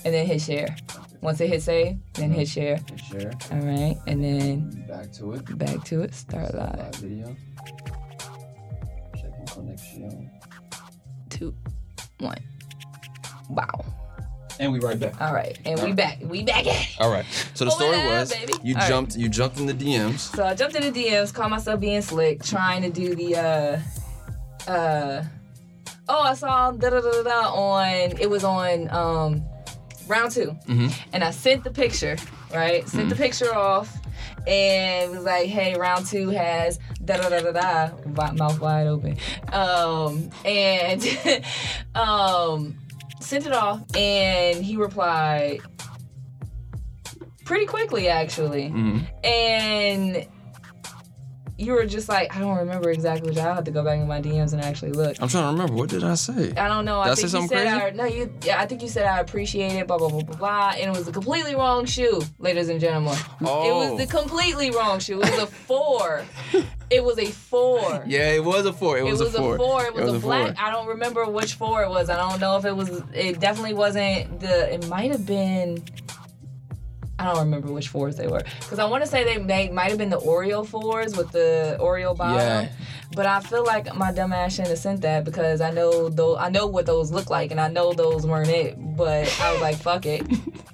and 0.06 0.14
then 0.14 0.26
hit 0.26 0.42
share. 0.42 0.76
Once 1.22 1.42
it 1.42 1.50
hits 1.50 1.66
save, 1.66 1.98
then 2.14 2.32
hit 2.32 2.48
share. 2.48 2.78
Hit 2.90 3.00
share. 3.22 3.32
All 3.52 3.60
right, 3.60 3.98
and 4.08 4.24
then 4.24 4.86
Back 4.88 5.12
to 5.14 5.34
it. 5.34 5.58
back 5.58 5.84
to 5.86 6.02
it. 6.02 6.14
Start 6.14 6.54
live. 6.56 6.78
Live 6.78 6.96
video. 6.96 7.36
Checking 9.16 9.46
connection. 9.48 10.32
Two, 11.30 11.54
one. 12.20 12.38
Wow. 13.50 13.86
And 14.60 14.74
we 14.74 14.80
right 14.80 15.00
back. 15.00 15.20
All 15.22 15.34
right, 15.34 15.58
and 15.66 15.82
we 15.82 15.94
back. 15.94 16.20
We 16.22 16.44
back 16.44 16.68
at 16.68 16.82
it. 16.82 16.96
All 17.00 17.10
right. 17.12 17.26
So 17.54 17.64
the 17.66 17.72
Pull 17.72 17.80
story 17.80 17.98
it 17.98 18.06
was 18.08 18.34
baby. 18.34 18.54
you 18.64 18.76
All 18.76 18.82
right. 18.82 18.90
jumped. 18.90 19.16
You 19.16 19.30
jumped 19.30 19.58
in 19.58 19.66
the 19.68 19.74
DMs. 19.74 20.36
So 20.36 20.46
I 20.46 20.54
jumped 20.54 20.76
in 20.76 20.92
the 20.94 21.06
DMs, 21.06 21.34
called 21.34 21.52
myself 21.52 21.80
being 21.80 22.02
slick, 22.02 22.44
trying 22.44 22.82
to 22.82 22.90
do 22.90 23.16
the 23.16 23.36
uh 23.38 24.70
uh 24.70 25.24
oh 26.10 26.22
I 26.22 26.34
saw 26.34 26.72
da 26.72 26.90
da 26.90 27.00
da 27.00 27.12
da 27.12 27.24
da 27.24 27.54
on 27.54 27.88
it 28.20 28.30
was 28.30 28.44
on 28.44 28.90
um 28.90 29.44
round 30.10 30.32
2 30.32 30.56
Mhm. 30.68 30.94
and 31.14 31.24
I 31.24 31.32
sent 31.32 31.64
the 31.64 31.72
picture 31.72 32.18
right? 32.54 32.88
Sent 32.90 33.10
the 33.10 33.16
picture 33.16 33.54
off 33.56 33.96
and 34.48 35.12
was 35.12 35.24
like 35.24 35.48
hey 35.48 35.76
round 35.78 36.06
two 36.08 36.30
has 36.30 36.80
da 37.06 37.18
da 37.18 37.30
da 37.30 37.40
da 37.52 37.52
da 37.52 38.32
mouth 38.34 38.60
wide 38.60 38.88
open. 38.88 39.18
Um 39.54 40.30
and 40.44 41.02
um 41.96 42.76
sent 43.22 43.46
it 43.46 43.54
off 43.54 43.82
and 43.96 44.64
he 44.64 44.76
replied 44.78 45.60
pretty 47.46 47.66
quickly 47.68 48.08
actually. 48.10 48.70
Mhm. 48.70 49.08
and 49.24 50.28
you 51.60 51.74
were 51.74 51.86
just 51.86 52.08
like, 52.08 52.36
I 52.36 52.40
don't 52.40 52.58
remember 52.58 52.90
exactly. 52.90 53.38
I'll 53.38 53.54
have 53.54 53.66
to 53.66 53.72
go 53.72 53.84
back 53.84 54.00
in 54.00 54.08
my 54.08 54.22
DMs 54.22 54.54
and 54.54 54.62
actually 54.62 54.92
look. 54.92 55.22
I'm 55.22 55.28
trying 55.28 55.44
to 55.44 55.52
remember. 55.52 55.74
What 55.74 55.90
did 55.90 56.04
I 56.04 56.16
say? 56.16 56.54
I 56.56 56.68
don't 56.70 56.86
know. 56.86 57.04
Did 57.04 57.10
I 57.10 57.12
I 57.12 57.16
think 57.16 57.34
you 57.34 57.48
said 57.48 57.50
crazy? 57.50 57.68
I, 57.68 57.90
no, 57.92 58.06
you. 58.06 58.34
Yeah, 58.46 58.62
I 58.62 58.66
think 58.66 58.82
you 58.82 58.88
said 58.88 59.06
I 59.06 59.20
appreciate 59.20 59.74
it. 59.74 59.88
Blah 59.88 59.98
blah 59.98 60.10
blah 60.10 60.22
blah 60.22 60.38
blah. 60.38 60.74
And 60.78 60.96
it 60.96 60.98
was 60.98 61.08
a 61.08 61.12
completely 61.12 61.56
wrong 61.56 61.86
shoe, 61.86 62.22
ladies 62.40 62.70
and 62.70 62.80
gentlemen. 62.80 63.18
Oh. 63.42 63.64
It 63.66 63.72
Oh. 63.72 63.96
was 63.96 64.08
the 64.10 64.18
oh. 64.18 64.20
completely 64.22 64.72
wrong 64.72 65.00
shoe. 65.00 65.22
It 65.22 65.32
was 65.32 65.40
a 65.40 65.48
four. 65.48 66.24
It 66.90 67.04
was 67.04 67.20
a 67.20 67.26
four. 67.26 68.04
Yeah, 68.08 68.32
it 68.32 68.44
was 68.44 68.66
a 68.66 68.74
four. 68.74 68.98
It, 68.98 69.02
It 69.02 69.12
was, 69.12 69.20
was, 69.20 69.36
a 69.36 69.38
four. 69.38 69.86
It 69.86 69.94
was, 69.94 70.14
a, 70.14 70.20
black. 70.20 70.56
four. 70.56 70.66
I 70.66 70.72
don't 70.72 70.88
remember 70.88 71.26
which 71.30 71.54
four 71.56 71.84
it 71.84 71.90
was. 71.90 72.10
I 72.10 72.18
don't 72.18 72.40
know 72.40 72.58
if 72.58 72.66
it 72.66 72.76
was. 72.76 72.90
It 73.14 73.40
definitely 73.40 73.74
wasn't 73.74 74.40
the. 74.40 74.74
It 74.74 74.88
might 74.88 75.12
have 75.12 75.26
been. 75.26 75.84
I 77.20 77.26
don't 77.26 77.40
remember 77.40 77.72
which 77.72 77.90
fours 77.90 78.16
they 78.16 78.28
were 78.28 78.44
because 78.62 78.80
I 78.80 78.86
want 78.86 79.04
to 79.04 79.10
say 79.10 79.26
they, 79.26 79.44
they 79.44 79.70
might 79.70 79.90
have 79.90 79.98
been 79.98 80.10
the 80.10 80.20
Oreo 80.20 80.66
fours 80.66 81.18
with 81.18 81.32
the 81.32 81.78
Oreo 81.80 82.16
bottom. 82.16 82.38
Yeah. 82.38 82.70
But 83.14 83.26
I 83.26 83.42
feel 83.42 83.66
like 83.66 83.94
my 83.96 84.14
dumb 84.14 84.32
ass 84.32 84.54
shouldn't 84.54 84.70
have 84.70 84.80
sent 84.80 85.02
that 85.02 85.26
because 85.26 85.60
I 85.60 85.72
know 85.72 86.08
those 86.08 86.38
I 86.40 86.50
know 86.50 86.68
what 86.68 86.86
those 86.86 87.12
look 87.12 87.30
like 87.30 87.52
and 87.52 87.60
I 87.60 87.68
know 87.68 87.92
those 87.92 88.26
weren't 88.26 88.50
it. 88.50 88.78
But 89.00 89.40
I 89.40 89.54
was 89.54 89.62
like, 89.62 89.78
fuck 89.78 90.06
it, 90.06 90.22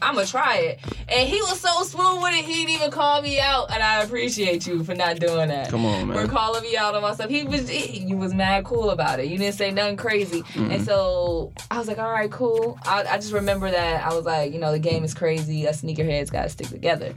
I'm 0.01 0.15
gonna 0.15 0.25
try 0.25 0.57
it. 0.57 0.79
And 1.07 1.29
he 1.29 1.39
was 1.41 1.59
so 1.59 1.83
smooth 1.83 2.23
with 2.23 2.33
it. 2.33 2.43
He 2.43 2.55
didn't 2.55 2.71
even 2.71 2.89
call 2.89 3.21
me 3.21 3.39
out, 3.39 3.71
and 3.71 3.83
I 3.83 4.01
appreciate 4.01 4.65
you 4.65 4.83
for 4.83 4.95
not 4.95 5.19
doing 5.19 5.49
that. 5.49 5.69
Come 5.69 5.85
on, 5.85 6.07
man. 6.07 6.17
For 6.17 6.31
calling 6.31 6.63
me 6.63 6.75
out 6.75 6.95
on 6.95 7.03
my 7.03 7.13
stuff. 7.13 7.29
He 7.29 7.43
was 7.43 7.69
he, 7.69 7.99
you 7.99 8.17
was 8.17 8.33
mad 8.33 8.65
cool 8.65 8.89
about 8.89 9.19
it. 9.19 9.27
You 9.27 9.37
didn't 9.37 9.53
say 9.53 9.69
nothing 9.69 9.95
crazy. 9.95 10.43
And 10.55 10.83
so 10.83 11.53
I 11.69 11.77
was 11.77 11.87
like, 11.87 11.99
all 11.99 12.11
right, 12.11 12.31
cool. 12.31 12.79
I, 12.83 13.03
I 13.03 13.17
just 13.17 13.31
remember 13.31 13.69
that 13.69 14.03
I 14.03 14.15
was 14.15 14.25
like, 14.25 14.51
you 14.53 14.59
know, 14.59 14.71
the 14.71 14.79
game 14.79 15.03
is 15.03 15.13
crazy. 15.13 15.67
Us 15.67 15.83
sneakerheads 15.83 16.31
gotta 16.31 16.49
stick 16.49 16.67
together. 16.67 17.13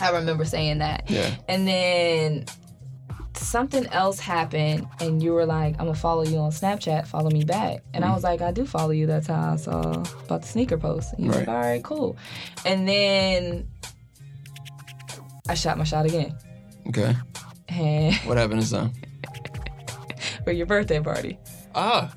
I 0.00 0.10
remember 0.12 0.44
saying 0.44 0.78
that. 0.78 1.10
Yeah. 1.10 1.34
And 1.48 1.66
then 1.66 2.46
something 3.40 3.86
else 3.88 4.20
happened 4.20 4.86
and 5.00 5.22
you 5.22 5.32
were 5.32 5.46
like, 5.46 5.74
I'm 5.74 5.86
gonna 5.86 5.94
follow 5.94 6.22
you 6.24 6.38
on 6.38 6.50
Snapchat, 6.50 7.06
follow 7.06 7.30
me 7.30 7.44
back. 7.44 7.82
And 7.94 8.04
I 8.04 8.12
was 8.12 8.22
like, 8.22 8.40
I 8.42 8.52
do 8.52 8.64
follow 8.66 8.90
you. 8.90 9.06
That's 9.06 9.26
how 9.26 9.52
I 9.52 9.56
saw 9.56 9.80
about 10.24 10.42
the 10.42 10.48
sneaker 10.48 10.76
post. 10.78 11.12
And 11.14 11.24
you 11.24 11.30
Right. 11.30 11.40
like, 11.40 11.48
all 11.48 11.54
right, 11.54 11.82
cool. 11.84 12.16
And 12.64 12.86
then 12.88 13.68
I 15.48 15.54
shot 15.54 15.78
my 15.78 15.84
shot 15.84 16.06
again. 16.06 16.36
Okay. 16.88 17.14
And 17.68 18.14
What 18.26 18.36
happened 18.36 18.62
this 18.62 18.70
time? 18.70 18.92
for 20.44 20.52
your 20.52 20.66
birthday 20.66 21.00
party. 21.00 21.38
Ah. 21.74 22.12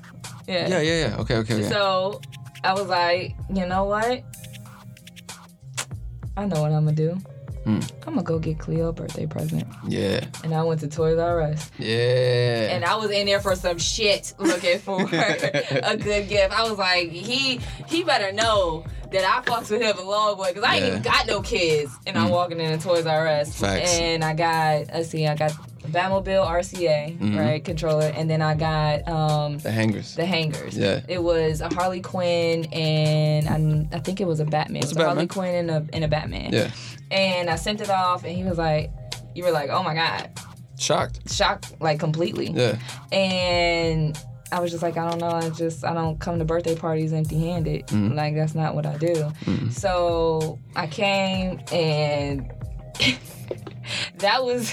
Yeah. 0.46 0.68
Yeah, 0.68 0.80
yeah, 0.80 1.08
yeah. 1.08 1.16
Okay, 1.20 1.36
okay, 1.38 1.54
okay. 1.54 1.68
So 1.68 2.20
I 2.62 2.74
was 2.74 2.86
like, 2.88 3.34
you 3.52 3.66
know 3.66 3.84
what? 3.84 4.22
I 6.36 6.46
know 6.46 6.60
what 6.62 6.72
I'm 6.72 6.84
gonna 6.84 6.92
do. 6.92 7.18
Hmm. 7.64 7.80
I'm 8.06 8.14
gonna 8.14 8.22
go 8.22 8.38
get 8.38 8.58
Cleo 8.58 8.88
a 8.88 8.92
birthday 8.92 9.26
present. 9.26 9.66
yeah. 9.88 10.24
And 10.42 10.54
I 10.54 10.62
went 10.62 10.80
to 10.80 10.88
Toys 10.88 11.18
R 11.18 11.40
Us. 11.42 11.70
Yeah. 11.78 12.74
And 12.74 12.84
I 12.84 12.96
was 12.96 13.10
in 13.10 13.26
there 13.26 13.40
for 13.40 13.56
some 13.56 13.78
shit 13.78 14.34
looking 14.38 14.78
for 14.78 15.00
a 15.12 15.96
good 15.96 16.28
gift. 16.28 16.52
I 16.58 16.68
was 16.68 16.78
like, 16.78 17.08
he 17.10 17.60
he 17.88 18.04
better 18.04 18.32
know 18.32 18.84
that 19.12 19.24
I 19.24 19.48
fucks 19.48 19.70
with 19.70 19.80
him 19.80 19.96
a 19.98 20.02
long 20.02 20.36
way 20.38 20.50
because 20.52 20.64
I 20.68 20.76
ain't 20.76 20.86
even 20.86 21.02
got 21.02 21.26
no 21.26 21.40
kids. 21.40 21.92
And 22.06 22.18
I'm 22.18 22.30
walking 22.30 22.60
into 22.60 22.82
Toys 22.84 23.06
R 23.06 23.26
Us. 23.28 23.58
Facts. 23.58 23.94
And 23.98 24.24
I 24.24 24.34
got, 24.34 24.86
let's 24.92 25.08
see, 25.10 25.26
I 25.26 25.36
got 25.36 25.52
Batmobile 25.84 26.44
RCA, 26.46 27.18
Mhm. 27.18 27.38
right, 27.38 27.62
controller. 27.64 28.06
And 28.14 28.28
then 28.28 28.40
I 28.42 28.54
got 28.54 29.06
um, 29.06 29.58
the 29.58 29.70
hangers. 29.70 30.14
the 30.16 30.24
hangers. 30.26 30.76
Yeah. 30.76 31.00
It 31.06 31.22
was 31.22 31.60
a 31.60 31.72
Harley 31.72 32.00
Quinn 32.00 32.64
and 32.72 33.86
I, 33.92 33.96
I 33.96 34.00
think 34.00 34.20
it 34.20 34.26
was 34.26 34.40
a 34.40 34.44
Batman. 34.46 34.82
It's 34.82 34.92
it 34.92 34.96
a 34.96 34.98
was 35.00 35.06
Harley 35.06 35.26
Quinn 35.26 35.54
and 35.54 35.70
a, 35.70 35.94
and 35.94 36.04
a 36.04 36.08
Batman. 36.08 36.52
yeah. 36.52 36.70
And 37.14 37.48
I 37.48 37.54
sent 37.56 37.80
it 37.80 37.88
off 37.90 38.24
and 38.24 38.36
he 38.36 38.42
was 38.44 38.58
like, 38.58 38.90
you 39.34 39.44
were 39.44 39.50
like, 39.52 39.70
oh 39.70 39.82
my 39.82 39.94
God. 39.94 40.30
Shocked. 40.78 41.32
Shocked 41.32 41.80
like 41.80 42.00
completely. 42.00 42.50
Yeah. 42.50 42.76
And 43.12 44.18
I 44.52 44.60
was 44.60 44.70
just 44.70 44.82
like, 44.82 44.96
I 44.96 45.08
don't 45.08 45.20
know. 45.20 45.30
I 45.30 45.48
just, 45.50 45.84
I 45.84 45.94
don't 45.94 46.18
come 46.20 46.38
to 46.40 46.44
birthday 46.44 46.76
parties 46.76 47.12
empty 47.12 47.38
handed. 47.40 47.86
Mhm. 47.88 48.14
Like, 48.14 48.34
that's 48.34 48.54
not 48.54 48.74
what 48.74 48.84
I 48.86 48.96
do. 48.98 49.14
Mhm. 49.44 49.72
So 49.72 50.58
I 50.76 50.86
came 50.88 51.60
and 51.72 52.52
that 54.18 54.44
was, 54.44 54.72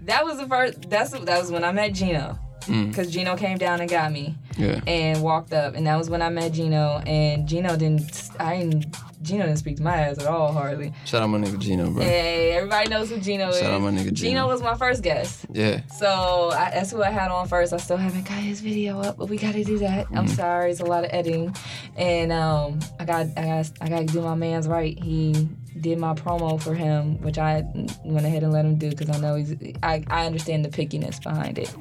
that 0.00 0.24
was 0.24 0.38
the 0.38 0.46
first, 0.46 0.88
that's, 0.90 1.10
that 1.12 1.38
was 1.40 1.50
when 1.50 1.64
I 1.64 1.72
met 1.72 1.94
Gino. 1.94 2.38
Mm. 2.62 2.88
Because 2.88 3.10
Gino 3.10 3.36
came 3.36 3.56
down 3.58 3.80
and 3.80 3.88
got 3.88 4.12
me 4.12 4.36
Yeah. 4.56 4.80
and 4.86 5.22
walked 5.22 5.52
up. 5.52 5.74
And 5.74 5.86
that 5.86 5.96
was 5.96 6.10
when 6.10 6.20
I 6.22 6.28
met 6.28 6.52
Gino. 6.52 6.98
And 7.06 7.46
Gino 7.48 7.76
didn't, 7.76 8.30
I 8.38 8.58
didn't, 8.58 8.94
Gino 9.22 9.44
didn't 9.46 9.58
speak 9.58 9.76
to 9.78 9.82
my 9.82 9.96
ass 9.96 10.18
at 10.18 10.26
all, 10.26 10.52
hardly. 10.52 10.92
Shout 11.04 11.22
out 11.22 11.26
my 11.28 11.38
nigga 11.38 11.58
Gino, 11.58 11.90
bro. 11.90 12.02
Hey, 12.02 12.52
everybody 12.52 12.88
knows 12.88 13.10
who 13.10 13.18
Gino 13.18 13.48
is. 13.48 13.58
Shout 13.58 13.72
out 13.72 13.80
my 13.80 13.90
nigga 13.90 14.12
Gino 14.12 14.30
Gino. 14.30 14.46
was 14.46 14.62
my 14.62 14.76
first 14.76 15.02
guest. 15.02 15.44
Yeah. 15.52 15.80
So 15.98 16.50
I, 16.52 16.70
that's 16.70 16.92
who 16.92 17.02
I 17.02 17.10
had 17.10 17.30
on 17.30 17.48
first. 17.48 17.72
I 17.72 17.78
still 17.78 17.96
haven't 17.96 18.24
got 18.28 18.38
his 18.38 18.60
video 18.60 19.00
up, 19.00 19.16
but 19.18 19.28
we 19.28 19.36
got 19.36 19.54
to 19.54 19.64
do 19.64 19.78
that. 19.78 20.06
I'm 20.14 20.26
Mhm. 20.26 20.36
sorry, 20.36 20.70
it's 20.70 20.80
a 20.80 20.84
lot 20.84 21.04
of 21.04 21.10
editing, 21.12 21.54
and 21.96 22.30
um, 22.32 22.78
I 23.00 23.04
got 23.04 23.26
I 23.36 23.44
got 23.44 23.70
I 23.80 23.88
got 23.88 23.98
to 24.00 24.06
do 24.06 24.20
my 24.22 24.34
man's 24.36 24.68
right. 24.68 24.96
He 25.02 25.48
did 25.80 25.98
my 25.98 26.14
promo 26.14 26.60
for 26.60 26.74
him, 26.74 27.20
which 27.22 27.38
I 27.38 27.64
went 28.04 28.24
ahead 28.26 28.42
and 28.42 28.52
let 28.52 28.64
him 28.64 28.76
do 28.76 28.90
because 28.90 29.10
I 29.10 29.18
know 29.20 29.34
he's 29.34 29.54
I 29.82 30.04
I 30.08 30.26
understand 30.26 30.64
the 30.64 30.68
pickiness 30.70 31.22
behind 31.22 31.58
it, 31.58 31.74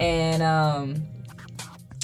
and 0.00 0.42
um. 0.42 1.02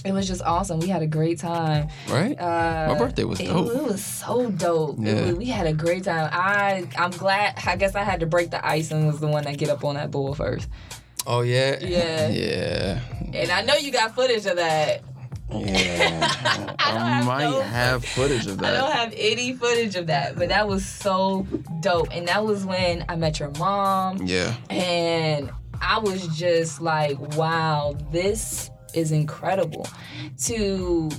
It 0.04 0.12
was 0.12 0.26
just 0.26 0.42
awesome. 0.42 0.80
We 0.80 0.88
had 0.88 1.02
a 1.02 1.06
great 1.06 1.38
time. 1.38 1.88
Right? 2.08 2.38
Uh, 2.38 2.88
My 2.92 2.98
birthday 2.98 3.24
was 3.24 3.38
dope. 3.38 3.70
It, 3.70 3.82
was 3.84 4.04
so 4.04 4.50
dope. 4.50 4.96
Yeah. 4.98 5.26
was- 5.26 5.34
we 5.36 5.46
had 5.46 5.66
a 5.66 5.72
great 5.72 6.04
time. 6.04 6.28
I 6.32 6.88
I'm 6.98 7.10
glad. 7.12 7.54
I 7.66 7.76
guess 7.76 7.94
I 7.94 8.02
had 8.02 8.20
to 8.20 8.26
break 8.26 8.50
the 8.50 8.64
ice 8.66 8.90
and 8.90 9.06
was 9.06 9.20
the 9.20 9.28
one 9.28 9.44
that 9.44 9.58
get 9.58 9.68
up 9.68 9.84
on 9.84 9.94
that 9.94 10.10
bull 10.10 10.34
first. 10.34 10.68
Oh 11.26 11.42
yeah. 11.42 11.78
Yeah. 11.80 12.28
Yeah. 12.30 13.00
And 13.34 13.50
I 13.50 13.62
know 13.62 13.74
you 13.76 13.92
got 13.92 14.14
footage 14.14 14.44
of 14.46 14.56
that. 14.56 15.02
Yeah. 15.50 16.74
I 16.78 16.92
don't 16.92 17.02
I 17.02 17.08
have 17.18 17.26
might 17.26 17.44
no- 17.50 17.60
have 17.60 18.04
footage 18.04 18.46
of 18.46 18.58
that. 18.58 18.74
I 18.74 18.78
don't 18.78 18.92
have 18.92 19.14
any 19.16 19.52
footage 19.52 19.94
of 19.96 20.06
that, 20.08 20.34
but 20.36 20.48
that 20.48 20.66
was 20.66 20.84
so 20.84 21.46
dope. 21.80 22.08
And 22.12 22.26
that 22.28 22.44
was 22.44 22.64
when 22.64 23.04
I 23.08 23.16
met 23.16 23.38
your 23.38 23.50
mom, 23.58 24.22
Yeah. 24.26 24.54
and 24.70 25.50
I 25.80 25.98
was 25.98 26.26
just 26.36 26.80
like, 26.80 27.18
wow, 27.36 27.96
this 28.10 28.70
is 28.94 29.12
incredible. 29.12 29.86
To 30.44 31.10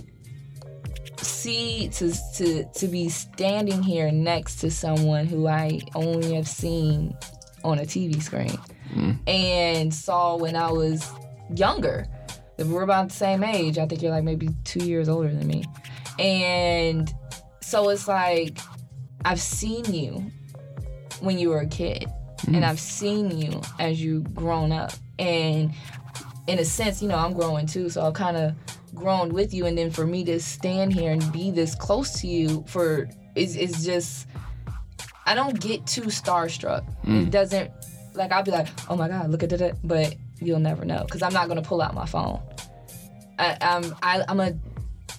see 1.17 1.87
to 1.93 2.13
to 2.35 2.63
to 2.65 2.87
be 2.87 3.07
standing 3.09 3.81
here 3.81 4.11
next 4.11 4.57
to 4.57 4.69
someone 4.71 5.25
who 5.25 5.47
I 5.47 5.79
only 5.95 6.33
have 6.35 6.47
seen 6.47 7.15
on 7.63 7.79
a 7.79 7.83
TV 7.83 8.21
screen 8.21 8.57
Mm. 8.93 9.17
and 9.27 9.93
saw 9.93 10.35
when 10.35 10.55
I 10.55 10.71
was 10.71 11.09
younger. 11.55 12.05
We're 12.59 12.83
about 12.83 13.07
the 13.09 13.15
same 13.15 13.43
age. 13.43 13.79
I 13.79 13.87
think 13.87 14.03
you're 14.03 14.11
like 14.11 14.23
maybe 14.23 14.49
two 14.65 14.85
years 14.85 15.09
older 15.09 15.29
than 15.33 15.47
me. 15.47 15.63
And 16.19 17.11
so 17.61 17.89
it's 17.89 18.07
like 18.07 18.59
I've 19.25 19.39
seen 19.41 19.85
you 19.91 20.29
when 21.21 21.39
you 21.39 21.49
were 21.49 21.59
a 21.61 21.65
kid, 21.65 22.05
and 22.47 22.63
I've 22.63 22.79
seen 22.79 23.35
you 23.35 23.61
as 23.79 23.99
you've 24.03 24.35
grown 24.35 24.71
up. 24.71 24.91
And 25.17 25.73
in 26.47 26.59
a 26.59 26.65
sense, 26.65 27.01
you 27.01 27.07
know, 27.07 27.17
I'm 27.17 27.33
growing 27.33 27.65
too, 27.65 27.89
so 27.89 28.05
I've 28.05 28.13
kind 28.13 28.37
of 28.37 28.53
grown 28.93 29.33
with 29.33 29.53
you. 29.53 29.65
And 29.65 29.77
then 29.77 29.91
for 29.91 30.05
me 30.05 30.23
to 30.25 30.39
stand 30.39 30.93
here 30.93 31.11
and 31.11 31.31
be 31.31 31.51
this 31.51 31.75
close 31.75 32.19
to 32.21 32.27
you 32.27 32.63
for 32.67 33.09
is 33.35 33.55
is 33.55 33.85
just 33.85 34.27
I 35.25 35.35
don't 35.35 35.59
get 35.59 35.85
too 35.87 36.03
starstruck. 36.03 36.87
It 37.03 37.07
mm. 37.07 37.31
doesn't 37.31 37.71
like 38.13 38.31
I'll 38.31 38.43
be 38.43 38.51
like, 38.51 38.67
oh 38.89 38.95
my 38.95 39.07
god, 39.07 39.29
look 39.29 39.43
at 39.43 39.51
it, 39.53 39.75
but 39.83 40.15
you'll 40.39 40.59
never 40.59 40.85
know 40.85 41.03
because 41.05 41.21
I'm 41.21 41.33
not 41.33 41.47
gonna 41.47 41.61
pull 41.61 41.81
out 41.81 41.93
my 41.93 42.05
phone. 42.05 42.41
I, 43.39 43.57
I'm 43.61 43.95
I, 44.03 44.23
I'm 44.27 44.39
a 44.39 44.53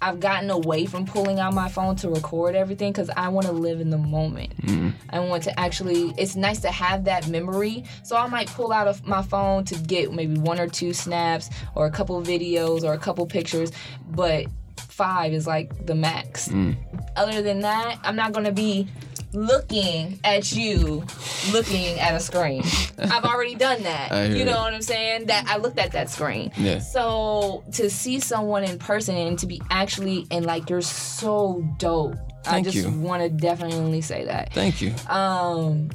I've 0.03 0.21
gotten 0.21 0.51
away 0.51 0.87
from 0.87 1.07
pulling 1.07 1.41
out 1.41 1.55
my 1.55 1.69
phone 1.69 1.97
to 1.97 2.11
record 2.11 2.55
everything 2.55 2.93
because 2.93 3.11
I 3.11 3.29
want 3.29 3.47
to 3.47 3.53
live 3.53 3.81
in 3.81 3.91
the 3.91 3.99
moment. 3.99 4.57
Mm-hmm. 4.63 4.91
I 5.11 5.21
want 5.21 5.43
to 5.45 5.61
actually. 5.61 6.15
It's 6.17 6.37
nice 6.37 6.61
to 6.61 6.71
have 6.71 7.05
that 7.05 7.29
memory, 7.29 7.85
so 8.03 8.17
I 8.17 8.27
might 8.27 8.49
pull 8.49 8.73
out 8.73 8.89
of 8.89 9.07
my 9.07 9.23
phone 9.23 9.65
to 9.65 9.75
get 9.77 10.13
maybe 10.13 10.39
one 10.39 10.59
or 10.59 10.69
two 10.69 10.93
snaps 10.93 11.51
or 11.75 11.87
a 11.87 11.91
couple 11.91 12.21
videos 12.23 12.83
or 12.83 12.93
a 12.93 12.99
couple 12.99 13.27
pictures, 13.27 13.73
but 14.11 14.47
five 14.77 15.33
is 15.33 15.47
like 15.47 15.87
the 15.87 15.95
max. 15.95 16.49
Mm. 16.49 16.77
Other 17.17 17.43
than 17.43 17.61
that, 17.61 17.99
I'm 18.03 18.17
not 18.17 18.33
gonna 18.33 18.53
be 18.53 18.89
looking 19.35 20.21
at 20.25 20.53
you 20.55 21.05
looking 21.53 21.99
at 21.99 22.15
a 22.15 22.21
screen. 22.21 22.63
I've 22.99 23.25
already 23.25 23.55
done 23.55 23.83
that. 23.83 24.13
You 24.35 24.45
know 24.45 24.53
it. 24.53 24.57
what 24.57 24.75
I'm 24.75 24.83
saying? 24.83 25.27
That 25.27 25.47
I 25.47 25.59
looked 25.59 25.79
at 25.79 25.93
that 25.93 26.09
screen. 26.09 26.51
Yeah. 26.57 26.79
So 26.79 27.63
to 27.73 27.91
see 27.91 28.21
someone 28.21 28.65
in 28.65 28.79
person 28.79 29.17
and 29.17 29.39
to 29.41 29.47
be 29.47 29.61
actually 29.71 30.27
and 30.31 30.47
like 30.47 30.71
you're 30.71 30.81
so 30.81 31.63
dope. 31.79 32.17
Thank 32.45 32.69
I 32.69 32.71
just 32.71 32.89
want 32.89 33.23
to 33.23 33.29
definitely 33.29 34.01
say 34.01 34.25
that. 34.25 34.53
Thank 34.53 34.81
you. 34.81 34.95
Um 35.09 35.91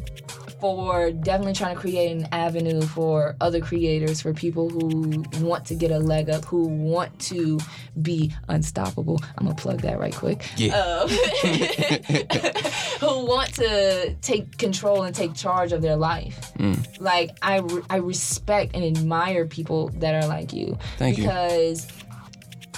for 0.60 1.12
definitely 1.12 1.54
trying 1.54 1.76
to 1.76 1.80
create 1.82 2.12
an 2.12 2.28
avenue 2.32 2.82
for 2.82 3.36
other 3.40 3.60
creators, 3.62 4.22
for 4.22 4.34
people 4.34 4.70
who 4.70 5.24
want 5.46 5.66
to 5.68 5.76
get 5.76 5.92
a 5.92 6.00
leg 6.00 6.30
up, 6.30 6.44
who 6.46 6.68
want 6.68 7.18
to 7.20 7.60
be 8.02 8.34
unstoppable. 8.50 9.20
I'm 9.38 9.46
gonna 9.46 9.56
plug 9.56 9.82
that 9.82 10.00
right 10.00 10.14
quick. 10.16 10.46
Yeah. 10.58 10.76
Um, 10.78 11.10
who 13.00 13.26
want 13.26 13.54
to 13.56 14.14
take 14.22 14.58
control 14.58 15.04
and 15.04 15.16
take 15.16 15.34
charge 15.34 15.72
of 15.72 15.82
their 15.82 15.96
life. 15.96 16.52
Mm. 16.58 17.00
Like 17.00 17.32
I, 17.42 17.60
re- 17.60 17.84
I 17.90 17.98
respect 17.98 18.76
and 18.76 18.84
admire 18.84 19.46
people 19.46 19.90
that 20.00 20.16
are 20.24 20.28
like 20.28 20.52
you 20.54 20.78
Thank 20.98 21.18
you. 21.18 21.24
because 21.24 21.88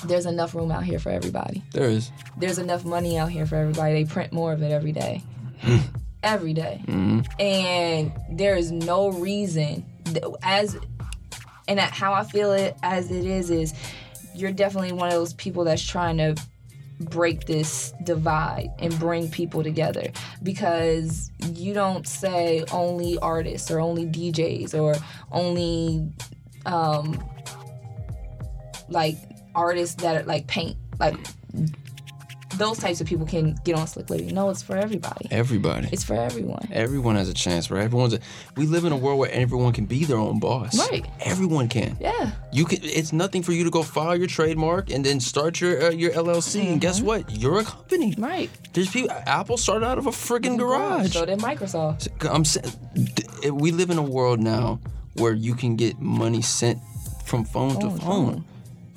there's 0.05 0.25
enough 0.25 0.53
room 0.55 0.71
out 0.71 0.83
here 0.83 0.97
for 0.99 1.09
everybody 1.11 1.63
There 1.73 1.87
is. 1.89 2.11
there's 2.37 2.57
enough 2.57 2.83
money 2.85 3.17
out 3.17 3.29
here 3.29 3.45
for 3.45 3.55
everybody. 3.55 3.93
They 4.03 4.05
print 4.11 4.31
more 4.33 4.51
of 4.53 4.61
it 4.61 4.71
every 4.71 4.91
day. 4.91 5.21
Every 6.23 6.53
day. 6.53 6.81
hmm 6.85 7.21
And 7.39 8.11
there 8.29 8.55
is 8.55 8.71
no 8.71 9.11
reason, 9.11 9.85
as 10.43 10.77
and 11.67 11.79
how 11.79 12.13
I 12.13 12.23
feel 12.23 12.51
it 12.51 12.75
as 12.83 13.11
it 13.11 13.25
is 13.25 13.49
is 13.49 13.73
you're 14.33 14.51
definitely 14.51 14.91
one 14.91 15.07
of 15.07 15.13
those 15.13 15.33
people 15.33 15.63
that's 15.63 15.85
trying 15.85 16.17
to 16.17 16.35
break 16.99 17.45
this 17.45 17.93
divide 18.03 18.69
and 18.79 18.97
bring 18.99 19.29
people 19.29 19.63
together 19.63 20.11
because 20.43 21.31
you 21.53 21.73
don't 21.73 22.07
say 22.07 22.63
only 22.71 23.17
artists 23.19 23.71
or 23.71 23.79
only 23.79 24.05
DJs 24.05 24.79
or 24.79 24.95
only 25.31 26.11
um 26.65 27.23
like 28.89 29.15
artists 29.55 29.95
that 30.03 30.27
like 30.27 30.45
paint 30.47 30.77
like 30.99 31.15
those 32.57 32.77
types 32.77 33.01
of 33.01 33.07
people 33.07 33.25
can 33.25 33.55
get 33.63 33.75
on 33.75 33.87
Slick 33.87 34.09
Liberty. 34.09 34.31
No, 34.31 34.49
it's 34.49 34.61
for 34.61 34.77
everybody. 34.77 35.27
Everybody. 35.31 35.89
It's 35.91 36.03
for 36.03 36.15
everyone. 36.15 36.67
Everyone 36.71 37.15
has 37.15 37.29
a 37.29 37.33
chance, 37.33 37.69
right? 37.71 37.83
Everyone's. 37.83 38.13
A, 38.13 38.19
we 38.55 38.65
live 38.65 38.85
in 38.85 38.91
a 38.91 38.97
world 38.97 39.19
where 39.19 39.31
everyone 39.31 39.73
can 39.73 39.85
be 39.85 40.05
their 40.05 40.17
own 40.17 40.39
boss. 40.39 40.77
Right. 40.77 41.05
Everyone 41.21 41.67
can. 41.67 41.97
Yeah. 41.99 42.31
You 42.51 42.65
can. 42.65 42.79
It's 42.83 43.13
nothing 43.13 43.43
for 43.43 43.51
you 43.51 43.63
to 43.63 43.69
go 43.69 43.83
file 43.83 44.15
your 44.15 44.27
trademark 44.27 44.89
and 44.89 45.05
then 45.05 45.19
start 45.19 45.59
your 45.61 45.83
uh, 45.83 45.89
your 45.89 46.11
LLC. 46.11 46.71
And 46.71 46.81
guess 46.81 47.01
what? 47.01 47.29
You're 47.29 47.59
a 47.59 47.63
company. 47.63 48.11
Mm-hmm. 48.11 48.23
Right. 48.23 48.49
There's 48.73 48.89
people. 48.89 49.11
Apple 49.25 49.57
started 49.57 49.85
out 49.85 49.97
of 49.97 50.07
a 50.07 50.11
freaking 50.11 50.57
garage. 50.57 51.13
So 51.13 51.25
did 51.25 51.39
Microsoft. 51.39 52.09
I'm 52.29 52.45
saying, 52.45 52.73
we 53.53 53.71
live 53.71 53.89
in 53.89 53.97
a 53.97 54.03
world 54.03 54.39
now 54.39 54.79
where 55.15 55.33
you 55.33 55.55
can 55.55 55.75
get 55.75 55.99
money 55.99 56.41
sent 56.41 56.79
from 57.25 57.43
phone 57.45 57.79
to 57.79 57.89
Phone, 57.89 57.99
phone. 57.99 58.45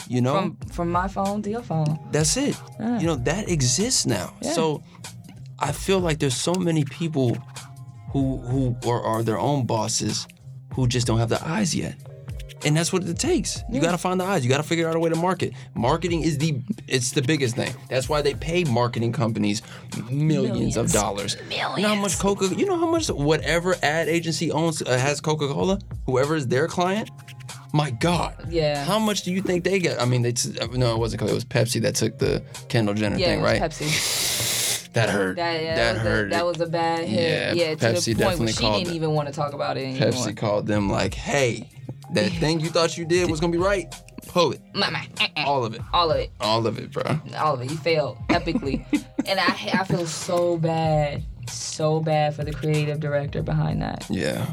You 0.09 0.21
know, 0.21 0.35
From 0.35 0.57
from 0.73 0.91
my 0.93 1.09
phone 1.09 1.43
to 1.43 1.51
your 1.51 1.63
phone. 1.63 1.99
that's 2.13 2.37
it. 2.37 2.57
Yeah. 2.79 2.99
You 3.01 3.07
know, 3.07 3.17
that 3.17 3.49
exists 3.49 4.05
now. 4.07 4.35
Yeah. 4.43 4.53
So 4.53 4.83
I 5.59 5.73
feel 5.73 6.01
like 6.01 6.19
there's 6.19 6.37
so 6.37 6.55
many 6.55 6.85
people 6.85 7.37
who 8.13 8.39
who 8.39 8.77
are, 8.87 9.03
are 9.03 9.23
their 9.23 9.39
own 9.39 9.67
bosses 9.67 10.27
who 10.75 10.87
just 10.87 11.07
don't 11.07 11.19
have 11.19 11.29
the 11.31 11.43
eyes 11.47 11.75
yet. 11.75 11.95
And 12.67 12.75
that's 12.75 12.93
what 12.95 13.05
it 13.05 13.19
takes. 13.19 13.63
You 13.71 13.79
gotta 13.81 13.99
find 13.99 14.19
the 14.19 14.25
eyes. 14.25 14.43
You 14.43 14.49
gotta 14.49 14.63
figure 14.63 14.89
out 14.89 14.97
a 14.97 14.99
way 14.99 15.11
to 15.11 15.17
market. 15.17 15.53
Marketing 15.75 16.23
is 16.23 16.39
the 16.39 16.63
it's 16.89 17.11
the 17.13 17.21
biggest 17.21 17.57
thing. 17.57 17.73
That's 17.91 18.09
why 18.09 18.23
they 18.23 18.33
pay 18.35 18.65
marketing 18.65 19.13
companies 19.13 19.61
millions, 20.11 20.77
of 20.77 20.87
Millions. 20.87 20.93
dollars. 20.93 21.37
You 21.51 21.83
know 21.83 21.89
how 21.89 21.95
much 21.97 22.19
Coca? 22.19 22.47
You 22.55 22.65
know 22.67 22.79
how 22.79 22.87
much 22.91 23.09
whatever 23.09 23.77
ad 23.83 24.09
agency 24.09 24.51
owns 24.51 24.81
uh, 24.83 24.97
has 24.97 25.21
Coca 25.21 25.47
Cola. 25.49 25.79
Whoever 26.07 26.37
is 26.37 26.47
their 26.49 26.67
client. 26.67 27.11
My 27.75 27.91
God. 27.91 28.47
Yeah. 28.49 28.85
How 28.85 29.01
much 29.01 29.23
do 29.25 29.33
you 29.33 29.43
think 29.43 29.65
they 29.65 29.81
get? 29.81 30.01
I 30.01 30.05
mean, 30.05 30.23
they 30.23 30.31
t- 30.33 30.57
no, 30.75 30.95
it 30.95 30.99
wasn't. 30.99 31.23
It 31.23 31.33
was 31.35 31.45
Pepsi 31.45 31.83
that 31.83 31.97
took 31.97 32.19
the 32.19 32.41
Kendall 32.69 32.95
Jenner 32.95 33.17
Yeah, 33.19 33.27
thing, 33.27 33.43
right? 33.43 33.61
Pepsi. 33.61 34.31
That 34.95 35.11
hurt. 35.11 35.35
That, 35.39 35.61
yeah, 35.61 35.75
that 35.75 35.95
that, 35.95 36.01
hurt. 36.03 36.27
was 36.29 36.33
a, 36.33 36.37
that 36.37 36.47
was 36.47 36.61
a 36.61 36.67
bad 36.67 37.05
hit. 37.09 37.57
Yeah, 37.57 37.65
Yeah, 37.71 37.75
to 37.75 37.85
Pepsi 37.85 38.05
the 38.05 38.13
point 38.15 38.19
definitely 38.19 38.45
where 38.45 38.53
she 38.53 38.61
called 38.61 38.79
didn't 38.85 38.93
it. 38.93 38.97
even 38.97 39.11
want 39.11 39.27
to 39.27 39.35
talk 39.35 39.53
about 39.53 39.77
it 39.77 39.87
anymore. 39.89 40.09
Pepsi 40.11 40.37
called 40.37 40.69
them 40.69 40.89
like, 40.89 41.15
"Hey, 41.15 41.69
that 42.13 42.31
thing 42.31 42.61
you 42.61 42.69
thought 42.69 42.97
you 42.97 43.05
did 43.05 43.29
was 43.29 43.41
gonna 43.41 43.51
be 43.51 43.59
right. 43.59 43.93
Pull 44.29 44.53
it, 44.53 44.61
Mama, 44.73 45.01
eh, 45.21 45.27
eh. 45.37 45.43
all 45.45 45.65
of 45.65 45.75
it, 45.75 45.81
all 45.93 46.13
of 46.13 46.19
it, 46.19 46.31
all 46.41 46.65
of 46.69 46.79
it, 46.79 46.93
bro." 46.93 47.03
all 47.37 47.55
of 47.55 47.63
it. 47.63 47.71
You 47.73 47.77
failed 47.77 48.19
epically, 48.29 48.85
and 49.27 49.41
I 49.41 49.81
I 49.81 49.83
feel 49.83 50.07
so 50.07 50.59
bad, 50.59 51.25
so 51.51 51.99
bad 51.99 52.37
for 52.37 52.45
the 52.45 52.53
creative 52.53 53.01
director 53.01 53.43
behind 53.43 53.83
that 53.83 54.07
Yeah. 54.09 54.47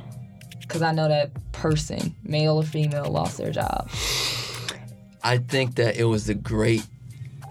Because 0.72 0.84
I 0.84 0.93
know 0.93 1.09
that 1.09 1.32
person, 1.51 2.15
male 2.24 2.55
or 2.55 2.63
female, 2.63 3.11
lost 3.11 3.38
their 3.38 3.51
job. 3.51 3.89
I 5.22 5.38
think 5.38 5.76
that 5.76 5.97
it 5.97 6.05
was 6.05 6.28
the 6.28 6.34
great 6.34 6.88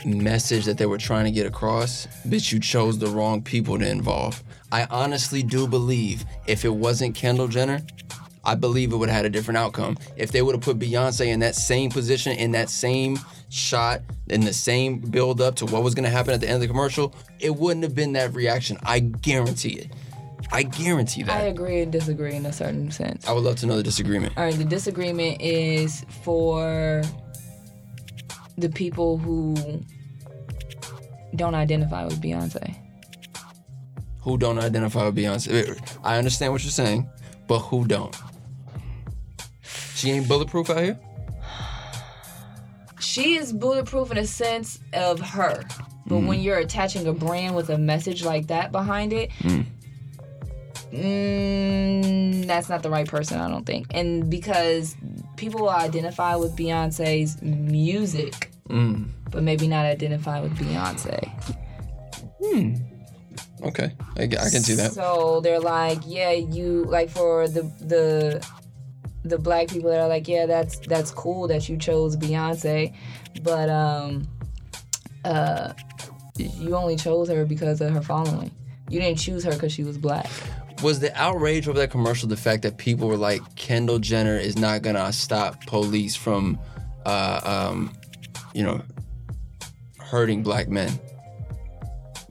message 0.07 0.64
that 0.64 0.79
they 0.79 0.87
were 0.87 0.97
trying 0.97 1.27
to 1.27 1.31
get 1.31 1.45
across, 1.45 2.09
but 2.25 2.51
you 2.51 2.59
chose 2.59 2.99
the 2.99 3.09
wrong 3.09 3.43
people 3.43 3.79
to 3.79 3.87
involve. 3.87 4.43
I 4.73 4.87
honestly 4.91 5.43
do 5.43 5.68
believe 5.68 6.25
if 6.47 6.64
it 6.64 6.71
wasn't 6.71 7.14
Kendall 7.14 7.49
Jenner, 7.49 7.83
I 8.43 8.55
believe 8.55 8.91
it 8.91 8.97
would 8.97 9.11
have 9.11 9.16
had 9.16 9.27
a 9.27 9.31
different 9.31 9.59
outcome. 9.59 9.99
If 10.16 10.33
they 10.33 10.41
would 10.41 10.55
have 10.55 10.64
put 10.64 10.79
Beyonce 10.79 11.27
in 11.27 11.41
that 11.41 11.55
same 11.55 11.91
position, 11.91 12.33
in 12.33 12.53
that 12.53 12.71
same 12.71 13.18
shot, 13.51 14.01
in 14.29 14.41
the 14.41 14.55
same 14.55 14.99
build 14.99 15.43
up 15.43 15.57
to 15.57 15.66
what 15.66 15.83
was 15.83 15.95
gonna 15.95 16.09
happen 16.09 16.33
at 16.33 16.41
the 16.41 16.47
end 16.47 16.55
of 16.55 16.61
the 16.62 16.68
commercial, 16.68 17.14
it 17.39 17.55
wouldn't 17.55 17.83
have 17.83 17.95
been 17.95 18.14
that 18.14 18.33
reaction. 18.33 18.79
I 18.83 19.01
guarantee 19.01 19.73
it. 19.73 19.91
I 20.53 20.62
guarantee 20.64 21.22
that. 21.24 21.41
I 21.41 21.45
agree 21.45 21.80
and 21.80 21.93
disagree 21.93 22.34
in 22.34 22.47
a 22.47 22.53
certain 22.53 22.91
sense. 22.91 23.26
I 23.28 23.32
would 23.32 23.45
love 23.45 23.57
to 23.57 23.66
know 23.66 23.76
the 23.76 23.82
disagreement. 23.82 24.34
All 24.36 24.45
right, 24.45 24.55
the 24.55 24.64
disagreement 24.64 25.41
is 25.41 26.05
for 26.22 27.03
the 28.59 28.68
people 28.68 29.16
who 29.18 29.55
don't 31.36 31.55
identify 31.55 32.05
with 32.05 32.20
Beyonce. 32.20 32.76
who 34.22 34.36
don't 34.36 34.59
identify 34.59 35.07
with 35.07 35.16
Beyonce. 35.16 35.78
I 36.05 36.18
understand 36.18 36.53
what 36.53 36.62
you're 36.62 36.70
saying, 36.70 37.09
but 37.47 37.61
who 37.61 37.86
don't? 37.86 38.14
She 39.95 40.11
ain't 40.11 40.28
bulletproof 40.28 40.68
out 40.70 40.80
here. 40.82 40.99
She 42.99 43.36
is 43.36 43.53
bulletproof 43.53 44.11
in 44.11 44.18
a 44.18 44.26
sense 44.26 44.78
of 44.93 45.20
her. 45.20 45.62
But 46.07 46.18
when 46.20 46.41
you're 46.41 46.59
attaching 46.59 47.07
a 47.07 47.12
brand 47.12 47.55
with 47.55 47.70
a 47.70 47.78
message 47.78 48.24
like 48.24 48.49
that 48.49 48.72
behind 48.72 49.12
it, 49.12 49.30
mm, 49.41 49.64
that's 50.93 52.68
not 52.68 52.82
the 52.82 52.91
right 52.91 53.07
person, 53.07 53.41
I 53.41 53.49
don't 53.49 53.64
think. 53.64 53.86
And 53.93 54.28
because 54.28 54.97
people 55.36 55.61
will 55.62 55.70
identify 55.70 56.36
with 56.36 56.57
Beyonce's 56.57 57.41
music, 57.43 58.51
but 59.30 59.43
maybe 59.43 59.68
not 59.68 59.86
identify 59.86 60.41
with 60.41 60.57
Beyonce. 60.57 61.30
Okay, 63.62 63.93
I, 64.16 64.22
I 64.22 64.26
can 64.26 64.62
see 64.62 64.74
that. 64.74 64.93
So 64.93 65.41
they're 65.43 65.61
like, 65.61 65.99
yeah, 66.07 66.32
you 66.32 66.84
like 66.84 67.11
for 67.11 67.47
the 67.47 67.62
the 67.80 68.47
the 69.22 69.38
black 69.38 69.68
people 69.68 69.91
that 69.91 70.01
are 70.01 70.09
like, 70.09 70.26
yeah, 70.26 70.47
that's 70.47 70.78
that's 70.80 71.11
cool 71.11 71.47
that 71.49 71.68
you 71.68 71.76
chose 71.76 72.16
Beyonce, 72.16 72.95
but 73.43 73.68
um, 73.68 74.26
uh, 75.24 75.72
you 76.36 76.74
only 76.74 76.97
chose 76.97 77.28
her 77.28 77.45
because 77.45 77.80
of 77.80 77.93
her 77.93 78.01
following. 78.01 78.51
You 78.88 78.99
didn't 78.99 79.18
choose 79.18 79.45
her 79.45 79.53
because 79.53 79.72
she 79.72 79.84
was 79.84 79.99
black. 79.99 80.30
Was 80.83 80.99
the 80.99 81.14
outrage 81.20 81.68
over 81.68 81.78
that 81.78 81.91
commercial 81.91 82.28
the 82.28 82.37
fact 82.37 82.62
that 82.62 82.78
people 82.78 83.07
were 83.07 83.16
like, 83.16 83.43
Kendall 83.55 83.99
Jenner 83.99 84.37
is 84.37 84.57
not 84.57 84.83
gonna 84.83 85.12
stop 85.12 85.66
police 85.66 86.16
from, 86.16 86.59
uh, 87.05 87.41
um, 87.70 87.93
you 88.55 88.62
know, 88.62 88.83
hurting 89.99 90.43
black 90.43 90.68
men? 90.68 90.91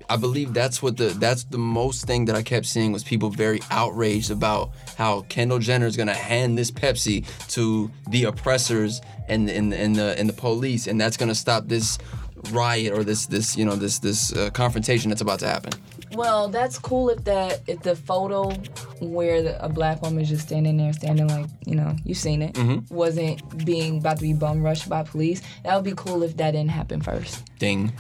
I 0.09 0.17
believe 0.17 0.55
that's 0.55 0.81
what 0.81 0.97
the 0.97 1.09
that's 1.09 1.43
the 1.43 1.59
most 1.59 2.07
thing 2.07 2.25
that 2.25 2.35
I 2.35 2.41
kept 2.41 2.65
seeing 2.65 2.91
was 2.91 3.03
people 3.03 3.29
very 3.29 3.59
outraged 3.69 4.31
about 4.31 4.71
how 4.97 5.21
Kendall 5.29 5.59
Jenner 5.59 5.85
is 5.85 5.95
gonna 5.95 6.15
hand 6.15 6.57
this 6.57 6.71
Pepsi 6.71 7.27
to 7.49 7.91
the 8.09 8.23
oppressors 8.23 9.01
and 9.27 9.47
and 9.47 9.71
the 9.95 10.17
and 10.17 10.27
the 10.27 10.33
police, 10.33 10.87
and 10.87 10.99
that's 10.99 11.15
gonna 11.15 11.35
stop 11.35 11.67
this 11.67 11.99
riot 12.51 12.93
or 12.97 13.03
this 13.03 13.27
this 13.27 13.55
you 13.55 13.65
know 13.65 13.75
this 13.75 13.99
this 13.99 14.33
uh, 14.35 14.49
confrontation 14.49 15.09
that's 15.09 15.21
about 15.21 15.39
to 15.39 15.47
happen. 15.47 15.73
Well, 16.13 16.47
that's 16.47 16.79
cool 16.79 17.09
if 17.09 17.23
that 17.25 17.61
if 17.67 17.81
the 17.81 17.95
photo 17.95 18.49
where 18.99 19.43
the, 19.43 19.63
a 19.63 19.69
black 19.69 20.01
woman 20.01 20.21
is 20.21 20.29
just 20.29 20.47
standing 20.47 20.77
there, 20.77 20.91
standing 20.93 21.27
like 21.27 21.45
you 21.65 21.75
know 21.75 21.95
you've 22.03 22.17
seen 22.17 22.41
it, 22.41 22.53
mm-hmm. 22.53 22.93
wasn't 22.93 23.65
being 23.65 23.99
about 23.99 24.17
to 24.17 24.23
be 24.23 24.33
bum 24.33 24.63
rushed 24.63 24.89
by 24.89 25.03
police. 25.03 25.41
That 25.63 25.75
would 25.75 25.85
be 25.85 25.93
cool 25.95 26.23
if 26.23 26.37
that 26.37 26.51
didn't 26.51 26.71
happen 26.71 27.01
first. 27.01 27.43
Ding. 27.59 27.93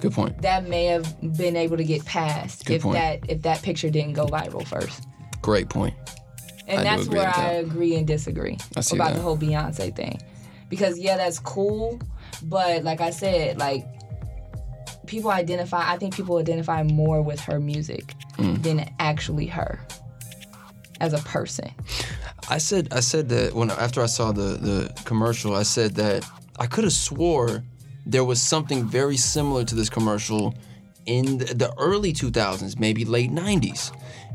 Good 0.00 0.12
point. 0.12 0.40
That 0.42 0.68
may 0.68 0.84
have 0.84 1.36
been 1.36 1.56
able 1.56 1.76
to 1.78 1.84
get 1.84 2.04
past 2.04 2.66
Good 2.66 2.74
if 2.74 2.82
point. 2.82 2.94
that 2.94 3.20
if 3.28 3.42
that 3.42 3.62
picture 3.62 3.90
didn't 3.90 4.12
go 4.12 4.26
viral 4.26 4.66
first. 4.66 5.04
Great 5.42 5.68
point. 5.68 5.94
And 6.68 6.80
I 6.80 6.84
that's 6.84 7.08
where 7.08 7.28
I 7.28 7.54
that. 7.54 7.64
agree 7.64 7.94
and 7.96 8.06
disagree 8.06 8.58
about 8.72 8.84
that. 8.84 9.14
the 9.14 9.20
whole 9.20 9.36
Beyonce 9.36 9.94
thing. 9.94 10.20
Because 10.68 10.98
yeah, 10.98 11.16
that's 11.16 11.38
cool, 11.38 12.00
but 12.42 12.82
like 12.82 13.00
I 13.00 13.10
said, 13.10 13.58
like 13.58 13.86
people 15.06 15.30
identify 15.30 15.92
I 15.92 15.96
think 15.98 16.14
people 16.14 16.36
identify 16.38 16.82
more 16.82 17.22
with 17.22 17.40
her 17.40 17.58
music 17.60 18.14
Mm. 18.38 18.62
than 18.62 18.90
actually 18.98 19.46
her 19.46 19.80
as 21.00 21.12
a 21.14 21.18
person. 21.18 21.70
I 22.48 22.58
said 22.58 22.88
I 22.92 23.00
said 23.00 23.28
that 23.30 23.54
when 23.54 23.70
after 23.70 24.02
I 24.02 24.06
saw 24.06 24.32
the 24.32 24.58
the 24.68 24.92
commercial, 25.04 25.54
I 25.54 25.62
said 25.64 25.94
that 25.96 26.24
I 26.58 26.66
could 26.66 26.84
have 26.84 26.92
swore 26.92 27.62
there 28.08 28.24
was 28.24 28.40
something 28.40 28.84
very 28.84 29.16
similar 29.16 29.64
to 29.64 29.74
this 29.74 29.88
commercial 29.90 30.54
in 31.06 31.38
the, 31.38 31.46
the 31.54 31.72
early 31.78 32.12
2000s, 32.12 32.78
maybe 32.78 33.04
late 33.04 33.30
90s. 33.32 33.90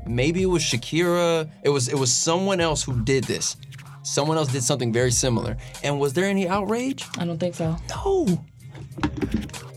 Maybe 0.05 0.41
it 0.41 0.47
was 0.47 0.61
Shakira. 0.63 1.49
It 1.63 1.69
was 1.69 1.87
it 1.87 1.95
was 1.97 2.11
someone 2.11 2.59
else 2.59 2.83
who 2.83 3.01
did 3.03 3.23
this. 3.25 3.55
Someone 4.03 4.35
else 4.37 4.51
did 4.51 4.63
something 4.63 4.91
very 4.91 5.11
similar. 5.11 5.55
And 5.83 5.99
was 5.99 6.13
there 6.13 6.25
any 6.25 6.47
outrage? 6.49 7.05
I 7.19 7.25
don't 7.25 7.37
think 7.39 7.55
so. 7.55 7.77
No. 7.89 8.43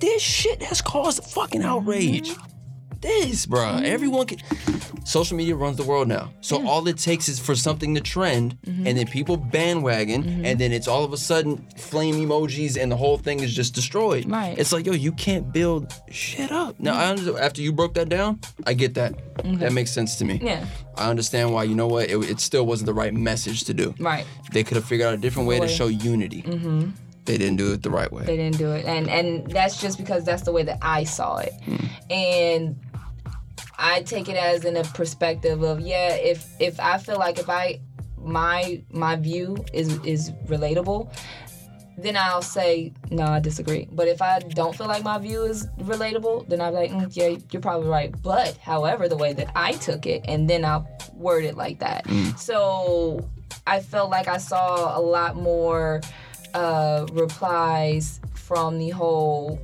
This 0.01 0.23
shit 0.23 0.63
has 0.63 0.83
caused 0.83 1.25
fucking 1.25 1.63
outrage. 1.63 2.35
This, 3.01 3.45
bruh. 3.45 3.83
Everyone 3.83 4.27
can. 4.27 4.39
Social 5.05 5.37
media 5.37 5.55
runs 5.55 5.77
the 5.77 5.83
world 5.83 6.09
now. 6.09 6.33
So 6.41 6.67
all 6.67 6.89
it 6.89 6.97
takes 6.97 7.29
is 7.29 7.39
for 7.39 7.55
something 7.55 7.95
to 7.95 8.01
trend, 8.01 8.57
mm-hmm. 8.63 8.87
and 8.87 8.97
then 8.97 9.07
people 9.07 9.37
bandwagon, 9.37 10.25
mm-hmm. 10.25 10.45
and 10.47 10.59
then 10.59 10.73
it's 10.73 10.89
all 10.89 11.05
of 11.05 11.13
a 11.13 11.19
sudden 11.19 11.59
flame 11.77 12.15
emojis, 12.15 12.81
and 12.81 12.91
the 12.91 12.97
whole 12.97 13.19
thing 13.19 13.41
is 13.41 13.55
just 13.55 13.75
destroyed. 13.75 14.25
Right. 14.31 14.59
It's 14.59 14.73
like, 14.73 14.87
yo, 14.87 14.93
you 14.93 15.13
can't 15.13 15.53
build 15.53 15.93
shit 16.11 16.51
up. 16.51 16.81
Now, 16.81 16.95
I 16.95 17.11
understand, 17.11 17.37
after 17.39 17.61
you 17.61 17.75
broke 17.75 17.93
that 17.95 18.09
down, 18.09 18.41
I 18.67 18.73
get 18.73 18.95
that. 18.95 19.13
That 19.45 19.75
makes 19.75 19.91
sense 19.91 20.17
to 20.17 20.25
me. 20.25 20.41
Yeah. 20.43 20.65
I 20.97 21.11
understand 21.11 21.53
why. 21.53 21.65
You 21.65 21.75
know 21.75 21.87
what? 21.87 22.09
It, 22.09 22.17
it 22.31 22.41
still 22.41 22.65
wasn't 22.65 22.87
the 22.87 22.95
right 22.95 23.13
message 23.13 23.65
to 23.65 23.75
do. 23.75 23.95
Right. 23.99 24.25
They 24.53 24.65
could 24.65 24.77
have 24.77 24.87
figured 24.87 25.09
out 25.09 25.15
a 25.15 25.19
different 25.19 25.47
way 25.47 25.57
to 25.57 25.63
Way. 25.63 25.69
show 25.69 25.89
unity. 25.89 26.41
Mm-hmm. 26.41 26.91
They 27.25 27.39
didn't 27.39 27.57
do 27.57 27.73
it 27.73 27.83
the 27.83 27.91
right 27.91 28.11
way. 28.13 28.25
They 28.25 28.37
didn't 28.37 28.59
do 28.59 28.73
it, 28.73 28.85
and 28.85 29.09
and 29.09 29.51
that's 29.51 29.81
just 29.81 29.97
because 29.97 30.25
that's 30.25 30.43
the 30.43 30.53
way 30.53 30.63
that 30.65 30.79
I 30.83 31.05
saw 31.05 31.39
it, 31.39 31.55
and 32.11 32.77
I 33.79 34.03
take 34.03 34.29
it 34.29 34.37
as 34.37 34.65
in 34.65 34.77
a 34.77 34.85
perspective 34.85 35.63
of 35.63 35.81
yeah, 35.81 36.15
if 36.15 36.47
if 36.61 36.79
I 36.79 36.99
feel 36.99 37.19
like 37.19 37.39
if 37.39 37.49
I 37.49 37.81
my 38.19 38.83
my 38.91 39.17
view 39.17 39.65
is 39.73 39.99
is 40.05 40.33
relatable, 40.47 41.13
then 41.97 42.17
I'll 42.17 42.43
say 42.43 42.93
no, 43.11 43.25
I 43.25 43.41
disagree. 43.41 43.89
But 43.91 44.09
if 44.09 44.21
I 44.21 44.41
don't 44.41 44.77
feel 44.77 44.87
like 44.87 45.03
my 45.03 45.19
view 45.19 45.45
is 45.45 45.67
relatable, 45.81 46.49
then 46.49 46.61
I'm 46.61 46.75
like, 46.75 46.91
mm, 46.91 47.15
yeah, 47.17 47.39
you're 47.51 47.63
probably 47.63 47.89
right. 47.89 48.15
But 48.23 48.57
however, 48.59 49.09
the 49.09 49.17
way 49.17 49.33
that 49.33 49.51
I 49.55 49.73
took 49.73 50.07
it, 50.07 50.25
and 50.29 50.49
then 50.49 50.65
I'll 50.65 50.87
word 51.15 51.45
it 51.45 51.57
like 51.57 51.79
that. 51.81 52.07
So 52.39 53.29
I 53.67 53.81
felt 53.81 54.11
like 54.11 54.29
I 54.29 54.39
saw 54.39 54.99
a 54.99 55.01
lot 55.01 55.37
more 55.37 56.01
uh, 56.55 57.07
replies 57.13 58.21
from 58.35 58.79
the 58.79 58.91
whole 58.91 59.61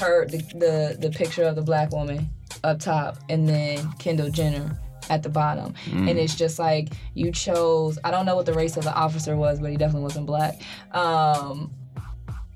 her 0.00 0.26
the, 0.26 0.38
the 0.38 0.96
the 0.98 1.10
picture 1.10 1.44
of 1.44 1.54
the 1.54 1.62
black 1.62 1.92
woman 1.92 2.28
up 2.64 2.80
top, 2.80 3.18
and 3.28 3.48
then 3.48 3.92
Kendall 3.98 4.30
Jenner 4.30 4.78
at 5.10 5.22
the 5.22 5.28
bottom. 5.28 5.74
And 6.08 6.18
it's 6.18 6.34
just 6.34 6.58
like 6.58 6.94
you 7.14 7.30
chose. 7.30 7.98
I 8.04 8.10
don't 8.10 8.26
know 8.26 8.36
what 8.36 8.46
the 8.46 8.54
race 8.54 8.76
of 8.76 8.84
the 8.84 8.94
officer 8.94 9.36
was, 9.36 9.60
but 9.60 9.70
he 9.70 9.76
definitely 9.76 10.02
wasn't 10.04 10.26
black. 10.26 10.60
Um, 10.92 11.72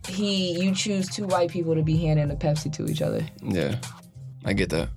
he 0.08 0.58
you 0.58 0.74
choose 0.74 1.08
two 1.08 1.26
white 1.26 1.50
people 1.50 1.74
to 1.74 1.82
be 1.82 1.96
handing 1.98 2.30
a 2.30 2.36
Pepsi 2.36 2.72
to 2.72 2.86
each 2.86 3.02
other. 3.02 3.26
Yeah, 3.42 3.76
I 4.44 4.54
get 4.54 4.70
that. 4.70 4.88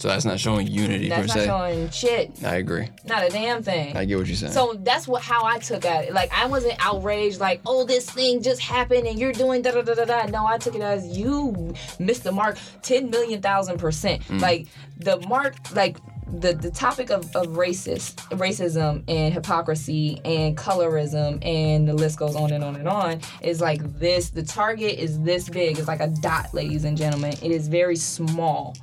So 0.00 0.08
that's 0.08 0.24
not 0.24 0.40
showing 0.40 0.66
unity 0.66 1.10
That's 1.10 1.20
per 1.20 1.26
not 1.26 1.34
se. 1.34 1.44
showing 1.44 1.90
shit. 1.90 2.42
I 2.42 2.56
agree. 2.56 2.88
Not 3.04 3.22
a 3.22 3.28
damn 3.28 3.62
thing. 3.62 3.94
I 3.94 4.06
get 4.06 4.16
what 4.16 4.26
you're 4.28 4.36
saying. 4.36 4.52
So 4.52 4.74
that's 4.78 5.06
what 5.06 5.20
how 5.20 5.44
I 5.44 5.58
took 5.58 5.84
at 5.84 6.06
it. 6.06 6.14
Like 6.14 6.32
I 6.32 6.46
wasn't 6.46 6.76
outraged, 6.78 7.38
like, 7.38 7.60
oh, 7.66 7.84
this 7.84 8.08
thing 8.08 8.42
just 8.42 8.62
happened 8.62 9.06
and 9.06 9.18
you're 9.18 9.32
doing 9.32 9.60
da 9.60 9.72
da 9.72 9.82
da 9.82 9.92
da 9.92 10.06
da. 10.06 10.26
No, 10.26 10.46
I 10.46 10.56
took 10.56 10.74
it 10.74 10.80
as 10.80 11.18
you 11.18 11.74
missed 11.98 12.24
the 12.24 12.32
mark 12.32 12.56
ten 12.80 13.10
million 13.10 13.42
thousand 13.42 13.78
percent. 13.78 14.22
Mm. 14.28 14.40
Like 14.40 14.68
the 14.96 15.20
mark, 15.28 15.56
like 15.74 15.98
the 16.32 16.54
the 16.54 16.70
topic 16.70 17.10
of, 17.10 17.24
of 17.36 17.48
racist 17.48 18.14
racism 18.38 19.02
and 19.06 19.34
hypocrisy 19.34 20.18
and 20.24 20.56
colorism 20.56 21.44
and 21.44 21.86
the 21.86 21.92
list 21.92 22.18
goes 22.18 22.36
on 22.36 22.52
and 22.52 22.64
on 22.64 22.76
and 22.76 22.88
on 22.88 23.20
is 23.42 23.60
like 23.60 23.82
this. 23.98 24.30
The 24.30 24.44
target 24.44 24.98
is 24.98 25.20
this 25.20 25.50
big. 25.50 25.78
It's 25.78 25.88
like 25.88 26.00
a 26.00 26.08
dot, 26.08 26.54
ladies 26.54 26.84
and 26.84 26.96
gentlemen. 26.96 27.34
It 27.42 27.50
is 27.50 27.68
very 27.68 27.96
small 27.96 28.74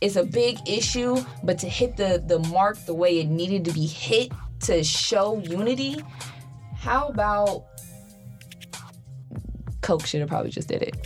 it's 0.00 0.16
a 0.16 0.24
big 0.24 0.58
issue, 0.68 1.16
but 1.42 1.58
to 1.60 1.68
hit 1.68 1.96
the 1.96 2.22
the 2.26 2.38
mark 2.50 2.76
the 2.86 2.94
way 2.94 3.20
it 3.20 3.28
needed 3.28 3.64
to 3.66 3.72
be 3.72 3.86
hit 3.86 4.30
to 4.60 4.82
show 4.84 5.38
unity, 5.38 5.96
how 6.76 7.08
about 7.08 7.64
Coke 9.80 10.06
should 10.06 10.20
have 10.20 10.28
probably 10.28 10.50
just 10.50 10.68
did 10.68 10.82
it. 10.82 10.96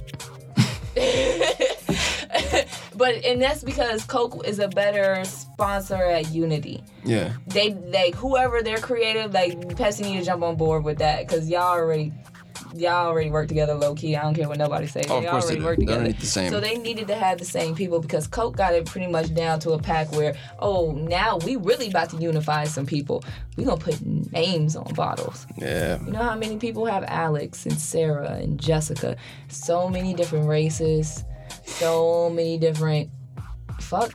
but 2.97 3.15
and 3.25 3.41
that's 3.41 3.63
because 3.63 4.05
Coke 4.05 4.47
is 4.47 4.59
a 4.59 4.69
better 4.69 5.25
sponsor 5.25 5.95
at 5.97 6.31
Unity. 6.31 6.83
yeah, 7.05 7.35
They 7.47 7.71
they 7.71 8.11
whoever 8.13 8.63
they're 8.63 8.79
creative, 8.79 9.33
like 9.33 9.53
Pepsi 9.77 10.03
need 10.03 10.19
to 10.19 10.25
jump 10.25 10.43
on 10.43 10.57
board 10.57 10.85
with 10.85 10.99
that 10.99 11.27
because 11.27 11.49
y'all 11.49 11.63
already 11.63 12.13
y'all 12.75 13.07
already 13.07 13.31
work 13.31 13.49
together 13.49 13.75
low 13.75 13.95
key. 13.95 14.17
I 14.17 14.23
don't 14.23 14.35
care 14.35 14.49
what 14.49 14.59
nobody 14.59 14.87
says. 14.87 15.07
Oh, 15.09 15.19
of 15.19 15.23
y'all 15.25 15.33
course 15.33 15.47
already 15.47 15.63
work 15.63 15.79
together. 15.79 16.13
the 16.13 16.27
same. 16.27 16.51
So 16.51 16.61
they 16.61 16.77
needed 16.79 17.09
to 17.09 17.15
have 17.15 17.39
the 17.39 17.45
same 17.45 17.75
people 17.75 18.01
because 18.01 18.27
Coke 18.27 18.57
got 18.57 18.75
it 18.75 18.87
pretty 18.87 19.07
much 19.07 19.35
down 19.35 19.61
to 19.61 19.73
a 19.73 19.79
pack 19.79 20.11
where, 20.13 20.35
oh, 20.59 20.93
now 20.93 21.39
we 21.39 21.57
really 21.57 21.89
about 21.89 22.11
to 22.11 22.17
unify 22.17 22.65
some 22.65 22.87
people. 22.87 23.25
We 23.57 23.65
gonna 23.65 23.81
put 23.81 24.01
names 24.33 24.77
on 24.77 24.93
bottles. 24.95 25.47
yeah. 25.57 26.03
You 26.05 26.13
know 26.13 26.23
how 26.23 26.37
many 26.37 26.57
people 26.59 26.87
have 26.87 27.05
Alex 27.07 27.67
and 27.67 27.79
Sarah 27.79 28.33
and 28.33 28.61
Jessica? 28.61 29.17
So 29.49 29.89
many 29.89 30.15
different 30.15 30.47
races, 30.47 31.25
so 31.65 32.31
many 32.31 32.59
different 32.59 33.11
fuck 33.81 34.13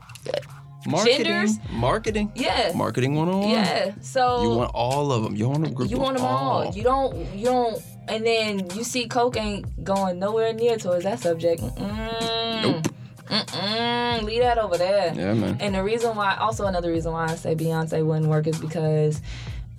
Marketing, 0.88 1.26
Genders? 1.26 1.58
marketing, 1.72 2.32
yeah. 2.36 2.72
marketing 2.76 3.16
one 3.16 3.28
on 3.28 3.40
one. 3.40 3.50
Yeah. 3.50 3.94
So 4.02 4.44
You 4.44 4.50
want 4.50 4.72
all 4.74 5.12
of 5.12 5.24
them. 5.24 5.36
You 5.36 5.50
want 5.50 5.66
a 5.68 5.72
group. 5.72 5.90
you 5.90 5.98
want 5.98 6.18
them 6.18 6.26
all. 6.26 6.72
You 6.74 6.84
don't 6.84 7.36
you 7.36 7.46
don't 7.46 7.82
and 8.08 8.26
then 8.26 8.70
you 8.72 8.84
see 8.84 9.08
Coke 9.08 9.38
ain't 9.38 9.84
going 9.84 10.20
nowhere 10.20 10.54
near 10.54 10.78
towards 10.78 11.04
that 11.04 11.20
subject. 11.20 11.62
Mm-mm. 11.62 12.64
Nope. 12.64 12.88
Mm-mm. 13.28 14.24
Leave 14.24 14.42
that 14.42 14.58
over 14.58 14.78
there. 14.78 15.14
Yeah, 15.14 15.34
man. 15.34 15.58
And 15.60 15.76
the 15.76 15.84
reason 15.84 16.16
why, 16.16 16.36
also 16.36 16.66
another 16.66 16.92
reason 16.92 17.12
why 17.12 17.26
I 17.26 17.36
say 17.36 17.56
Beyonce 17.56 18.06
wouldn't 18.06 18.28
work 18.28 18.48
is 18.48 18.60
because 18.60 19.22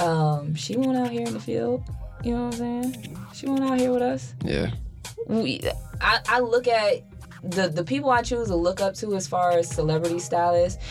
um, 0.00 0.54
she 0.54 0.76
went 0.76 0.96
out 0.96 1.10
here 1.10 1.26
in 1.26 1.32
the 1.32 1.40
field. 1.40 1.82
You 2.24 2.32
know 2.32 2.46
what 2.46 2.60
I'm 2.60 2.82
saying? 2.82 3.18
She 3.34 3.46
went 3.46 3.64
out 3.64 3.78
here 3.78 3.92
with 3.92 4.02
us. 4.02 4.34
Yeah. 4.44 4.70
We, 5.28 5.60
I, 6.00 6.20
I 6.28 6.40
look 6.40 6.66
at 6.66 7.02
the 7.42 7.68
the 7.68 7.84
people 7.84 8.10
I 8.10 8.22
choose 8.22 8.48
to 8.48 8.56
look 8.56 8.80
up 8.80 8.94
to 8.96 9.14
as 9.14 9.26
far 9.28 9.52
as 9.52 9.68
celebrity 9.68 10.18
stylists 10.18 10.82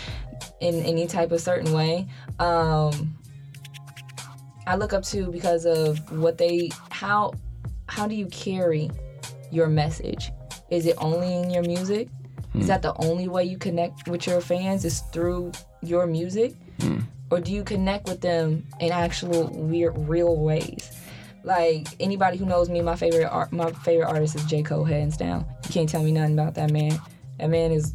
in 0.62 0.76
any 0.84 1.08
type 1.08 1.32
of 1.32 1.42
certain 1.42 1.74
way. 1.74 2.08
Um, 2.40 3.18
I 4.68 4.76
look 4.76 4.94
up 4.94 5.04
to 5.06 5.32
because 5.32 5.66
of 5.66 6.00
what 6.20 6.38
they 6.38 6.70
how 6.96 7.34
how 7.88 8.08
do 8.08 8.16
you 8.16 8.28
carry 8.28 8.90
your 9.52 9.68
message? 9.68 10.32
Is 10.70 10.86
it 10.86 10.96
only 10.98 11.36
in 11.36 11.50
your 11.50 11.64
music? 11.64 12.08
Is 12.56 12.62
hmm. 12.62 12.68
that 12.68 12.82
the 12.82 12.96
only 13.04 13.28
way 13.28 13.44
you 13.44 13.58
connect 13.58 14.08
with 14.08 14.26
your 14.26 14.40
fans 14.42 14.86
is 14.86 15.02
through 15.12 15.52
your 15.82 16.08
music? 16.08 16.54
Hmm. 16.80 17.00
Or 17.30 17.42
do 17.42 17.52
you 17.52 17.64
connect 17.64 18.08
with 18.08 18.22
them 18.22 18.66
in 18.80 18.92
actual 18.92 19.48
weird 19.48 19.98
real 20.08 20.38
ways? 20.38 20.92
Like 21.44 21.88
anybody 22.00 22.38
who 22.38 22.46
knows 22.46 22.70
me, 22.70 22.82
my 22.82 22.96
favorite 22.96 23.28
art, 23.28 23.52
my 23.52 23.72
favorite 23.72 24.08
artist 24.08 24.36
is 24.36 24.46
J. 24.46 24.64
Cole, 24.64 24.86
hands 24.86 25.18
down. 25.18 25.46
You 25.66 25.72
can't 25.72 25.90
tell 25.90 26.02
me 26.02 26.12
nothing 26.12 26.40
about 26.40 26.56
that 26.56 26.72
man. 26.72 26.98
That 27.40 27.50
man 27.50 27.72
is 27.72 27.94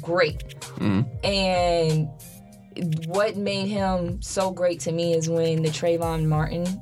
great. 0.00 0.54
Hmm. 0.78 1.02
And 1.24 2.08
what 3.06 3.36
made 3.36 3.66
him 3.66 4.22
so 4.22 4.50
great 4.50 4.80
to 4.80 4.92
me 4.92 5.14
is 5.14 5.28
when 5.28 5.62
the 5.62 5.68
Trayvon 5.68 6.26
Martin 6.26 6.80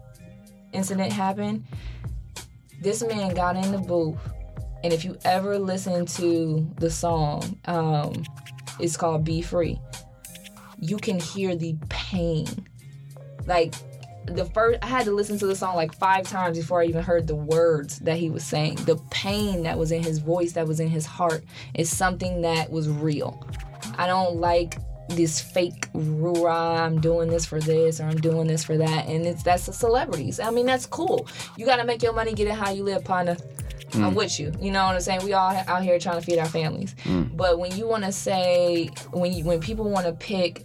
incident 0.72 1.12
happened. 1.12 1.64
This 2.80 3.02
man 3.02 3.34
got 3.34 3.56
in 3.56 3.70
the 3.72 3.78
booth, 3.78 4.18
and 4.82 4.92
if 4.92 5.04
you 5.04 5.16
ever 5.24 5.58
listen 5.58 6.06
to 6.06 6.68
the 6.78 6.90
song, 6.90 7.58
um, 7.66 8.24
it's 8.80 8.96
called 8.96 9.24
"Be 9.24 9.42
Free." 9.42 9.78
You 10.78 10.96
can 10.96 11.20
hear 11.20 11.54
the 11.54 11.76
pain. 11.88 12.46
Like 13.46 13.74
the 14.26 14.44
first, 14.46 14.78
I 14.82 14.86
had 14.86 15.04
to 15.04 15.12
listen 15.12 15.38
to 15.38 15.46
the 15.46 15.56
song 15.56 15.76
like 15.76 15.94
five 15.94 16.26
times 16.26 16.58
before 16.58 16.82
I 16.82 16.86
even 16.86 17.02
heard 17.02 17.26
the 17.26 17.36
words 17.36 17.98
that 18.00 18.16
he 18.16 18.30
was 18.30 18.44
saying. 18.44 18.76
The 18.76 18.96
pain 19.10 19.62
that 19.64 19.78
was 19.78 19.92
in 19.92 20.02
his 20.02 20.18
voice, 20.18 20.52
that 20.52 20.66
was 20.66 20.80
in 20.80 20.88
his 20.88 21.06
heart, 21.06 21.44
is 21.74 21.94
something 21.94 22.42
that 22.42 22.70
was 22.70 22.88
real. 22.88 23.46
I 23.96 24.06
don't 24.06 24.36
like 24.36 24.76
this 25.08 25.40
fake 25.40 25.88
rah 25.94 26.84
I'm 26.84 27.00
doing 27.00 27.28
this 27.28 27.44
for 27.44 27.60
this 27.60 28.00
or 28.00 28.04
I'm 28.04 28.20
doing 28.20 28.46
this 28.46 28.64
for 28.64 28.76
that 28.78 29.06
and 29.08 29.26
it's 29.26 29.42
that's 29.42 29.66
the 29.66 29.72
celebrities. 29.72 30.40
I 30.40 30.50
mean 30.50 30.66
that's 30.66 30.86
cool. 30.86 31.26
You 31.56 31.66
gotta 31.66 31.84
make 31.84 32.02
your 32.02 32.12
money, 32.12 32.32
get 32.34 32.48
it 32.48 32.54
how 32.54 32.70
you 32.70 32.84
live, 32.84 33.04
partner. 33.04 33.36
I'm 33.94 34.12
mm. 34.12 34.14
with 34.14 34.40
you. 34.40 34.52
You 34.58 34.70
know 34.70 34.86
what 34.86 34.94
I'm 34.94 35.00
saying? 35.02 35.22
We 35.22 35.34
all 35.34 35.50
out 35.50 35.82
here 35.82 35.98
trying 35.98 36.18
to 36.18 36.24
feed 36.24 36.38
our 36.38 36.48
families. 36.48 36.94
Mm. 37.04 37.36
But 37.36 37.58
when 37.58 37.76
you 37.76 37.86
wanna 37.86 38.12
say 38.12 38.90
when 39.10 39.32
you, 39.32 39.44
when 39.44 39.60
people 39.60 39.90
wanna 39.90 40.12
pick 40.12 40.64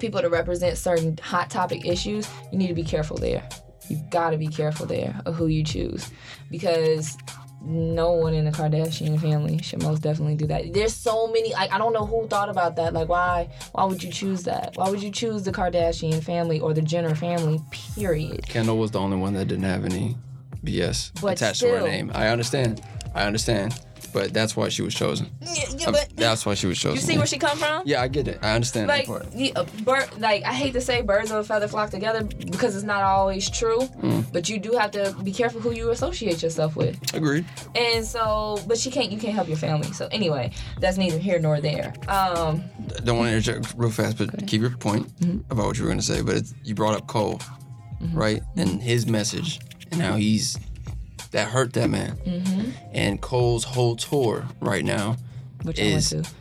people 0.00 0.20
to 0.20 0.28
represent 0.28 0.78
certain 0.78 1.16
hot 1.18 1.50
topic 1.50 1.86
issues, 1.86 2.28
you 2.50 2.58
need 2.58 2.68
to 2.68 2.74
be 2.74 2.82
careful 2.82 3.16
there. 3.16 3.46
You've 3.88 4.08
got 4.10 4.30
to 4.30 4.38
be 4.38 4.46
careful 4.46 4.86
there 4.86 5.20
of 5.26 5.34
who 5.34 5.48
you 5.48 5.64
choose 5.64 6.10
because 6.50 7.16
no 7.62 8.12
one 8.12 8.34
in 8.34 8.44
the 8.44 8.50
Kardashian 8.50 9.20
family 9.20 9.58
should 9.62 9.82
most 9.82 10.02
definitely 10.02 10.36
do 10.36 10.46
that. 10.46 10.72
There's 10.72 10.94
so 10.94 11.26
many 11.26 11.52
like 11.52 11.72
I 11.72 11.78
don't 11.78 11.92
know 11.92 12.06
who 12.06 12.26
thought 12.26 12.48
about 12.48 12.76
that. 12.76 12.94
Like 12.94 13.08
why 13.08 13.50
why 13.72 13.84
would 13.84 14.02
you 14.02 14.10
choose 14.10 14.44
that? 14.44 14.72
Why 14.76 14.88
would 14.90 15.02
you 15.02 15.10
choose 15.10 15.42
the 15.42 15.52
Kardashian 15.52 16.22
family 16.22 16.60
or 16.60 16.72
the 16.72 16.82
Jenner 16.82 17.14
family? 17.14 17.60
Period. 17.70 18.46
Kendall 18.48 18.78
was 18.78 18.90
the 18.90 18.98
only 19.00 19.16
one 19.16 19.34
that 19.34 19.46
didn't 19.46 19.64
have 19.64 19.84
any 19.84 20.16
BS 20.64 21.20
But 21.20 21.32
attached 21.32 21.60
to 21.60 21.68
her 21.68 21.80
name. 21.82 22.10
I 22.14 22.28
understand. 22.28 22.82
I 23.14 23.24
understand. 23.24 23.78
But 24.12 24.32
that's 24.32 24.56
why 24.56 24.68
she 24.68 24.82
was 24.82 24.94
chosen. 24.94 25.30
Yeah, 25.40 25.64
yeah, 25.76 25.86
Um, 25.86 25.92
but 25.92 26.08
that's 26.16 26.44
why 26.46 26.54
she 26.54 26.66
was 26.66 26.78
chosen. 26.78 26.96
you 26.96 27.02
see 27.02 27.16
where 27.18 27.26
she 27.26 27.38
come 27.38 27.56
from? 27.58 27.82
Yeah, 27.86 28.02
I 28.02 28.08
get 28.08 28.26
it. 28.28 28.38
I 28.42 28.54
understand 28.54 28.88
like 28.88 29.06
that 29.06 29.12
part. 29.12 29.32
the 29.32 29.54
uh, 29.56 29.64
bird 29.84 30.08
like 30.18 30.44
I 30.44 30.52
hate 30.52 30.72
to 30.74 30.80
say 30.80 31.02
birds 31.02 31.30
of 31.30 31.38
a 31.38 31.44
feather 31.44 31.68
flock 31.68 31.90
together 31.90 32.22
because 32.24 32.74
it's 32.74 32.84
not 32.84 33.02
always 33.02 33.48
true, 33.50 33.80
Mm. 34.02 34.32
but 34.32 34.48
you 34.48 34.58
do 34.58 34.72
have 34.72 34.90
to 34.92 35.14
be 35.22 35.32
careful 35.32 35.60
who 35.60 35.72
you 35.72 35.90
associate 35.90 36.42
yourself 36.42 36.76
with. 36.76 36.96
Agreed. 37.14 37.44
And 37.74 38.04
so, 38.04 38.58
but 38.66 38.78
she 38.78 38.90
can't. 38.90 39.10
You 39.12 39.18
can't 39.18 39.34
help 39.34 39.48
your 39.48 39.56
family. 39.58 39.92
So 39.92 40.08
anyway, 40.10 40.50
that's 40.80 40.96
neither 40.96 41.18
here 41.18 41.38
nor 41.38 41.60
there. 41.60 41.92
Um, 42.08 42.62
Don't 43.04 43.18
want 43.18 43.30
to 43.30 43.36
interject 43.36 43.74
real 43.76 43.90
fast, 43.90 44.18
but 44.18 44.46
keep 44.46 44.60
your 44.60 44.70
point 44.70 45.06
Mm-hmm. 45.20 45.50
about 45.52 45.66
what 45.66 45.76
you 45.78 45.84
were 45.84 45.88
going 45.90 45.98
to 46.00 46.04
say. 46.04 46.22
But 46.22 46.36
it's, 46.36 46.54
you 46.64 46.74
brought 46.74 46.94
up 46.94 47.06
Cole, 47.06 47.40
right? 48.12 48.42
And 48.56 48.80
his 48.82 49.06
message 49.06 49.60
and 49.92 50.00
how 50.00 50.14
he's 50.16 50.58
that 51.32 51.48
hurt 51.48 51.72
that 51.74 51.88
man. 51.90 52.16
Mm-hmm. 52.26 52.70
And 52.92 53.20
Cole's 53.20 53.64
whole 53.64 53.96
tour 53.96 54.46
right 54.60 54.84
now 54.84 55.16
which 55.62 55.78
Is- 55.78 56.12
I 56.12 56.16
went 56.16 56.26
to. 56.26 56.32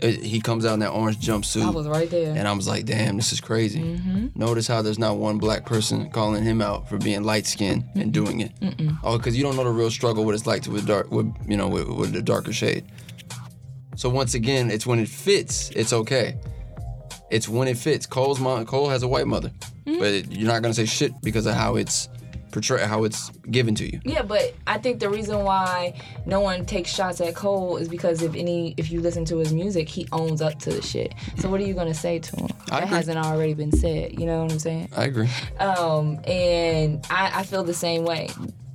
It- 0.00 0.22
he 0.22 0.40
comes 0.40 0.64
out 0.64 0.74
in 0.74 0.80
that 0.80 0.90
orange 0.90 1.18
jumpsuit. 1.18 1.64
I 1.66 1.70
was 1.70 1.88
right 1.88 2.08
there. 2.08 2.32
And 2.36 2.46
I 2.46 2.52
was 2.52 2.68
like, 2.68 2.84
damn, 2.86 3.16
this 3.16 3.32
is 3.32 3.40
crazy. 3.40 3.80
Mm-hmm. 3.80 4.28
Notice 4.36 4.68
how 4.68 4.80
there's 4.80 5.00
not 5.00 5.16
one 5.16 5.38
black 5.38 5.66
person 5.66 6.08
calling 6.10 6.44
him 6.44 6.62
out 6.62 6.88
for 6.88 6.98
being 6.98 7.24
light 7.24 7.46
skinned 7.46 7.82
and 7.96 8.12
doing 8.12 8.38
it. 8.40 8.52
Oh, 9.02 9.18
because 9.18 9.36
you 9.36 9.42
don't 9.42 9.56
know 9.56 9.64
the 9.64 9.70
real 9.70 9.90
struggle, 9.90 10.24
what 10.24 10.36
it's 10.36 10.46
like 10.46 10.62
to 10.62 10.70
with 10.70 10.86
dark, 10.86 11.10
with 11.10 11.34
you 11.48 11.56
know, 11.56 11.66
with, 11.66 11.88
with 11.88 12.12
the 12.12 12.22
darker 12.22 12.52
shade. 12.52 12.84
So 13.96 14.08
once 14.08 14.34
again, 14.34 14.70
it's 14.70 14.86
when 14.86 15.00
it 15.00 15.08
fits, 15.08 15.70
it's 15.70 15.92
okay. 15.92 16.36
It's 17.32 17.48
when 17.48 17.66
it 17.66 17.76
fits. 17.76 18.06
Cole's 18.06 18.38
mom, 18.38 18.64
Cole 18.66 18.88
has 18.90 19.02
a 19.02 19.08
white 19.08 19.26
mother, 19.26 19.50
Mm-hmm. 19.84 19.98
but 19.98 20.30
you're 20.30 20.46
not 20.46 20.62
gonna 20.62 20.74
say 20.74 20.84
shit 20.86 21.10
because 21.22 21.46
of 21.46 21.54
how 21.54 21.74
it's 21.74 22.08
portrayed, 22.50 22.86
how 22.86 23.04
it's 23.04 23.30
given 23.50 23.74
to 23.76 23.84
you. 23.90 24.00
Yeah, 24.04 24.22
but 24.22 24.54
I 24.66 24.78
think 24.78 25.00
the 25.00 25.08
reason 25.08 25.44
why 25.44 26.00
no 26.26 26.40
one 26.40 26.64
takes 26.64 26.90
shots 26.94 27.20
at 27.20 27.34
Cole 27.34 27.76
is 27.76 27.88
because 27.88 28.22
if 28.22 28.34
any, 28.34 28.74
if 28.76 28.90
you 28.90 29.00
listen 29.00 29.24
to 29.26 29.38
his 29.38 29.52
music, 29.52 29.88
he 29.88 30.06
owns 30.12 30.40
up 30.42 30.58
to 30.60 30.70
the 30.70 30.82
shit. 30.82 31.14
So 31.38 31.48
what 31.48 31.60
are 31.60 31.64
you 31.64 31.74
gonna 31.74 31.94
say 31.94 32.18
to 32.18 32.36
him? 32.36 32.48
I 32.70 32.80
that 32.80 32.82
agree. 32.84 32.96
hasn't 32.96 33.18
already 33.18 33.54
been 33.54 33.72
said. 33.72 34.18
You 34.18 34.26
know 34.26 34.42
what 34.42 34.52
I'm 34.52 34.58
saying? 34.58 34.88
I 34.96 35.04
agree. 35.04 35.28
Um, 35.58 36.20
and 36.26 37.04
I, 37.10 37.40
I 37.40 37.42
feel 37.44 37.64
the 37.64 37.74
same 37.74 38.04
way. 38.04 38.28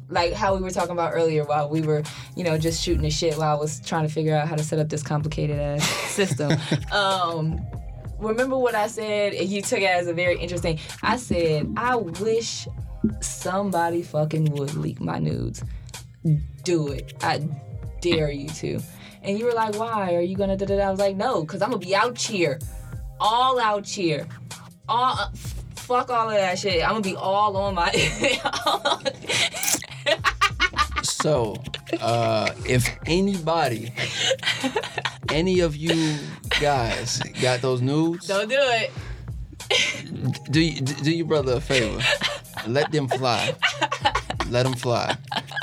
Like 0.10 0.34
how 0.34 0.56
we 0.56 0.62
were 0.62 0.70
talking 0.70 0.92
about 0.92 1.14
earlier 1.14 1.44
while 1.44 1.70
we 1.70 1.82
were, 1.82 2.04
you 2.36 2.44
know, 2.44 2.58
just 2.58 2.84
shooting 2.84 3.02
the 3.02 3.10
shit 3.10 3.36
while 3.38 3.56
I 3.58 3.60
was 3.60 3.80
trying 3.80 4.08
to 4.08 4.14
figure 4.14 4.36
out 4.36 4.48
how 4.48 4.56
to 4.56 4.64
set 4.64 4.78
up 4.78 4.90
this 4.90 5.02
complicated 5.02 5.60
ass 5.60 5.88
system. 6.12 6.52
um, 6.92 7.60
remember 8.20 8.58
what 8.58 8.76
I 8.76 8.88
said? 8.88 9.34
You 9.34 9.62
took 9.64 9.80
it 9.80 9.86
as 9.90 10.08
a 10.08 10.14
very 10.14 10.38
interesting. 10.40 10.80
I 11.02 11.18
said, 11.18 11.74
I 11.78 11.96
wish 11.96 12.68
somebody 13.22 14.02
fucking 14.02 14.46
would 14.54 14.76
leak 14.76 15.02
my 15.02 15.20
nudes. 15.20 15.64
Do 16.64 16.88
it. 16.90 17.14
I 17.22 17.48
dare 18.02 18.32
you 18.32 18.50
to. 18.50 18.80
And 19.24 19.40
you 19.40 19.46
were 19.46 19.54
like, 19.54 19.78
why? 19.78 20.16
Are 20.16 20.22
you 20.22 20.36
gonna 20.36 20.58
da 20.58 20.66
da 20.66 20.78
da? 20.78 20.88
I 20.88 20.92
was 20.92 21.00
like, 21.00 21.16
no, 21.16 21.42
because 21.42 21.62
I'm 21.62 21.70
gonna 21.70 21.80
be 21.80 21.96
out 21.96 22.20
here. 22.20 22.60
All 23.20 23.60
out 23.60 23.88
here. 23.88 24.28
All 24.88 25.16
uh, 25.18 25.30
fuck 25.76 26.10
all 26.10 26.30
of 26.30 26.36
that 26.36 26.60
shit. 26.60 26.84
I'm 26.84 26.92
gonna 26.92 27.02
be 27.02 27.16
all 27.16 27.56
on 27.58 27.76
my 27.76 27.92
So, 31.04 31.56
uh, 32.02 32.52
if 32.68 32.90
anybody, 33.06 33.94
any 35.30 35.62
of 35.62 35.76
you 35.76 36.18
guys 36.60 37.20
got 37.42 37.62
those 37.62 37.82
nudes, 37.82 38.28
Don't 38.28 38.50
do 38.50 38.58
it. 38.60 38.92
Do 40.50 40.62
you, 40.62 40.82
do 40.82 41.12
your 41.12 41.26
brother 41.26 41.54
a 41.54 41.62
favor. 41.62 42.02
Let 42.68 42.92
them 42.92 43.08
fly. 43.08 43.56
Let 44.50 44.64
them 44.64 44.74
fly. 44.74 45.18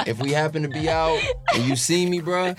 If 0.06 0.18
we 0.18 0.32
happen 0.32 0.62
to 0.62 0.68
be 0.68 0.88
out 0.88 1.20
and 1.54 1.64
you 1.64 1.76
see 1.76 2.08
me, 2.08 2.20
bruh, 2.20 2.56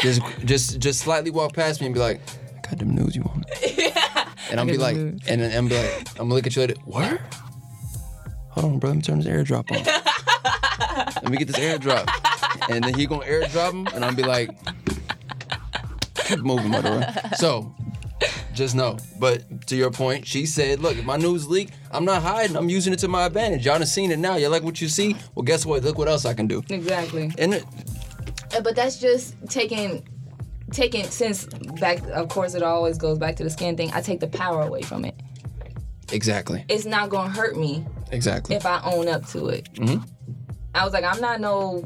just 0.00 0.20
just 0.44 0.78
just 0.78 1.00
slightly 1.00 1.30
walk 1.30 1.52
past 1.52 1.80
me 1.80 1.86
and 1.86 1.94
be 1.94 2.00
like, 2.00 2.20
I 2.56 2.68
got 2.68 2.78
them 2.78 2.94
news 2.94 3.14
you 3.16 3.22
want. 3.22 3.44
Yeah. 3.76 4.28
And 4.50 4.60
I'm 4.60 4.66
be 4.66 4.76
like, 4.76 4.96
them 4.96 5.18
and 5.28 5.40
then 5.40 5.56
I'm 5.56 5.68
be 5.68 5.76
like, 5.76 6.08
I'm 6.10 6.28
gonna 6.28 6.34
look 6.34 6.46
at 6.46 6.54
you 6.54 6.62
later. 6.62 6.74
What? 6.84 7.20
Hold 8.50 8.66
on, 8.66 8.78
bro. 8.78 8.90
Let 8.90 8.96
me 8.96 9.02
turn 9.02 9.18
this 9.18 9.26
airdrop 9.26 9.70
on. 9.70 9.82
Let 11.22 11.30
me 11.30 11.36
get 11.36 11.48
this 11.48 11.58
airdrop. 11.58 12.08
And 12.70 12.84
then 12.84 12.94
he 12.94 13.06
gonna 13.06 13.24
airdrop 13.24 13.72
him, 13.72 13.86
and 13.94 14.04
I'm 14.04 14.14
be 14.14 14.22
like, 14.22 14.50
keep 16.14 16.40
moving, 16.40 16.70
mother. 16.70 17.12
So, 17.36 17.74
just 18.54 18.74
know. 18.74 18.96
But 19.18 19.66
to 19.68 19.76
your 19.76 19.90
point, 19.90 20.26
she 20.26 20.46
said, 20.46 20.80
look, 20.80 20.96
if 20.96 21.04
my 21.04 21.16
news 21.16 21.48
leak, 21.48 21.70
I'm 21.90 22.04
not 22.04 22.22
hiding. 22.22 22.56
I'm 22.56 22.68
using 22.68 22.92
it 22.92 22.98
to 23.00 23.08
my 23.08 23.26
advantage. 23.26 23.64
Y'all 23.66 23.78
done 23.78 23.86
seen 23.86 24.10
it 24.10 24.18
now. 24.18 24.36
You 24.36 24.48
like 24.48 24.62
what 24.62 24.80
you 24.80 24.88
see? 24.88 25.16
Well, 25.34 25.42
guess 25.42 25.66
what? 25.66 25.82
Look 25.82 25.98
what 25.98 26.08
else 26.08 26.24
I 26.24 26.34
can 26.34 26.46
do. 26.46 26.62
Exactly. 26.70 27.32
And 27.38 27.54
it, 27.54 27.64
Uh, 28.56 28.60
But 28.60 28.76
that's 28.76 28.98
just 28.98 29.34
taking 29.48 30.06
taking 30.72 31.04
since 31.04 31.44
back 31.78 32.02
of 32.10 32.28
course 32.28 32.54
it 32.54 32.62
always 32.62 32.98
goes 32.98 33.18
back 33.18 33.36
to 33.36 33.44
the 33.44 33.50
skin 33.50 33.76
thing. 33.76 33.90
I 33.92 34.00
take 34.00 34.18
the 34.20 34.26
power 34.26 34.62
away 34.62 34.82
from 34.82 35.04
it. 35.04 35.14
exactly, 36.12 36.64
It's 36.68 36.84
not 36.84 37.10
gonna 37.10 37.30
hurt 37.30 37.56
me 37.56 37.84
exactly. 38.10 38.56
if 38.56 38.64
I 38.66 38.80
own 38.84 39.06
up 39.08 39.26
to 39.28 39.48
it. 39.48 39.72
Mhm. 39.74 40.02
I 40.74 40.84
was 40.84 40.92
like, 40.92 41.04
I'm 41.04 41.20
not 41.20 41.40
no 41.40 41.84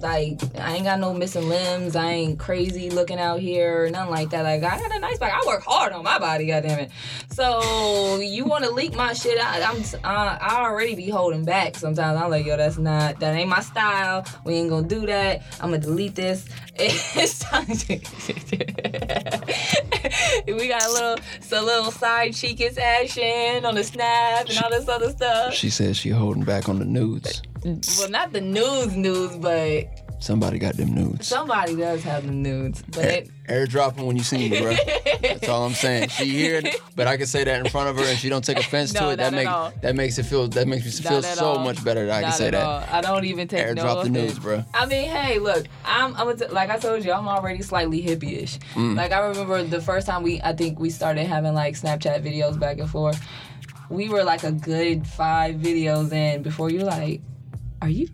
like 0.00 0.40
I 0.58 0.74
ain't 0.74 0.84
got 0.84 0.98
no 1.00 1.14
missing 1.14 1.48
limbs. 1.48 1.96
I 1.96 2.10
ain't 2.10 2.38
crazy 2.38 2.90
looking 2.90 3.18
out 3.18 3.40
here, 3.40 3.88
nothing 3.90 4.10
like 4.10 4.30
that. 4.30 4.42
Like 4.42 4.62
I 4.62 4.78
got 4.78 4.94
a 4.94 4.98
nice 4.98 5.18
body. 5.18 5.32
I 5.34 5.42
work 5.46 5.62
hard 5.64 5.92
on 5.92 6.04
my 6.04 6.18
body, 6.18 6.46
goddamn 6.46 6.80
it. 6.80 6.90
So 7.30 8.18
you 8.20 8.44
want 8.44 8.64
to 8.64 8.70
leak 8.70 8.94
my 8.94 9.12
shit? 9.12 9.38
I, 9.42 9.62
I'm 9.62 9.82
uh, 10.04 10.38
I 10.40 10.64
already 10.64 10.94
be 10.94 11.08
holding 11.08 11.44
back. 11.44 11.76
Sometimes 11.76 12.20
I'm 12.20 12.30
like, 12.30 12.46
yo, 12.46 12.56
that's 12.56 12.78
not 12.78 13.18
that 13.20 13.34
ain't 13.34 13.48
my 13.48 13.60
style. 13.60 14.24
We 14.44 14.54
ain't 14.54 14.70
gonna 14.70 14.86
do 14.86 15.06
that. 15.06 15.42
I'm 15.60 15.70
gonna 15.70 15.78
delete 15.82 16.14
this. 16.14 16.44
It's 16.78 17.38
time 17.38 17.64
to- 17.66 18.00
we 20.46 20.68
got 20.68 20.84
a 20.84 20.92
little 20.92 21.16
so 21.40 21.64
little 21.64 21.90
side 21.90 22.32
cheekist 22.32 22.78
action 22.78 23.64
on 23.64 23.74
the 23.74 23.82
snap 23.84 24.46
and 24.48 24.58
all 24.58 24.70
this 24.70 24.86
other 24.88 25.10
stuff. 25.10 25.54
She 25.54 25.70
says 25.70 25.96
she 25.96 26.10
holding 26.10 26.44
back 26.44 26.68
on 26.68 26.78
the 26.78 26.84
nudes. 26.84 27.42
Well, 27.98 28.10
not 28.10 28.32
the 28.32 28.40
news 28.40 28.94
news, 28.96 29.36
but 29.36 29.86
Somebody 30.18 30.58
got 30.58 30.74
them 30.78 30.94
nudes. 30.94 31.26
somebody 31.26 31.76
does 31.76 32.02
have 32.04 32.24
the 32.24 32.32
nudes. 32.32 32.82
But 32.90 33.04
Air, 33.04 33.10
it, 33.18 33.30
airdrop 33.68 33.96
them 33.96 34.06
when 34.06 34.16
you 34.16 34.22
see 34.22 34.48
me, 34.48 34.60
bro. 34.62 34.74
That's 35.20 35.46
all 35.46 35.66
I'm 35.66 35.74
saying. 35.74 36.08
She 36.08 36.24
here, 36.30 36.62
but 36.94 37.06
I 37.06 37.18
can 37.18 37.26
say 37.26 37.44
that 37.44 37.60
in 37.60 37.68
front 37.70 37.90
of 37.90 37.96
her, 37.98 38.04
and 38.04 38.18
she 38.18 38.30
don't 38.30 38.42
take 38.42 38.58
offense 38.58 38.94
No, 38.94 39.00
to 39.00 39.06
it. 39.08 39.10
not 39.10 39.16
That 39.18 39.26
at 39.26 39.32
make 39.34 39.46
all. 39.48 39.72
that 39.82 39.94
makes 39.94 40.18
it 40.18 40.22
feel 40.24 40.48
that 40.48 40.66
makes 40.66 40.86
me 40.86 40.90
feel 40.90 41.12
Not 41.20 41.24
at 41.26 41.36
so 41.36 41.44
all. 41.48 41.58
much 41.64 41.84
better 41.84 42.06
that 42.06 42.14
I 42.18 42.22
can 42.22 42.32
say 42.32 42.46
at 42.46 42.52
that. 42.52 42.62
all. 42.62 42.82
I 42.90 43.02
don't 43.02 43.26
even 43.26 43.46
take 43.46 43.74
no 43.76 43.82
Airdrop 43.84 44.04
the 44.04 44.08
news, 44.08 44.38
bro. 44.38 44.64
I 44.72 44.86
mean, 44.86 45.10
hey, 45.10 45.38
look, 45.38 45.66
I'm, 45.84 46.14
I'm 46.16 46.28
a, 46.28 46.32
like 46.50 46.70
I 46.70 46.78
told 46.78 47.04
you, 47.04 47.12
I'm 47.12 47.28
already 47.28 47.60
slightly 47.62 48.02
hippie-ish. 48.02 48.58
Mm. 48.74 48.96
Like 48.96 49.12
I 49.12 49.18
remember 49.18 49.62
the 49.64 49.82
first 49.82 50.06
time 50.06 50.22
we, 50.22 50.40
I 50.40 50.54
think 50.54 50.78
we 50.80 50.88
started 50.88 51.26
having 51.26 51.52
like 51.52 51.74
Snapchat 51.74 52.22
videos 52.24 52.58
back 52.58 52.78
and 52.78 52.88
forth. 52.88 53.20
We 53.90 54.08
were 54.08 54.24
like 54.24 54.44
a 54.44 54.52
good 54.52 55.06
five 55.06 55.56
videos 55.56 56.10
in 56.12 56.42
before 56.42 56.70
you 56.70 56.80
like, 56.80 57.20
are 57.82 57.88
you? 57.88 58.08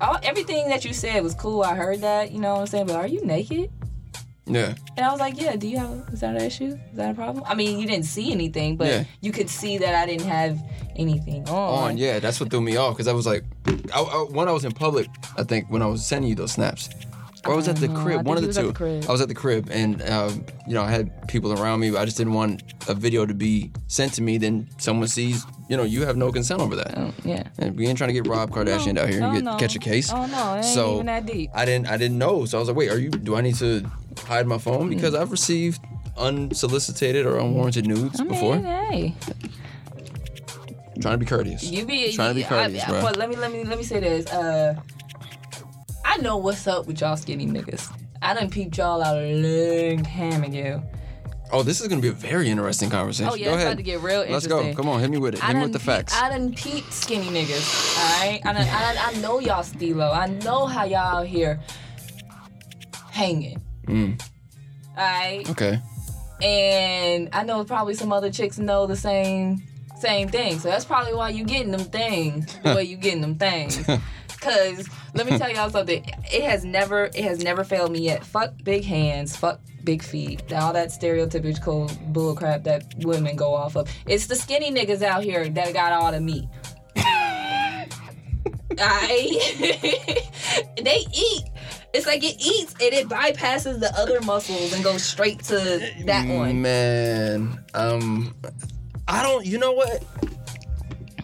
All, 0.00 0.18
everything 0.22 0.68
that 0.68 0.84
you 0.84 0.92
said 0.92 1.22
was 1.22 1.34
cool. 1.34 1.62
I 1.62 1.74
heard 1.74 2.00
that, 2.02 2.30
you 2.32 2.38
know 2.40 2.54
what 2.54 2.60
I'm 2.60 2.66
saying. 2.66 2.86
But 2.86 2.96
are 2.96 3.06
you 3.06 3.24
naked? 3.24 3.70
Yeah, 4.50 4.74
And 4.96 5.04
I 5.04 5.10
was 5.10 5.20
like, 5.20 5.38
yeah, 5.38 5.56
do 5.56 5.68
you 5.68 5.76
have, 5.76 6.08
is 6.10 6.20
that 6.20 6.34
an 6.34 6.40
issue? 6.40 6.78
Is 6.90 6.96
that 6.96 7.10
a 7.10 7.14
problem? 7.14 7.44
I 7.46 7.54
mean, 7.54 7.78
you 7.78 7.86
didn't 7.86 8.06
see 8.06 8.32
anything, 8.32 8.78
but 8.78 8.86
Yeah. 8.86 9.04
you 9.20 9.30
could 9.30 9.50
see 9.50 9.76
that 9.76 9.94
I 9.94 10.06
didn't 10.06 10.26
have 10.26 10.58
anything 10.96 11.46
on. 11.50 11.90
on. 11.90 11.98
Yeah, 11.98 12.18
that's 12.18 12.40
what 12.40 12.48
threw 12.50 12.62
me 12.62 12.76
off 12.78 12.94
because 12.94 13.08
I 13.08 13.12
was 13.12 13.26
like, 13.26 13.44
I, 13.94 14.00
I, 14.00 14.24
when 14.30 14.48
I 14.48 14.52
was 14.52 14.64
in 14.64 14.72
public, 14.72 15.06
I 15.36 15.42
think 15.42 15.68
when 15.68 15.82
I 15.82 15.86
was 15.86 16.06
sending 16.06 16.30
you 16.30 16.34
those 16.34 16.52
snaps, 16.52 16.88
or 17.44 17.52
I 17.52 17.56
was 17.56 17.68
at 17.68 17.76
the 17.76 17.88
know. 17.88 18.00
Crib, 18.02 18.26
one 18.26 18.38
of 18.38 18.42
the 18.42 18.52
two. 18.52 18.72
the. 18.72 19.06
I 19.06 19.12
was 19.12 19.20
at 19.20 19.28
the 19.28 19.34
crib, 19.34 19.68
and 19.70 20.00
um, 20.08 20.44
you 20.66 20.72
know, 20.72 20.82
I 20.82 20.90
had 20.90 21.28
people 21.28 21.52
around 21.52 21.80
me, 21.80 21.90
but 21.90 22.00
I 22.00 22.06
just 22.06 22.16
didn't 22.16 22.32
want 22.32 22.62
a 22.88 22.94
video 22.94 23.26
to 23.26 23.34
be 23.34 23.70
sent 23.86 24.14
to 24.14 24.22
me. 24.22 24.38
Then 24.38 24.66
someone 24.78 25.08
sees, 25.08 25.44
you 25.68 25.76
know, 25.76 25.82
you 25.84 26.04
have 26.06 26.16
no 26.16 26.32
consent 26.32 26.60
over 26.60 26.74
that. 26.76 26.94
Oh, 26.96 27.12
yeah. 27.24 27.44
And 27.58 27.76
we 27.76 27.86
ain't 27.86 27.98
trying 27.98 28.08
to 28.08 28.14
get 28.14 28.26
Rob 28.26 28.50
Kardashian 28.50 28.98
out 28.98 29.08
here 29.08 29.22
and 29.22 29.34
get 29.34 29.44
no. 29.44 29.56
catch 29.56 29.76
a 29.76 29.78
case. 29.78 30.10
Oh 30.12 30.26
no, 30.26 30.54
it 30.54 30.62
So, 30.64 30.94
even 30.94 31.06
that 31.06 31.26
deep. 31.26 31.50
I 31.54 31.64
didn't 31.64 31.88
I 31.88 31.96
didn't 31.96 32.18
know. 32.18 32.44
So 32.46 32.56
I 32.58 32.60
was 32.60 32.68
like, 32.68 32.76
wait, 32.76 32.90
are 32.90 32.98
you 32.98 33.10
do 33.10 33.36
I 33.36 33.40
need 33.42 33.56
to 33.56 33.84
hide 34.26 34.46
my 34.46 34.58
phone? 34.58 34.88
Because 34.88 35.14
I've 35.14 35.30
received 35.30 35.80
unsolicited 36.16 37.26
or 37.26 37.38
unwarranted 37.38 37.86
nudes 37.86 38.18
I 38.20 38.24
mean, 38.24 38.32
before. 38.32 38.56
hey, 38.56 39.14
Trying 41.00 41.14
to 41.14 41.18
be 41.18 41.26
courteous. 41.26 41.62
you 41.62 41.84
be 41.86 42.12
Trying 42.12 42.30
to 42.30 42.34
be 42.34 42.44
I- 42.44 42.48
courteous, 42.48 42.84
I- 42.84 42.88
bro. 42.90 43.02
But 43.02 43.16
let 43.16 43.28
me 43.28 43.36
let 43.36 43.52
me 43.52 43.62
let 43.64 43.78
me 43.78 43.84
say 43.84 44.00
this. 44.00 44.26
Uh, 44.26 44.74
I 46.04 46.16
know 46.18 46.38
what's 46.38 46.66
up 46.66 46.86
with 46.86 47.00
y'all 47.00 47.16
skinny 47.16 47.46
niggas. 47.46 47.92
I 48.20 48.34
done 48.34 48.50
peeped 48.50 48.76
y'all 48.78 49.00
out 49.02 49.16
a 49.18 49.34
long 49.34 50.02
time 50.04 50.42
ago. 50.42 50.82
Oh, 51.50 51.62
this 51.62 51.80
is 51.80 51.88
gonna 51.88 52.02
be 52.02 52.08
a 52.08 52.12
very 52.12 52.48
interesting 52.50 52.90
conversation. 52.90 53.30
Oh 53.32 53.34
yeah, 53.34 53.46
Go 53.46 53.50
it's 53.52 53.56
ahead. 53.62 53.66
about 53.68 53.76
to 53.78 53.82
get 53.82 54.00
real 54.00 54.20
interesting. 54.22 54.52
Let's 54.52 54.66
go. 54.68 54.74
Come 54.74 54.88
on, 54.90 55.00
hit 55.00 55.10
me 55.10 55.18
with 55.18 55.34
it. 55.34 55.42
I 55.42 55.48
Hit 55.48 55.56
me 55.56 55.62
with 55.62 55.72
the 55.72 55.78
peep- 55.78 55.86
facts. 55.86 56.14
I 56.20 56.28
done 56.28 56.52
peeped 56.54 56.92
skinny 56.92 57.26
niggas. 57.26 57.98
All 57.98 58.20
right, 58.28 58.40
I, 58.44 58.52
done, 58.52 58.68
I, 58.68 58.94
done, 58.94 59.04
I 59.16 59.20
know 59.22 59.38
y'all 59.38 59.62
stilo. 59.62 60.10
I 60.10 60.26
know 60.26 60.66
how 60.66 60.84
y'all 60.84 60.98
out 61.20 61.26
here 61.26 61.58
hanging. 63.10 63.62
Mm, 63.86 64.20
All 64.96 65.04
right. 65.04 65.48
okay. 65.50 65.80
and 66.42 67.28
I 67.32 67.42
know 67.44 67.64
probably 67.64 67.94
some 67.94 68.12
other 68.12 68.30
chicks 68.30 68.58
know 68.58 68.86
the 68.86 68.96
same 68.96 69.62
same 69.98 70.28
thing. 70.28 70.58
So 70.60 70.68
that's 70.68 70.84
probably 70.84 71.14
why 71.14 71.30
you 71.30 71.44
getting 71.44 71.72
them 71.72 71.80
things 71.80 72.56
the 72.62 72.74
way 72.76 72.84
you 72.84 72.96
getting 72.96 73.20
them 73.22 73.36
things. 73.36 73.84
Cause 74.40 74.88
let 75.14 75.26
me 75.26 75.36
tell 75.36 75.50
y'all 75.50 75.70
something. 75.70 76.04
It 76.32 76.44
has 76.44 76.64
never 76.64 77.04
it 77.06 77.24
has 77.24 77.42
never 77.42 77.64
failed 77.64 77.92
me 77.92 78.00
yet. 78.00 78.24
Fuck 78.24 78.52
big 78.62 78.84
hands. 78.84 79.36
Fuck 79.36 79.60
big 79.84 80.02
feet. 80.02 80.52
All 80.52 80.72
that 80.72 80.88
stereotypical 80.88 81.88
bullcrap 82.12 82.64
that 82.64 82.94
women 82.98 83.36
go 83.36 83.54
off 83.54 83.76
of. 83.76 83.90
It's 84.06 84.26
the 84.26 84.36
skinny 84.36 84.70
niggas 84.70 85.02
out 85.02 85.24
here 85.24 85.48
that 85.48 85.72
got 85.72 85.92
all 85.92 86.12
the 86.12 86.20
meat. 86.20 86.44
I 88.80 89.38
they 90.82 91.04
eat. 91.12 91.44
It's 91.92 92.06
like 92.06 92.22
it 92.22 92.36
eats 92.38 92.74
and 92.74 92.92
it 92.92 93.08
bypasses 93.08 93.80
the 93.80 93.92
other 93.96 94.20
muscles 94.20 94.72
and 94.72 94.84
goes 94.84 95.02
straight 95.02 95.42
to 95.44 95.56
that 96.04 96.28
one. 96.28 96.62
Man, 96.62 97.64
um, 97.74 98.34
I 99.08 99.22
don't. 99.22 99.44
You 99.44 99.58
know 99.58 99.72
what? 99.72 100.04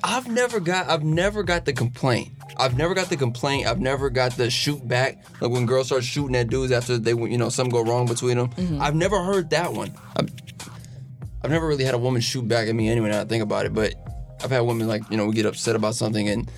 I've 0.03 0.27
never 0.27 0.59
got. 0.59 0.89
I've 0.89 1.05
never 1.05 1.43
got 1.43 1.65
the 1.65 1.73
complaint 1.73 2.34
I've 2.57 2.77
never 2.77 2.95
got 2.95 3.09
the 3.09 3.17
complaint. 3.17 3.67
I've 3.67 3.81
never 3.81 4.11
got 4.11 4.37
the 4.37 4.51
shoot 4.51 4.87
back. 4.87 5.23
Like 5.41 5.51
when 5.51 5.67
girls 5.67 5.87
start 5.87 6.05
shooting 6.05 6.37
at 6.37 6.49
dudes 6.49 6.73
after 6.73 6.99
they, 6.99 7.11
you 7.13 7.39
know, 7.39 7.49
something 7.49 7.73
go 7.73 7.83
wrong 7.83 8.07
between 8.07 8.37
them. 8.37 8.49
Mm-hmm. 8.51 8.81
I've 8.81 8.95
never 8.95 9.23
heard 9.23 9.51
that 9.51 9.73
one. 9.73 9.93
I've, 10.17 10.31
I've 11.43 11.51
never 11.51 11.67
really 11.67 11.85
had 11.85 11.95
a 11.95 11.99
woman 11.99 12.21
shoot 12.21 12.47
back 12.47 12.69
at 12.69 12.75
me 12.75 12.89
anyway. 12.89 13.11
Now 13.11 13.21
I 13.21 13.25
think 13.25 13.43
about 13.43 13.67
it, 13.67 13.75
but 13.75 13.95
I've 14.43 14.51
had 14.51 14.61
women 14.61 14.87
like, 14.89 15.03
you 15.11 15.17
know, 15.17 15.27
we 15.27 15.35
get 15.35 15.47
upset 15.47 15.77
about 15.77 15.95
something 15.95 16.29
and. 16.29 16.51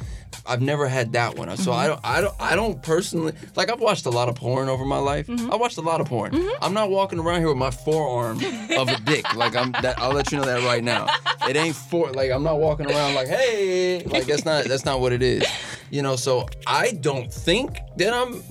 I've 0.45 0.61
never 0.61 0.89
had 0.89 1.13
that 1.13 1.37
one, 1.37 1.55
so 1.57 1.71
Mm-hmm. 1.71 1.81
I 1.81 1.87
don't, 1.87 2.01
I 2.05 2.21
don't, 2.21 2.35
I 2.41 2.57
don't 2.57 2.83
personally 2.83 3.33
like. 3.55 3.71
I've 3.71 3.81
watched 3.81 4.07
a 4.07 4.11
lot 4.11 4.29
of 4.29 4.35
porn 4.35 4.69
over 4.69 4.85
my 4.85 4.99
life. 4.99 5.27
Mm-hmm. 5.27 5.53
I 5.53 5.57
watched 5.57 5.79
a 5.79 5.83
lot 5.83 6.01
of 6.01 6.09
porn. 6.09 6.35
I'm 6.63 6.75
not 6.75 6.91
walking 6.91 7.19
around 7.19 7.41
here 7.41 7.49
with 7.49 7.57
my 7.57 7.71
forearm 7.71 8.39
of 8.77 8.89
a 8.89 9.01
dick. 9.05 9.35
Like 9.35 9.55
I'm, 9.57 9.73
that, 9.83 9.99
I'll 9.99 10.13
let 10.13 10.33
you 10.33 10.39
know 10.39 10.45
that 10.45 10.63
right 10.65 10.83
now. 10.83 11.07
It 11.49 11.57
ain't 11.57 11.77
for 11.77 12.11
like 12.13 12.31
I'm 12.31 12.43
not 12.43 12.59
walking 12.59 12.87
around 12.91 13.15
like, 13.15 13.29
hey, 13.29 14.03
like 14.05 14.27
that's 14.27 14.45
not 14.45 14.65
that's 14.65 14.85
not 14.85 15.01
what 15.01 15.13
it 15.13 15.23
is. 15.23 15.45
You 15.91 16.03
know, 16.03 16.17
so 16.17 16.49
I 16.67 16.93
don't 16.93 17.33
think 17.33 17.79
that 17.97 18.13
I'm 18.13 18.43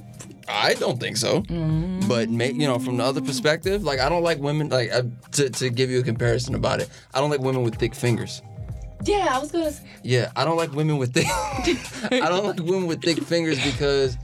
I 0.48 0.76
don't 0.76 0.99
think 0.99 1.18
so. 1.18 1.41
But 2.07 2.30
may, 2.30 2.52
you 2.52 2.68
know, 2.68 2.78
from 2.80 2.98
the 2.98 3.03
other 3.03 3.22
perspective, 3.22 3.84
like 3.84 3.99
I 3.99 4.10
don't 4.10 4.24
like 4.24 4.40
women 4.40 4.70
like 4.70 4.91
I, 4.91 5.02
to 5.34 5.49
to 5.49 5.70
give 5.70 5.90
you 5.90 5.99
a 5.99 6.03
comparison 6.03 6.56
about 6.56 6.80
it. 6.82 6.90
I 7.14 7.20
don't 7.20 7.30
like 7.30 7.41
women 7.41 7.64
with 7.64 7.76
thick 7.76 7.95
fingers. 7.95 8.41
Yeah, 9.06 9.27
I 9.32 9.40
was 9.40 9.52
gonna. 9.52 9.65
s- 9.65 9.82
Yeah, 10.03 10.32
I 10.36 10.44
don't 10.45 10.57
like 10.57 10.72
women 10.73 10.98
with 10.98 11.14
thick 11.14 11.26
I 12.11 12.30
don't 12.30 12.45
like 12.45 12.60
women 12.60 12.88
with 12.88 13.02
thick 13.02 13.19
fingers 13.23 13.64
because 13.64 14.18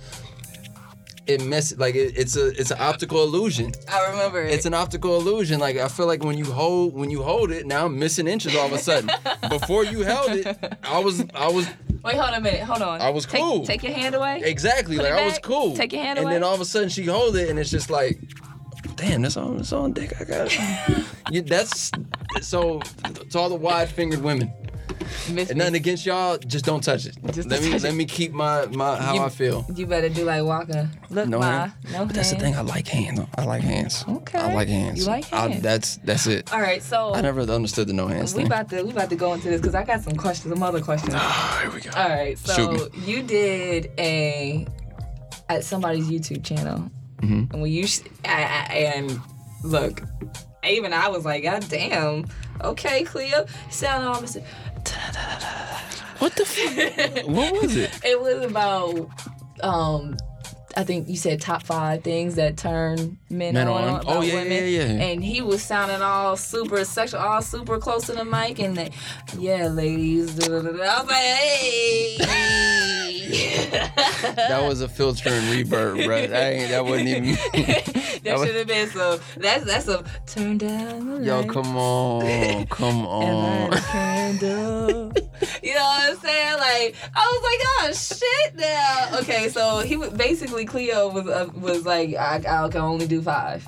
it 1.28 1.44
messes 1.46 1.78
like 1.78 1.94
it, 1.96 2.18
it's 2.18 2.36
a 2.36 2.48
it's 2.60 2.72
an 2.72 2.78
optical 2.80 3.24
illusion. 3.24 3.72
I 3.88 4.10
remember 4.12 4.42
it. 4.42 4.52
It's 4.54 4.66
an 4.66 4.74
optical 4.74 5.16
illusion. 5.18 5.60
Like 5.60 5.78
I 5.78 5.88
feel 5.88 6.08
like 6.08 6.24
when 6.24 6.38
you 6.38 6.46
hold 6.46 6.94
when 6.96 7.10
you 7.12 7.22
hold 7.22 7.52
it, 7.52 7.66
now 7.66 7.86
I'm 7.86 7.98
missing 8.00 8.28
inches 8.28 8.56
all 8.56 8.66
of 8.66 8.74
a 8.74 8.78
sudden. 8.80 9.10
Before 9.50 9.86
you 9.86 10.02
held 10.02 10.32
it, 10.32 10.78
I 10.84 11.00
was 11.00 11.24
I 11.36 11.48
was 11.50 11.68
Wait, 12.04 12.16
hold 12.16 12.30
on 12.30 12.34
a 12.34 12.42
minute. 12.42 12.62
Hold 12.62 12.82
on. 12.82 13.00
I 13.00 13.12
was 13.12 13.28
Take- 13.28 13.40
cool. 13.42 13.64
Take, 13.64 13.84
your 13.84 13.94
hand 13.94 14.16
away. 14.16 14.42
exactly 14.44 14.96
Put 14.98 15.04
like 15.06 15.14
it 15.14 15.20
I 15.20 15.26
was 15.26 15.38
cool. 15.38 15.76
take 15.76 15.94
your 15.94 16.02
hand 16.02 16.18
and 16.18 16.26
away. 16.26 16.36
And 16.36 16.44
then 16.44 16.50
all 16.50 16.56
of 16.56 16.62
a 16.62 16.66
sudden 16.66 16.90
she 16.90 17.04
hold 17.06 17.36
it, 17.36 17.48
and 17.52 17.60
it's 17.60 17.70
just 17.70 17.92
like, 17.92 18.20
damn, 18.96 19.22
that's 19.22 19.38
on 19.38 19.58
that's 19.58 19.72
on 19.72 19.94
dick. 19.94 20.20
I 20.20 20.24
got 20.24 20.48
it. 20.52 21.06
yeah, 21.30 21.42
that's 21.42 21.92
so 22.42 22.80
to 23.30 23.38
all 23.40 23.50
the 23.50 23.56
wide 23.56 23.90
fingered 23.90 24.24
women. 24.24 24.52
Miss 25.32 25.54
nothing 25.54 25.76
against 25.76 26.06
y'all, 26.06 26.38
just 26.38 26.66
don't 26.66 26.84
touch 26.84 27.06
it. 27.06 27.16
Just 27.32 27.50
let 27.50 27.62
me 27.62 27.72
let 27.72 27.84
it. 27.86 27.94
me 27.96 28.06
keep 28.06 28.32
my 28.34 28.66
my 28.68 28.96
how 28.98 29.14
You- 29.14 29.22
I 29.22 29.30
feel. 29.30 29.66
You 29.76 29.86
better 29.86 30.10
do 30.10 30.24
like 30.26 30.44
Walker. 30.44 30.90
Look, 31.10 31.28
No 31.28 31.40
ma. 31.40 31.46
hand. 31.46 31.74
No 31.92 32.06
But 32.06 32.16
that's 32.16 32.32
the 32.32 32.38
thing. 32.40 32.56
I 32.56 32.62
like 32.62 32.88
hands. 32.88 33.20
I 33.38 33.44
like 33.46 33.62
hands. 33.64 34.04
Okay. 34.08 34.40
I 34.40 34.54
like 34.54 34.68
hands. 34.70 35.00
You 35.00 35.06
like 35.06 35.32
I- 35.34 35.58
that's 35.60 35.98
that's 36.04 36.28
it. 36.28 36.52
All 36.54 36.62
right, 36.62 36.82
so 36.82 37.14
I 37.14 37.22
never 37.22 37.42
understood 37.42 37.88
the 37.88 37.94
no 37.94 38.08
hands 38.08 38.34
we 38.34 38.40
thing. 38.40 38.48
about 38.48 38.70
to 38.70 38.84
we 38.84 38.92
about 38.92 39.10
to 39.10 39.16
go 39.16 39.34
into 39.34 39.50
this 39.50 39.62
because 39.62 39.76
I 39.76 39.84
got 39.84 40.02
some 40.02 40.16
questions, 40.16 40.54
some 40.54 40.64
other 40.64 40.82
questions. 40.82 41.14
Ah, 41.16 41.60
here 41.64 41.72
we 41.72 41.82
go. 41.82 41.90
All 41.96 42.10
right, 42.10 42.38
so 42.38 42.90
you 43.06 43.22
did 43.24 43.92
a 43.98 44.66
at 45.50 45.64
somebody's 45.66 46.08
YouTube 46.08 46.44
channel, 46.44 46.90
Mhm. 47.22 47.52
and 47.52 47.62
when 47.62 47.72
you 47.72 47.86
sh- 47.86 48.00
I, 48.24 48.44
I, 48.70 48.74
and 48.96 49.20
look, 49.64 50.02
even 50.64 50.94
I 50.94 51.10
was 51.10 51.26
like, 51.26 51.44
God 51.44 51.66
damn, 51.70 52.26
okay, 52.64 53.04
Cleo, 53.04 53.46
sound 53.70 54.08
all 54.08 54.16
Mr. 54.22 54.42
What 56.20 56.36
the 56.36 57.24
what 57.26 57.62
was 57.62 57.76
it? 57.76 58.00
It 58.04 58.22
was 58.22 58.46
about 58.46 59.10
um. 59.64 60.18
I 60.78 60.84
think 60.84 61.08
you 61.10 61.18
said 61.18 61.42
top 61.42 61.64
five 61.64 62.04
things 62.04 62.36
that 62.36 62.58
turn 62.58 63.18
men, 63.30 63.54
Men 63.54 63.68
on. 63.68 63.84
on. 63.84 64.04
Oh, 64.08 64.22
yeah, 64.22 64.36
women. 64.36 64.52
yeah, 64.52 64.86
yeah. 64.86 65.04
And 65.06 65.24
he 65.24 65.42
was 65.42 65.62
sounding 65.64 66.02
all 66.02 66.38
super 66.38 66.84
sexual, 66.86 67.20
all 67.20 67.42
super 67.42 67.78
close 67.78 68.06
to 68.08 68.14
the 68.14 68.24
mic, 68.26 68.60
and 68.60 68.78
the, 68.78 68.92
yeah, 69.38 69.68
ladies. 69.68 70.36
da, 70.36 70.48
da, 70.48 70.62
da, 70.62 70.72
da. 70.72 70.84
I 70.84 71.02
was 71.02 71.08
like, 71.10 71.18
hey. 71.18 72.18
That 74.36 74.64
was 74.68 74.82
a 74.82 74.90
filter 74.90 75.30
and 75.30 75.46
reverb, 75.46 76.06
bro. 76.06 76.28
That 76.28 76.54
ain't. 76.54 76.70
That 76.70 76.86
wasn't 76.86 77.08
even. 77.10 77.24
that 78.24 78.38
was- 78.38 78.46
should 78.48 78.56
have 78.56 78.68
been 78.68 78.90
so. 78.90 79.20
That's 79.38 79.64
that's 79.66 79.88
a 79.88 80.04
turn 80.26 80.58
down 80.58 81.08
the 81.22 81.26
Yo, 81.26 81.40
light 81.42 81.50
come 81.50 81.78
on, 81.78 82.66
come 82.68 82.98
and 82.98 83.06
on. 83.08 83.70
light 83.72 83.80
a 83.80 83.82
candle. 83.84 85.12
you 85.62 85.74
know 85.74 85.82
what 85.82 86.10
I'm 86.12 86.18
saying? 86.18 86.58
Like 86.58 86.96
I 87.16 87.32
was 87.32 87.44
like, 87.44 87.62
oh 87.66 87.94
shit, 87.94 88.56
now. 88.56 89.20
Okay, 89.20 89.50
so 89.50 89.80
he 89.80 89.98
was 89.98 90.10
basically 90.10 90.66
Cleo 90.66 91.10
was 91.10 91.28
uh, 91.28 91.50
was 91.56 91.86
like, 91.86 92.16
I, 92.16 92.36
I 92.38 92.70
can 92.70 92.82
only 92.82 93.08
do 93.08 93.22
five. 93.22 93.68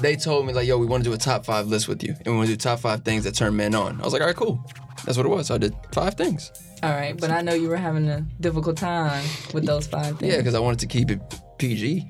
They 0.00 0.14
told 0.16 0.46
me 0.46 0.52
like, 0.52 0.66
yo, 0.66 0.78
we 0.78 0.86
want 0.86 1.02
to 1.04 1.10
do 1.10 1.14
a 1.14 1.18
top 1.18 1.44
five 1.44 1.66
list 1.66 1.88
with 1.88 2.02
you, 2.02 2.14
and 2.24 2.26
we 2.26 2.32
want 2.32 2.48
to 2.48 2.52
do 2.52 2.56
top 2.56 2.80
five 2.80 3.02
things 3.02 3.24
that 3.24 3.34
turn 3.34 3.56
men 3.56 3.74
on. 3.74 4.00
I 4.00 4.04
was 4.04 4.12
like, 4.12 4.22
all 4.22 4.28
right, 4.28 4.36
cool. 4.36 4.64
That's 5.04 5.16
what 5.16 5.26
it 5.26 5.30
was. 5.30 5.48
So 5.48 5.54
I 5.54 5.58
did 5.58 5.74
five 5.92 6.14
things. 6.14 6.52
All 6.82 6.90
right, 6.90 7.18
but 7.18 7.30
I 7.30 7.42
know 7.42 7.54
you 7.54 7.68
were 7.68 7.76
having 7.76 8.08
a 8.08 8.20
difficult 8.40 8.76
time 8.76 9.24
with 9.52 9.66
those 9.66 9.86
five 9.86 10.18
things. 10.18 10.32
Yeah, 10.32 10.38
because 10.38 10.54
I 10.54 10.60
wanted 10.60 10.78
to 10.80 10.86
keep 10.86 11.10
it 11.10 11.20
PG. 11.58 12.08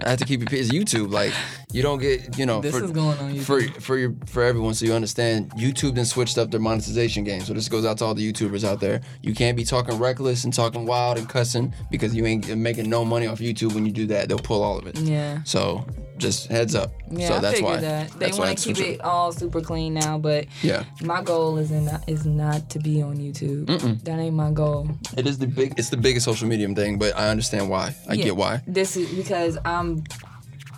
I 0.00 0.10
have 0.10 0.18
to 0.18 0.24
keep 0.24 0.42
it. 0.42 0.52
It's 0.52 0.70
YouTube. 0.70 1.12
Like, 1.12 1.32
you 1.72 1.82
don't 1.82 1.98
get, 1.98 2.38
you 2.38 2.46
know, 2.46 2.60
this 2.60 2.76
for, 2.76 2.84
is 2.84 2.90
going 2.90 3.18
on 3.18 3.34
YouTube. 3.34 3.74
for 3.74 3.80
for 3.80 3.98
your 3.98 4.14
for 4.26 4.42
everyone 4.42 4.74
so 4.74 4.86
you 4.86 4.92
understand 4.92 5.50
youtube 5.52 5.94
then 5.94 6.04
switched 6.04 6.38
up 6.38 6.50
their 6.50 6.60
monetization 6.60 7.22
game 7.22 7.40
so 7.40 7.52
this 7.52 7.68
goes 7.68 7.84
out 7.84 7.98
to 7.98 8.04
all 8.04 8.14
the 8.14 8.32
youtubers 8.32 8.64
out 8.64 8.80
there 8.80 9.00
you 9.22 9.34
can't 9.34 9.56
be 9.56 9.64
talking 9.64 9.98
reckless 9.98 10.44
and 10.44 10.52
talking 10.52 10.86
wild 10.86 11.18
and 11.18 11.28
cussing 11.28 11.72
because 11.90 12.14
you 12.14 12.26
ain't 12.26 12.56
making 12.56 12.88
no 12.88 13.04
money 13.04 13.26
off 13.26 13.38
youtube 13.38 13.74
when 13.74 13.84
you 13.84 13.92
do 13.92 14.06
that 14.06 14.28
they'll 14.28 14.38
pull 14.38 14.62
all 14.62 14.78
of 14.78 14.86
it 14.86 14.98
yeah. 14.98 15.42
so 15.44 15.86
just 16.18 16.46
heads 16.48 16.74
up 16.74 16.92
Yeah, 17.10 17.28
so 17.28 17.34
I 17.34 17.40
that's 17.40 17.60
why 17.60 17.76
that 17.78 18.10
they 18.18 18.30
want 18.32 18.56
to 18.58 18.74
keep 18.74 18.78
it 18.84 19.00
all 19.00 19.32
super 19.32 19.60
clean 19.60 19.94
now, 19.94 20.18
but 20.18 20.46
yeah 20.62 20.84
my 21.02 21.22
goal 21.22 21.58
is 21.58 21.70
not 21.70 22.08
is 22.08 22.24
not 22.26 22.70
to 22.70 22.78
be 22.78 23.02
on 23.02 23.16
YouTube. 23.16 23.66
Mm. 23.66 24.02
That 24.04 24.18
ain't 24.18 24.34
my 24.34 24.50
goal. 24.50 24.88
it 25.16 25.26
is 25.26 25.38
the 25.38 25.46
big 25.46 25.74
it's 25.78 25.90
the 25.90 25.96
biggest 25.96 26.24
social 26.24 26.46
medium 26.48 26.74
thing 26.74 26.98
but 26.98 27.16
i 27.16 27.28
understand 27.28 27.68
why 27.68 27.94
i 28.08 28.14
Yeah. 28.14 28.24
get 28.24 28.36
why 28.36 28.62
This 28.66 28.96
is 28.96 29.12
because 29.14 29.58
I'm 29.64 30.04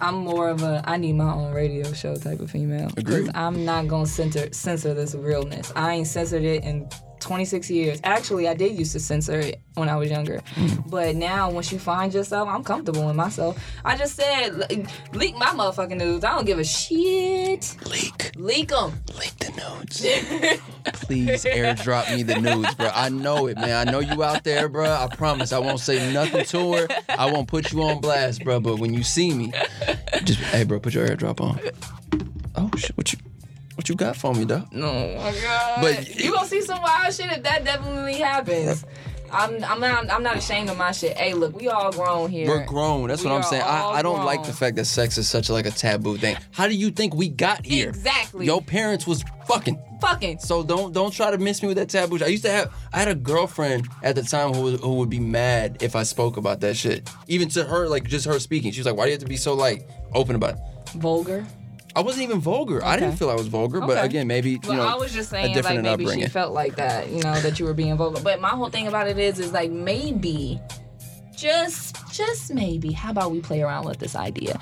I'm 0.01 0.15
more 0.17 0.51
of 0.51 0.63
a 0.63 0.83
I 0.85 0.99
need 0.99 1.15
my 1.15 1.33
own 1.33 1.55
radio 1.55 1.91
show 1.95 2.17
type 2.17 2.41
of 2.41 2.51
female. 2.51 2.91
Agreed. 2.99 3.31
I'm 3.35 3.65
not 3.65 3.89
gonna 3.89 4.05
censor 4.07 4.53
censor 4.53 4.93
this 4.93 5.15
realness. 5.15 5.73
I 5.75 5.95
ain't 5.95 6.07
censored 6.07 6.43
it 6.45 6.65
in 6.65 6.87
26 7.27 7.71
years. 7.71 8.01
Actually, 8.05 8.47
I 8.49 8.55
did 8.55 8.79
used 8.79 8.93
to 8.93 9.01
censor 9.01 9.39
it 9.41 9.61
when 9.75 9.89
I 9.89 9.97
was 9.97 10.09
younger, 10.11 10.41
Mm. 10.55 10.89
but 10.89 11.17
now 11.17 11.51
once 11.51 11.71
you 11.73 11.79
find 11.79 12.15
yourself, 12.15 12.49
I'm 12.49 12.63
comfortable 12.65 13.11
in 13.11 13.17
myself. 13.17 13.59
I 13.85 13.97
just 13.97 14.15
said 14.17 14.55
le- 14.57 14.87
leak 15.13 15.37
my 15.37 15.47
motherfucking 15.47 15.99
news. 15.99 16.23
I 16.25 16.35
don't 16.37 16.45
give 16.47 16.59
a 16.59 16.65
shit. 16.65 17.77
leak 17.87 18.31
Leak 18.37 18.69
them. 18.69 18.93
leak 19.19 19.35
the 19.39 19.51
nudes 19.57 20.01
please 21.07 21.45
airdrop 21.45 22.15
me 22.15 22.23
the 22.23 22.39
nudes 22.41 22.75
bro 22.75 22.91
i 22.95 23.09
know 23.09 23.47
it 23.47 23.57
man 23.57 23.89
i 23.89 23.91
know 23.91 23.99
you 24.01 24.23
out 24.23 24.45
there 24.45 24.69
bro 24.69 24.85
i 24.85 25.07
promise 25.17 25.53
i 25.53 25.59
won't 25.59 25.81
say 25.81 26.13
nothing 26.13 26.45
to 26.45 26.73
her 26.75 26.89
i 27.09 27.25
won't 27.31 27.49
put 27.49 27.73
you 27.73 27.83
on 27.83 27.99
blast 28.01 28.45
bro 28.45 28.61
but 28.61 28.79
when 28.79 28.93
you 28.93 29.03
see 29.03 29.33
me 29.33 29.53
just 30.25 30.39
hey 30.53 30.65
bro 30.65 30.79
put 30.79 30.93
your 30.95 31.07
airdrop 31.09 31.41
on 31.41 31.59
oh 32.57 32.71
shit 32.77 32.97
what 32.97 33.11
you 33.13 33.19
what 33.77 33.89
you 33.89 33.95
got 33.95 34.17
for 34.17 34.35
me 34.35 34.45
dog 34.45 34.67
Oh 34.75 35.15
my 35.17 35.35
god! 35.41 35.81
But- 35.81 36.17
you 36.17 36.33
gonna 36.33 36.47
see 36.49 36.63
some 36.63 36.83
wild 36.83 37.15
shit 37.15 37.31
if 37.31 37.43
that 37.45 37.65
definitely 37.65 38.15
happens. 38.15 38.85
I'm, 39.31 39.63
I'm 39.65 39.81
not 39.81 40.09
I'm 40.11 40.23
not 40.23 40.37
ashamed 40.37 40.71
of 40.71 40.79
my 40.79 40.93
shit. 40.93 41.17
Hey, 41.17 41.35
look, 41.35 41.57
we 41.61 41.69
all 41.69 41.91
grown 41.91 42.31
here. 42.31 42.47
we're 42.47 42.65
grown 42.65 43.09
that's 43.09 43.23
We 43.25 43.29
what 43.29 43.37
i'm 43.37 43.43
saying 43.43 43.63
I, 43.63 43.85
I 43.99 44.03
don't 44.03 44.25
like 44.25 44.45
the 44.45 44.53
fact 44.53 44.77
that 44.77 44.85
sex 44.85 45.19
is 45.19 45.29
such 45.29 45.51
like 45.51 45.67
a 45.67 45.73
taboo 45.73 46.17
thing 46.17 46.37
how 46.53 46.69
do 46.69 46.75
you 46.75 46.93
think 46.93 47.13
we 47.13 47.29
got 47.29 47.67
here 47.67 47.89
Exactly. 47.89 48.47
your 48.47 48.63
parents 48.63 49.05
was 49.07 49.25
fucking 49.49 49.79
Fucking. 50.01 50.39
So 50.41 50.63
don't 50.63 50.93
don't 50.93 51.11
try 51.11 51.31
to 51.31 51.39
miss 51.39 51.63
me 51.63 51.69
with 51.69 51.79
that 51.79 51.89
taboo. 51.89 52.19
I 52.23 52.27
used 52.27 52.45
to 52.45 52.51
have 52.51 52.73
I 52.93 52.99
had 52.99 53.09
a 53.09 53.15
girlfriend 53.15 53.89
at 54.03 54.15
the 54.15 54.23
time 54.23 54.53
who 54.53 54.61
was, 54.61 54.81
who 54.81 54.95
would 54.97 55.09
be 55.09 55.19
mad 55.21 55.79
if 55.83 55.97
I 55.97 56.03
spoke 56.03 56.37
about 56.37 56.61
that 56.61 56.77
shit. 56.77 57.09
Even 57.29 57.49
to 57.49 57.65
her, 57.65 57.89
like 57.89 58.05
just 58.05 58.27
her 58.27 58.39
speaking, 58.39 58.73
she 58.73 58.81
was 58.81 58.87
like, 58.87 58.95
"Why 58.95 59.05
do 59.05 59.09
you 59.09 59.15
have 59.15 59.23
to 59.23 59.27
be 59.27 59.39
so 59.39 59.55
like 59.55 59.89
open 60.13 60.37
about 60.37 60.57
it?" 60.57 60.61
Vulgar. 60.97 61.47
I 61.97 62.01
wasn't 62.01 62.25
even 62.25 62.41
vulgar. 62.41 62.85
I 62.85 62.99
didn't 62.99 63.17
feel 63.17 63.31
I 63.31 63.35
was 63.35 63.49
vulgar, 63.49 63.81
but 63.81 64.05
again, 64.05 64.27
maybe 64.27 64.51
you 64.53 64.61
Well, 64.69 64.77
know, 64.77 64.87
I 64.87 64.95
was 64.95 65.13
just 65.13 65.31
saying, 65.31 65.55
like 65.55 65.65
maybe 65.83 65.89
upbringing. 66.05 66.25
she 66.27 66.31
felt 66.31 66.53
like 66.53 66.77
that, 66.77 67.09
you 67.11 67.23
know, 67.23 67.35
that 67.41 67.59
you 67.59 67.65
were 67.67 67.75
being 67.75 67.97
vulgar. 67.97 68.21
But 68.23 68.41
my 68.41 68.51
whole 68.51 68.69
thing 68.69 68.87
about 68.87 69.09
it 69.09 69.19
is, 69.19 69.39
is 69.41 69.53
like 69.53 69.71
maybe, 69.71 70.61
just, 71.37 71.97
just 72.13 72.53
maybe. 72.53 72.93
How 72.93 73.11
about 73.11 73.31
we 73.31 73.41
play 73.41 73.63
around 73.63 73.87
with 73.87 73.99
this 73.99 74.15
idea? 74.15 74.61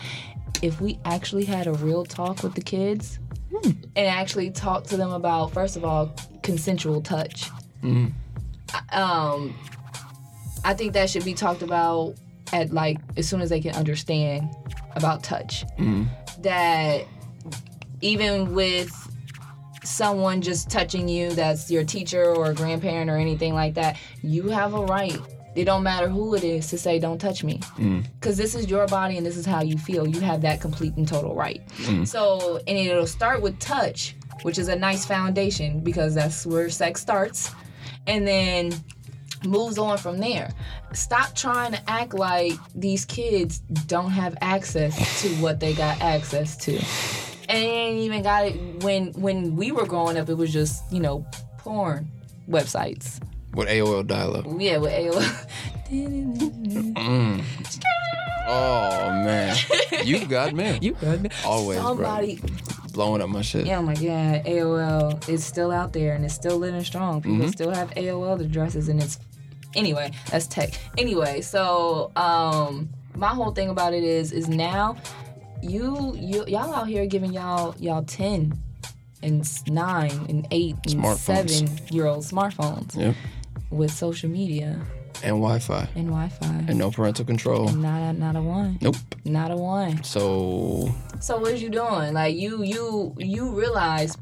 If 0.63 0.81
we 0.81 0.99
actually 1.05 1.45
had 1.45 1.67
a 1.67 1.73
real 1.75 2.05
talk 2.05 2.43
with 2.43 2.55
the 2.55 2.63
kids, 2.63 3.19
Hmm. 3.53 3.71
and 3.95 4.07
actually 4.09 4.51
talk 4.51 4.85
to 4.89 4.97
them 4.97 5.13
about, 5.13 5.53
first 5.53 5.77
of 5.77 5.85
all, 5.85 6.13
consensual 6.43 7.01
touch. 7.01 7.51
Mm-hmm. 7.85 8.07
Um, 8.99 9.55
I 10.65 10.75
think 10.75 10.93
that 10.95 11.09
should 11.11 11.25
be 11.25 11.35
talked 11.35 11.63
about 11.63 12.15
at 12.53 12.73
like 12.73 12.99
as 13.17 13.29
soon 13.29 13.41
as 13.41 13.51
they 13.51 13.61
can 13.61 13.75
understand 13.77 14.49
about 14.97 15.23
touch. 15.23 15.65
Mm-hmm. 15.79 16.05
That 16.43 17.05
even 18.05 18.55
with 18.55 18.93
someone 19.83 20.43
just 20.43 20.71
touching 20.71 21.09
you 21.09 21.31
that's 21.31 21.71
your 21.71 21.85
teacher 21.85 22.35
or 22.35 22.51
a 22.51 22.55
grandparent 22.55 23.11
or 23.11 23.17
anything 23.17 23.55
like 23.55 23.75
that, 23.75 23.97
you 24.23 24.49
have 24.49 24.75
a 24.75 24.81
right. 24.83 25.19
It 25.55 25.65
don't 25.65 25.83
matter 25.83 26.09
who 26.09 26.35
it 26.35 26.45
is 26.45 26.69
to 26.69 26.79
say 26.79 26.99
don't 26.99 27.19
touch 27.19 27.45
me. 27.45 27.59
Mm. 27.79 28.05
Cuz 28.21 28.37
this 28.37 28.55
is 28.55 28.69
your 28.69 28.87
body 28.89 29.17
and 29.17 29.25
this 29.25 29.37
is 29.37 29.47
how 29.47 29.63
you 29.63 29.79
feel. 29.79 30.07
You 30.07 30.21
have 30.21 30.43
that 30.43 30.61
complete 30.61 30.97
and 30.97 31.09
total 31.09 31.35
right. 31.35 31.67
Mm. 31.85 32.07
So, 32.07 32.61
and 32.67 32.77
it'll 32.77 33.07
start 33.07 33.41
with 33.41 33.59
touch, 33.59 34.17
which 34.43 34.59
is 34.59 34.69
a 34.69 34.77
nice 34.77 35.07
foundation 35.07 35.81
because 35.81 36.15
that's 36.15 36.45
where 36.45 36.69
sex 36.69 37.01
starts. 37.01 37.53
And 38.07 38.27
then 38.27 38.73
moves 39.47 39.79
on 39.79 39.97
from 39.97 40.19
there. 40.19 40.51
Stop 40.93 41.35
trying 41.35 41.73
to 41.73 41.91
act 41.91 42.13
like 42.13 42.55
these 42.75 43.05
kids 43.07 43.61
don't 43.87 44.11
have 44.11 44.37
access 44.43 45.23
to 45.23 45.29
what 45.37 45.59
they 45.61 45.73
got 45.73 46.01
access 46.03 46.57
to. 46.59 46.79
And 47.49 47.63
they 47.63 47.69
ain't 47.71 47.99
even 48.01 48.23
got 48.23 48.47
it 48.47 48.83
when 48.85 49.13
when 49.13 49.57
we 49.57 49.71
were 49.73 49.87
growing 49.87 50.17
up. 50.17 50.29
It 50.29 50.35
was 50.35 50.53
just 50.53 50.83
you 50.93 51.01
know 51.01 51.27
porn 51.59 52.11
websites. 52.49 53.21
With 53.55 53.69
AOL 53.69 54.07
dial-up. 54.07 54.47
Yeah, 54.59 54.79
with 54.79 54.93
AOL. 54.93 55.23
Oh 58.47 59.11
man, 59.25 59.57
you 60.05 60.27
got 60.27 60.53
me. 60.53 60.79
you 60.83 60.93
got 60.95 61.21
me. 61.21 61.31
Always, 61.45 61.79
bro. 61.79 61.89
Somebody. 61.89 62.41
blowing 62.93 63.23
up 63.23 63.29
my 63.31 63.41
shit. 63.43 63.67
Yeah, 63.67 63.79
oh 63.79 63.83
my 63.83 63.95
god, 63.95 64.45
AOL 64.45 65.29
is 65.29 65.45
still 65.45 65.71
out 65.73 65.93
there 65.93 66.15
and 66.15 66.25
it's 66.25 66.35
still 66.35 66.59
living 66.59 66.85
strong. 66.85 67.23
People 67.23 67.39
Mm-hmm. 67.39 67.49
still 67.51 67.71
have 67.71 67.91
AOL 67.93 68.41
addresses 68.41 68.89
and 68.89 69.03
it's 69.03 69.19
anyway, 69.75 70.11
that's 70.31 70.47
tech. 70.47 70.79
Anyway, 70.99 71.41
so 71.41 72.13
um 72.17 72.89
my 73.17 73.29
whole 73.29 73.53
thing 73.53 73.71
about 73.71 73.95
it 73.95 74.05
is 74.05 74.31
is 74.33 74.49
now 74.49 74.97
you 75.65 76.15
you 76.17 76.45
y'all 76.47 76.75
out 76.75 76.87
here 76.89 77.07
giving 77.07 77.33
y'all 77.33 77.75
y'all 77.79 78.03
10 78.05 78.53
and 79.23 79.69
9 79.69 80.11
and 80.29 80.47
8 80.51 80.77
and 80.93 81.17
7 81.19 81.79
year 81.91 82.07
old 82.07 82.25
smartphones 82.25 82.95
Yep. 82.97 83.15
with 83.71 83.91
social 83.91 84.29
media 84.29 84.79
And 85.23 85.37
Wi-Fi. 85.41 85.89
and 85.95 86.09
Wi-Fi. 86.09 86.65
And 86.69 86.77
no 86.79 86.91
parental 86.91 87.25
control. 87.25 87.69
not 87.73 88.01
a, 88.03 88.13
not 88.13 88.37
a 88.37 88.43
one. 88.43 88.79
Nope. 88.83 88.97
Not 89.25 89.51
a 89.51 89.57
one. 89.57 90.03
So 90.05 90.93
So 91.21 91.39
what 91.39 91.59
you 91.59 91.71
doing? 91.71 92.13
Like 92.13 92.37
you 92.37 92.63
you 92.63 93.15
you 93.19 93.49
realize 93.51 94.17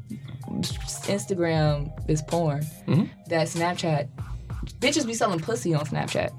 Instagram 1.07 1.91
is 2.09 2.21
porn. 2.21 2.61
Mhm. 2.87 3.09
That 3.27 3.47
Snapchat 3.47 4.07
bitches 4.79 5.05
be 5.05 5.13
selling 5.13 5.39
pussy 5.39 5.73
on 5.73 5.85
Snapchat. 5.85 6.31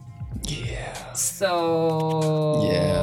yeah, 0.47 1.13
So 1.13 2.63
Yeah. 2.71 3.03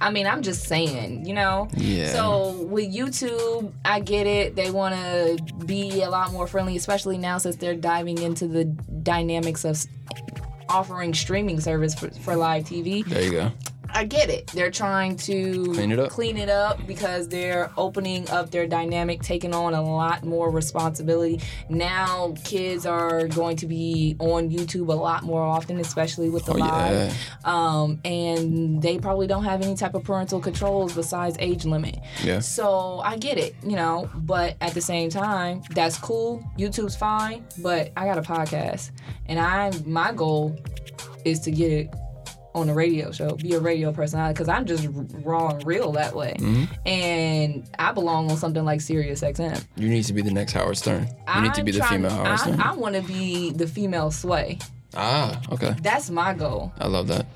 I 0.00 0.10
mean, 0.10 0.26
I'm 0.26 0.42
just 0.42 0.64
saying, 0.64 1.26
you 1.26 1.34
know. 1.34 1.68
yeah. 1.74 2.12
So 2.12 2.62
with 2.64 2.94
YouTube, 2.94 3.72
I 3.84 4.00
get 4.00 4.26
it. 4.26 4.56
They 4.56 4.70
want 4.70 4.94
to 4.94 5.54
be 5.64 6.02
a 6.02 6.10
lot 6.10 6.32
more 6.32 6.46
friendly, 6.46 6.76
especially 6.76 7.18
now 7.18 7.38
since 7.38 7.56
they're 7.56 7.74
diving 7.74 8.18
into 8.18 8.46
the 8.46 8.64
dynamics 8.64 9.64
of 9.64 9.84
offering 10.68 11.14
streaming 11.14 11.60
service 11.60 11.94
for, 11.94 12.10
for 12.10 12.36
live 12.36 12.64
TV. 12.64 13.04
there 13.06 13.22
you 13.22 13.30
go. 13.30 13.52
I 13.90 14.04
get 14.04 14.28
it. 14.30 14.48
They're 14.48 14.70
trying 14.70 15.16
to 15.18 15.64
Clean 15.72 15.92
it 15.92 15.98
up. 15.98 16.10
clean 16.10 16.36
it 16.36 16.48
up 16.48 16.86
because 16.86 17.28
they're 17.28 17.70
opening 17.76 18.28
up 18.30 18.50
their 18.50 18.66
dynamic, 18.66 19.22
taking 19.22 19.54
on 19.54 19.74
a 19.74 19.82
lot 19.82 20.24
more 20.24 20.50
responsibility. 20.50 21.40
Now 21.68 22.34
kids 22.44 22.86
are 22.86 23.26
going 23.28 23.56
to 23.58 23.66
be 23.66 24.16
on 24.18 24.50
YouTube 24.50 24.88
a 24.88 24.96
lot 24.96 25.22
more 25.22 25.42
often, 25.42 25.78
especially 25.80 26.30
with 26.30 26.44
the 26.46 26.52
Oh 26.52 26.56
live. 26.58 26.94
yeah. 26.94 27.12
Um, 27.44 28.00
and 28.04 28.82
they 28.82 28.98
probably 28.98 29.26
don't 29.26 29.44
have 29.44 29.62
any 29.62 29.74
type 29.74 29.94
of 29.94 30.04
parental 30.04 30.40
controls 30.40 30.92
besides 30.94 31.36
age 31.40 31.64
limit. 31.64 31.98
Yeah. 32.22 32.40
So 32.40 33.00
I 33.04 33.16
get 33.16 33.38
it, 33.38 33.54
you 33.62 33.76
know, 33.76 34.10
but 34.14 34.56
at 34.60 34.74
the 34.74 34.80
same 34.80 35.10
time, 35.10 35.62
that's 35.70 35.96
cool. 35.98 36.42
YouTube's 36.58 36.96
fine, 36.96 37.44
but 37.58 37.92
I 37.96 38.04
got 38.06 38.18
a 38.18 38.22
podcast, 38.22 38.90
and 39.26 39.38
I 39.38 39.70
my 39.84 40.12
goal 40.12 40.58
is 41.24 41.40
to 41.40 41.50
get 41.50 41.72
it 41.72 41.94
on 42.56 42.68
a 42.68 42.74
radio 42.74 43.12
show, 43.12 43.36
be 43.36 43.52
a 43.54 43.60
radio 43.60 43.92
personality, 43.92 44.32
because 44.34 44.48
I'm 44.48 44.64
just 44.66 44.88
raw 45.24 45.50
and 45.50 45.64
real 45.66 45.92
that 45.92 46.14
way, 46.16 46.34
Mm-hmm. 46.38 46.64
and 46.88 47.68
I 47.78 47.92
belong 47.92 48.30
on 48.30 48.36
something 48.36 48.64
like 48.64 48.80
Sirius 48.80 49.20
XM. 49.20 49.64
You 49.76 49.88
need 49.88 50.04
to 50.04 50.12
be 50.12 50.22
the 50.22 50.32
next 50.32 50.52
Howard 50.52 50.76
Stern. 50.76 51.06
You 51.34 51.42
need 51.42 51.54
to 51.54 51.62
be 51.62 51.70
the 51.72 51.78
trying- 51.78 52.02
female 52.02 52.10
Howard 52.10 52.38
Stern. 52.40 52.60
I, 52.60 52.70
I 52.70 52.74
want 52.74 52.94
to 52.96 53.02
be 53.02 53.52
the 53.52 53.66
female 53.66 54.10
Sway. 54.10 54.58
ah, 54.94 55.40
okay. 55.52 55.74
That's 55.82 56.10
my 56.10 56.32
goal. 56.34 56.72
I 56.80 56.86
love 56.88 57.06
that. 57.08 57.26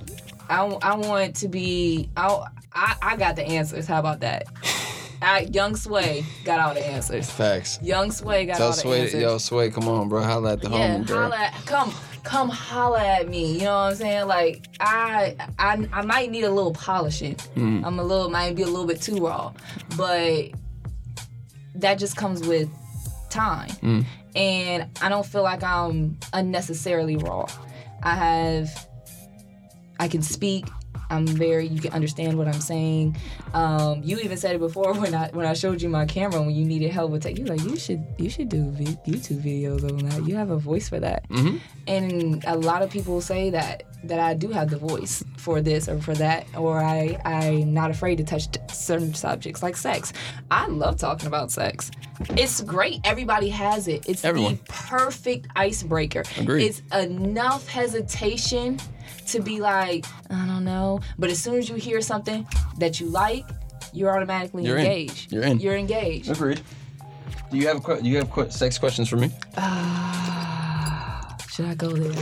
I, 0.49 0.65
I 0.65 0.97
want 0.97 1.37
to 1.37 1.49
be. 1.49 2.09
I, 2.17 2.45
I 2.73 2.97
I 3.03 3.17
got 3.17 3.37
the 3.37 3.45
answers. 3.45 3.87
How 3.87 4.01
about 4.01 4.21
that? 4.21 4.45
I, 5.23 5.41
Young 5.53 5.77
Sway 5.77 6.25
got 6.45 6.61
all 6.61 6.73
the 6.75 6.85
answers. 6.85 7.31
Facts. 7.31 7.79
Young 7.83 8.11
Sway 8.11 8.47
got 8.47 8.57
Tell 8.57 8.67
all 8.69 8.73
the 8.73 8.79
Sway, 8.79 9.01
answers. 9.03 9.21
yo, 9.23 9.37
Sway, 9.39 9.71
come 9.71 9.87
on, 9.87 10.09
bro. 10.09 10.23
Holla 10.23 10.55
at 10.55 10.63
the 10.63 10.71
yeah, 10.71 10.97
homie, 10.97 11.07
girl. 11.07 11.23
holla 11.31 11.37
at, 11.37 11.53
come 11.67 11.93
come 12.23 12.49
holla 12.49 13.05
at 13.05 13.29
me. 13.29 13.55
You 13.55 13.65
know 13.65 13.75
what 13.75 13.91
I'm 13.91 13.95
saying? 13.95 14.27
Like 14.27 14.67
I 14.81 15.37
I 15.59 15.89
I 15.93 16.03
might 16.03 16.31
need 16.31 16.45
a 16.45 16.51
little 16.51 16.73
polishing. 16.73 17.35
Mm. 17.57 17.85
I'm 17.85 17.99
a 17.99 18.05
little 18.05 18.31
might 18.31 18.55
be 18.55 18.63
a 18.63 18.67
little 18.67 18.87
bit 18.87 19.01
too 19.01 19.19
raw, 19.19 19.53
but 19.97 20.51
that 21.77 21.99
just 21.99 22.17
comes 22.17 22.47
with 22.47 22.69
time. 23.31 23.71
Mm. 23.83 24.05
And 24.35 24.87
I 25.03 25.09
don't 25.09 25.27
feel 25.27 25.43
like 25.43 25.63
I'm 25.63 26.19
unnecessarily 26.33 27.17
raw. 27.17 27.47
I 28.03 28.15
have 28.15 28.87
I 29.99 30.09
can 30.09 30.23
speak. 30.23 30.67
I'm 31.11 31.27
very. 31.27 31.67
You 31.67 31.81
can 31.81 31.93
understand 31.93 32.39
what 32.39 32.47
I'm 32.47 32.61
saying. 32.61 33.17
Um, 33.53 34.01
you 34.03 34.19
even 34.19 34.37
said 34.37 34.55
it 34.55 34.59
before 34.59 34.95
when 35.01 35.15
I 35.15 35.29
when 35.33 35.47
I 35.47 35.53
showed 35.53 35.83
you 35.83 35.89
my 35.89 36.07
camera 36.07 36.41
when 36.41 36.55
you 36.55 36.65
needed 36.65 36.91
help 36.91 37.11
with 37.11 37.23
tech. 37.23 37.39
You 37.39 37.45
like 37.45 37.63
you 37.63 37.77
should 37.77 38.05
you 38.19 38.31
should 38.31 38.49
do 38.49 38.71
vi- 38.71 38.99
YouTube 39.07 39.43
videos 39.43 39.83
on 39.83 40.09
that. 40.09 40.27
You 40.27 40.37
have 40.37 40.51
a 40.51 40.57
voice 40.59 40.89
for 40.89 41.01
that. 41.01 41.29
Mm-hmm. 41.29 41.57
And 41.87 42.45
a 42.47 42.57
lot 42.57 42.83
of 42.83 42.91
people 42.91 43.21
say 43.21 43.51
that 43.51 43.85
that 44.05 44.19
I 44.19 44.35
do 44.35 44.49
have 44.49 44.71
the 44.71 44.79
voice 44.79 45.23
for 45.37 45.61
this 45.61 45.89
or 45.89 46.01
for 46.01 46.15
that, 46.15 46.47
or 46.57 46.79
I 46.81 47.19
I'm 47.25 47.75
not 47.75 47.91
afraid 47.91 48.17
to 48.17 48.25
touch 48.25 48.47
certain 48.73 49.13
subjects 49.15 49.63
like 49.63 49.77
sex. 49.77 50.13
I 50.51 50.67
love 50.69 50.97
talking 50.97 51.27
about 51.27 51.51
sex. 51.51 51.91
It's 52.31 52.61
great. 52.63 53.01
Everybody 53.05 53.49
has 53.49 53.89
it. 53.89 54.09
It's 54.09 54.25
Everyone. 54.25 54.57
the 54.57 54.73
perfect 54.73 55.47
icebreaker. 55.57 56.23
Agreed. 56.39 56.67
It's 56.67 56.83
enough 56.93 57.67
hesitation 57.69 58.79
to 59.31 59.41
be 59.41 59.61
like, 59.61 60.07
I 60.31 60.47
don't 60.47 60.65
know. 60.65 61.01
But 61.19 61.31
as 61.31 61.39
soon 61.43 61.57
as 61.57 61.69
you 61.69 61.77
hear 61.77 62.01
something 62.01 62.47
that 62.79 63.01
you 63.01 63.07
like, 63.07 63.45
you're 63.93 64.15
automatically 64.15 64.65
You're 64.65 64.77
in. 64.79 64.87
engaged. 64.87 65.33
You're 65.33 65.43
in. 65.43 65.59
You're 65.61 65.77
engaged. 65.77 66.31
Agreed. 66.31 66.61
Do 67.51 67.57
you 67.59 67.67
have 67.67 67.79
a 67.79 67.81
que- 67.81 68.03
do 68.03 68.09
you 68.09 68.19
have 68.19 68.33
que- 68.33 68.51
sex 68.51 68.79
questions 68.79 69.09
for 69.09 69.17
me? 69.17 69.31
Ah, 69.57 71.37
should 71.51 71.65
I 71.67 71.75
go 71.75 71.91
there? 71.91 72.13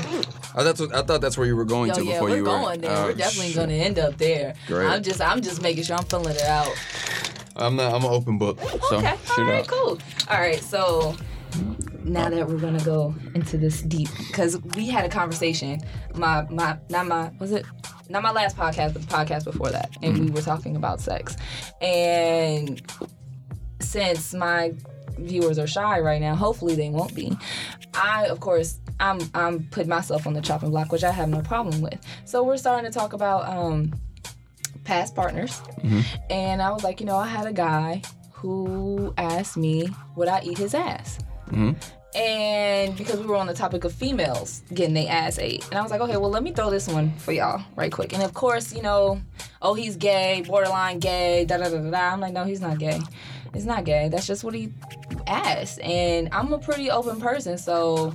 I 0.55 0.65
thought 0.73 0.95
I 0.95 1.03
thought 1.03 1.21
that's 1.21 1.37
where 1.37 1.47
you 1.47 1.55
were 1.57 1.67
going 1.67 1.89
Yo, 1.89 1.95
to 1.97 2.05
yeah, 2.05 2.13
before 2.15 2.29
we're 2.31 2.37
you 2.37 2.43
were. 2.43 2.49
going 2.49 2.81
there. 2.81 2.91
Oh, 2.97 3.05
we're 3.07 3.15
definitely 3.15 3.53
going 3.53 3.69
to 3.69 3.75
end 3.75 3.99
up 3.99 4.17
there. 4.17 4.55
Great. 4.67 4.87
I'm 4.89 5.03
just, 5.03 5.21
I'm 5.21 5.43
just 5.43 5.61
making 5.61 5.85
sure 5.85 5.97
I'm 5.97 6.05
filling 6.05 6.35
it 6.35 6.43
out. 6.43 6.73
I'm 7.57 7.77
not. 7.77 7.93
I'm 7.95 8.05
an 8.05 8.11
open 8.11 8.39
book. 8.39 8.59
So 8.89 8.97
okay, 8.99 9.15
all 9.37 9.45
right, 9.45 9.61
out. 9.61 9.67
cool. 9.69 9.99
All 10.31 10.39
right, 10.41 10.61
so 10.63 11.15
now 12.09 12.29
that 12.31 12.49
we're 12.49 12.59
gonna 12.59 12.83
go 12.85 13.15
into 13.35 13.57
this 13.59 13.83
deep, 13.83 14.09
because 14.29 14.61
we 14.77 14.87
had 14.89 15.05
a 15.05 15.09
conversation. 15.09 15.81
My, 16.15 16.47
my, 16.51 16.79
not 16.91 17.07
my, 17.07 17.31
was 17.39 17.53
it? 17.53 17.65
Not 18.11 18.23
my 18.23 18.33
last 18.33 18.57
podcast, 18.57 18.95
but 18.95 19.03
the 19.03 19.09
podcast 19.09 19.45
before 19.45 19.71
that, 19.71 19.91
and 20.03 20.15
Mm-hmm. 20.15 20.25
we 20.27 20.31
were 20.31 20.41
talking 20.43 20.77
about 20.77 21.01
sex. 21.01 21.37
And 21.83 22.81
since 23.81 24.35
my 24.35 24.73
viewers 25.19 25.59
are 25.59 25.67
shy 25.67 26.01
right 26.01 26.21
now, 26.21 26.35
hopefully 26.35 26.75
they 26.75 26.89
won't 26.91 27.15
be. 27.15 27.37
I, 27.95 28.27
of 28.27 28.41
course, 28.41 28.81
I'm 29.01 29.19
I'm 29.35 29.65
putting 29.65 29.89
myself 29.91 30.27
on 30.27 30.33
the 30.33 30.41
chopping 30.41 30.71
block, 30.71 30.91
which 30.93 31.05
I 31.05 31.11
have 31.11 31.29
no 31.29 31.41
problem 31.43 31.81
with. 31.83 31.99
So 32.25 32.43
we're 32.43 32.57
starting 32.57 32.91
to 32.91 32.97
talk 32.99 33.13
about 33.13 33.49
um, 33.49 33.93
past 34.85 35.15
partners, 35.15 35.61
and 36.31 36.63
I 36.63 36.71
was 36.71 36.83
like, 36.85 37.01
you 37.01 37.07
know, 37.07 37.17
I 37.17 37.27
had 37.27 37.47
a 37.47 37.53
guy 37.53 38.03
who 38.33 39.13
asked 39.19 39.57
me 39.57 39.89
would 40.17 40.29
I 40.29 40.41
eat 40.43 40.59
his 40.59 40.73
ass. 40.75 41.19
Mhm. 41.49 41.77
And 42.15 42.97
because 42.97 43.21
we 43.21 43.27
were 43.27 43.37
on 43.37 43.47
the 43.47 43.55
topic 43.55 43.85
of 43.85 43.93
females 43.93 44.63
getting 44.73 44.95
their 44.95 45.11
ass 45.11 45.39
ate, 45.39 45.67
and 45.67 45.75
I 45.79 45.83
was 45.83 45.91
like, 45.91 46.01
okay, 46.01 46.17
well, 46.17 46.31
let 46.31 46.43
me 46.43 46.53
throw 46.53 46.71
this 46.71 46.89
one 46.89 47.13
for 47.19 47.33
y'all 47.33 47.63
right 47.77 47.93
quick. 47.93 48.15
And 48.15 48.23
of 48.23 48.33
course, 48.33 48.75
you 48.75 48.83
know, 48.83 49.21
oh, 49.61 49.75
he's 49.75 49.97
gay, 49.97 50.43
borderline 50.47 51.01
gay, 51.01 51.45
da 51.45 51.59
da 51.59 51.65
da 51.65 51.79
da. 51.79 51.91
da. 51.91 52.13
I'm 52.13 52.21
like, 52.21 52.33
no, 52.33 52.45
he's 52.45 52.61
not 52.61 52.79
gay. 52.79 53.01
It's 53.55 53.65
not 53.65 53.85
gay. 53.85 54.09
That's 54.09 54.27
just 54.27 54.43
what 54.43 54.55
he 54.55 54.73
asked. 55.27 55.81
And 55.81 56.29
I'm 56.33 56.53
a 56.53 56.59
pretty 56.59 56.91
open 56.91 57.21
person, 57.21 57.59
so 57.59 58.15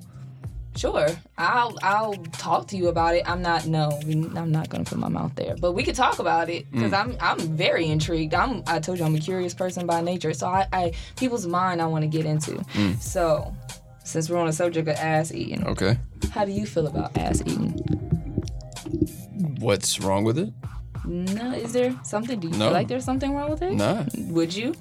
sure, 0.76 1.07
I'll 1.38 1.78
I'll 1.82 2.14
talk 2.14 2.68
to 2.70 2.78
you 2.78 2.88
about 2.88 3.15
it. 3.15 3.30
I'm 3.30 3.41
not 3.41 3.68
no, 3.68 3.99
I'm 4.02 4.52
not 4.52 4.70
gonna 4.70 4.84
put 4.84 4.98
my 4.98 5.10
mouth 5.10 5.36
there, 5.36 5.56
but 5.60 5.74
we 5.74 5.84
could 5.84 5.95
talk 5.95 6.20
about 6.20 6.49
it 6.49 6.70
because 6.72 6.91
mm. 6.91 6.99
I'm 6.99 7.18
I'm 7.20 7.40
very 7.56 7.88
intrigued. 7.88 8.34
I'm 8.34 8.64
I 8.68 8.80
told 8.80 8.99
you 8.99 9.06
I'm 9.06 9.15
a 9.15 9.20
curious 9.20 9.53
person 9.53 9.86
by 9.86 10.02
nature, 10.02 10.34
so 10.34 10.48
I, 10.48 10.68
I 10.72 10.94
people's 11.15 11.45
mind 11.45 11.82
I 11.82 11.86
want 11.86 12.03
to 12.03 12.07
get 12.07 12.26
into. 12.26 12.52
Mm. 12.52 12.99
So 12.99 13.53
since 14.03 14.30
we're 14.30 14.38
on 14.38 14.47
the 14.47 14.53
subject 14.53 14.88
of 14.88 14.95
ass 14.95 15.31
eating, 15.34 15.65
Okay. 15.67 15.97
how 16.31 16.45
do 16.45 16.51
you 16.51 16.65
feel 16.65 16.88
about 16.88 17.17
ass 17.17 17.41
eating? 17.45 17.71
What's 19.59 19.99
wrong 19.99 20.23
with 20.23 20.38
it? 20.38 20.53
No, 21.05 21.51
is 21.53 21.73
there 21.73 21.93
something? 22.03 22.39
Do 22.39 22.47
you 22.47 22.53
No. 22.57 22.65
feel 22.65 22.73
like 22.73 22.88
there's 22.88 23.03
something 23.05 23.34
wrong 23.34 23.49
with 23.51 23.61
it? 23.61 23.73
Nah. 23.73 24.03
Would 24.30 24.55
you? 24.55 24.73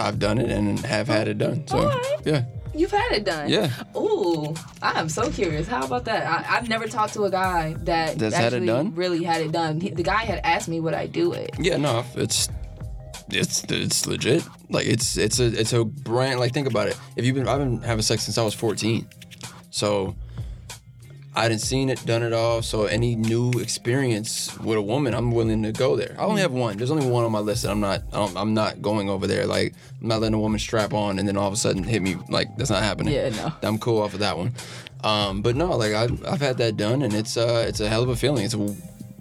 I've 0.00 0.18
done 0.18 0.38
it 0.38 0.50
and 0.50 0.78
have 0.80 1.08
had 1.08 1.28
it 1.28 1.38
done. 1.38 1.66
So 1.66 1.78
Alright. 1.78 2.20
yeah, 2.24 2.44
You've 2.74 2.90
had 2.92 3.10
it 3.12 3.24
done. 3.24 3.48
yeah. 3.48 3.70
Ooh, 3.96 4.54
I 4.80 5.00
am 5.00 5.08
so 5.08 5.28
curious. 5.30 5.66
How 5.66 5.84
about 5.84 6.04
that? 6.04 6.24
I, 6.26 6.56
I've 6.56 6.68
never 6.68 6.86
talked 6.86 7.14
to 7.14 7.24
a 7.24 7.30
guy 7.30 7.74
that 7.80 8.18
That's 8.18 8.34
had 8.36 8.52
it 8.52 8.56
actually 8.56 8.66
done? 8.66 8.94
really 8.94 9.24
had 9.24 9.40
it 9.40 9.50
done. 9.52 9.80
He, 9.80 9.90
the 9.90 10.02
guy 10.04 10.24
had 10.24 10.40
asked 10.44 10.68
me 10.68 10.78
would 10.80 10.94
I 10.94 11.06
do 11.06 11.32
it. 11.32 11.50
Yeah, 11.58 11.78
no, 11.78 12.04
it's 12.14 12.48
it's 13.30 13.64
it's 13.64 14.06
legit. 14.06 14.44
Like 14.68 14.86
it's 14.86 15.16
it's 15.16 15.40
a 15.40 15.46
it's 15.46 15.72
a 15.72 15.84
brand. 15.84 16.40
Like 16.40 16.52
think 16.52 16.68
about 16.68 16.88
it. 16.88 16.98
If 17.16 17.24
you've 17.24 17.34
been 17.34 17.48
I've 17.48 17.58
been 17.58 17.80
having 17.82 18.02
sex 18.02 18.22
since 18.22 18.38
I 18.38 18.42
was 18.42 18.54
14, 18.54 19.08
so 19.70 20.14
I 21.34 21.48
didn't 21.48 21.60
seen 21.60 21.88
it, 21.88 22.04
done 22.04 22.22
it 22.24 22.32
all. 22.32 22.62
So 22.62 22.86
any 22.86 23.14
new 23.14 23.50
experience 23.52 24.58
with 24.58 24.76
a 24.76 24.82
woman, 24.82 25.14
I'm 25.14 25.30
willing 25.30 25.62
to 25.62 25.72
go 25.72 25.94
there. 25.94 26.16
I 26.18 26.24
only 26.24 26.42
have 26.42 26.52
one. 26.52 26.76
There's 26.76 26.90
only 26.90 27.06
one 27.06 27.24
on 27.24 27.30
my 27.30 27.38
list 27.38 27.62
that 27.62 27.70
I'm 27.70 27.80
not. 27.80 28.02
I'm, 28.12 28.36
I'm 28.36 28.54
not 28.54 28.82
going 28.82 29.08
over 29.08 29.26
there. 29.26 29.46
Like 29.46 29.74
I'm 30.00 30.08
not 30.08 30.20
letting 30.20 30.34
a 30.34 30.40
woman 30.40 30.58
strap 30.58 30.92
on 30.92 31.18
and 31.18 31.28
then 31.28 31.36
all 31.36 31.46
of 31.46 31.52
a 31.52 31.56
sudden 31.56 31.84
hit 31.84 32.02
me. 32.02 32.16
Like 32.28 32.56
that's 32.56 32.70
not 32.70 32.82
happening. 32.82 33.14
Yeah, 33.14 33.28
no. 33.28 33.52
I'm 33.62 33.78
cool 33.78 34.02
off 34.02 34.14
of 34.14 34.20
that 34.20 34.36
one. 34.36 34.52
Um, 35.04 35.42
but 35.42 35.54
no, 35.54 35.76
like 35.76 35.92
I've, 35.92 36.24
I've 36.26 36.40
had 36.40 36.58
that 36.58 36.76
done 36.76 37.02
and 37.02 37.14
it's 37.14 37.36
uh 37.36 37.64
it's 37.68 37.78
a 37.78 37.88
hell 37.88 38.02
of 38.02 38.08
a 38.08 38.16
feeling. 38.16 38.44
It's 38.44 38.54
a 38.54 38.76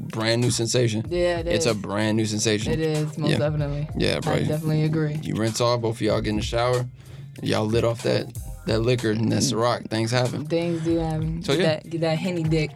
brand 0.07 0.41
new 0.41 0.51
sensation. 0.51 1.05
Yeah, 1.09 1.39
it 1.39 1.47
it's 1.47 1.65
is. 1.65 1.71
a 1.71 1.75
brand 1.75 2.17
new 2.17 2.25
sensation. 2.25 2.73
It 2.73 2.79
is 2.79 3.17
most 3.17 3.31
Yeah. 3.31 3.37
definitely. 3.37 3.87
Yeah, 3.97 4.19
bro. 4.19 4.33
I 4.33 4.39
definitely 4.43 4.83
agree. 4.83 5.19
You 5.21 5.35
rinse 5.35 5.61
off, 5.61 5.81
both 5.81 5.95
of 5.97 6.01
y'all 6.01 6.21
get 6.21 6.31
in 6.31 6.35
the 6.37 6.41
shower, 6.41 6.85
y'all 7.41 7.65
lit 7.65 7.83
off 7.83 8.03
that 8.03 8.27
that 8.65 8.79
liquor 8.79 9.11
and 9.11 9.31
that 9.31 9.43
Ciroc. 9.43 9.89
Things 9.89 10.11
happen. 10.11 10.45
Things 10.45 10.81
do 10.81 10.97
happen. 10.97 11.41
So, 11.41 11.53
get 11.55 11.61
yeah. 11.61 11.67
that 11.67 11.89
get 11.89 12.01
that 12.01 12.17
henny 12.19 12.43
dick. 12.43 12.71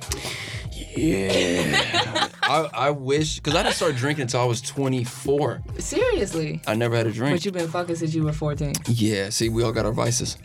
Yeah. 0.96 2.30
I, 2.44 2.70
I 2.74 2.90
wish, 2.92 3.36
because 3.36 3.56
I 3.56 3.64
didn't 3.64 3.76
start 3.76 3.96
drinking 3.96 4.24
until 4.24 4.42
I 4.42 4.46
was 4.46 4.62
24. 4.62 5.62
Seriously. 5.80 6.62
I 6.68 6.76
never 6.76 6.96
had 6.98 7.08
a 7.08 7.12
drink. 7.12 7.36
But 7.36 7.46
you've 7.46 7.54
been 7.54 7.70
fucking 7.70 7.96
since 7.96 8.14
you 8.14 8.24
were 8.24 8.34
14. 8.34 8.74
yeah, 8.88 9.30
see, 9.30 9.48
we 9.50 9.64
all 9.64 9.72
got 9.72 9.86
our 9.86 9.92
vices. 9.94 10.38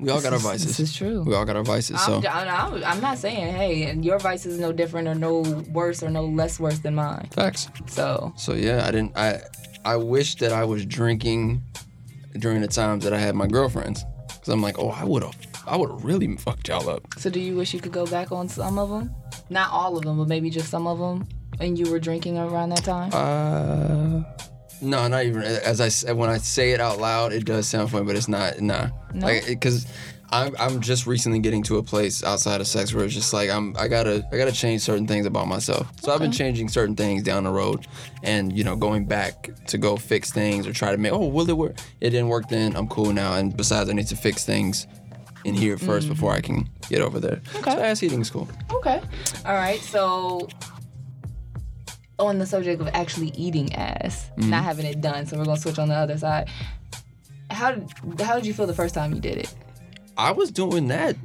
We 0.00 0.10
all 0.10 0.20
got 0.20 0.32
our 0.32 0.38
vices. 0.38 0.66
This 0.76 0.80
is 0.80 0.94
true. 0.96 1.22
We 1.22 1.34
all 1.34 1.44
got 1.44 1.56
our 1.56 1.64
vices. 1.64 2.00
So, 2.04 2.18
I'm, 2.18 2.24
I'm, 2.74 2.84
I'm 2.84 3.00
not 3.00 3.18
saying, 3.18 3.52
hey, 3.54 3.84
and 3.84 4.04
your 4.04 4.18
vice 4.20 4.46
is 4.46 4.58
no 4.60 4.70
different 4.72 5.08
or 5.08 5.14
no 5.14 5.40
worse 5.72 6.02
or 6.02 6.10
no 6.10 6.24
less 6.24 6.60
worse 6.60 6.78
than 6.78 6.94
mine. 6.94 7.28
facts. 7.32 7.68
So, 7.86 8.32
So, 8.36 8.54
yeah, 8.54 8.86
I 8.86 8.90
didn't, 8.92 9.16
I, 9.16 9.40
I 9.84 9.96
wish 9.96 10.36
that 10.36 10.52
I 10.52 10.64
was 10.64 10.86
drinking 10.86 11.62
during 12.38 12.60
the 12.60 12.68
times 12.68 13.02
that 13.04 13.12
I 13.12 13.18
had 13.18 13.34
my 13.34 13.46
girlfriends. 13.48 14.04
Because 14.28 14.48
I'm 14.50 14.62
like, 14.62 14.78
oh, 14.78 14.90
I 14.90 15.04
would 15.04 15.24
have, 15.24 15.36
I 15.66 15.76
would 15.76 15.90
have 15.90 16.04
really 16.04 16.36
fucked 16.36 16.68
y'all 16.68 16.88
up. 16.88 17.02
so 17.18 17.28
do 17.28 17.40
you 17.40 17.56
wish 17.56 17.74
you 17.74 17.80
could 17.80 17.92
go 17.92 18.06
back 18.06 18.30
on 18.30 18.48
some 18.48 18.78
of 18.78 18.88
them? 18.90 19.12
Not 19.50 19.70
all 19.72 19.96
of 19.96 20.04
them, 20.04 20.18
but 20.18 20.28
maybe 20.28 20.48
just 20.48 20.68
some 20.70 20.86
of 20.86 20.98
them. 20.98 21.26
And 21.58 21.76
you 21.76 21.90
were 21.90 21.98
drinking 21.98 22.38
around 22.38 22.68
that 22.68 22.84
time. 22.84 23.10
Uh, 23.12 24.22
no, 24.80 25.08
not 25.08 25.24
even. 25.24 25.42
As 25.42 25.80
I 25.80 25.88
say- 25.88 26.12
when 26.12 26.30
I 26.30 26.38
say 26.38 26.72
it 26.72 26.80
out 26.80 26.98
loud, 26.98 27.32
it 27.32 27.44
does 27.44 27.66
sound 27.66 27.90
funny, 27.90 28.04
but 28.04 28.16
it's 28.16 28.28
not. 28.28 28.60
Nah, 28.60 28.88
No? 29.12 29.26
like 29.26 29.46
because 29.46 29.86
I'm 30.30 30.54
I'm 30.58 30.80
just 30.80 31.06
recently 31.06 31.38
getting 31.38 31.62
to 31.64 31.78
a 31.78 31.82
place 31.82 32.22
outside 32.22 32.60
of 32.60 32.66
sex 32.66 32.92
where 32.92 33.04
it's 33.04 33.14
just 33.14 33.32
like 33.32 33.50
I'm 33.50 33.74
I 33.78 33.88
gotta 33.88 34.26
I 34.30 34.36
gotta 34.36 34.52
change 34.52 34.82
certain 34.82 35.06
things 35.06 35.26
about 35.26 35.48
myself. 35.48 35.88
So 36.00 36.12
I've 36.12 36.20
been 36.20 36.32
changing 36.32 36.68
certain 36.68 36.96
things 36.96 37.22
down 37.22 37.44
the 37.44 37.50
road, 37.50 37.86
and 38.22 38.52
you 38.56 38.62
know 38.64 38.76
going 38.76 39.06
back 39.06 39.50
to 39.68 39.78
go 39.78 39.96
fix 39.96 40.30
things 40.30 40.66
or 40.66 40.72
try 40.72 40.90
to 40.90 40.98
make. 40.98 41.12
Oh, 41.12 41.26
will 41.26 41.48
it 41.48 41.56
work? 41.56 41.76
It 42.00 42.10
didn't 42.10 42.28
work 42.28 42.48
then. 42.48 42.76
I'm 42.76 42.88
cool 42.88 43.12
now. 43.12 43.34
And 43.34 43.56
besides, 43.56 43.88
I 43.88 43.94
need 43.94 44.08
to 44.08 44.16
fix 44.16 44.44
things 44.44 44.86
in 45.44 45.54
here 45.54 45.76
1st 45.76 46.04
mm. 46.04 46.08
before 46.08 46.32
I 46.32 46.40
can 46.40 46.68
get 46.88 47.00
over 47.00 47.20
there. 47.20 47.40
Okay. 47.56 47.70
So 47.70 47.78
ass 47.78 48.02
eating 48.02 48.20
is 48.20 48.30
cool. 48.30 48.48
Okay. 48.72 49.00
All 49.46 49.54
right. 49.54 49.80
So, 49.80 50.48
on 52.18 52.38
the 52.38 52.46
subject 52.46 52.80
of 52.80 52.88
actually 52.88 53.28
eating 53.36 53.72
ass, 53.74 54.30
Mm-hmm. 54.38 54.50
not 54.50 54.64
having 54.64 54.86
it 54.86 55.00
done, 55.00 55.26
so 55.26 55.36
we're 55.38 55.44
gonna 55.44 55.60
switch 55.60 55.78
on 55.78 55.88
the 55.88 55.94
other 55.94 56.16
side. 56.18 56.48
How 57.50 57.72
did 57.72 58.20
how 58.20 58.34
did 58.36 58.46
you 58.46 58.52
feel 58.54 58.66
the 58.66 58.74
first 58.74 58.94
time 58.94 59.14
you 59.14 59.20
did 59.20 59.38
it? 59.38 59.54
I 60.16 60.32
was 60.32 60.50
doing 60.50 60.88
that 60.88 61.16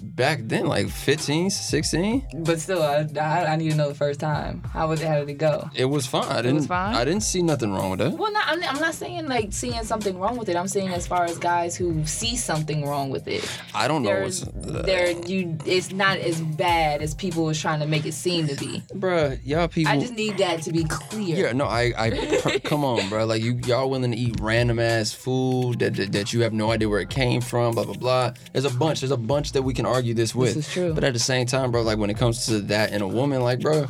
back 0.00 0.40
then, 0.42 0.66
like 0.66 0.88
15, 0.88 1.50
16. 1.50 2.28
But 2.38 2.60
still, 2.60 2.82
I, 2.82 3.06
I, 3.18 3.52
I 3.52 3.56
need 3.56 3.70
to 3.70 3.76
know 3.76 3.88
the 3.88 3.94
first 3.94 4.20
time. 4.20 4.62
How 4.72 4.88
was 4.88 5.00
it? 5.00 5.08
How 5.08 5.18
did 5.18 5.28
it 5.28 5.38
go? 5.38 5.68
It 5.74 5.86
was 5.86 6.06
fine. 6.06 6.24
I 6.24 6.42
didn't. 6.42 6.56
was 6.56 6.66
fine? 6.66 6.94
I 6.94 7.04
didn't 7.04 7.22
see 7.22 7.42
nothing 7.42 7.72
wrong 7.72 7.90
with 7.90 8.00
it. 8.00 8.12
Well, 8.12 8.32
not, 8.32 8.44
I'm, 8.48 8.62
I'm 8.64 8.80
not 8.80 8.94
saying 8.94 9.26
like 9.28 9.52
seeing 9.52 9.82
something 9.84 10.18
wrong 10.18 10.36
with 10.36 10.48
it. 10.48 10.56
I'm 10.56 10.68
saying 10.68 10.88
as 10.88 11.06
far 11.06 11.24
as 11.24 11.38
guys 11.38 11.76
who 11.76 12.04
see 12.06 12.36
something 12.36 12.86
wrong 12.86 13.10
with 13.10 13.28
it. 13.28 13.48
I 13.74 13.88
don't 13.88 14.02
know. 14.02 14.22
What's, 14.22 14.42
uh, 14.42 14.82
there, 14.84 15.10
you, 15.10 15.58
it's 15.64 15.92
not 15.92 16.18
as 16.18 16.40
bad 16.40 17.02
as 17.02 17.14
people 17.14 17.44
was 17.44 17.60
trying 17.60 17.80
to 17.80 17.86
make 17.86 18.06
it 18.06 18.14
seem 18.14 18.46
to 18.48 18.56
be. 18.56 18.82
bruh, 18.94 19.38
y'all 19.44 19.68
people. 19.68 19.92
I 19.92 19.98
just 19.98 20.14
need 20.14 20.38
that 20.38 20.62
to 20.62 20.72
be 20.72 20.84
clear. 20.84 21.46
yeah, 21.46 21.52
no, 21.52 21.64
I, 21.64 21.92
I, 21.96 22.38
pr- 22.40 22.58
come 22.64 22.84
on, 22.84 23.08
bro. 23.08 23.24
Like 23.26 23.42
you, 23.42 23.58
y'all 23.66 23.90
willing 23.90 24.10
to 24.10 24.16
eat 24.16 24.36
random 24.40 24.78
ass 24.78 25.12
food 25.12 25.78
that, 25.80 25.94
that 25.96 26.12
that 26.12 26.32
you 26.32 26.42
have 26.42 26.52
no 26.52 26.70
idea 26.70 26.88
where 26.88 27.00
it 27.00 27.10
came 27.10 27.40
from, 27.40 27.74
blah 27.74 27.84
blah 27.84 27.94
blah. 27.94 28.32
There's 28.52 28.64
a 28.64 28.70
bunch. 28.70 29.00
There's 29.00 29.10
a 29.10 29.16
bunch 29.16 29.52
that 29.52 29.61
we 29.62 29.74
can 29.74 29.86
argue 29.86 30.14
this 30.14 30.34
with. 30.34 30.56
is 30.56 30.68
true. 30.72 30.92
But 30.94 31.04
at 31.04 31.12
the 31.12 31.18
same 31.18 31.46
time, 31.46 31.70
bro, 31.70 31.82
like 31.82 31.98
when 31.98 32.10
it 32.10 32.16
comes 32.18 32.46
to 32.46 32.60
that 32.62 32.92
and 32.92 33.02
a 33.02 33.06
woman, 33.08 33.40
like, 33.42 33.60
bro, 33.60 33.86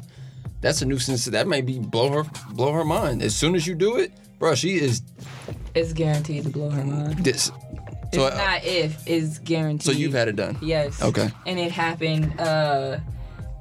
that's 0.60 0.80
a 0.82 0.86
nuisance. 0.86 1.24
That 1.26 1.46
may 1.48 1.60
be 1.60 1.78
blow 1.78 2.10
her, 2.10 2.24
blow 2.52 2.72
her 2.72 2.84
mind. 2.84 3.22
As 3.22 3.34
soon 3.34 3.54
as 3.54 3.66
you 3.66 3.74
do 3.74 3.96
it, 3.96 4.12
bro, 4.38 4.54
she 4.54 4.74
is 4.80 5.02
It's 5.74 5.92
guaranteed 5.92 6.44
to 6.44 6.50
blow 6.50 6.70
her 6.70 6.84
mind. 6.84 7.24
this. 7.24 7.50
It's 8.04 8.16
So, 8.16 8.26
uh, 8.26 8.34
not 8.36 8.64
if, 8.64 9.02
it's 9.06 9.38
guaranteed. 9.38 9.86
so 9.86 9.92
you've 9.92 10.12
had 10.12 10.28
it 10.28 10.36
done. 10.36 10.58
Yes. 10.60 11.02
Okay. 11.02 11.30
And 11.46 11.58
it 11.58 11.72
happened. 11.72 12.38
Uh, 12.38 12.98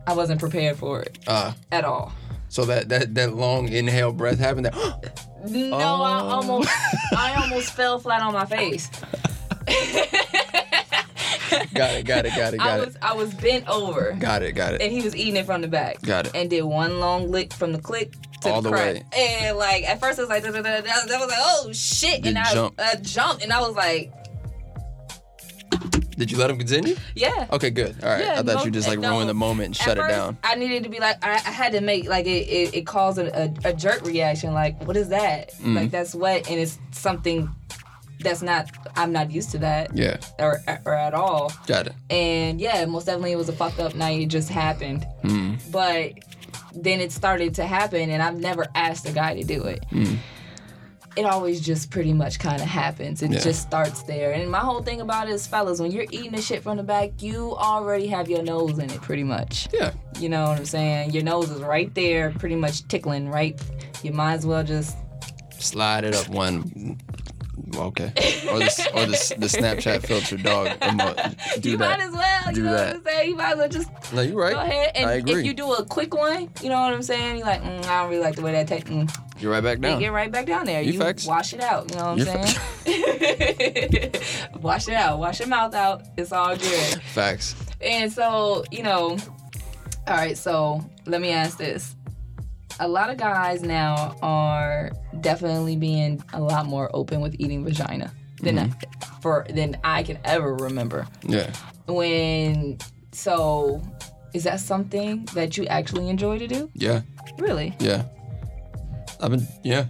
I 0.05 0.13
wasn't 0.13 0.39
prepared 0.39 0.77
for 0.77 1.01
it 1.01 1.17
Uh, 1.27 1.53
at 1.71 1.85
all. 1.85 2.11
so 2.49 2.65
that 2.65 2.89
that 2.89 3.15
that 3.15 3.33
long 3.35 3.69
inhale 3.69 4.11
breath 4.11 4.39
happened. 4.39 4.65
That 4.65 4.75
No, 5.49 5.73
I 5.77 6.19
Oh. 6.21 6.29
almost, 6.35 6.69
I 7.17 7.33
almost 7.41 7.71
fell 7.73 7.97
flat 7.97 8.21
on 8.21 8.33
my 8.33 8.45
face. 8.45 8.89
got 11.73 11.91
it, 11.91 12.05
got 12.05 12.25
it, 12.25 12.35
got 12.35 12.53
it, 12.53 12.61
I 12.61 12.77
got 12.77 12.85
was, 12.85 12.95
it, 12.95 13.01
I 13.03 13.13
was 13.13 13.33
bent 13.33 13.67
over, 13.69 14.15
got 14.19 14.41
it, 14.41 14.53
got 14.53 14.73
it. 14.73 14.81
and 14.81 14.91
he 14.91 15.01
was 15.01 15.15
eating 15.15 15.35
it 15.35 15.45
from 15.45 15.61
the 15.61 15.67
back. 15.67 16.01
Got 16.01 16.27
it. 16.27 16.31
And 16.35 16.49
did 16.49 16.63
one 16.63 16.99
long 16.99 17.29
lick 17.29 17.53
from 17.53 17.71
the 17.73 17.79
click 17.79 18.13
to 18.41 18.49
All 18.49 18.61
the, 18.61 18.69
the 18.69 18.75
crack. 18.75 18.93
way. 18.95 19.03
And 19.15 19.57
like 19.57 19.83
at 19.83 19.99
first 19.99 20.17
it 20.17 20.23
was 20.23 20.29
like, 20.29 20.43
da, 20.43 20.51
da, 20.51 20.61
da, 20.61 20.81
da, 20.81 20.81
da, 20.81 21.05
that 21.07 21.19
was 21.19 21.29
like, 21.29 21.39
oh 21.39 21.71
shit, 21.73 22.23
Did 22.23 22.29
and 22.29 22.37
I 22.39 22.53
jump. 22.53 22.75
Uh, 22.79 22.95
jumped, 23.01 23.43
and 23.43 23.51
I 23.53 23.59
was 23.61 23.75
like, 23.75 24.11
Did 26.17 26.29
you 26.31 26.37
let 26.37 26.49
him 26.51 26.57
continue? 26.57 26.95
yeah. 27.15 27.47
Okay, 27.51 27.69
good. 27.71 27.95
All 28.03 28.09
right. 28.09 28.23
Yeah, 28.23 28.33
I 28.33 28.43
thought 28.43 28.45
no, 28.57 28.63
you 28.65 28.71
just 28.71 28.87
like 28.87 28.99
no. 28.99 29.11
ruined 29.11 29.29
the 29.29 29.33
moment 29.33 29.67
and 29.67 29.75
shut 29.75 29.97
it 29.97 30.07
down. 30.07 30.37
I 30.43 30.55
needed 30.55 30.83
to 30.83 30.89
be 30.89 30.99
like, 30.99 31.17
I, 31.25 31.33
I 31.33 31.37
had 31.51 31.71
to 31.73 31.81
make 31.81 32.07
like 32.07 32.25
it, 32.27 32.47
it, 32.47 32.75
it 32.75 32.85
caused 32.85 33.17
a, 33.17 33.43
a, 33.65 33.69
a 33.69 33.73
jerk 33.73 34.05
reaction. 34.05 34.53
Like, 34.53 34.81
what 34.85 34.95
is 34.97 35.09
that? 35.09 35.53
Mm. 35.55 35.75
Like 35.75 35.91
that's 35.91 36.13
wet, 36.13 36.49
and 36.49 36.59
it's 36.59 36.77
something 36.91 37.49
that's 38.23 38.41
not. 38.41 38.69
I'm 38.95 39.11
not 39.11 39.31
used 39.31 39.51
to 39.51 39.57
that, 39.59 39.95
Yeah, 39.95 40.17
or 40.39 40.61
or 40.85 40.93
at 40.93 41.13
all. 41.13 41.51
got 41.67 41.87
it. 41.87 41.93
And 42.09 42.59
yeah, 42.59 42.85
most 42.85 43.05
definitely 43.05 43.31
it 43.33 43.37
was 43.37 43.49
a 43.49 43.53
fucked 43.53 43.79
up 43.79 43.95
night. 43.95 44.21
It 44.21 44.27
just 44.27 44.49
happened, 44.49 45.05
Mm. 45.23 45.59
but 45.71 46.13
then 46.73 46.99
it 47.01 47.11
started 47.11 47.55
to 47.55 47.65
happen, 47.65 48.09
and 48.09 48.21
I've 48.23 48.37
never 48.39 48.65
asked 48.75 49.07
a 49.07 49.11
guy 49.11 49.35
to 49.35 49.43
do 49.43 49.63
it. 49.63 49.85
Mm. 49.91 50.17
It 51.17 51.25
always 51.25 51.59
just 51.59 51.91
pretty 51.91 52.13
much 52.13 52.39
kind 52.39 52.61
of 52.61 52.67
happens. 52.69 53.21
It 53.21 53.31
Yeah. 53.31 53.39
just 53.39 53.61
starts 53.61 54.03
there. 54.03 54.31
And 54.31 54.49
my 54.49 54.59
whole 54.59 54.81
thing 54.81 55.01
about 55.01 55.27
it 55.27 55.33
is, 55.33 55.45
fellas, 55.45 55.81
when 55.81 55.91
you're 55.91 56.05
eating 56.09 56.31
the 56.31 56.41
shit 56.41 56.63
from 56.63 56.77
the 56.77 56.83
back, 56.83 57.21
you 57.21 57.53
already 57.57 58.07
have 58.07 58.29
your 58.29 58.41
nose 58.43 58.79
in 58.79 58.89
it, 58.89 59.01
pretty 59.01 59.25
much. 59.25 59.67
Yeah. 59.73 59.91
You 60.19 60.29
know 60.29 60.43
what 60.47 60.57
I'm 60.59 60.65
saying? 60.65 61.11
Your 61.11 61.23
nose 61.23 61.49
is 61.51 61.59
right 61.61 61.93
there, 61.95 62.31
pretty 62.39 62.55
much 62.55 62.87
tickling, 62.87 63.27
right? 63.27 63.59
You 64.03 64.13
might 64.13 64.35
as 64.35 64.45
well 64.45 64.63
just. 64.63 64.95
Slide 65.59 66.05
it 66.05 66.15
up 66.15 66.29
one. 66.29 66.97
Okay. 67.75 68.07
Or 68.51 68.59
the 68.59 68.91
or 68.93 69.05
the, 69.05 69.35
the 69.39 69.47
Snapchat 69.47 70.05
filter 70.05 70.37
dog. 70.37 70.67
emo- 70.83 71.13
Do 71.59 71.69
you 71.71 71.77
that. 71.77 71.99
might 71.99 72.05
as 72.07 72.11
well. 72.13 72.53
You 72.55 72.63
know 72.63 72.71
that. 72.73 72.87
what 72.87 72.95
I'm 72.97 73.03
saying? 73.03 73.29
You 73.29 73.35
might 73.35 73.51
as 73.53 73.57
well 73.57 73.69
just 73.69 74.13
no, 74.13 74.21
you're 74.21 74.35
right. 74.39 74.53
go 74.53 74.59
ahead. 74.59 74.91
And 74.95 75.09
I 75.09 75.13
agree. 75.13 75.39
if 75.39 75.45
you 75.45 75.53
do 75.53 75.73
a 75.73 75.85
quick 75.85 76.13
one, 76.13 76.49
you 76.61 76.69
know 76.69 76.79
what 76.81 76.93
I'm 76.93 77.01
saying? 77.03 77.37
You're 77.37 77.45
like, 77.47 77.61
mm, 77.63 77.85
I 77.85 78.01
don't 78.01 78.09
really 78.09 78.21
like 78.23 78.35
the 78.35 78.41
way 78.41 78.51
that 78.53 78.67
takes. 78.67 78.89
Mm. 78.89 79.09
You're 79.39 79.51
right 79.51 79.63
back 79.63 79.79
down. 79.79 79.89
You 79.91 79.95
down. 79.95 79.99
Get 80.01 80.11
right 80.13 80.31
back 80.31 80.45
down 80.45 80.65
there. 80.65 80.81
You 80.81 80.93
You, 80.93 80.99
facts. 80.99 81.25
wash 81.25 81.53
it 81.53 81.61
out. 81.61 81.89
You 81.91 81.97
know 81.97 82.15
what 82.15 82.17
You're 82.19 82.29
I'm 82.29 82.45
saying? 82.45 84.13
wash 84.61 84.87
it 84.87 84.93
out. 84.93 85.19
Wash 85.19 85.39
your 85.39 85.49
mouth 85.49 85.73
out. 85.73 86.03
It's 86.17 86.31
all 86.31 86.55
good. 86.55 87.01
Facts. 87.13 87.55
And 87.79 88.11
so, 88.11 88.63
you 88.71 88.83
know, 88.83 89.17
all 90.07 90.15
right, 90.15 90.37
so 90.37 90.83
let 91.05 91.21
me 91.21 91.29
ask 91.31 91.57
this. 91.57 91.95
A 92.81 92.87
lot 92.87 93.11
of 93.11 93.17
guys 93.17 93.61
now 93.61 94.15
are 94.23 94.91
definitely 95.21 95.75
being 95.75 96.21
a 96.33 96.41
lot 96.41 96.65
more 96.65 96.89
open 96.95 97.21
with 97.21 97.35
eating 97.39 97.63
vagina 97.63 98.11
than 98.41 98.55
Mm-hmm. 98.57 99.19
for 99.21 99.45
than 99.51 99.77
I 99.83 100.01
can 100.01 100.17
ever 100.25 100.55
remember. 100.55 101.07
Yeah. 101.21 101.53
When 101.85 102.79
so 103.11 103.81
is 104.33 104.45
that 104.45 104.59
something 104.61 105.25
that 105.35 105.57
you 105.57 105.65
actually 105.67 106.09
enjoy 106.09 106.39
to 106.39 106.47
do? 106.47 106.71
Yeah. 106.73 107.01
Really? 107.37 107.75
Yeah. 107.79 108.05
I've 109.21 109.29
been. 109.29 109.47
Yeah. 109.63 109.85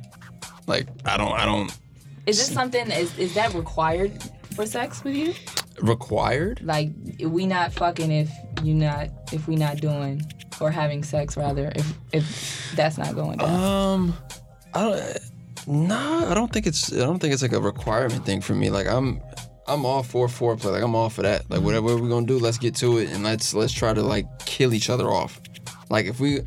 Like 0.68 0.88
I 1.05 1.15
don't. 1.15 1.31
I 1.31 1.45
don't. 1.45 1.72
Is 2.26 2.39
this 2.39 2.53
something 2.53 2.91
is 2.91 3.18
is 3.18 3.34
that 3.35 3.53
required 3.53 4.11
for 4.53 4.65
sex 4.65 5.01
with 5.05 5.15
you? 5.15 5.34
Required. 5.81 6.59
Like 6.61 6.89
we 7.23 7.45
not 7.45 7.72
fucking 7.72 8.11
if 8.11 8.30
you 8.63 8.73
not 8.73 9.07
if 9.31 9.47
we 9.47 9.55
not 9.55 9.77
doing 9.77 10.22
or 10.61 10.71
having 10.71 11.03
sex 11.03 11.35
rather 11.35 11.71
if 11.75 11.93
if 12.13 12.73
that's 12.75 12.97
not 12.97 13.15
going 13.15 13.38
down. 13.38 13.49
Um, 13.49 14.17
I 14.73 14.81
don't. 14.83 15.19
Nah, 15.67 16.31
I 16.31 16.33
don't 16.33 16.51
think 16.51 16.67
it's. 16.67 16.91
I 16.93 16.97
don't 16.97 17.19
think 17.19 17.33
it's 17.33 17.41
like 17.41 17.53
a 17.53 17.61
requirement 17.61 18.25
thing 18.25 18.41
for 18.41 18.53
me. 18.53 18.69
Like 18.69 18.88
I'm, 18.88 19.21
I'm 19.67 19.85
all 19.85 20.03
for 20.03 20.27
foreplay. 20.27 20.71
Like 20.71 20.83
I'm 20.83 20.95
all 20.95 21.09
for 21.09 21.21
that. 21.21 21.49
Like 21.49 21.61
whatever 21.61 21.95
we're 21.97 22.09
gonna 22.09 22.25
do, 22.25 22.39
let's 22.39 22.57
get 22.57 22.75
to 22.77 22.97
it 22.99 23.09
and 23.11 23.23
let's 23.23 23.53
let's 23.53 23.73
try 23.73 23.93
to 23.93 24.01
like 24.01 24.25
kill 24.45 24.73
each 24.73 24.89
other 24.89 25.09
off. 25.09 25.39
Like 25.89 26.05
if 26.05 26.19
we, 26.19 26.41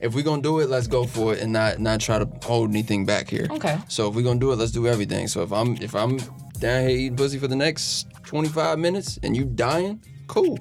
if 0.00 0.14
we 0.14 0.22
gonna 0.22 0.42
do 0.42 0.60
it, 0.60 0.70
let's 0.70 0.86
go 0.86 1.04
for 1.04 1.34
it 1.34 1.40
and 1.40 1.52
not 1.52 1.80
not 1.80 2.00
try 2.00 2.18
to 2.18 2.28
hold 2.44 2.70
anything 2.70 3.04
back 3.04 3.28
here. 3.28 3.46
Okay. 3.50 3.78
So 3.88 4.08
if 4.08 4.14
we 4.14 4.22
gonna 4.22 4.40
do 4.40 4.52
it, 4.52 4.56
let's 4.56 4.72
do 4.72 4.86
everything. 4.86 5.28
So 5.28 5.42
if 5.42 5.52
I'm 5.52 5.76
if 5.76 5.94
I'm 5.94 6.18
down 6.58 6.88
here 6.88 6.96
eating 6.96 7.16
pussy 7.16 7.38
for 7.38 7.48
the 7.48 7.56
next 7.56 8.06
25 8.24 8.78
minutes 8.78 9.18
and 9.22 9.36
you 9.36 9.44
dying, 9.44 10.02
cool. 10.26 10.58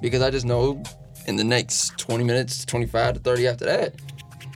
because 0.00 0.22
I 0.22 0.30
just 0.30 0.44
know 0.44 0.82
in 1.26 1.36
the 1.36 1.44
next 1.44 1.98
20 1.98 2.24
minutes, 2.24 2.64
25 2.64 3.14
to 3.14 3.20
30 3.20 3.48
after 3.48 3.64
that, 3.66 3.94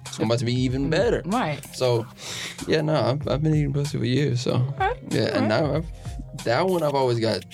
it's 0.06 0.18
about 0.18 0.38
to 0.40 0.44
be 0.44 0.54
even 0.54 0.90
better. 0.90 1.22
Right. 1.24 1.60
So, 1.74 2.06
yeah, 2.66 2.80
no, 2.80 2.94
I've, 2.94 3.28
I've 3.28 3.42
been 3.42 3.54
eating 3.54 3.72
pussy 3.72 3.98
for 3.98 4.04
years. 4.04 4.40
So, 4.40 4.54
Okay, 4.80 5.00
yeah, 5.10 5.38
and 5.38 5.48
now 5.48 5.74
I've, 5.76 5.86
that 6.44 6.66
one 6.66 6.82
I've 6.82 6.94
always 6.94 7.20
got. 7.20 7.44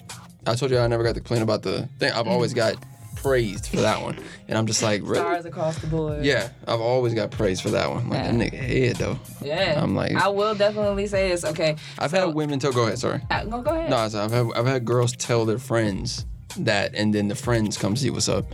I 0.47 0.55
told 0.55 0.71
you 0.71 0.79
I 0.79 0.87
never 0.87 1.03
got 1.03 1.15
to 1.17 1.21
complain 1.21 1.43
about 1.43 1.63
the 1.63 1.89
thing. 1.99 2.13
I've 2.13 2.29
always 2.29 2.55
got 2.55 2.77
praised 3.17 3.67
for 3.67 3.77
that 3.79 4.01
one, 4.01 4.17
and 4.47 4.57
I'm 4.57 4.67
just 4.67 4.83
like, 4.83 5.03
really? 5.03 5.17
Stars 5.17 5.45
across 5.45 5.79
the 5.79 5.87
board. 5.89 6.25
Yeah, 6.25 6.49
I've 6.69 6.81
always 6.81 7.13
got 7.15 7.31
praised 7.33 7.63
for 7.63 7.71
that 7.71 7.91
one. 7.91 8.09
Like 8.09 8.23
Yeah. 8.23 8.31
that 8.33 8.53
nigga 8.53 8.55
head 8.59 8.97
though. 8.97 9.19
Yeah. 9.43 9.83
I'm 9.83 9.95
like- 9.97 10.15
I 10.15 10.29
will 10.29 10.55
definitely 10.55 11.09
say 11.09 11.29
this. 11.31 11.45
Okay. 11.45 11.77
I've 11.99 12.11
So- 12.13 12.27
had 12.27 12.35
women 12.35 12.59
tell. 12.61 12.73
Go 12.73 12.85
ahead, 12.85 12.99
sorry. 12.99 13.21
Uh, 13.31 13.45
go, 13.45 13.61
go 13.63 13.73
ahead. 13.73 13.91
No, 13.91 13.97
I've 13.97 14.13
had 14.13 14.47
I've 14.55 14.67
had 14.67 14.85
girls 14.85 15.13
tell 15.17 15.45
their 15.45 15.59
friends 15.59 16.25
that, 16.59 16.95
and 16.95 17.13
then 17.13 17.27
the 17.29 17.35
friends 17.35 17.77
come 17.77 17.97
see 17.97 18.11
what's 18.11 18.29
up. 18.29 18.45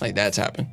Like 0.00 0.14
that's 0.14 0.36
happened. 0.36 0.68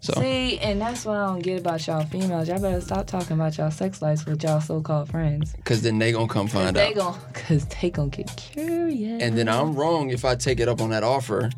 So 0.00 0.12
See, 0.20 0.58
and 0.60 0.80
that's 0.80 1.04
what 1.04 1.16
I 1.16 1.26
don't 1.26 1.40
get 1.42 1.60
about 1.60 1.84
y'all 1.84 2.04
females. 2.04 2.46
Y'all 2.48 2.60
better 2.60 2.80
stop 2.80 3.08
talking 3.08 3.32
about 3.32 3.58
y'all 3.58 3.72
sex 3.72 4.00
lives 4.00 4.24
with 4.24 4.40
y'all 4.42 4.60
so-called 4.60 5.10
friends. 5.10 5.52
because 5.54 5.82
then 5.82 5.98
they 5.98 6.12
gonna 6.12 6.28
come 6.28 6.46
find 6.46 6.76
They 6.76 6.90
out, 6.90 6.94
gon' 6.94 7.20
cause 7.32 7.64
they 7.66 7.90
gonna 7.90 8.08
get 8.10 8.34
curious. 8.36 9.20
and 9.20 9.36
then 9.36 9.48
I'm 9.48 9.74
wrong 9.74 10.10
if 10.10 10.24
I 10.24 10.36
take 10.36 10.60
it 10.60 10.68
up 10.68 10.80
on 10.80 10.90
that 10.90 11.02
offer. 11.02 11.50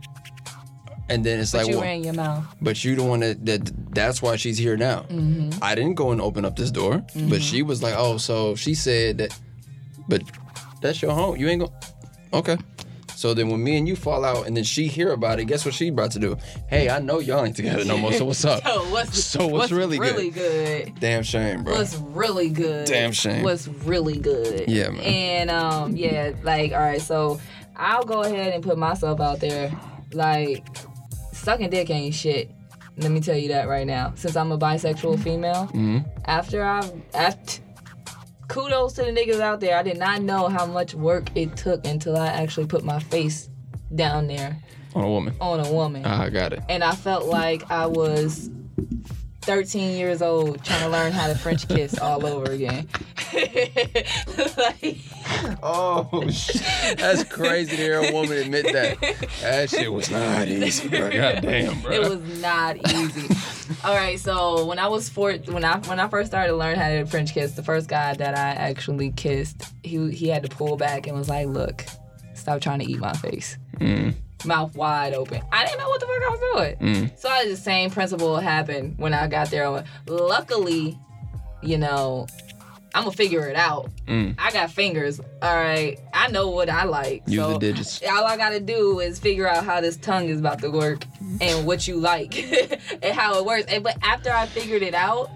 And 1.11 1.25
then 1.25 1.41
it's 1.41 1.53
but 1.53 1.59
like, 1.59 1.69
you 1.69 1.75
well, 1.75 1.83
ran 1.85 2.05
your 2.05 2.13
mouth. 2.15 2.45
but 2.61 2.83
you 2.85 2.95
the 2.95 3.03
one 3.03 3.21
that, 3.21 3.45
that 3.47 3.95
that's 3.95 4.21
why 4.23 4.37
she's 4.37 4.57
here 4.59 4.77
now. 4.77 5.01
Mm-hmm. 5.11 5.59
I 5.63 5.75
didn't 5.75 5.95
go 5.95 6.11
and 6.13 6.21
open 6.21 6.45
up 6.45 6.57
this 6.57 6.71
door, 6.71 7.03
but 7.29 7.43
she 7.43 7.63
was 7.63 7.83
like, 7.83 7.95
oh, 7.97 8.17
so 8.19 8.55
she 8.57 8.75
said 8.75 9.19
that, 9.19 9.39
but 10.09 10.23
that's 10.83 11.01
your 11.03 11.13
home. 11.13 11.37
You 11.37 11.49
ain't 11.49 11.61
go. 11.63 11.73
Okay. 12.33 12.57
So 13.19 13.35
then 13.35 13.49
when 13.49 13.65
me 13.65 13.77
and 13.77 13.89
you 13.89 13.97
fall 13.97 14.25
out 14.25 14.47
and 14.47 14.57
then 14.57 14.63
she 14.63 14.87
hear 14.87 15.11
about 15.11 15.41
it, 15.41 15.47
guess 15.47 15.65
what 15.65 15.75
she 15.75 15.89
about 15.89 16.13
to 16.13 16.21
do? 16.21 16.37
Hey, 16.69 16.89
I 16.89 17.01
know 17.01 17.19
y'all 17.19 17.45
ain't 17.45 17.57
together 17.57 17.85
no 17.85 17.99
more. 17.99 18.13
So 18.13 18.25
what's 18.25 18.45
up? 18.45 18.63
So 18.69 18.91
what's 18.91 19.25
So 19.25 19.47
what's 19.49 19.73
really 19.73 19.99
good? 19.99 20.15
really 20.15 20.31
good? 20.31 20.93
Damn 21.01 21.25
shame, 21.25 21.65
bro. 21.65 21.75
What's 21.75 21.97
really 21.97 22.49
good? 22.49 22.87
Damn 22.87 23.11
shame. 23.11 23.43
What's 23.43 23.67
really 23.67 24.19
good? 24.19 24.71
Yeah, 24.71 24.91
man. 24.91 25.01
And 25.01 25.51
um, 25.51 25.97
yeah, 25.97 26.31
like 26.45 26.71
all 26.71 26.79
right, 26.79 27.03
so 27.03 27.41
I'll 27.75 28.05
go 28.05 28.23
ahead 28.23 28.55
and 28.55 28.63
put 28.63 28.79
myself 28.79 29.21
out 29.21 29.41
there. 29.41 29.73
Like, 30.13 30.65
sucking 31.33 31.71
dick 31.71 31.91
ain't 31.91 32.15
shit. 32.15 32.53
Let 32.99 33.11
me 33.11 33.21
tell 33.21 33.37
you 33.37 33.49
that 33.49 33.67
right 33.67 33.87
now. 33.87 34.13
Since 34.15 34.37
I'm 34.37 34.53
a 34.53 34.59
bisexual 34.59 35.19
female, 35.19 35.67
hmm 35.67 35.99
after 36.27 36.63
I've 36.63 36.93
after 37.15 37.63
kudos 38.49 38.95
to 38.95 39.03
the 39.03 39.09
niggas 39.13 39.41
out 39.41 39.61
there. 39.61 39.77
I 39.77 39.83
did 39.83 39.99
not 39.99 40.23
know 40.23 40.49
how 40.49 40.67
much 40.67 40.95
work 40.95 41.29
it 41.35 41.57
took 41.57 41.87
until 41.87 42.17
I 42.17 42.27
actually 42.29 42.67
put 42.67 42.85
my 42.85 42.99
face 42.99 43.49
down 43.95 44.27
there 44.27 44.57
On 44.95 45.05
a 45.05 45.09
woman. 45.09 45.35
on 45.41 45.61
a 45.61 45.73
woman. 45.73 46.03
Ah, 46.05 46.23
I 46.25 46.31
got 46.31 46.53
it. 46.53 46.61
and 46.69 46.83
I 46.83 46.95
felt 46.95 47.27
like 47.27 47.71
I 47.71 47.87
was 47.87 48.51
13 49.49 49.97
years 49.97 50.21
old 50.21 50.63
trying 50.63 50.83
to 50.83 50.89
learn 50.91 51.11
how 51.11 51.27
to 51.27 51.35
French 51.35 51.67
kiss 51.69 51.99
all 51.99 52.27
over 52.27 52.53
again. 52.53 52.87
like, 54.59 54.99
Oh, 55.63 56.29
shit. 56.29 56.99
that's 56.99 57.25
crazy 57.25 57.71
to 57.77 57.83
hear 57.83 57.99
a 57.99 58.13
woman 58.13 58.37
admit 58.37 58.71
that. 58.75 59.01
That 59.41 59.71
shit 59.71 59.91
was 59.91 60.11
not 60.11 60.49
easy, 60.49 60.89
bro. 60.89 61.11
God 61.13 61.41
damn, 61.41 61.81
bro. 61.81 61.93
it 61.93 62.01
was 62.01 62.43
not 62.43 62.77
easy. 62.93 63.35
all 63.85 63.95
right, 63.95 64.21
so 64.21 64.67
when 64.67 64.79
I 64.79 64.87
was 64.89 65.09
four, 65.09 65.33
when 65.33 65.65
I 65.65 65.79
when 65.79 65.99
I 65.99 66.09
first 66.09 66.29
started 66.31 66.49
to 66.49 66.57
learn 66.57 66.77
how 66.77 66.89
to 66.91 67.07
French 67.07 67.33
kiss, 67.33 67.53
the 67.53 67.63
first 67.63 67.89
guy 67.89 68.13
that 68.15 68.37
I 68.37 68.51
actually 68.51 69.13
kissed, 69.13 69.63
he 69.83 70.11
he 70.11 70.29
had 70.29 70.43
to 70.43 70.51
pull 70.51 70.77
back 70.77 71.07
and 71.07 71.17
was 71.17 71.31
like, 71.31 71.47
"Look, 71.47 71.87
stop 72.35 72.61
trying 72.61 72.81
to 72.81 72.85
eat 72.85 72.99
my 72.99 73.15
face." 73.15 73.57
Mm, 73.81 74.15
Mouth 74.45 74.75
wide 74.77 75.15
open. 75.15 75.43
I 75.53 75.65
didn't 75.65 75.79
know 75.81 75.89
what 75.89 76.01
the 76.01 76.07
fuck 76.07 76.23
I 76.23 76.29
was 76.31 76.41
doing. 76.81 76.95
mm, 76.95 77.19
So 77.19 77.29
the 77.49 77.57
same 77.57 77.91
principle 77.91 78.37
happened 78.39 78.97
when 78.99 79.13
I 79.15 79.27
got 79.27 79.51
there. 79.51 79.85
Luckily, 80.07 80.99
you 81.63 81.79
know, 81.79 82.27
I'm 82.95 83.05
gonna 83.05 83.15
figure 83.17 83.47
it 83.49 83.57
out. 83.57 83.91
mm. 84.07 84.35
I 84.39 84.51
got 84.51 84.71
fingers. 84.71 85.21
All 85.43 85.57
right, 85.57 85.99
I 86.15 86.29
know 86.31 86.49
what 86.51 86.71
I 86.71 86.85
like. 86.85 87.23
Use 87.27 87.41
so 87.43 87.53
the 87.55 87.59
digits. 87.59 88.01
all 88.11 88.25
I 88.25 88.37
gotta 88.37 88.61
do 88.61 89.01
is 89.01 89.19
figure 89.19 89.47
out 89.49 89.65
how 89.65 89.81
this 89.81 89.97
tongue 89.97 90.29
is 90.29 90.39
about 90.41 90.61
to 90.61 90.71
work 90.71 91.05
and 91.41 91.67
what 91.67 91.87
you 91.87 91.97
like 91.97 92.35
and 93.03 93.15
how 93.15 93.39
it 93.39 93.45
works. 93.45 93.67
And, 93.69 93.83
but 93.85 93.97
after 94.03 94.31
I 94.33 94.47
figured 94.47 94.83
it 94.83 94.95
out, 94.95 95.31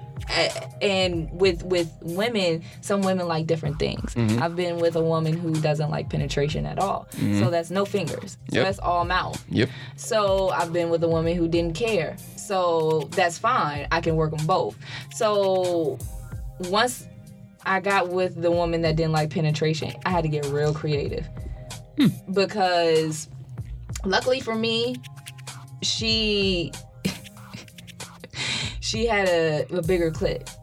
and 0.81 1.31
with 1.33 1.63
with 1.65 1.91
women, 2.01 2.63
some 2.81 3.03
women 3.03 3.27
like 3.29 3.47
different 3.47 3.79
things. 3.79 4.15
Mm-hmm. 4.15 4.43
I've 4.43 4.57
been 4.57 4.79
with 4.79 4.97
a 4.97 5.03
woman 5.03 5.35
who 5.35 5.53
doesn't 5.55 5.91
like 5.91 6.09
penetration 6.11 6.65
at 6.67 6.79
all, 6.79 7.09
so 7.39 7.51
that's 7.51 7.71
no 7.71 7.85
fingers. 7.85 8.33
So 8.51 8.57
Yep. 8.57 8.65
that's 8.65 8.79
all 8.79 9.05
mouth. 9.05 9.43
Yep. 9.51 9.69
So 9.97 10.51
I've 10.51 10.73
been 10.73 10.91
with 10.91 11.03
a 11.05 11.09
woman 11.09 11.37
who 11.37 11.49
didn't 11.49 11.75
care. 11.75 12.17
So 12.37 13.09
that's 13.13 13.39
fine. 13.39 13.87
I 13.93 14.01
can 14.01 14.17
work 14.17 14.37
them 14.37 14.47
both. 14.47 14.77
So 15.15 15.99
once 16.69 17.07
I 17.65 17.81
got 17.81 18.09
with 18.09 18.41
the 18.41 18.51
woman 18.51 18.83
that 18.83 18.97
didn't 18.97 19.13
like 19.13 19.31
penetration, 19.31 19.93
I 20.05 20.11
had 20.11 20.23
to 20.23 20.29
get 20.29 20.45
real 20.47 20.75
creative. 20.75 21.29
Because 22.33 23.29
luckily 24.05 24.41
for 24.41 24.55
me, 24.55 24.97
she 25.83 26.73
she 28.93 29.07
had 29.07 29.27
a, 29.27 29.67
a 29.75 29.83
bigger 29.83 30.11
clit. 30.11 30.55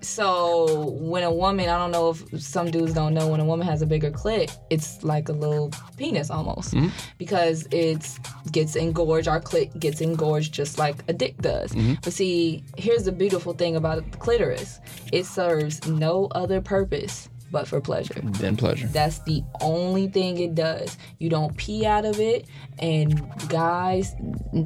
So 0.00 0.90
when 0.90 1.22
a 1.22 1.32
woman, 1.32 1.68
I 1.68 1.78
don't 1.78 1.92
know 1.92 2.10
if 2.10 2.42
some 2.42 2.70
dudes 2.70 2.92
don't 2.92 3.14
know, 3.14 3.28
when 3.28 3.40
a 3.40 3.44
woman 3.44 3.66
has 3.66 3.80
a 3.80 3.86
bigger 3.86 4.10
clit, 4.10 4.56
it's 4.70 5.02
like 5.04 5.28
a 5.28 5.32
little 5.32 5.70
penis 5.96 6.28
almost 6.28 6.74
mm-hmm. 6.74 6.88
because 7.16 7.66
it 7.70 8.08
gets 8.50 8.74
engorged. 8.74 9.28
Our 9.28 9.40
clit 9.40 9.78
gets 9.78 10.00
engorged 10.00 10.52
just 10.52 10.78
like 10.78 10.96
a 11.08 11.12
dick 11.12 11.38
does. 11.38 11.72
Mm-hmm. 11.72 11.94
But 12.02 12.12
see, 12.12 12.64
here's 12.76 13.04
the 13.04 13.12
beautiful 13.12 13.52
thing 13.52 13.76
about 13.76 14.10
the 14.10 14.18
clitoris: 14.18 14.80
it 15.12 15.24
serves 15.24 15.86
no 15.86 16.26
other 16.32 16.60
purpose 16.60 17.28
but 17.50 17.66
for 17.68 17.80
pleasure. 17.80 18.20
Then 18.22 18.56
pleasure. 18.56 18.86
That's 18.88 19.18
the 19.20 19.42
only 19.60 20.08
thing 20.08 20.38
it 20.38 20.54
does. 20.54 20.96
You 21.18 21.28
don't 21.30 21.56
pee 21.56 21.86
out 21.86 22.04
of 22.04 22.18
it, 22.20 22.46
and 22.78 23.22
guys, 23.48 24.14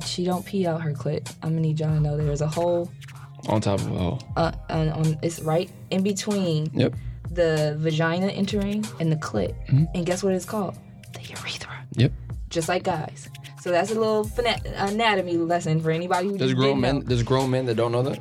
she 0.05 0.25
don't 0.25 0.45
pee 0.45 0.67
out 0.67 0.81
her 0.83 0.93
clit. 0.93 1.33
I'm 1.43 1.51
gonna 1.51 1.61
need 1.61 1.79
y'all 1.81 1.91
to 1.95 2.01
know 2.01 2.17
there's 2.17 2.41
a 2.41 2.49
hole. 2.49 2.91
On 3.49 3.61
top 3.61 3.81
of 3.81 3.87
a 3.93 3.99
hole. 3.99 4.23
Uh, 4.37 4.53
on, 4.69 4.89
on 4.91 5.19
it's 5.23 5.41
right 5.41 5.71
in 5.91 6.03
between 6.03 6.71
Yep. 6.75 6.95
the 7.31 7.75
vagina 7.79 8.27
entering 8.29 8.85
and 9.01 9.11
the 9.11 9.17
clit. 9.17 9.55
And 9.95 10.05
guess 10.05 10.23
what 10.23 10.35
it's 10.35 10.45
called? 10.45 10.77
The 11.15 11.21
urethra. 11.23 11.73
Yep. 11.97 12.13
Just 12.51 12.69
like 12.69 12.83
guys. 12.83 13.29
So 13.63 13.71
that's 13.71 13.91
a 13.91 13.95
little 13.95 14.29
anatomy 14.77 15.37
lesson 15.37 15.81
for 15.81 15.91
anybody 15.91 16.29
who 16.29 16.39
There's 16.39 16.51
just 16.53 16.59
grown 16.61 16.81
men. 16.81 16.97
know. 16.97 17.03
There's 17.03 17.23
grown 17.23 17.51
men 17.51 17.67
that 17.67 17.75
don't 17.77 17.93
know 17.93 18.03
that. 18.03 18.19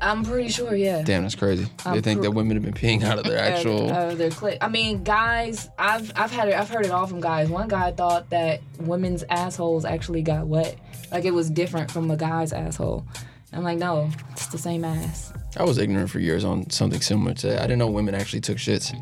I'm 0.00 0.24
pretty 0.24 0.48
sure, 0.48 0.74
yeah. 0.74 1.02
Damn, 1.02 1.22
that's 1.22 1.34
crazy. 1.34 1.64
They 1.64 1.90
I'm 1.90 2.02
think 2.02 2.22
that 2.22 2.30
women 2.30 2.56
have 2.56 2.64
been 2.64 2.74
peeing 2.74 3.02
out 3.04 3.18
of 3.18 3.24
their 3.24 3.38
actual. 3.52 3.90
uh, 3.90 3.94
uh, 3.94 4.14
their 4.14 4.30
clit. 4.30 4.58
I 4.60 4.68
mean, 4.68 5.02
guys, 5.04 5.68
I've 5.78 6.10
I've 6.16 6.30
had 6.30 6.48
it. 6.48 6.54
I've 6.54 6.68
heard 6.70 6.86
it 6.86 6.90
all 6.90 7.06
from 7.06 7.20
guys. 7.20 7.48
One 7.48 7.68
guy 7.68 7.92
thought 7.92 8.30
that 8.30 8.60
women's 8.78 9.22
assholes 9.24 9.84
actually 9.84 10.22
got 10.22 10.46
wet, 10.46 10.76
like 11.12 11.24
it 11.24 11.32
was 11.32 11.50
different 11.50 11.90
from 11.90 12.10
a 12.10 12.16
guy's 12.16 12.52
asshole. 12.52 13.04
I'm 13.52 13.64
like, 13.64 13.78
no, 13.78 14.10
it's 14.32 14.46
the 14.46 14.58
same 14.58 14.84
ass. 14.84 15.32
I 15.56 15.64
was 15.64 15.78
ignorant 15.78 16.10
for 16.10 16.20
years 16.20 16.44
on 16.44 16.70
something 16.70 17.00
similar 17.00 17.34
to 17.34 17.48
that. 17.48 17.58
I 17.58 17.62
didn't 17.62 17.80
know 17.80 17.88
women 17.90 18.14
actually 18.14 18.40
took 18.40 18.58
shits. 18.58 18.94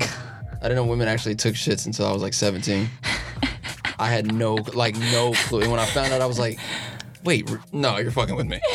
I 0.00 0.62
didn't 0.68 0.76
know 0.76 0.84
women 0.86 1.06
actually 1.06 1.36
took 1.36 1.54
shits 1.54 1.86
until 1.86 2.06
I 2.06 2.12
was 2.12 2.20
like 2.22 2.32
17. 2.32 2.88
I 3.98 4.08
had 4.08 4.34
no, 4.34 4.54
like, 4.54 4.96
no 4.96 5.32
clue. 5.34 5.60
And 5.60 5.70
when 5.70 5.78
I 5.78 5.86
found 5.86 6.12
out, 6.12 6.20
I 6.20 6.26
was 6.26 6.38
like, 6.38 6.58
wait, 7.22 7.48
no, 7.72 7.98
you're 7.98 8.10
fucking 8.10 8.34
with 8.34 8.46
me. 8.46 8.60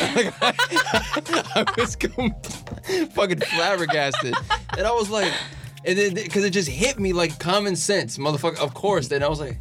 I 1.54 1.64
was 1.76 1.96
fucking 1.96 3.40
flabbergasted. 3.40 4.34
And 4.76 4.86
I 4.86 4.92
was 4.92 5.10
like, 5.10 5.32
and 5.84 5.98
then, 5.98 6.14
because 6.14 6.44
it 6.44 6.50
just 6.50 6.68
hit 6.68 6.98
me 6.98 7.12
like 7.12 7.38
common 7.38 7.76
sense, 7.76 8.18
motherfucker. 8.18 8.58
Of 8.58 8.74
course. 8.74 9.08
Then 9.08 9.22
I 9.22 9.28
was 9.28 9.40
like, 9.40 9.58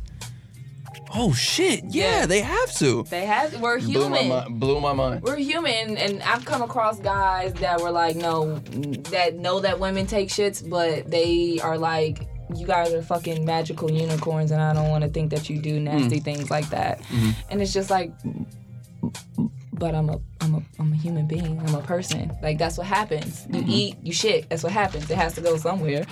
oh 1.15 1.33
shit, 1.33 1.83
yeah, 1.89 2.21
Yeah. 2.21 2.25
they 2.25 2.41
have 2.41 2.73
to. 2.75 3.03
They 3.03 3.25
have. 3.25 3.59
We're 3.61 3.79
Blew 3.79 4.09
my, 4.09 4.19
human. 4.19 4.59
blew 4.59 4.79
my 4.79 4.93
mind. 4.93 5.23
We're 5.23 5.37
human, 5.37 5.97
and 5.97 6.21
I've 6.23 6.45
come 6.45 6.61
across 6.61 6.99
guys 6.99 7.53
that 7.55 7.81
were 7.81 7.91
like, 7.91 8.15
no, 8.15 8.59
that 8.59 9.35
know 9.35 9.59
that 9.59 9.79
women 9.79 10.07
take 10.07 10.29
shits, 10.29 10.67
but 10.67 11.09
they 11.09 11.59
are 11.63 11.77
like, 11.77 12.27
you 12.55 12.65
guys 12.65 12.93
are 12.93 13.01
fucking 13.01 13.45
magical 13.45 13.91
unicorns, 13.91 14.51
and 14.51 14.61
I 14.61 14.73
don't 14.73 14.89
want 14.89 15.03
to 15.03 15.09
think 15.09 15.31
that 15.31 15.49
you 15.49 15.61
do 15.61 15.79
nasty 15.79 16.17
hmm. 16.17 16.23
things 16.23 16.51
like 16.51 16.69
that. 16.69 17.01
Mm-hmm. 17.03 17.29
And 17.49 17.61
it's 17.61 17.73
just 17.73 17.89
like, 17.89 18.11
but 19.79 19.95
I'm 19.95 20.09
a, 20.09 20.19
I'm 20.41 20.55
a, 20.55 20.61
I'm 20.79 20.91
a 20.93 20.95
human 20.95 21.25
being. 21.27 21.59
I'm 21.65 21.73
a 21.75 21.81
person. 21.81 22.31
Like 22.43 22.57
that's 22.57 22.77
what 22.77 22.87
happens. 22.87 23.47
You 23.49 23.63
eat, 23.67 23.95
you 24.03 24.13
shit. 24.13 24.49
That's 24.49 24.63
what 24.63 24.71
happens. 24.71 25.09
It 25.09 25.17
has 25.17 25.33
to 25.35 25.41
go 25.41 25.57
somewhere. 25.57 26.05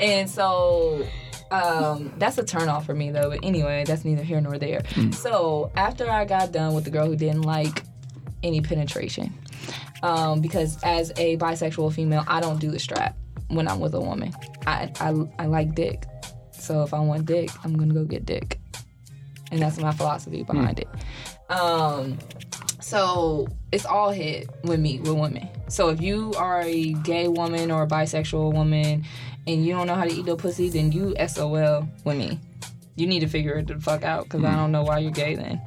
And 0.00 0.28
so 0.28 1.06
um, 1.50 2.12
that's 2.18 2.36
a 2.38 2.42
turnoff 2.42 2.84
for 2.86 2.94
me 2.94 3.10
though. 3.10 3.30
But 3.30 3.40
anyway, 3.42 3.84
that's 3.86 4.04
neither 4.04 4.22
here 4.22 4.40
nor 4.40 4.58
there. 4.58 4.82
So 5.12 5.70
after 5.76 6.10
I 6.10 6.24
got 6.24 6.52
done 6.52 6.74
with 6.74 6.84
the 6.84 6.90
girl 6.90 7.06
who 7.06 7.16
didn't 7.16 7.42
like 7.42 7.82
any 8.42 8.60
penetration, 8.60 9.32
um, 10.02 10.40
because 10.40 10.82
as 10.82 11.10
a 11.16 11.36
bisexual 11.38 11.92
female, 11.94 12.24
I 12.26 12.40
don't 12.40 12.58
do 12.60 12.70
the 12.70 12.78
strap 12.78 13.16
when 13.48 13.68
I'm 13.68 13.80
with 13.80 13.94
a 13.94 14.00
woman. 14.00 14.32
I, 14.66 14.90
I, 15.00 15.14
I 15.38 15.46
like 15.46 15.74
dick. 15.74 16.04
So 16.52 16.82
if 16.82 16.92
I 16.92 17.00
want 17.00 17.26
dick, 17.26 17.50
I'm 17.64 17.76
gonna 17.76 17.94
go 17.94 18.04
get 18.04 18.26
dick. 18.26 18.58
and 19.52 19.60
that's 19.62 19.78
my 19.78 19.92
philosophy 19.92 20.42
behind 20.42 20.80
it. 20.80 20.88
Um, 21.50 22.18
so 22.84 23.48
it's 23.72 23.86
all 23.86 24.10
hit 24.10 24.50
with 24.62 24.78
me 24.78 24.98
with 25.00 25.14
women. 25.14 25.48
So 25.68 25.88
if 25.88 26.02
you 26.02 26.34
are 26.36 26.60
a 26.60 26.92
gay 26.92 27.28
woman 27.28 27.70
or 27.70 27.84
a 27.84 27.86
bisexual 27.86 28.52
woman 28.52 29.06
and 29.46 29.64
you 29.64 29.72
don't 29.72 29.86
know 29.86 29.94
how 29.94 30.04
to 30.04 30.12
eat 30.12 30.26
no 30.26 30.36
pussy, 30.36 30.68
then 30.68 30.92
you 30.92 31.14
SOL 31.26 31.88
with 32.04 32.16
me. 32.18 32.38
You 32.94 33.06
need 33.06 33.20
to 33.20 33.26
figure 33.26 33.54
it 33.54 33.68
the 33.68 33.80
fuck 33.80 34.04
out 34.04 34.24
because 34.24 34.44
I 34.44 34.54
don't 34.54 34.70
know 34.70 34.82
why 34.82 34.98
you're 34.98 35.12
gay 35.12 35.34
then. 35.34 35.62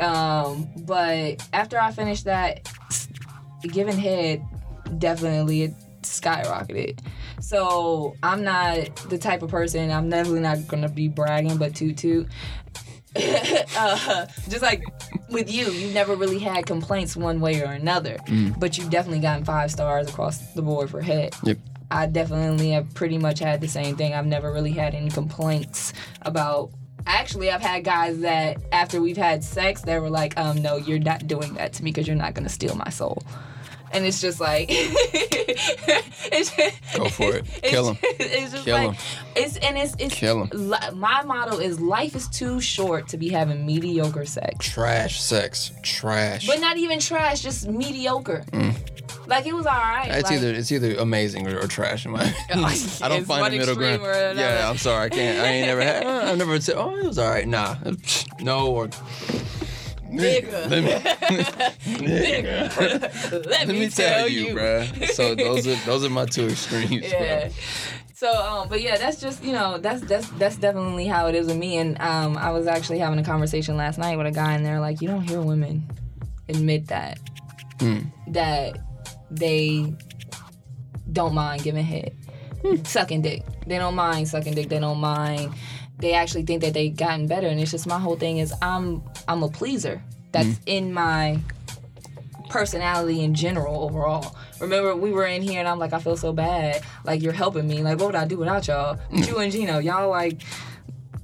Um, 0.00 0.66
but 0.78 1.46
after 1.52 1.78
I 1.78 1.92
finished 1.92 2.24
that, 2.24 2.66
giving 3.60 3.98
head 3.98 4.42
definitely 4.98 5.64
it 5.64 5.74
skyrocketed. 6.00 7.00
So 7.40 8.16
I'm 8.22 8.42
not 8.42 8.96
the 9.10 9.18
type 9.18 9.42
of 9.42 9.50
person. 9.50 9.90
I'm 9.90 10.08
definitely 10.08 10.40
not 10.40 10.66
gonna 10.66 10.88
be 10.88 11.08
bragging, 11.08 11.58
but 11.58 11.74
toot 11.74 11.98
toot. 11.98 12.28
uh, 13.76 14.26
just 14.48 14.62
like 14.62 14.82
with 15.28 15.50
you, 15.52 15.66
you've 15.66 15.94
never 15.94 16.14
really 16.14 16.38
had 16.38 16.66
complaints 16.66 17.16
one 17.16 17.40
way 17.40 17.62
or 17.62 17.72
another, 17.72 18.16
but 18.58 18.78
you've 18.78 18.90
definitely 18.90 19.20
gotten 19.20 19.44
five 19.44 19.70
stars 19.70 20.08
across 20.08 20.38
the 20.54 20.62
board 20.62 20.90
for 20.90 21.00
head. 21.00 21.34
Yep. 21.42 21.58
I 21.90 22.06
definitely 22.06 22.70
have 22.70 22.92
pretty 22.94 23.18
much 23.18 23.38
had 23.38 23.60
the 23.60 23.68
same 23.68 23.96
thing. 23.96 24.12
I've 24.12 24.26
never 24.26 24.52
really 24.52 24.72
had 24.72 24.94
any 24.94 25.10
complaints 25.10 25.92
about. 26.22 26.70
Actually, 27.06 27.52
I've 27.52 27.62
had 27.62 27.84
guys 27.84 28.18
that 28.20 28.56
after 28.72 29.00
we've 29.00 29.16
had 29.16 29.44
sex, 29.44 29.82
they 29.82 29.96
were 30.00 30.10
like, 30.10 30.36
"Um, 30.36 30.60
no, 30.60 30.76
you're 30.76 30.98
not 30.98 31.28
doing 31.28 31.54
that 31.54 31.72
to 31.74 31.84
me 31.84 31.92
because 31.92 32.08
you're 32.08 32.16
not 32.16 32.34
gonna 32.34 32.48
steal 32.48 32.74
my 32.74 32.90
soul." 32.90 33.22
And 33.92 34.04
it's 34.04 34.20
just 34.20 34.40
like, 34.40 34.66
it's 34.70 36.54
just, 36.56 36.94
Go 36.96 37.08
for 37.08 37.36
it. 37.36 37.46
Kill 37.62 37.92
just- 37.94 38.04
It's 38.20 38.52
just 38.52 38.64
Kill 38.64 38.76
like 38.76 38.88
'em. 38.90 38.96
it's 39.36 39.56
and 39.58 39.78
it's 39.78 39.94
it's 39.98 40.14
Kill 40.14 40.48
li- 40.52 40.90
my 40.94 41.22
motto 41.22 41.58
is 41.58 41.80
life 41.80 42.14
is 42.16 42.28
too 42.28 42.60
short 42.60 43.08
to 43.08 43.16
be 43.16 43.28
having 43.28 43.64
mediocre 43.64 44.24
sex. 44.26 44.68
Trash 44.68 45.20
sex. 45.20 45.72
Trash. 45.82 46.46
But 46.46 46.60
not 46.60 46.76
even 46.78 46.98
trash, 46.98 47.40
just 47.42 47.68
mediocre. 47.68 48.44
Like 49.28 49.46
it 49.46 49.54
was 49.54 49.66
all 49.66 49.72
right. 49.78 50.08
It's 50.08 50.30
like, 50.30 50.38
either 50.38 50.52
it's 50.52 50.70
either 50.70 50.94
amazing 50.96 51.48
or, 51.48 51.58
or 51.58 51.66
trash 51.66 52.04
in 52.06 52.12
my 52.12 52.22
opinion. 52.50 52.64
I 53.02 53.08
don't 53.08 53.24
find 53.24 53.52
the 53.52 53.58
middle 53.58 53.74
ground. 53.74 54.02
Yeah, 54.38 54.68
I'm 54.68 54.78
sorry, 54.78 55.06
I 55.06 55.08
can't. 55.08 55.40
I 55.40 55.46
ain't 55.48 55.66
never 55.66 55.82
had. 55.82 56.04
uh, 56.04 56.30
I've 56.30 56.38
never 56.38 56.60
said, 56.60 56.76
oh, 56.76 56.96
it 56.96 57.04
was 57.06 57.18
all 57.18 57.28
right. 57.30 57.46
Nah, 57.46 57.76
no 58.40 58.68
or. 58.68 58.88
Nigga. 60.10 60.70
Let 60.70 60.84
me, 60.84 60.90
Let, 63.46 63.66
let 63.66 63.68
me 63.68 63.88
tell 63.88 64.28
you, 64.28 64.54
bruh. 64.54 65.08
So 65.10 65.34
those 65.34 65.66
are 65.66 65.76
those 65.86 66.04
are 66.04 66.10
my 66.10 66.24
two 66.26 66.46
extremes, 66.48 67.10
Yeah. 67.12 67.40
bro. 67.48 67.50
So, 68.14 68.32
um, 68.32 68.68
but 68.70 68.80
yeah, 68.80 68.96
that's 68.96 69.20
just 69.20 69.44
you 69.44 69.52
know 69.52 69.78
that's 69.78 70.00
that's 70.02 70.28
that's 70.30 70.56
definitely 70.56 71.06
how 71.06 71.26
it 71.26 71.34
is 71.34 71.46
with 71.48 71.56
me. 71.58 71.76
And 71.78 72.00
um, 72.00 72.36
I 72.38 72.50
was 72.50 72.66
actually 72.66 72.98
having 72.98 73.18
a 73.18 73.24
conversation 73.24 73.76
last 73.76 73.98
night 73.98 74.16
with 74.16 74.26
a 74.26 74.30
guy, 74.30 74.54
and 74.54 74.64
they're 74.64 74.80
like, 74.80 75.00
you 75.02 75.08
don't 75.08 75.22
hear 75.28 75.40
women 75.42 75.86
admit 76.48 76.86
that 76.86 77.18
that 78.28 78.78
they 79.30 79.92
don't 81.12 81.34
mind 81.34 81.62
giving 81.62 81.84
head, 81.84 82.16
sucking 82.84 83.20
dick. 83.22 83.42
They 83.66 83.76
don't 83.78 83.94
mind 83.94 84.28
sucking 84.28 84.54
dick. 84.54 84.68
They 84.70 84.78
don't 84.78 84.98
mind. 84.98 85.52
They 85.98 86.12
actually 86.12 86.44
think 86.44 86.62
that 86.62 86.74
they've 86.74 86.94
gotten 86.94 87.26
better, 87.26 87.46
and 87.46 87.58
it's 87.58 87.70
just 87.70 87.86
my 87.86 87.98
whole 87.98 88.16
thing 88.16 88.38
is 88.38 88.52
I'm 88.60 89.02
I'm 89.28 89.42
a 89.42 89.48
pleaser. 89.48 90.02
That's 90.32 90.48
mm-hmm. 90.48 90.68
in 90.68 90.92
my 90.92 91.40
personality 92.48 93.22
in 93.22 93.34
general 93.34 93.82
overall. 93.82 94.36
Remember, 94.60 94.94
we 94.94 95.10
were 95.10 95.26
in 95.26 95.42
here 95.42 95.58
and 95.58 95.68
I'm 95.68 95.78
like, 95.78 95.92
I 95.92 95.98
feel 95.98 96.16
so 96.16 96.32
bad. 96.32 96.82
Like 97.04 97.22
you're 97.22 97.32
helping 97.32 97.66
me. 97.66 97.82
Like 97.82 97.98
what 97.98 98.06
would 98.06 98.14
I 98.14 98.26
do 98.26 98.38
without 98.38 98.66
y'all? 98.68 98.98
Mm. 99.10 99.26
You 99.26 99.38
and 99.38 99.52
Gino, 99.52 99.78
y'all 99.78 100.08
like 100.08 100.42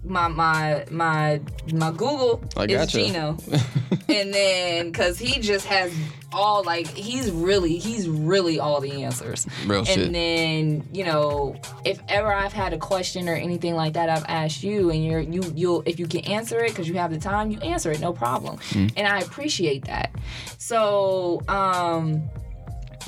my 0.05 0.29
my 0.29 0.85
my 0.91 1.41
my 1.73 1.91
Google 1.91 2.43
I 2.57 2.65
is 2.65 2.73
gotcha. 2.73 2.99
Gino, 2.99 3.37
and 4.09 4.35
then 4.35 4.91
because 4.91 5.19
he 5.19 5.41
just 5.41 5.67
has 5.67 5.95
all 6.33 6.65
like 6.65 6.89
he's 6.89 7.31
really 7.31 7.79
he's 7.79 8.09
really 8.09 8.59
all 8.59 8.81
the 8.81 9.05
answers. 9.05 9.47
Real 9.67 9.81
and 9.81 9.89
shit. 9.89 10.13
then 10.13 10.89
you 10.93 11.05
know 11.05 11.55
if 11.85 12.01
ever 12.09 12.33
I've 12.33 12.53
had 12.53 12.73
a 12.73 12.79
question 12.79 13.29
or 13.29 13.35
anything 13.35 13.75
like 13.75 13.93
that, 13.93 14.09
I've 14.09 14.25
asked 14.27 14.63
you, 14.63 14.91
and 14.91 15.05
you're 15.05 15.21
you 15.21 15.43
you'll 15.55 15.83
if 15.87 16.01
you 16.01 16.09
can 16.09 16.21
answer 16.21 16.65
it 16.65 16.71
because 16.71 16.89
you 16.89 16.95
have 16.95 17.13
the 17.13 17.21
time, 17.21 17.51
you 17.51 17.61
answer 17.61 17.93
it, 17.93 18.01
no 18.01 18.13
problem. 18.13 18.59
Mm. 18.71 18.93
And 18.97 19.07
I 19.07 19.21
appreciate 19.21 19.85
that. 19.85 20.11
So 20.59 21.43
um 21.49 22.23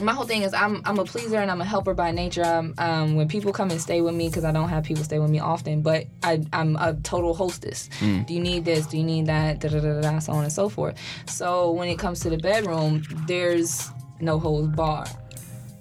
my 0.00 0.12
whole 0.12 0.24
thing 0.24 0.42
is 0.42 0.52
I'm 0.54 0.82
I'm 0.84 0.98
a 0.98 1.04
pleaser 1.04 1.38
and 1.38 1.50
I'm 1.50 1.60
a 1.60 1.64
helper 1.64 1.94
by 1.94 2.10
nature. 2.10 2.44
I'm, 2.44 2.74
um, 2.78 3.14
when 3.14 3.28
people 3.28 3.52
come 3.52 3.70
and 3.70 3.80
stay 3.80 4.00
with 4.00 4.14
me, 4.14 4.28
because 4.28 4.44
I 4.44 4.52
don't 4.52 4.68
have 4.68 4.84
people 4.84 5.04
stay 5.04 5.18
with 5.18 5.30
me 5.30 5.38
often, 5.38 5.82
but 5.82 6.06
I 6.22 6.42
I'm 6.52 6.76
a 6.76 6.94
total 6.94 7.34
hostess. 7.34 7.88
Do 8.00 8.34
you 8.34 8.40
need 8.40 8.64
this? 8.64 8.86
Do 8.86 8.96
you 8.96 9.04
need 9.04 9.26
that? 9.26 9.60
Da 9.60 9.68
da 9.68 9.80
da 9.80 10.00
da. 10.00 10.18
So 10.18 10.32
on 10.32 10.44
and 10.44 10.52
so 10.52 10.68
forth. 10.68 10.98
So 11.26 11.70
when 11.72 11.88
it 11.88 11.98
comes 11.98 12.20
to 12.20 12.30
the 12.30 12.38
bedroom, 12.38 13.02
there's 13.26 13.90
no 14.20 14.38
holds 14.38 14.74
bar 14.74 15.06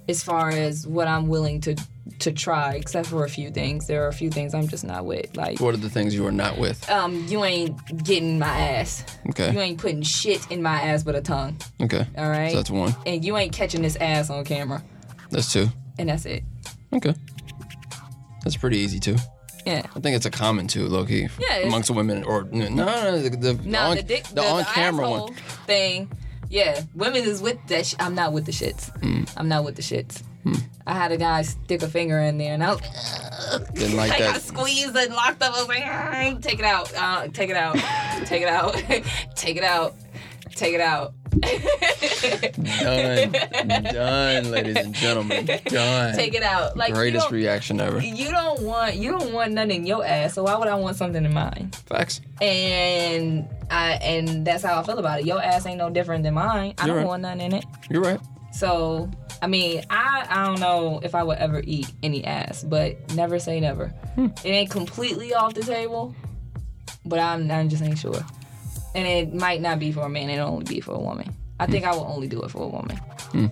as 0.10 0.24
far 0.24 0.50
as 0.50 0.86
what 0.86 1.08
I'm 1.08 1.28
willing 1.28 1.62
to 1.62 1.76
to 2.20 2.32
try, 2.32 2.74
except 2.74 3.08
for 3.08 3.24
a 3.26 3.30
few 3.30 3.50
things. 3.50 3.88
There 3.88 4.04
are 4.04 4.08
a 4.08 4.14
few 4.14 4.30
things 4.30 4.54
I'm 4.54 4.68
just 4.68 4.84
not 4.84 5.06
with. 5.06 5.36
Like 5.38 5.60
What 5.60 5.74
are 5.74 5.78
the 5.78 5.90
things 5.90 6.14
you 6.14 6.26
are 6.28 6.32
not 6.32 6.58
with? 6.58 6.90
um, 6.90 7.26
you 7.28 7.44
ain't 7.46 8.04
getting 8.04 8.40
my 8.40 8.48
ass. 8.48 9.04
Okay. 9.30 9.52
You 9.54 9.60
ain't 9.62 9.80
putting 9.80 10.02
shit 10.02 10.50
in 10.52 10.62
my 10.62 10.82
ass 10.82 11.04
but 11.04 11.16
a 11.16 11.22
tongue. 11.22 11.58
Okay. 11.82 12.06
All 12.18 12.30
right. 12.30 12.52
So 12.52 12.58
that's 12.58 12.70
one. 12.70 12.94
and 13.06 13.24
you 13.24 13.38
ain't 13.38 13.54
catching 13.54 13.82
this 13.82 13.96
ass 13.98 14.30
on 14.30 14.44
camera. 14.44 14.84
That's 15.32 15.52
two. 15.52 15.68
And 15.98 16.10
that's 16.10 16.26
it. 16.26 16.44
Okay. 16.92 17.14
That's 18.44 18.58
pretty 18.58 18.78
easy 18.80 19.00
too. 19.00 19.16
Yeah. 19.66 19.84
I 19.96 20.00
think 20.02 20.16
it's 20.18 20.26
a 20.26 20.32
common 20.32 20.68
too, 20.68 20.88
low 20.88 21.06
key. 21.06 21.30
Yeah, 21.40 21.60
Amongst 21.60 21.90
women 21.90 22.24
or 22.26 22.44
no, 22.52 22.68
no, 22.68 22.86
no 22.86 23.18
the, 23.22 23.30
the, 23.30 23.54
Now 23.64 23.92
on, 23.92 23.96
the 23.96 24.04
dick, 24.04 24.26
the, 24.28 24.36
the, 24.36 24.42
on 24.44 24.64
camera 24.66 25.10
one. 25.10 25.34
thing. 25.66 26.12
Yeah, 26.50 26.82
women 26.94 27.24
is 27.24 27.42
with 27.42 27.58
that. 27.68 27.86
Sh- 27.86 27.96
I'm 28.00 28.14
not 28.14 28.34
with 28.34 28.46
the 28.46 28.52
shits. 28.52 28.92
Mm. 29.00 29.32
I'm 29.38 29.48
not 29.48 29.64
with 29.64 29.76
the 29.78 29.82
shits. 29.82 30.22
I 30.86 30.94
had 30.94 31.12
a 31.14 31.18
guy 31.18 31.42
stick 31.44 31.82
a 31.82 31.88
finger 31.88 32.20
in 32.20 32.38
there, 32.38 32.54
and 32.54 32.64
I 32.64 32.74
was 32.74 32.82
Didn't 33.74 33.96
like 33.96 34.12
I 34.16 34.20
got 34.20 34.34
that. 34.36 34.42
squeezed 34.42 34.96
and 34.96 35.14
locked 35.14 35.42
up. 35.42 35.54
I 35.56 35.60
was 35.60 35.68
like, 35.68 35.84
"Ah, 35.86 36.38
take 36.42 36.60
it 36.60 36.66
out, 36.66 36.94
uh, 36.96 37.28
take 37.30 37.50
it 37.50 37.56
out, 37.56 37.76
take 38.26 38.42
it 38.42 38.48
out, 38.48 38.74
take 39.36 39.56
it 39.58 39.64
out, 39.64 39.94
take 40.56 40.74
it 40.74 40.82
out. 40.82 41.14
Done. 42.44 43.32
Done, 43.32 44.52
ladies 44.52 44.76
and 44.78 44.94
gentlemen. 44.94 45.46
Done. 45.66 46.16
Take 46.16 46.34
it 46.36 46.44
out. 46.44 46.78
Like 46.78 46.94
Greatest 46.94 47.32
reaction 47.32 47.80
ever. 47.82 48.00
you 48.00 48.30
don't 48.32 48.62
want 48.62 48.96
you 48.96 49.12
don't 49.12 49.34
want 49.34 49.52
nothing 49.54 49.72
in 49.82 49.86
your 49.86 50.06
ass. 50.06 50.34
So 50.36 50.44
why 50.44 50.56
would 50.56 50.68
I 50.68 50.76
want 50.76 50.96
something 50.96 51.24
in 51.26 51.34
mine? 51.34 51.72
Facts. 51.88 52.22
And 52.42 53.48
I 53.72 53.94
and 53.94 54.46
that's 54.46 54.64
how 54.64 54.80
I 54.80 54.84
feel 54.84 55.00
about 55.00 55.22
it. 55.22 55.26
Your 55.26 55.42
ass 55.42 55.66
ain't 55.66 55.78
no 55.80 55.90
different 55.90 56.24
than 56.24 56.36
mine. 56.36 56.76
I 56.78 56.86
You're 56.86 56.96
don't 56.96 56.98
right. 56.98 57.08
want 57.08 57.22
nothing 57.24 57.42
in 57.42 57.54
it. 57.54 57.66
You're 57.90 58.02
right. 58.04 58.20
So 58.54 59.10
I 59.42 59.48
mean, 59.48 59.84
I 59.90 60.26
I 60.30 60.46
don't 60.46 60.60
know 60.60 61.00
if 61.04 61.16
I 61.16 61.24
would 61.24 61.38
ever 61.40 61.62
eat 61.66 61.92
any 62.04 62.24
ass, 62.26 62.64
but 62.64 62.96
never 63.16 63.40
say 63.40 63.60
never. 63.60 63.88
Hmm. 64.16 64.28
It 64.44 64.50
ain't 64.50 64.70
completely 64.70 65.34
off 65.34 65.54
the 65.54 65.64
table, 65.64 66.16
but 67.06 67.20
I'm 67.20 67.50
I 67.52 67.66
just 67.68 67.84
ain't 67.84 67.98
sure. 67.98 68.24
And 68.96 69.08
it 69.08 69.34
might 69.34 69.60
not 69.62 69.80
be 69.80 69.92
for 69.92 70.02
a 70.02 70.10
man. 70.10 70.30
It'll 70.30 70.50
only 70.50 70.66
be 70.66 70.80
for 70.80 70.94
a 70.94 71.00
woman. 71.00 71.34
I 71.60 71.66
think 71.66 71.84
I 71.86 71.92
will 71.92 72.06
only 72.06 72.28
do 72.28 72.42
it 72.44 72.52
for 72.52 72.64
a 72.64 72.68
woman 72.68 72.98
Hmm. 73.32 73.48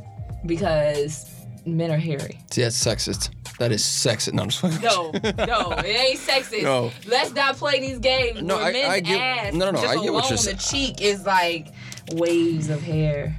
because 0.46 1.30
men 1.66 1.92
are 1.92 1.98
hairy. 1.98 2.40
See, 2.52 2.62
that's 2.62 2.78
sexist. 2.84 3.30
That 3.60 3.72
is 3.72 3.84
sexist. 3.84 4.34
No, 4.34 4.44
I'm 4.44 4.50
just 4.50 4.64
No, 4.82 5.12
no, 5.46 5.72
it 5.80 5.86
ain't 5.86 6.20
sexist. 6.20 6.64
No. 6.64 6.92
Let's 7.08 7.34
not 7.34 7.58
play 7.58 7.80
these 7.80 8.00
games. 8.00 8.42
No, 8.42 8.58
I- 8.60 8.72
men's 8.72 8.88
I 8.88 9.00
get- 9.02 9.20
ass, 9.22 9.54
no, 9.54 9.66
no, 9.66 9.72
no, 9.72 9.82
just 9.82 9.98
I 9.98 10.02
get 10.04 10.14
what 10.14 10.30
you're 10.30 10.38
saying. 10.38 10.58
the 10.58 10.64
cheek 10.64 11.02
is 11.02 11.26
like 11.26 11.68
waves 12.14 12.70
of 12.70 12.82
hair. 12.82 13.36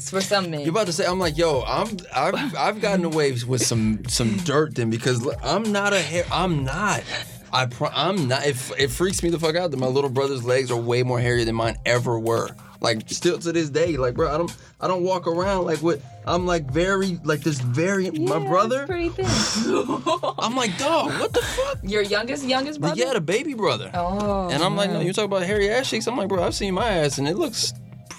For 0.00 0.20
some 0.20 0.50
men. 0.50 0.60
You're 0.60 0.70
about 0.70 0.86
to 0.86 0.92
say, 0.92 1.06
I'm 1.06 1.18
like, 1.18 1.38
yo, 1.38 1.62
I'm, 1.66 1.96
I've, 2.14 2.54
I've 2.54 2.80
gotten 2.82 3.04
away 3.06 3.32
with 3.46 3.62
some, 3.62 4.04
some 4.08 4.36
dirt 4.38 4.74
then 4.74 4.90
because 4.90 5.26
I'm 5.42 5.72
not 5.72 5.94
a 5.94 6.00
hair. 6.00 6.24
I'm 6.30 6.64
not. 6.64 7.02
I, 7.50 7.64
pro- 7.64 7.88
I'm 7.88 8.28
not. 8.28 8.46
It, 8.46 8.56
it 8.78 8.90
freaks 8.90 9.22
me 9.22 9.30
the 9.30 9.38
fuck 9.38 9.56
out 9.56 9.70
that 9.70 9.78
my 9.78 9.86
little 9.86 10.10
brother's 10.10 10.44
legs 10.44 10.70
are 10.70 10.76
way 10.76 11.02
more 11.02 11.18
hairy 11.18 11.44
than 11.44 11.54
mine 11.54 11.76
ever 11.86 12.18
were. 12.18 12.50
Like 12.80 13.08
still 13.08 13.38
to 13.38 13.52
this 13.52 13.70
day, 13.70 13.96
like 13.96 14.14
bro, 14.14 14.32
I 14.32 14.36
don't, 14.36 14.54
I 14.82 14.86
don't 14.86 15.02
walk 15.02 15.26
around 15.26 15.64
like 15.64 15.78
what. 15.78 16.00
I'm 16.26 16.44
like 16.44 16.70
very, 16.70 17.18
like 17.24 17.40
this 17.40 17.58
very. 17.58 18.10
my 18.10 18.38
brother, 18.38 18.86
pretty 18.86 19.08
thin. 19.08 19.24
I'm 20.38 20.54
like, 20.54 20.76
dog, 20.76 21.18
what 21.18 21.32
the 21.32 21.40
fuck? 21.40 21.78
Your 21.82 22.02
youngest, 22.02 22.44
youngest 22.44 22.80
brother. 22.80 23.00
Yeah, 23.00 23.14
the 23.14 23.20
baby 23.22 23.54
brother. 23.54 23.90
Oh. 23.94 24.50
And 24.50 24.62
I'm 24.62 24.76
like, 24.76 24.90
no, 24.90 25.00
you 25.00 25.14
talk 25.14 25.24
about 25.24 25.44
hairy 25.44 25.70
ass 25.70 25.88
cheeks. 25.88 26.06
I'm 26.06 26.18
like, 26.18 26.28
bro, 26.28 26.42
I've 26.42 26.54
seen 26.54 26.74
my 26.74 26.86
ass 26.86 27.16
and 27.16 27.26
it 27.26 27.36
looks 27.36 27.72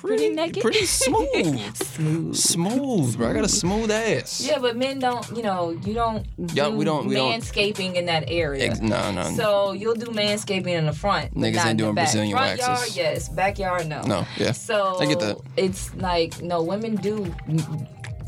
pretty, 0.07 0.23
Pretty 0.23 0.35
naked? 0.35 0.61
pretty 0.63 0.85
smooth, 0.85 1.75
smooth. 1.75 2.35
smooth, 2.35 3.17
bro. 3.17 3.29
I 3.29 3.33
got 3.33 3.43
a 3.45 3.49
smooth 3.49 3.91
ass. 3.91 4.41
Yeah, 4.45 4.59
but 4.59 4.75
men 4.77 4.99
don't. 4.99 5.29
You 5.35 5.43
know, 5.43 5.71
you 5.85 5.93
don't. 5.93 6.25
Yeah, 6.53 6.69
do 6.69 6.75
we 6.77 6.85
don't- 6.85 7.07
we 7.07 7.15
don't- 7.15 7.31
manscaping 7.41 7.95
in 7.95 8.05
that 8.05 8.25
area. 8.27 8.65
Ex- 8.71 8.79
no, 8.79 9.11
no, 9.11 9.23
So 9.35 9.71
you'll 9.73 9.95
do 9.95 10.07
manscaping 10.07 10.67
in 10.67 10.85
the 10.85 10.93
front. 10.93 11.33
Niggas 11.35 11.57
ain't 11.57 11.69
in 11.71 11.77
the 11.77 11.83
doing 11.83 11.95
back. 11.95 12.05
Brazilian 12.05 12.31
front 12.37 12.59
waxes. 12.59 12.97
yard, 12.97 13.13
yes. 13.13 13.29
Backyard, 13.29 13.87
no. 13.87 14.01
no, 14.03 14.25
yeah. 14.37 14.51
So 14.53 14.97
I 14.99 15.05
get 15.05 15.19
that. 15.19 15.37
It's 15.57 15.93
like 15.95 16.41
no, 16.41 16.61
women 16.63 16.95
do 16.95 17.33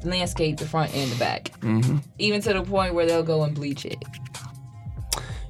landscape 0.04 0.58
the 0.58 0.66
front 0.66 0.94
and 0.96 1.12
the 1.12 1.16
back, 1.18 1.52
Mm-hmm. 1.62 1.98
even 2.20 2.42
to 2.42 2.54
the 2.54 2.62
point 2.64 2.94
where 2.94 3.06
they'll 3.06 3.24
go 3.24 3.44
and 3.44 3.54
bleach 3.56 3.86
it. 3.86 3.98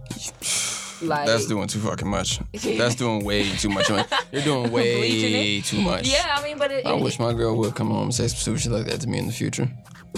Like 1.02 1.26
That's 1.28 1.46
doing 1.46 1.68
too 1.68 1.80
fucking 1.80 2.08
much. 2.08 2.40
That's 2.54 2.96
doing 2.96 3.24
way 3.24 3.50
too 3.58 3.70
much. 3.70 3.90
You're 3.90 4.42
doing 4.44 4.72
way 4.72 4.98
Bleaching 4.98 5.62
too 5.64 5.82
much. 5.82 6.08
Yeah, 6.08 6.36
I 6.38 6.44
mean, 6.44 6.58
but 6.58 6.72
it, 6.72 6.86
I 6.86 6.94
it- 6.96 7.02
wish 7.02 7.20
my 7.20 7.34
girl 7.34 7.56
would 7.58 7.76
come 7.76 7.90
home 7.90 8.04
and 8.04 8.14
say 8.16 8.28
some 8.28 8.38
stupid 8.38 8.62
shit 8.62 8.72
like 8.72 8.86
that 8.88 9.02
to 9.02 9.08
me 9.08 9.18
in 9.20 9.28
the 9.28 9.32
future. 9.34 9.70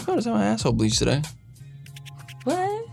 Notice 0.08 0.26
how 0.26 0.34
my 0.34 0.46
asshole 0.46 0.74
bleached 0.74 1.00
today. 1.00 1.22
what? 2.46 2.86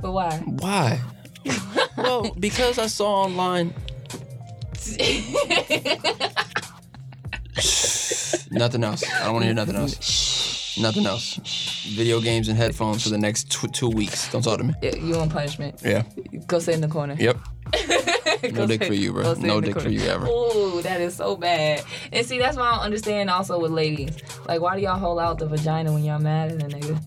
But 0.00 0.12
why? 0.12 0.36
Why? 0.38 1.00
well, 1.96 2.34
because 2.38 2.78
I 2.78 2.86
saw 2.86 3.24
online. 3.24 3.74
Nothing 8.50 8.84
else. 8.84 9.02
I 9.12 9.24
don't 9.24 9.32
want 9.34 9.42
to 9.42 9.46
hear 9.46 9.54
nothing 9.54 9.76
else. 9.76 9.94
Nothing 10.78 11.06
else. 11.06 11.36
Video 11.94 12.20
games 12.20 12.48
and 12.48 12.56
headphones 12.56 13.02
for 13.02 13.08
the 13.10 13.18
next 13.18 13.50
tw- 13.50 13.72
two 13.72 13.88
weeks. 13.88 14.30
Don't 14.30 14.42
talk 14.42 14.58
to 14.58 14.64
me. 14.64 14.74
you 15.00 15.16
want 15.16 15.32
punishment? 15.32 15.80
Yeah. 15.82 16.02
Go 16.46 16.58
sit 16.58 16.74
in 16.74 16.80
the 16.80 16.88
corner. 16.88 17.16
Yep. 17.18 17.38
No 18.52 18.66
dick 18.66 18.84
for 18.84 18.92
you, 18.92 19.12
bro. 19.12 19.34
No 19.34 19.58
in 19.58 19.64
dick 19.64 19.80
for 19.80 19.88
you 19.88 20.00
ever. 20.02 20.26
Ooh, 20.26 20.82
that 20.82 21.00
is 21.00 21.16
so 21.16 21.36
bad. 21.36 21.82
And 22.12 22.24
see, 22.26 22.38
that's 22.38 22.56
why 22.56 22.64
I 22.68 22.74
don't 22.74 22.84
understand 22.84 23.30
also 23.30 23.58
with 23.58 23.70
ladies. 23.70 24.14
Like, 24.46 24.60
why 24.60 24.76
do 24.76 24.82
y'all 24.82 24.98
hold 24.98 25.18
out 25.18 25.38
the 25.38 25.46
vagina 25.46 25.90
when 25.92 26.04
y'all 26.04 26.18
mad 26.18 26.52
at 26.52 26.62
a 26.62 26.66
nigga? 26.76 27.02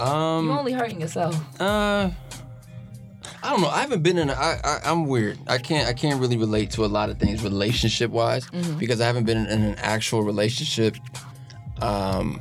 Um, 0.00 0.46
You 0.46 0.52
only 0.52 0.72
hurting 0.72 1.00
yourself. 1.00 1.36
Uh. 1.60 2.10
I 3.42 3.50
don't 3.50 3.60
know. 3.60 3.68
I 3.68 3.80
haven't 3.80 4.02
been 4.02 4.18
in. 4.18 4.28
A, 4.28 4.32
I, 4.32 4.58
I 4.64 4.80
I'm 4.84 5.06
weird. 5.06 5.38
I 5.46 5.58
can't. 5.58 5.86
I 5.88 5.92
can't 5.92 6.20
really 6.20 6.36
relate 6.36 6.70
to 6.72 6.84
a 6.84 6.88
lot 6.88 7.10
of 7.10 7.18
things 7.18 7.42
relationship 7.44 8.10
wise 8.10 8.48
because 8.78 9.00
I 9.00 9.06
haven't 9.06 9.24
been 9.24 9.46
in 9.46 9.62
an 9.62 9.74
actual 9.76 10.22
relationship. 10.22 10.96
Um. 11.80 12.40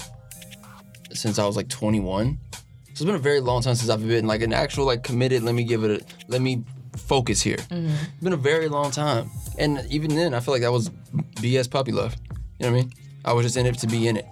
Since 1.13 1.39
I 1.39 1.45
was 1.45 1.55
like 1.55 1.69
21, 1.69 2.37
so 2.51 2.59
it's 2.89 3.03
been 3.03 3.15
a 3.15 3.19
very 3.19 3.39
long 3.39 3.61
time 3.61 3.75
since 3.75 3.89
I've 3.89 4.05
been 4.07 4.27
like 4.27 4.41
an 4.41 4.53
actual 4.53 4.85
like 4.85 5.03
committed. 5.03 5.43
Let 5.43 5.55
me 5.55 5.63
give 5.63 5.83
it 5.83 6.01
a. 6.01 6.05
Let 6.27 6.41
me 6.41 6.63
focus 6.97 7.41
here. 7.41 7.57
It's 7.69 8.21
been 8.21 8.33
a 8.33 8.37
very 8.37 8.67
long 8.67 8.91
time, 8.91 9.29
and 9.57 9.85
even 9.89 10.15
then, 10.15 10.33
I 10.33 10.39
feel 10.39 10.53
like 10.53 10.61
that 10.61 10.71
was 10.71 10.89
BS 11.37 11.69
puppy 11.69 11.91
love. 11.91 12.15
You 12.59 12.65
know 12.67 12.71
what 12.71 12.79
I 12.79 12.81
mean? 12.83 12.93
I 13.25 13.33
was 13.33 13.45
just 13.45 13.57
in 13.57 13.65
it 13.65 13.77
to 13.79 13.87
be 13.87 14.07
in 14.07 14.17
it. 14.17 14.25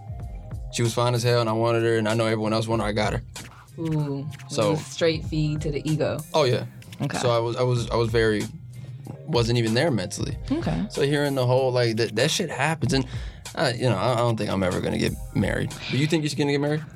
She 0.74 0.84
was 0.84 0.94
fine 0.94 1.14
as 1.14 1.24
hell, 1.24 1.42
and 1.42 1.50
I 1.50 1.54
wanted 1.54 1.84
her, 1.84 1.98
and 1.98 2.08
I 2.08 2.14
know 2.14 2.26
everyone 2.26 2.54
else 2.54 2.68
wanted 2.68 2.84
her. 2.84 2.90
I 2.90 2.94
got 2.94 3.14
her. 3.14 3.22
Ooh. 3.80 4.28
So- 4.50 4.76
straight 4.76 5.26
feed 5.26 5.62
to 5.62 5.72
the 5.72 5.82
ego. 5.90 6.20
Oh 6.34 6.44
yeah. 6.44 6.66
Okay. 7.02 7.18
So 7.18 7.30
I 7.32 7.40
was 7.40 7.56
I 7.58 7.64
was 7.64 7.90
I 7.90 7.96
was 7.96 8.10
very 8.10 8.44
wasn't 9.28 9.58
even 9.58 9.74
there 9.74 9.92
mentally. 9.92 10.38
Okay. 10.52 10.86
So 10.90 11.02
hearing 11.02 11.36
the 11.36 11.46
whole 11.46 11.72
like 11.72 11.98
that 11.98 12.16
that 12.16 12.32
shit 12.32 12.50
happens 12.50 12.94
and 12.94 13.06
uh, 13.56 13.72
you 13.76 13.90
know 13.90 13.98
I, 13.98 14.14
I 14.14 14.18
don't 14.18 14.38
think 14.38 14.50
I'm 14.50 14.64
ever 14.64 14.82
gonna 14.82 14.98
get 14.98 15.14
married. 15.36 15.74
Do 15.90 15.98
you 15.98 16.08
think 16.08 16.24
you're 16.24 16.38
gonna 16.38 16.52
get 16.52 16.62
married? 16.62 16.84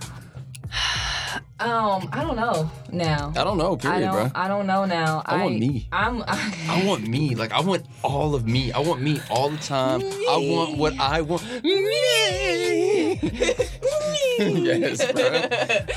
Um, 1.57 2.10
I 2.11 2.22
don't 2.22 2.36
know 2.36 2.69
now. 2.91 3.32
I 3.36 3.45
don't 3.45 3.57
know. 3.57 3.76
I 3.76 3.77
Period, 3.77 4.02
don't. 4.02 4.11
bro. 4.11 4.32
I 4.36 4.49
don't 4.49 4.68
know 4.68 4.84
now. 4.84 5.23
I 5.26 5.44
want 5.44 5.57
me. 5.57 5.88
I'm. 5.90 6.22
I 6.27 6.84
want 6.86 7.07
me. 7.07 7.34
Like 7.34 7.53
I 7.53 7.61
want 7.61 7.86
all 8.03 8.36
of 8.36 8.45
me. 8.45 8.73
I 8.73 8.80
want 8.80 9.02
me 9.02 9.22
all 9.30 9.49
the 9.49 9.57
time. 9.57 10.02
I 10.02 10.36
want 10.38 10.77
what 10.77 10.99
I 10.99 11.22
want. 11.22 11.44
Me. 11.64 13.19
yes, 14.38 15.11
bro. 15.14 15.26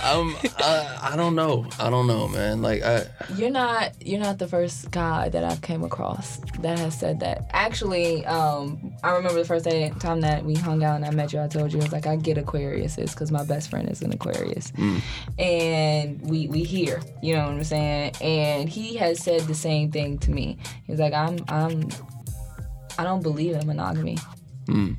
Um, 0.08 0.36
I, 0.58 0.98
I 1.12 1.16
don't 1.16 1.34
know. 1.34 1.66
I 1.80 1.90
don't 1.90 2.06
know, 2.06 2.28
man. 2.28 2.62
Like 2.62 2.82
I. 2.84 3.06
You're 3.34 3.50
not 3.50 3.92
you're 4.06 4.20
not 4.20 4.38
the 4.38 4.46
first 4.46 4.92
guy 4.92 5.28
that 5.28 5.42
I've 5.42 5.60
came 5.60 5.82
across 5.82 6.38
that 6.60 6.78
has 6.78 6.96
said 6.96 7.18
that. 7.18 7.50
Actually, 7.50 8.24
um, 8.26 8.92
I 9.02 9.10
remember 9.10 9.40
the 9.40 9.44
first 9.44 9.64
day 9.64 9.92
time 9.98 10.20
that 10.20 10.44
we 10.44 10.54
hung 10.54 10.84
out 10.84 10.94
and 10.94 11.04
I 11.04 11.10
met 11.10 11.32
you. 11.32 11.40
I 11.40 11.48
told 11.48 11.72
you 11.72 11.80
I 11.80 11.82
was 11.82 11.92
like 11.92 12.06
I 12.06 12.14
get 12.14 12.36
Aquariuses 12.36 13.10
because 13.10 13.32
my 13.32 13.44
best 13.44 13.70
friend 13.70 13.88
is 13.90 14.02
an 14.02 14.12
Aquarius, 14.12 14.72
and 14.76 15.02
we 16.22 16.48
we 16.48 16.62
hear, 16.62 17.00
you 17.22 17.34
know 17.34 17.44
what 17.44 17.54
I'm 17.54 17.64
saying. 17.64 18.12
And 18.20 18.68
he 18.68 18.96
has 18.96 19.22
said 19.22 19.42
the 19.42 19.54
same 19.54 19.90
thing 19.90 20.18
to 20.18 20.30
me. 20.30 20.58
He's 20.86 20.98
like 20.98 21.12
I'm 21.14 21.38
I'm 21.48 21.88
I 22.98 23.04
don't 23.04 23.22
believe 23.22 23.54
in 23.54 23.66
monogamy. 23.66 24.18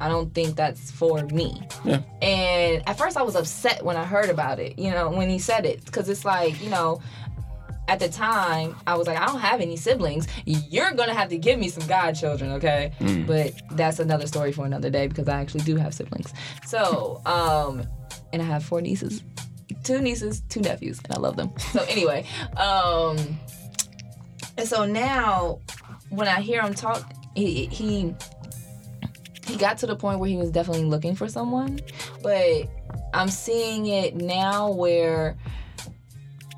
I 0.02 0.10
don't 0.10 0.34
think 0.34 0.56
that's 0.56 0.90
for 0.90 1.26
me. 1.28 1.62
Yeah. 1.86 2.02
And 2.24 2.88
at 2.90 2.98
first, 2.98 3.18
I 3.18 3.22
was 3.22 3.36
upset 3.36 3.86
when 3.86 3.98
I 3.98 4.04
heard 4.04 4.30
about 4.30 4.60
it, 4.60 4.80
you 4.80 4.90
know, 4.90 5.12
when 5.12 5.30
he 5.30 5.38
said 5.38 5.64
it, 5.66 5.86
because 5.86 6.10
it's 6.10 6.26
like, 6.26 6.60
you 6.64 6.72
know, 6.72 7.02
at 7.88 8.00
the 8.00 8.10
time, 8.10 8.76
I 8.88 8.96
was 8.96 9.08
like, 9.08 9.18
I 9.20 9.26
don't 9.28 9.40
have 9.40 9.62
any 9.62 9.76
siblings. 9.76 10.28
You're 10.46 10.92
gonna 10.94 11.14
have 11.14 11.30
to 11.30 11.38
give 11.38 11.60
me 11.60 11.70
some 11.70 11.88
godchildren, 11.88 12.52
okay? 12.54 12.94
But 13.28 13.54
that's 13.72 14.00
another 14.00 14.26
story 14.28 14.52
for 14.52 14.66
another 14.66 14.90
day 14.90 15.08
because 15.08 15.28
I 15.28 15.40
actually 15.40 15.64
do 15.66 15.76
have 15.76 15.94
siblings. 15.94 16.34
So, 16.66 17.22
um, 17.26 17.84
and 18.34 18.42
I 18.42 18.46
have 18.46 18.64
four 18.64 18.82
nieces, 18.82 19.24
two 19.90 20.00
nieces, 20.02 20.42
two 20.50 20.62
nephews, 20.62 21.00
and 21.04 21.16
I 21.16 21.20
love 21.20 21.36
them. 21.36 21.52
So 21.72 21.84
anyway, 21.90 22.26
um, 22.58 23.18
and 24.56 24.68
so 24.68 24.86
now 24.86 25.60
when 26.10 26.28
I 26.28 26.42
hear 26.42 26.62
him 26.62 26.76
talk, 26.76 27.12
he 27.36 27.66
he 27.66 28.14
he 29.48 29.58
got 29.58 29.80
to 29.80 29.88
the 29.88 29.96
point 29.96 30.20
where 30.20 30.30
he 30.30 30.38
was 30.38 30.52
definitely 30.52 30.86
looking 30.86 31.16
for 31.16 31.28
someone, 31.28 31.80
but 32.22 32.70
I'm 33.16 33.30
seeing 33.30 33.88
it 33.88 34.16
now 34.16 34.70
where 34.72 35.36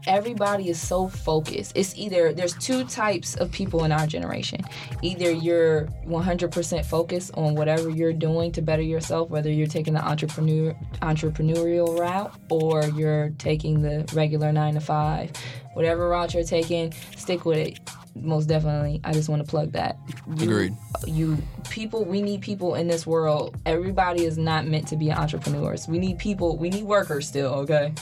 everybody 0.08 0.70
is 0.70 0.80
so 0.80 1.08
focused. 1.08 1.74
It's 1.76 1.96
either 1.98 2.34
there's 2.34 2.54
two 2.56 2.86
types 2.86 3.36
of 3.36 3.52
people 3.52 3.84
in 3.84 3.92
our 3.92 4.08
generation. 4.08 4.62
Either 5.02 5.32
you're 5.32 5.86
100% 6.06 6.86
focused 6.86 7.32
on 7.36 7.56
whatever 7.56 7.90
you're 7.90 8.14
doing 8.14 8.52
to 8.54 8.62
better 8.62 8.82
yourself, 8.82 9.30
whether 9.30 9.52
you're 9.52 9.68
taking 9.68 9.94
the 9.94 10.06
entrepreneur 10.06 10.76
entrepreneurial 11.02 12.00
route 12.00 12.34
or 12.50 12.86
you're 12.90 13.30
taking 13.38 13.82
the 13.82 14.10
regular 14.14 14.52
9 14.52 14.76
to 14.76 14.80
5. 14.80 15.32
Whatever 15.74 16.10
route 16.10 16.34
you're 16.34 16.44
taking, 16.44 16.94
stick 17.16 17.46
with 17.46 17.58
it. 17.58 17.80
Most 18.16 18.48
definitely. 18.48 19.00
I 19.04 19.14
just 19.14 19.30
want 19.30 19.44
to 19.44 19.50
plug 19.50 19.72
that. 19.74 19.98
You- 20.36 20.44
Agreed. 20.44 20.76
you 21.08 21.38
people 21.70 22.04
we 22.06 22.22
need 22.22 22.42
people 22.42 22.76
in 22.76 22.88
this 22.88 23.08
world 23.08 23.56
everybody 23.66 24.26
is 24.26 24.38
not 24.38 24.68
meant 24.68 24.86
to 24.90 24.98
be 24.98 25.10
entrepreneurs 25.12 25.88
we 25.88 25.98
need 26.00 26.18
people 26.20 26.58
we 26.58 26.70
need 26.70 26.84
workers 26.84 27.26
still 27.28 27.54
okay 27.54 27.94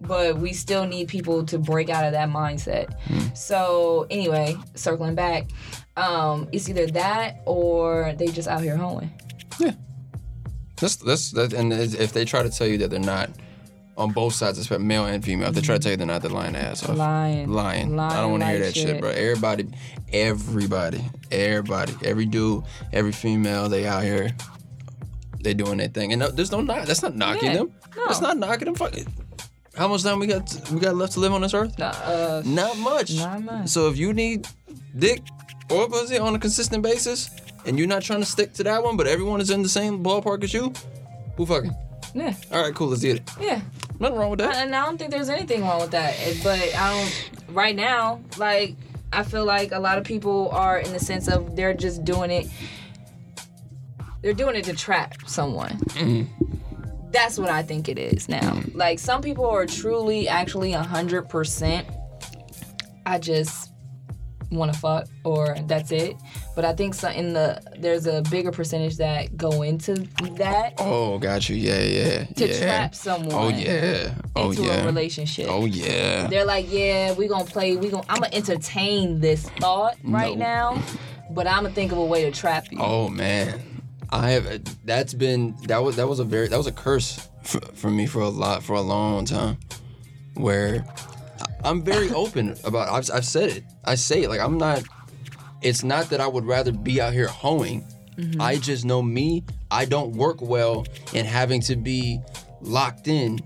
but 0.00 0.36
we 0.38 0.52
still 0.52 0.84
need 0.86 1.08
people 1.08 1.42
to 1.44 1.58
break 1.58 1.88
out 1.88 2.04
of 2.04 2.12
that 2.12 2.28
mindset 2.28 2.94
so 3.36 4.06
anyway 4.10 4.54
circling 4.74 5.14
back 5.14 5.48
um 5.96 6.46
it's 6.52 6.68
either 6.68 6.86
that 6.88 7.40
or 7.46 8.12
they 8.18 8.26
just 8.26 8.48
out 8.48 8.60
here 8.60 8.76
hoeing 8.76 9.10
Yeah. 9.58 9.72
That's 10.78 10.96
that's 10.96 11.30
that, 11.32 11.52
and 11.54 11.72
if 11.72 12.12
they 12.12 12.24
try 12.26 12.42
to 12.42 12.50
tell 12.50 12.66
you 12.66 12.76
that 12.78 12.90
they're 12.90 13.00
not 13.00 13.30
on 13.96 14.12
both 14.12 14.34
sides, 14.34 14.58
especially 14.58 14.84
male 14.84 15.06
and 15.06 15.24
female, 15.24 15.48
if 15.48 15.54
they 15.54 15.60
try 15.62 15.76
to 15.76 15.82
tell 15.82 15.90
you 15.92 15.96
they're 15.96 16.06
not, 16.06 16.20
they're 16.22 16.30
lying 16.30 16.54
ass 16.56 16.86
off. 16.86 16.96
lying 16.96 17.50
Lying. 17.50 17.98
I 17.98 18.20
don't 18.20 18.30
want 18.32 18.42
to 18.42 18.48
hear 18.48 18.58
that 18.60 18.74
shit. 18.76 19.00
bro. 19.00 19.10
Everybody, 19.10 19.68
everybody, 20.12 21.02
everybody, 21.30 21.94
every 22.04 22.26
dude, 22.26 22.64
every 22.92 23.12
female, 23.12 23.68
they 23.68 23.86
out 23.86 24.02
here, 24.02 24.30
they 25.40 25.54
doing 25.54 25.78
their 25.78 25.88
thing, 25.88 26.12
and 26.12 26.20
no, 26.20 26.28
there's 26.28 26.52
no 26.52 26.60
knock. 26.60 26.86
That's 26.86 27.02
not 27.02 27.16
knocking 27.16 27.44
Yeah, 27.50 27.54
them. 27.58 27.72
no. 27.96 28.06
That's 28.06 28.20
not 28.20 28.36
knocking 28.36 28.66
them. 28.66 28.74
Fuck 28.74 28.96
it. 28.96 29.06
How 29.76 29.88
much 29.88 30.02
time 30.02 30.18
we 30.18 30.26
got? 30.26 30.50
We 30.72 30.80
got 30.80 30.96
left 30.96 31.12
to 31.14 31.20
live 31.20 31.32
on 31.32 31.42
this 31.42 31.52
earth? 31.54 31.78
Nah, 31.78 31.88
uh, 31.90 32.42
Not 32.46 32.78
much. 32.78 33.14
Not 33.16 33.42
much. 33.42 33.68
So 33.68 33.88
if 33.88 33.96
you 33.98 34.12
need 34.14 34.46
dick 34.98 35.22
or 35.70 35.86
pussy 35.88 36.18
on 36.18 36.34
a 36.34 36.38
consistent 36.38 36.82
basis, 36.82 37.30
and 37.66 37.78
you're 37.78 37.88
not 37.88 38.02
trying 38.02 38.20
to 38.20 38.26
stick 38.26 38.52
to 38.54 38.64
that 38.64 38.82
one, 38.82 38.96
but 38.96 39.06
everyone 39.06 39.40
is 39.40 39.50
in 39.50 39.62
the 39.62 39.68
same 39.68 40.02
ballpark 40.02 40.44
as 40.44 40.54
you, 40.54 40.72
who 41.36 41.44
fucking? 41.46 41.74
yeah 42.14 42.32
All 42.52 42.62
right, 42.62 42.74
cool. 42.74 42.88
Let's 42.88 43.02
get 43.02 43.16
it. 43.16 43.30
yeah 43.40 43.60
Nothing 43.98 44.18
wrong 44.18 44.30
with 44.30 44.40
that. 44.40 44.56
and 44.56 44.74
I 44.74 44.84
don't 44.84 44.98
think 44.98 45.10
there's 45.10 45.28
anything 45.28 45.62
wrong 45.62 45.80
with 45.80 45.92
that. 45.92 46.14
But 46.42 46.74
I 46.74 46.92
don't. 46.92 47.30
Right 47.54 47.76
now, 47.76 48.20
like 48.38 48.76
I 49.12 49.22
feel 49.22 49.44
like 49.44 49.72
a 49.72 49.78
lot 49.78 49.98
of 49.98 50.04
people 50.04 50.50
are 50.50 50.78
in 50.78 50.92
the 50.92 50.98
sense 50.98 51.28
of 51.28 51.56
they're 51.56 51.74
just 51.74 52.04
doing 52.04 52.30
it. 52.30 52.48
They're 54.22 54.34
doing 54.34 54.56
it 54.56 54.64
to 54.64 54.74
trap 54.74 55.14
someone. 55.26 55.78
Mm-hmm. 55.78 57.10
That's 57.12 57.38
what 57.38 57.48
I 57.48 57.62
think 57.62 57.88
it 57.88 57.98
is 57.98 58.28
now. 58.28 58.40
Mm-hmm. 58.40 58.76
Like 58.76 58.98
some 58.98 59.22
people 59.22 59.46
are 59.46 59.64
truly, 59.66 60.28
actually, 60.28 60.72
hundred 60.72 61.28
percent. 61.28 61.86
I 63.06 63.18
just 63.18 63.70
want 64.50 64.72
to 64.72 64.78
fuck, 64.78 65.06
or 65.24 65.56
that's 65.66 65.90
it. 65.92 66.16
But 66.54 66.64
I 66.64 66.72
think 66.72 66.94
so 66.94 67.08
in 67.10 67.32
the 67.32 67.60
there's 67.78 68.06
a 68.06 68.22
bigger 68.30 68.52
percentage 68.52 68.96
that 68.98 69.36
go 69.36 69.62
into 69.62 69.94
that 70.36 70.74
Oh, 70.78 71.18
got 71.18 71.48
you. 71.48 71.56
Yeah, 71.56 71.80
yeah, 71.82 72.24
to 72.24 72.48
yeah. 72.48 72.58
trap 72.58 72.94
someone 72.94 73.32
Oh 73.32 73.48
yeah. 73.48 74.14
Oh 74.34 74.50
into 74.50 74.62
yeah. 74.62 74.82
a 74.82 74.86
relationship. 74.86 75.46
Oh 75.50 75.64
yeah. 75.66 76.26
They're 76.28 76.44
like, 76.44 76.66
yeah, 76.70 77.12
we 77.14 77.26
gonna 77.28 77.44
play. 77.44 77.76
We 77.76 77.88
gonna. 77.90 78.04
I'm 78.08 78.20
gonna 78.20 78.34
entertain 78.34 79.20
this 79.20 79.48
thought 79.50 79.96
right 80.04 80.36
No. 80.36 80.44
now, 80.74 80.82
but 81.30 81.46
I'm 81.46 81.62
gonna 81.64 81.74
think 81.74 81.92
of 81.92 81.98
a 81.98 82.04
way 82.04 82.22
to 82.24 82.30
trap 82.30 82.70
you. 82.70 82.78
Oh 82.80 83.08
man, 83.08 83.60
I 84.10 84.30
have. 84.30 84.62
That's 84.86 85.12
been 85.14 85.56
that 85.66 85.78
was 85.82 85.96
that 85.96 86.08
was 86.08 86.20
a 86.20 86.24
very 86.24 86.48
that 86.48 86.56
was 86.56 86.66
a 86.66 86.72
curse 86.72 87.28
for, 87.42 87.60
for 87.74 87.90
me 87.90 88.06
for 88.06 88.20
a 88.20 88.28
lot 88.28 88.62
for 88.62 88.74
a 88.74 88.80
long 88.80 89.24
time, 89.24 89.58
where 90.34 90.84
I'm 91.64 91.82
very 91.82 92.10
open 92.10 92.54
about. 92.64 92.88
I've 92.88 93.10
I've 93.10 93.24
said 93.24 93.50
it. 93.50 93.64
I 93.84 93.94
say 93.94 94.22
it 94.24 94.28
like 94.28 94.40
I'm 94.40 94.58
not. 94.58 94.82
It's 95.62 95.82
not 95.82 96.10
that 96.10 96.20
I 96.20 96.26
would 96.26 96.44
rather 96.44 96.72
be 96.72 97.00
out 97.00 97.12
here 97.12 97.28
hoeing. 97.28 97.84
Mm-hmm. 98.16 98.40
I 98.40 98.56
just 98.56 98.84
know 98.84 99.02
me. 99.02 99.44
I 99.70 99.84
don't 99.84 100.12
work 100.12 100.40
well 100.40 100.86
in 101.12 101.26
having 101.26 101.60
to 101.62 101.76
be 101.76 102.20
locked 102.60 103.08
in 103.08 103.40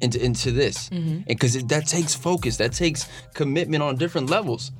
into 0.00 0.22
into 0.22 0.50
this, 0.50 0.88
mm-hmm. 0.90 1.20
because 1.26 1.62
that 1.64 1.86
takes 1.86 2.14
focus. 2.14 2.58
That 2.58 2.72
takes 2.72 3.08
commitment 3.34 3.82
on 3.82 3.96
different 3.96 4.30
levels. 4.30 4.72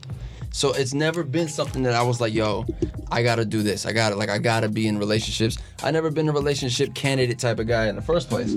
So 0.57 0.73
it's 0.73 0.95
never 0.95 1.23
been 1.23 1.49
something 1.49 1.83
that 1.83 1.93
I 1.93 2.03
was 2.03 2.19
like, 2.19 2.33
yo, 2.33 2.65
I 3.11 3.23
gotta 3.23 3.45
do 3.45 3.62
this. 3.62 3.85
I 3.85 3.93
gotta 3.93 4.16
like 4.16 4.31
I 4.31 4.39
gotta 4.39 4.70
be 4.70 4.87
in 4.87 4.97
relationships. 4.97 5.59
I 5.83 5.91
never 5.91 6.11
been 6.11 6.31
a 6.31 6.33
relationship 6.33 6.95
candidate 6.95 7.39
type 7.39 7.59
of 7.59 7.66
guy 7.66 7.89
in 7.89 7.95
the 7.95 8.01
first 8.01 8.31
place. 8.31 8.57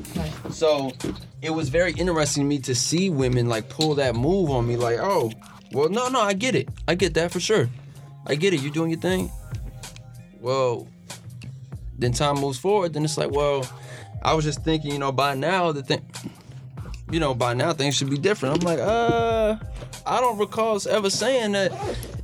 So 0.49 0.93
it 1.41 1.49
was 1.49 1.67
very 1.67 1.91
interesting 1.91 2.43
to 2.43 2.47
me 2.47 2.59
to 2.59 2.73
see 2.73 3.09
women 3.09 3.49
like 3.49 3.67
pull 3.67 3.95
that 3.95 4.15
move 4.15 4.49
on 4.49 4.65
me, 4.65 4.77
like, 4.77 4.97
oh, 5.01 5.29
well, 5.73 5.89
no, 5.89 6.07
no, 6.07 6.21
I 6.21 6.31
get 6.31 6.55
it. 6.55 6.69
I 6.87 6.95
get 6.95 7.15
that 7.15 7.33
for 7.33 7.41
sure. 7.41 7.69
I 8.25 8.35
get 8.35 8.53
it. 8.53 8.61
You 8.61 8.71
doing 8.71 8.91
your 8.91 9.01
thing. 9.01 9.29
Well, 10.39 10.87
then 11.97 12.13
time 12.13 12.35
moves 12.35 12.57
forward, 12.57 12.93
then 12.93 13.03
it's 13.03 13.17
like, 13.17 13.31
well, 13.31 13.69
I 14.21 14.35
was 14.35 14.45
just 14.45 14.63
thinking, 14.63 14.93
you 14.93 14.99
know, 14.99 15.11
by 15.11 15.35
now 15.35 15.73
the 15.73 15.83
thing 15.83 16.01
you 17.11 17.19
know, 17.19 17.33
by 17.33 17.53
now 17.53 17.73
things 17.73 17.95
should 17.95 18.09
be 18.09 18.17
different. 18.17 18.57
I'm 18.57 18.65
like, 18.65 18.79
uh, 18.79 19.57
I 20.05 20.19
don't 20.19 20.37
recall 20.37 20.79
ever 20.89 21.09
saying 21.09 21.51
that 21.53 21.71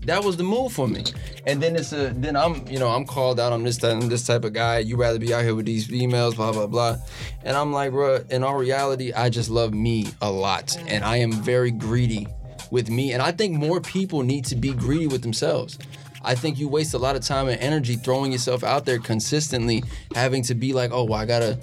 that 0.05 0.23
was 0.23 0.37
the 0.37 0.43
move 0.43 0.73
for 0.73 0.87
me. 0.87 1.03
And 1.45 1.61
then 1.61 1.75
it's 1.75 1.93
a 1.93 2.09
then 2.09 2.35
I'm 2.35 2.67
you 2.67 2.79
know 2.79 2.89
I'm 2.89 3.05
called 3.05 3.39
out. 3.39 3.53
I'm 3.53 3.63
this 3.63 3.77
type, 3.77 3.93
I'm 3.93 4.09
this 4.09 4.25
type 4.25 4.43
of 4.43 4.53
guy. 4.53 4.79
You 4.79 4.95
rather 4.95 5.19
be 5.19 5.33
out 5.33 5.43
here 5.43 5.55
with 5.55 5.65
these 5.65 5.87
females, 5.87 6.35
blah 6.35 6.51
blah 6.51 6.67
blah. 6.67 6.97
And 7.43 7.55
I'm 7.55 7.71
like, 7.71 7.91
bro. 7.91 8.23
In 8.29 8.43
all 8.43 8.55
reality, 8.55 9.13
I 9.13 9.29
just 9.29 9.49
love 9.49 9.73
me 9.73 10.07
a 10.21 10.31
lot, 10.31 10.77
and 10.87 11.03
I 11.03 11.17
am 11.17 11.31
very 11.31 11.71
greedy 11.71 12.27
with 12.71 12.89
me. 12.89 13.13
And 13.13 13.21
I 13.21 13.31
think 13.31 13.55
more 13.57 13.81
people 13.81 14.23
need 14.23 14.45
to 14.45 14.55
be 14.55 14.73
greedy 14.73 15.07
with 15.07 15.21
themselves. 15.21 15.77
I 16.23 16.33
think 16.33 16.57
you 16.57 16.67
waste 16.67 16.95
a 16.95 16.97
lot 16.97 17.15
of 17.15 17.21
time 17.21 17.47
and 17.47 17.61
energy 17.61 17.95
throwing 17.95 18.31
yourself 18.31 18.63
out 18.63 18.85
there 18.85 18.97
consistently, 18.97 19.83
having 20.15 20.41
to 20.43 20.55
be 20.55 20.73
like, 20.73 20.91
oh, 20.91 21.03
well, 21.03 21.19
I 21.19 21.25
gotta 21.25 21.59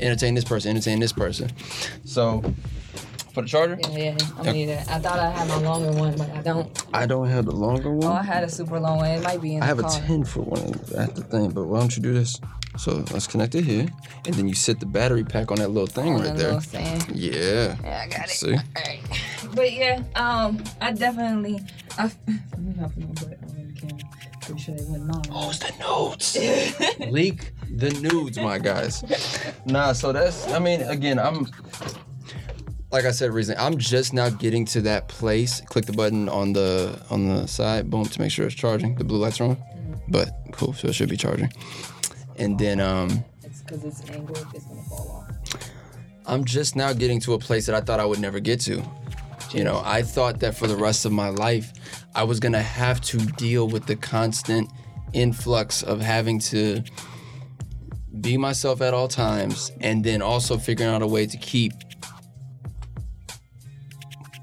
entertain 0.00 0.34
this 0.34 0.44
person, 0.44 0.70
entertain 0.70 0.98
this 0.98 1.12
person. 1.12 1.50
So, 2.04 2.42
for 3.32 3.42
the 3.42 3.48
charger, 3.48 3.78
Yeah, 3.90 3.98
yeah. 3.98 4.16
I 4.38 4.52
need 4.52 4.68
it. 4.68 4.80
I 4.90 4.98
thought 4.98 5.18
I 5.18 5.30
had 5.30 5.48
my 5.48 5.56
longer 5.58 5.92
one, 5.98 6.16
but 6.16 6.30
I 6.30 6.42
don't. 6.42 6.84
I 6.92 7.06
don't 7.06 7.28
have 7.28 7.46
the 7.46 7.52
longer 7.52 7.90
one. 7.92 8.10
Oh, 8.10 8.12
I 8.14 8.22
had 8.22 8.44
a 8.44 8.48
super 8.48 8.78
long 8.78 8.98
one. 8.98 9.10
It 9.10 9.22
might 9.22 9.40
be 9.40 9.54
in 9.56 9.62
I 9.62 9.72
the 9.72 9.82
have 9.82 10.00
a 10.02 10.06
10 10.06 10.24
for 10.24 10.40
one 10.40 10.74
at 10.98 11.14
the 11.14 11.22
thing, 11.22 11.50
but 11.50 11.64
why 11.64 11.80
don't 11.80 11.94
you 11.96 12.02
do 12.02 12.12
this? 12.12 12.40
So 12.78 13.04
let's 13.12 13.26
connect 13.26 13.54
it 13.54 13.64
here, 13.64 13.86
and 14.24 14.34
then 14.34 14.48
you 14.48 14.54
sit 14.54 14.80
the 14.80 14.86
battery 14.86 15.24
pack 15.24 15.50
on 15.50 15.58
that 15.58 15.68
little 15.68 15.86
thing 15.86 16.14
On 16.14 16.20
right 16.20 16.24
that 16.28 16.36
there. 16.36 16.46
little 16.48 16.60
stand. 16.62 17.06
Yeah. 17.14 17.76
Yeah, 17.82 18.02
I 18.04 18.08
got 18.08 18.24
it. 18.26 18.30
See? 18.30 18.52
Alright. 18.54 19.00
But 19.54 19.72
yeah, 19.72 20.02
um, 20.14 20.62
I 20.80 20.92
definitely. 20.92 21.60
I, 21.98 22.04
let 22.26 22.58
me 22.58 22.74
help 22.78 22.92
you 22.96 23.06
put 23.14 23.24
on 23.42 23.72
the 23.74 23.80
camera. 23.80 23.98
Pretty 24.40 24.60
sure 24.60 24.74
they 24.74 24.84
wouldn't. 24.84 25.28
Oh, 25.30 25.50
it's 25.50 25.58
the 25.58 25.72
nudes. 26.98 27.10
Leak 27.12 27.52
the 27.76 27.90
nudes, 28.00 28.38
my 28.38 28.58
guys. 28.58 29.04
Nah, 29.66 29.92
so 29.92 30.10
that's. 30.12 30.50
I 30.50 30.58
mean, 30.58 30.80
again, 30.82 31.18
I'm. 31.18 31.46
Like 32.92 33.06
I 33.06 33.10
said 33.10 33.32
recently, 33.32 33.58
I'm 33.58 33.78
just 33.78 34.12
now 34.12 34.28
getting 34.28 34.66
to 34.66 34.82
that 34.82 35.08
place. 35.08 35.62
Click 35.62 35.86
the 35.86 35.94
button 35.94 36.28
on 36.28 36.52
the 36.52 37.00
on 37.08 37.26
the 37.26 37.46
side, 37.46 37.88
boom, 37.88 38.04
to 38.04 38.20
make 38.20 38.30
sure 38.30 38.44
it's 38.44 38.54
charging. 38.54 38.94
The 38.96 39.04
blue 39.04 39.16
lights 39.18 39.40
are 39.40 39.44
on, 39.44 39.56
but 40.08 40.28
cool, 40.52 40.74
so 40.74 40.88
it 40.88 40.94
should 40.94 41.08
be 41.08 41.16
charging. 41.16 41.50
And 42.36 42.58
then 42.58 42.80
um, 42.80 43.24
It's 43.42 43.62
because 43.62 43.84
it's 43.84 44.10
angled. 44.10 44.46
It's 44.54 44.66
gonna 44.66 44.82
fall 44.82 45.26
off. 45.26 45.70
I'm 46.26 46.44
just 46.44 46.76
now 46.76 46.92
getting 46.92 47.18
to 47.20 47.32
a 47.32 47.38
place 47.38 47.64
that 47.64 47.74
I 47.74 47.80
thought 47.80 47.98
I 47.98 48.04
would 48.04 48.20
never 48.20 48.40
get 48.40 48.60
to. 48.60 48.82
You 49.52 49.64
know, 49.64 49.80
I 49.84 50.02
thought 50.02 50.40
that 50.40 50.54
for 50.54 50.66
the 50.66 50.76
rest 50.76 51.06
of 51.06 51.12
my 51.12 51.30
life, 51.30 51.72
I 52.14 52.24
was 52.24 52.40
gonna 52.40 52.62
have 52.62 53.00
to 53.02 53.16
deal 53.16 53.68
with 53.68 53.86
the 53.86 53.96
constant 53.96 54.70
influx 55.14 55.82
of 55.82 56.02
having 56.02 56.38
to 56.40 56.82
be 58.20 58.36
myself 58.36 58.82
at 58.82 58.92
all 58.92 59.08
times 59.08 59.72
and 59.80 60.04
then 60.04 60.20
also 60.20 60.58
figuring 60.58 60.92
out 60.92 61.00
a 61.00 61.06
way 61.06 61.26
to 61.26 61.36
keep 61.38 61.72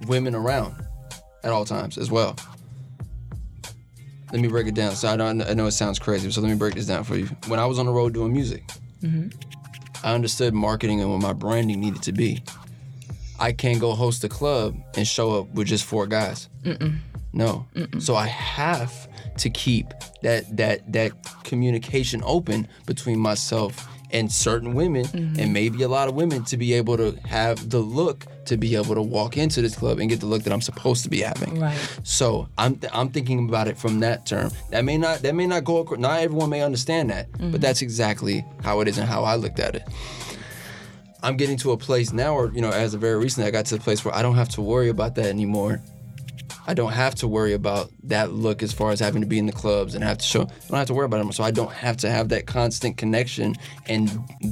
women 0.09 0.35
around 0.35 0.75
at 1.43 1.51
all 1.51 1.63
times 1.63 1.97
as 1.97 2.11
well. 2.11 2.35
Let 4.31 4.41
me 4.41 4.47
break 4.47 4.67
it 4.67 4.75
down. 4.75 4.95
So 4.95 5.07
I 5.07 5.15
know, 5.15 5.27
I 5.27 5.53
know 5.53 5.67
it 5.67 5.71
sounds 5.71 5.97
crazy, 5.97 6.29
so 6.29 6.41
let 6.41 6.49
me 6.49 6.55
break 6.55 6.75
this 6.75 6.85
down 6.85 7.03
for 7.03 7.15
you. 7.15 7.27
When 7.47 7.59
I 7.59 7.65
was 7.65 7.79
on 7.79 7.85
the 7.85 7.91
road 7.91 8.13
doing 8.13 8.33
music, 8.33 8.67
mm-hmm. 9.01 9.29
I 10.03 10.13
understood 10.13 10.53
marketing 10.53 11.01
and 11.01 11.09
what 11.11 11.21
my 11.21 11.33
branding 11.33 11.79
needed 11.79 12.03
to 12.03 12.11
be. 12.11 12.43
I 13.39 13.53
can't 13.53 13.79
go 13.79 13.93
host 13.93 14.23
a 14.25 14.29
club 14.29 14.75
and 14.97 15.07
show 15.07 15.39
up 15.39 15.49
with 15.53 15.67
just 15.67 15.85
four 15.85 16.05
guys. 16.07 16.49
No. 17.31 17.65
So 17.99 18.15
I 18.15 18.27
have 18.27 19.07
to 19.37 19.49
keep 19.49 19.93
that 20.23 20.57
that 20.57 20.91
that 20.91 21.11
communication 21.43 22.21
open 22.25 22.67
between 22.85 23.17
myself 23.19 23.87
and 24.11 24.31
certain 24.31 24.73
women 24.73 25.05
and 25.13 25.37
mm-hmm. 25.37 25.53
maybe 25.53 25.83
a 25.83 25.87
lot 25.87 26.07
of 26.07 26.15
women 26.15 26.43
to 26.45 26.57
be 26.57 26.73
able 26.73 26.97
to 26.97 27.11
have 27.27 27.69
the 27.69 27.79
look 27.79 28.25
to 28.45 28.57
be 28.57 28.75
able 28.75 28.95
to 28.95 29.01
walk 29.01 29.37
into 29.37 29.61
this 29.61 29.75
club 29.75 29.99
and 29.99 30.09
get 30.09 30.19
the 30.19 30.25
look 30.25 30.43
that 30.43 30.51
I'm 30.51 30.61
supposed 30.61 31.03
to 31.03 31.09
be 31.09 31.21
having. 31.21 31.59
Right. 31.59 31.77
So 32.03 32.49
I'm 32.57 32.75
th- 32.75 32.91
I'm 32.95 33.09
thinking 33.09 33.47
about 33.47 33.67
it 33.67 33.77
from 33.77 33.99
that 33.99 34.25
term. 34.25 34.51
That 34.71 34.83
may 34.83 34.97
not 34.97 35.19
that 35.19 35.35
may 35.35 35.47
not 35.47 35.63
go 35.63 35.77
across. 35.77 35.99
Not 35.99 36.19
everyone 36.21 36.49
may 36.49 36.61
understand 36.61 37.09
that, 37.11 37.31
but 37.31 37.41
mm-hmm. 37.41 37.57
that's 37.57 37.81
exactly 37.81 38.43
how 38.63 38.79
it 38.81 38.87
is 38.87 38.97
and 38.97 39.07
how 39.07 39.23
I 39.23 39.35
looked 39.35 39.59
at 39.59 39.75
it. 39.75 39.83
I'm 41.21 41.35
getting 41.35 41.57
to 41.57 41.71
a 41.71 41.77
place 41.77 42.13
now, 42.13 42.33
or 42.33 42.51
you 42.53 42.61
know, 42.61 42.71
as 42.71 42.93
of 42.93 43.01
very 43.01 43.17
recently, 43.17 43.47
I 43.47 43.51
got 43.51 43.65
to 43.67 43.75
the 43.75 43.81
place 43.81 44.03
where 44.05 44.15
I 44.15 44.21
don't 44.21 44.35
have 44.35 44.49
to 44.49 44.61
worry 44.61 44.89
about 44.89 45.15
that 45.15 45.25
anymore. 45.25 45.81
I 46.67 46.73
don't 46.73 46.91
have 46.91 47.15
to 47.15 47.27
worry 47.27 47.53
about 47.53 47.91
that 48.03 48.31
look 48.31 48.61
as 48.63 48.71
far 48.71 48.91
as 48.91 48.99
having 48.99 49.21
to 49.21 49.27
be 49.27 49.39
in 49.39 49.45
the 49.45 49.51
clubs 49.51 49.95
and 49.95 50.03
have 50.03 50.17
to 50.19 50.25
show. 50.25 50.41
I 50.41 50.67
don't 50.69 50.77
have 50.77 50.87
to 50.87 50.93
worry 50.93 51.05
about 51.05 51.17
them, 51.17 51.31
So 51.31 51.43
I 51.43 51.51
don't 51.51 51.71
have 51.71 51.97
to 51.97 52.09
have 52.09 52.29
that 52.29 52.45
constant 52.45 52.97
connection 52.97 53.55
and 53.87 54.09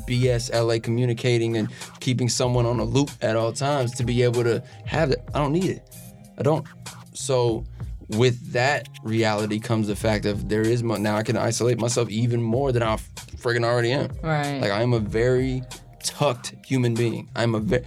BS 0.07 0.51
LA 0.53 0.79
communicating 0.79 1.57
and 1.57 1.69
keeping 1.99 2.29
someone 2.29 2.65
on 2.65 2.79
a 2.79 2.83
loop 2.83 3.11
at 3.21 3.35
all 3.35 3.53
times 3.53 3.93
to 3.95 4.03
be 4.03 4.23
able 4.23 4.43
to 4.43 4.63
have 4.85 5.11
it. 5.11 5.19
I 5.33 5.39
don't 5.39 5.51
need 5.51 5.69
it. 5.69 5.89
I 6.37 6.43
don't. 6.43 6.65
So 7.13 7.65
with 8.09 8.53
that 8.53 8.87
reality 9.03 9.59
comes 9.59 9.87
the 9.87 9.95
fact 9.95 10.25
of 10.25 10.47
there 10.49 10.61
is 10.61 10.81
mo- 10.81 10.95
now 10.95 11.17
I 11.17 11.23
can 11.23 11.35
isolate 11.37 11.77
myself 11.79 12.09
even 12.09 12.41
more 12.41 12.71
than 12.71 12.81
I 12.83 12.95
friggin' 13.37 13.63
already 13.65 13.91
am. 13.91 14.09
Right. 14.23 14.59
Like 14.59 14.71
I 14.71 14.81
am 14.81 14.93
a 14.93 14.99
very 14.99 15.63
tucked 16.03 16.53
human 16.65 16.93
being. 16.93 17.29
I'm 17.35 17.53
a 17.53 17.59
very 17.59 17.83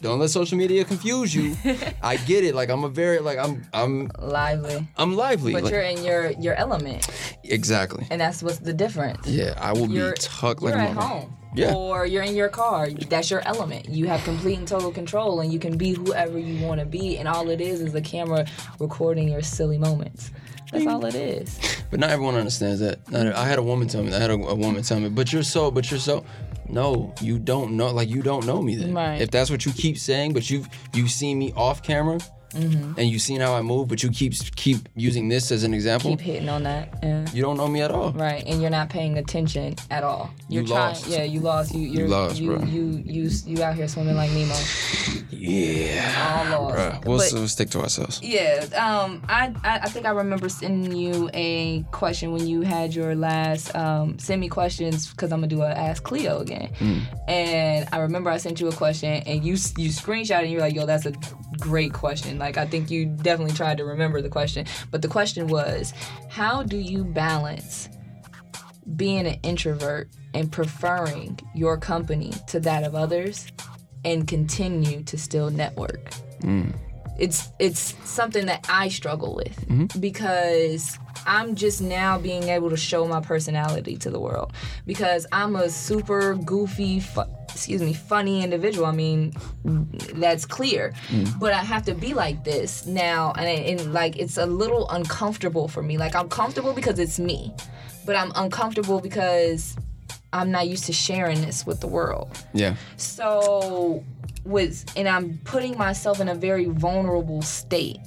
don't 0.00 0.18
let 0.18 0.30
social 0.30 0.56
media 0.58 0.84
confuse 0.84 1.34
you. 1.34 1.56
I 2.02 2.16
get 2.16 2.44
it. 2.44 2.54
Like 2.54 2.70
I'm 2.70 2.84
a 2.84 2.88
very 2.88 3.18
like 3.18 3.38
I'm 3.38 3.62
I'm 3.72 4.10
Lively. 4.18 4.86
I'm 4.96 5.14
lively. 5.16 5.52
But 5.52 5.64
Like, 5.64 5.72
you're 5.72 5.82
in 5.82 6.04
your 6.04 6.30
your 6.32 6.54
element, 6.54 7.08
exactly. 7.44 8.06
and 8.10 8.20
that's 8.20 8.42
what's 8.42 8.58
the 8.58 8.72
difference. 8.72 9.26
Yeah, 9.26 9.54
I 9.58 9.72
will 9.72 9.88
You're 9.90 10.12
be 10.12 10.18
tucked 10.20 10.62
like 10.62 10.74
you're 10.74 10.80
at 10.82 10.92
home. 10.96 11.36
Yeah. 11.54 11.74
Or 11.74 12.06
you're 12.06 12.22
in 12.22 12.36
your 12.36 12.48
car. 12.48 12.88
That's 12.90 13.28
your 13.28 13.40
element. 13.44 13.88
You 13.88 14.06
have 14.06 14.22
complete 14.22 14.56
and 14.58 14.68
total 14.68 14.92
control, 14.92 15.40
and 15.40 15.52
you 15.52 15.58
can 15.58 15.76
be 15.76 15.94
whoever 15.94 16.38
you 16.38 16.64
want 16.64 16.78
to 16.78 16.86
be. 16.86 17.18
And 17.18 17.26
all 17.26 17.50
it 17.50 17.60
is 17.60 17.80
is 17.80 17.92
the 17.92 18.00
camera 18.00 18.46
recording 18.78 19.28
your 19.28 19.42
silly 19.42 19.76
moments. 19.76 20.30
That's 20.72 20.86
all 20.86 21.04
it 21.04 21.14
is. 21.14 21.58
But 21.90 22.00
not 22.00 22.10
everyone 22.10 22.36
understands 22.36 22.80
that. 22.80 23.10
Not, 23.10 23.26
I 23.34 23.44
had 23.46 23.58
a 23.58 23.62
woman 23.62 23.88
tell 23.88 24.02
me. 24.02 24.14
I 24.14 24.18
had 24.18 24.30
a, 24.30 24.34
a 24.34 24.54
woman 24.54 24.82
tell 24.82 25.00
me. 25.00 25.08
But 25.08 25.32
you're 25.32 25.42
so. 25.42 25.70
But 25.70 25.90
you're 25.90 26.00
so. 26.00 26.24
No, 26.68 27.12
you 27.20 27.38
don't 27.38 27.72
know. 27.72 27.90
Like 27.90 28.08
you 28.08 28.22
don't 28.22 28.46
know 28.46 28.62
me. 28.62 28.76
Then. 28.76 28.94
Right. 28.94 29.20
If 29.20 29.30
that's 29.30 29.50
what 29.50 29.66
you 29.66 29.72
keep 29.72 29.98
saying, 29.98 30.32
but 30.34 30.48
you've 30.48 30.68
you've 30.94 31.10
seen 31.10 31.38
me 31.38 31.52
off 31.56 31.82
camera, 31.82 32.20
Mm-hmm. 32.50 32.98
and 32.98 33.08
you've 33.08 33.22
seen 33.22 33.40
how 33.40 33.54
I 33.54 33.62
move, 33.62 33.88
but 33.88 34.02
you 34.02 34.10
keep 34.10 34.32
keep 34.56 34.88
using 34.96 35.28
this 35.28 35.50
as 35.52 35.62
an 35.64 35.72
example. 35.74 36.10
Keep 36.10 36.20
hitting 36.20 36.48
on 36.48 36.62
that. 36.64 36.98
Yeah. 37.02 37.26
You 37.32 37.42
don't 37.42 37.56
know 37.56 37.68
me 37.68 37.82
at 37.82 37.90
all. 37.90 38.12
Right, 38.12 38.42
and 38.46 38.60
you're 38.60 38.70
not 38.70 38.90
paying 38.90 39.18
attention 39.18 39.76
at 39.90 40.02
all. 40.02 40.30
You 40.48 40.60
You're 40.60 40.68
trying, 40.68 40.94
lost. 40.94 41.06
yeah, 41.06 41.22
you 41.24 41.40
lost. 41.40 41.74
You 41.74 41.80
you're, 41.88 42.08
lost, 42.08 42.40
you, 42.40 42.56
bro. 42.56 42.64
you 42.64 43.02
you 43.06 43.30
you 43.46 43.62
out 43.62 43.74
here 43.76 43.86
swimming 43.88 44.16
like 44.16 44.30
Nemo. 44.32 44.54
Yeah. 45.30 46.50
All 46.52 46.64
lost. 46.66 46.76
Bruh, 46.76 47.04
we'll, 47.06 47.18
But- 47.18 47.30
we'll 47.32 47.48
stick 47.48 47.70
to 47.70 47.80
ourselves. 47.80 48.20
Yeah, 48.22 48.64
um, 48.76 49.22
I, 49.28 49.54
I 49.64 49.78
I 49.84 49.88
think 49.88 50.06
I 50.06 50.10
remember 50.10 50.48
sending 50.48 50.94
you 50.94 51.30
a 51.34 51.82
question 51.92 52.32
when 52.32 52.46
you 52.46 52.62
had 52.62 52.94
your 52.94 53.14
last 53.14 53.74
um, 53.74 54.18
send 54.18 54.40
me 54.40 54.48
questions 54.48 55.08
because 55.10 55.32
I'm 55.32 55.40
gonna 55.40 55.48
do 55.48 55.62
a 55.62 55.68
Ask 55.70 56.02
Cleo 56.02 56.40
again, 56.40 56.70
and 57.28 57.88
I 57.92 57.98
remember 57.98 58.30
I 58.30 58.36
sent 58.38 58.60
you 58.60 58.68
a 58.68 58.72
question 58.72 59.22
and 59.26 59.44
you 59.44 59.52
you 59.52 59.90
screenshot 59.90 60.42
and 60.42 60.50
you're 60.50 60.60
like, 60.60 60.74
yo, 60.74 60.84
that's 60.86 61.06
a 61.06 61.12
great 61.58 61.92
question. 61.92 62.38
Like 62.40 62.56
I 62.56 62.66
think 62.66 62.90
you 62.90 63.06
definitely 63.06 63.54
tried 63.54 63.76
to 63.76 63.84
remember 63.84 64.20
the 64.20 64.28
question, 64.28 64.66
but 64.90 65.02
the 65.02 65.08
question 65.08 65.46
was, 65.46 65.92
how 66.28 66.64
do 66.64 66.76
you 66.76 67.04
balance 67.04 67.88
being 68.96 69.26
an 69.26 69.38
introvert 69.42 70.08
and 70.34 70.50
preferring 70.50 71.38
your 71.54 71.76
company 71.76 72.32
to 72.48 72.58
that 72.60 72.82
of 72.82 72.94
others, 72.94 73.46
and 74.04 74.26
continue 74.26 75.02
to 75.04 75.18
still 75.18 75.50
network? 75.50 76.10
Mm. 76.40 76.74
It's 77.20 77.50
it's 77.58 77.94
something 78.08 78.46
that 78.46 78.66
I 78.68 78.88
struggle 78.88 79.34
with 79.34 79.54
mm-hmm. 79.68 80.00
because 80.00 80.98
I'm 81.26 81.54
just 81.54 81.82
now 81.82 82.18
being 82.18 82.44
able 82.44 82.70
to 82.70 82.76
show 82.76 83.06
my 83.06 83.20
personality 83.20 83.96
to 83.98 84.10
the 84.10 84.18
world 84.18 84.52
because 84.86 85.26
I'm 85.30 85.54
a 85.54 85.68
super 85.68 86.34
goofy 86.34 86.98
fu- 87.00 87.24
excuse 87.50 87.82
me 87.82 87.92
funny 87.92 88.42
individual. 88.42 88.86
I 88.86 88.92
mean 88.92 89.34
that's 90.14 90.46
clear. 90.46 90.94
Mm-hmm. 91.08 91.38
But 91.38 91.52
I 91.52 91.62
have 91.62 91.84
to 91.84 91.94
be 91.94 92.14
like 92.14 92.42
this 92.42 92.86
now 92.86 93.32
and, 93.36 93.80
and 93.80 93.92
like 93.92 94.16
it's 94.16 94.38
a 94.38 94.46
little 94.46 94.88
uncomfortable 94.88 95.68
for 95.68 95.82
me. 95.82 95.98
Like 95.98 96.16
I'm 96.16 96.28
comfortable 96.28 96.72
because 96.72 96.98
it's 96.98 97.18
me 97.18 97.54
but 98.06 98.16
I'm 98.16 98.32
uncomfortable 98.34 99.00
because 99.00 99.76
I'm 100.32 100.50
not 100.50 100.68
used 100.68 100.84
to 100.86 100.92
sharing 100.92 101.42
this 101.42 101.66
with 101.66 101.80
the 101.80 101.86
world. 101.86 102.44
Yeah. 102.54 102.76
so 102.96 104.02
was 104.44 104.84
and 104.96 105.08
I'm 105.08 105.38
putting 105.44 105.76
myself 105.76 106.20
in 106.20 106.28
a 106.28 106.34
very 106.34 106.66
vulnerable 106.66 107.42
state 107.42 107.98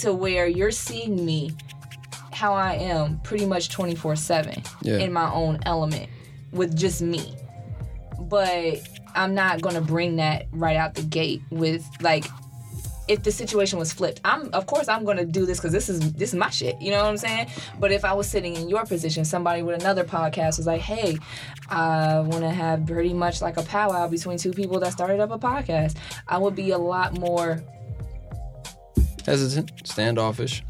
to 0.00 0.12
where 0.12 0.46
you're 0.46 0.70
seeing 0.70 1.24
me 1.24 1.52
how 2.32 2.52
I 2.54 2.74
am 2.74 3.20
pretty 3.20 3.46
much 3.46 3.68
24 3.70 4.16
7 4.16 4.62
Yeah. 4.82 4.98
in 4.98 5.12
my 5.12 5.30
own 5.32 5.58
element 5.66 6.08
with 6.52 6.76
just 6.76 7.00
me. 7.02 7.34
But 8.20 8.78
I'm 9.14 9.34
not 9.34 9.60
going 9.60 9.74
to 9.76 9.80
bring 9.80 10.16
that 10.16 10.46
right 10.52 10.76
out 10.76 10.94
the 10.94 11.02
gate 11.02 11.42
with 11.50 11.84
like 12.00 12.24
if 13.06 13.22
the 13.22 13.30
situation 13.30 13.78
was 13.78 13.92
flipped 13.92 14.20
i'm 14.24 14.48
of 14.54 14.66
course 14.66 14.88
i'm 14.88 15.04
going 15.04 15.16
to 15.16 15.24
do 15.26 15.44
this 15.44 15.58
because 15.58 15.72
this 15.72 15.88
is 15.88 16.12
this 16.14 16.30
is 16.30 16.34
my 16.34 16.48
shit 16.50 16.80
you 16.80 16.90
know 16.90 17.02
what 17.02 17.10
i'm 17.10 17.16
saying? 17.16 17.48
But 17.78 17.92
if 17.92 18.04
i 18.04 18.12
was 18.12 18.28
sitting 18.28 18.56
in 18.56 18.68
your 18.68 18.84
position 18.86 19.24
somebody 19.24 19.62
with 19.62 19.80
another 19.80 20.04
podcast 20.04 20.56
was 20.56 20.66
like 20.66 20.80
hey 20.80 21.18
i 21.68 22.20
want 22.20 22.42
to 22.42 22.50
have 22.50 22.86
pretty 22.86 23.12
much 23.12 23.42
like 23.42 23.56
a 23.56 23.62
powwow 23.62 24.08
between 24.08 24.38
two 24.38 24.52
people 24.52 24.80
that 24.80 24.92
started 24.92 25.20
up 25.20 25.30
a 25.30 25.38
podcast 25.38 25.96
i 26.28 26.38
would 26.38 26.54
be 26.56 26.70
a 26.70 26.78
lot 26.78 27.18
more 27.18 27.62
Hesitant, 29.26 29.72
standoffish. 29.86 30.62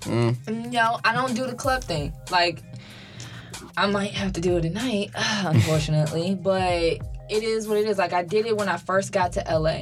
Mm. 0.00 0.34
Mm, 0.34 0.72
no 0.72 0.98
i 1.04 1.12
don't 1.12 1.34
do 1.34 1.46
the 1.46 1.54
club 1.54 1.82
thing. 1.84 2.12
Like 2.30 2.62
i 3.76 3.86
might 3.86 4.12
have 4.12 4.32
to 4.34 4.40
do 4.40 4.56
it 4.56 4.62
tonight 4.62 5.10
unfortunately 5.16 6.34
but 6.42 6.98
it 7.30 7.42
is 7.44 7.68
what 7.68 7.78
it 7.78 7.86
is. 7.86 7.98
Like 7.98 8.12
i 8.12 8.22
did 8.22 8.46
it 8.46 8.56
when 8.56 8.68
i 8.68 8.76
first 8.76 9.12
got 9.12 9.32
to 9.32 9.58
la 9.58 9.80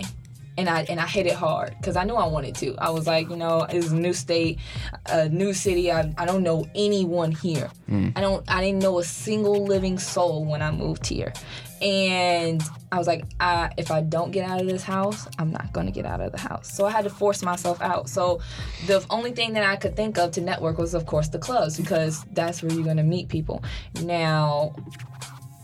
and 0.58 0.68
I 0.68 0.84
and 0.88 0.98
I 1.00 1.06
hit 1.06 1.26
it 1.26 1.34
hard 1.34 1.74
because 1.78 1.96
I 1.96 2.02
knew 2.02 2.14
I 2.14 2.26
wanted 2.26 2.56
to. 2.56 2.74
I 2.78 2.90
was 2.90 3.06
like, 3.06 3.30
you 3.30 3.36
know, 3.36 3.62
it's 3.70 3.90
a 3.90 3.94
new 3.94 4.12
state, 4.12 4.58
a 5.06 5.28
new 5.28 5.54
city. 5.54 5.90
I, 5.92 6.12
I 6.18 6.26
don't 6.26 6.42
know 6.42 6.66
anyone 6.74 7.30
here. 7.30 7.70
Mm. 7.88 8.12
I 8.16 8.20
don't. 8.20 8.44
I 8.50 8.60
didn't 8.60 8.82
know 8.82 8.98
a 8.98 9.04
single 9.04 9.64
living 9.64 9.98
soul 9.98 10.44
when 10.44 10.60
I 10.60 10.72
moved 10.72 11.06
here, 11.06 11.32
and 11.80 12.60
I 12.90 12.98
was 12.98 13.06
like, 13.06 13.24
I, 13.38 13.70
if 13.76 13.92
I 13.92 14.00
don't 14.00 14.32
get 14.32 14.50
out 14.50 14.60
of 14.60 14.66
this 14.66 14.82
house, 14.82 15.28
I'm 15.38 15.52
not 15.52 15.72
gonna 15.72 15.92
get 15.92 16.04
out 16.04 16.20
of 16.20 16.32
the 16.32 16.40
house. 16.40 16.74
So 16.74 16.84
I 16.84 16.90
had 16.90 17.04
to 17.04 17.10
force 17.10 17.42
myself 17.42 17.80
out. 17.80 18.08
So 18.08 18.40
the 18.88 19.06
only 19.10 19.30
thing 19.30 19.52
that 19.52 19.62
I 19.62 19.76
could 19.76 19.94
think 19.94 20.18
of 20.18 20.32
to 20.32 20.40
network 20.40 20.76
was, 20.78 20.92
of 20.92 21.06
course, 21.06 21.28
the 21.28 21.38
clubs 21.38 21.76
because 21.76 22.24
that's 22.32 22.64
where 22.64 22.72
you're 22.72 22.84
gonna 22.84 23.04
meet 23.04 23.28
people. 23.28 23.62
Now 24.02 24.74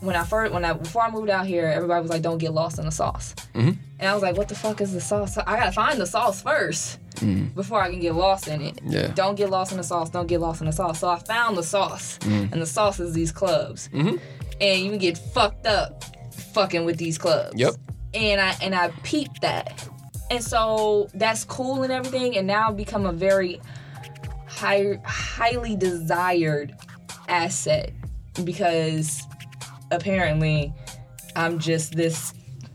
when 0.05 0.15
I 0.15 0.23
first 0.23 0.53
when 0.53 0.63
I 0.63 0.73
before 0.73 1.01
I 1.01 1.11
moved 1.11 1.29
out 1.29 1.47
here, 1.47 1.65
everybody 1.65 2.01
was 2.01 2.11
like, 2.11 2.21
"Don't 2.21 2.37
get 2.37 2.53
lost 2.53 2.79
in 2.79 2.85
the 2.85 2.91
sauce," 2.91 3.33
mm-hmm. 3.53 3.71
and 3.99 4.09
I 4.09 4.13
was 4.13 4.23
like, 4.23 4.37
"What 4.37 4.47
the 4.47 4.55
fuck 4.55 4.79
is 4.81 4.93
the 4.93 5.01
sauce? 5.01 5.37
I 5.37 5.57
gotta 5.57 5.71
find 5.71 5.99
the 5.99 6.05
sauce 6.05 6.41
first 6.41 6.99
mm-hmm. 7.15 7.47
before 7.55 7.81
I 7.81 7.89
can 7.89 7.99
get 7.99 8.13
lost 8.13 8.47
in 8.47 8.61
it. 8.61 8.79
Yeah. 8.85 9.07
Don't 9.07 9.35
get 9.35 9.49
lost 9.49 9.71
in 9.71 9.77
the 9.77 9.83
sauce. 9.83 10.09
Don't 10.09 10.27
get 10.27 10.39
lost 10.39 10.61
in 10.61 10.67
the 10.67 10.73
sauce." 10.73 10.99
So 10.99 11.09
I 11.09 11.19
found 11.19 11.57
the 11.57 11.63
sauce, 11.63 12.19
mm-hmm. 12.19 12.53
and 12.53 12.61
the 12.61 12.65
sauce 12.65 12.99
is 12.99 13.13
these 13.13 13.31
clubs, 13.31 13.89
and 13.93 14.19
you 14.61 14.89
can 14.89 14.99
get 14.99 15.17
fucked 15.17 15.65
up 15.65 16.03
fucking 16.53 16.85
with 16.85 16.97
these 16.97 17.17
clubs. 17.17 17.57
Yep. 17.57 17.75
And 18.13 18.39
I 18.39 18.55
and 18.61 18.75
I 18.75 18.89
peeped 19.03 19.41
that, 19.41 19.87
and 20.29 20.43
so 20.43 21.09
that's 21.13 21.43
cool 21.43 21.83
and 21.83 21.91
everything, 21.91 22.37
and 22.37 22.45
now 22.47 22.69
I've 22.69 22.77
become 22.77 23.05
a 23.05 23.11
very 23.11 23.59
high, 24.47 24.99
highly 25.03 25.75
desired 25.75 26.75
asset 27.27 27.91
because 28.43 29.23
apparently 29.95 30.73
I'm 31.35 31.59
just 31.59 31.95
this 31.95 32.33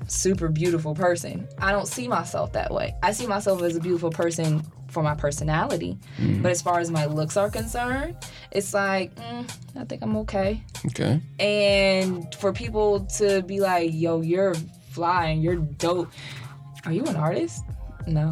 super 0.09 0.48
beautiful 0.48 0.94
person. 0.94 1.48
I 1.59 1.72
don't 1.72 1.86
see 1.86 2.09
myself 2.09 2.52
that 2.52 2.72
way. 2.72 2.94
I 3.02 3.12
see 3.12 3.26
myself 3.26 3.62
as 3.62 3.76
a 3.76 3.80
beautiful 3.80 4.10
person 4.10 4.62
for 4.88 5.02
my 5.05 5.14
personality, 5.14 5.97
but 6.42 6.51
as 6.51 6.60
far 6.60 6.80
as 6.80 6.90
my 6.90 7.05
looks 7.06 7.36
are 7.36 7.48
concerned, 7.48 8.16
it's 8.51 8.74
like 8.74 9.14
mm, 9.14 9.48
I 9.76 9.84
think 9.84 10.02
I'm 10.02 10.16
okay. 10.18 10.62
Okay. 10.86 11.20
And 11.38 12.34
for 12.34 12.52
people 12.52 13.01
to 13.18 13.42
be 13.42 13.60
like, 13.60 13.90
"Yo, 13.92 14.20
you're 14.20 14.55
fly 14.90 15.26
and 15.26 15.42
you're 15.44 15.56
dope," 15.56 16.10
are 16.84 16.92
you 16.92 17.05
an 17.05 17.14
artist? 17.14 17.62
No, 18.09 18.30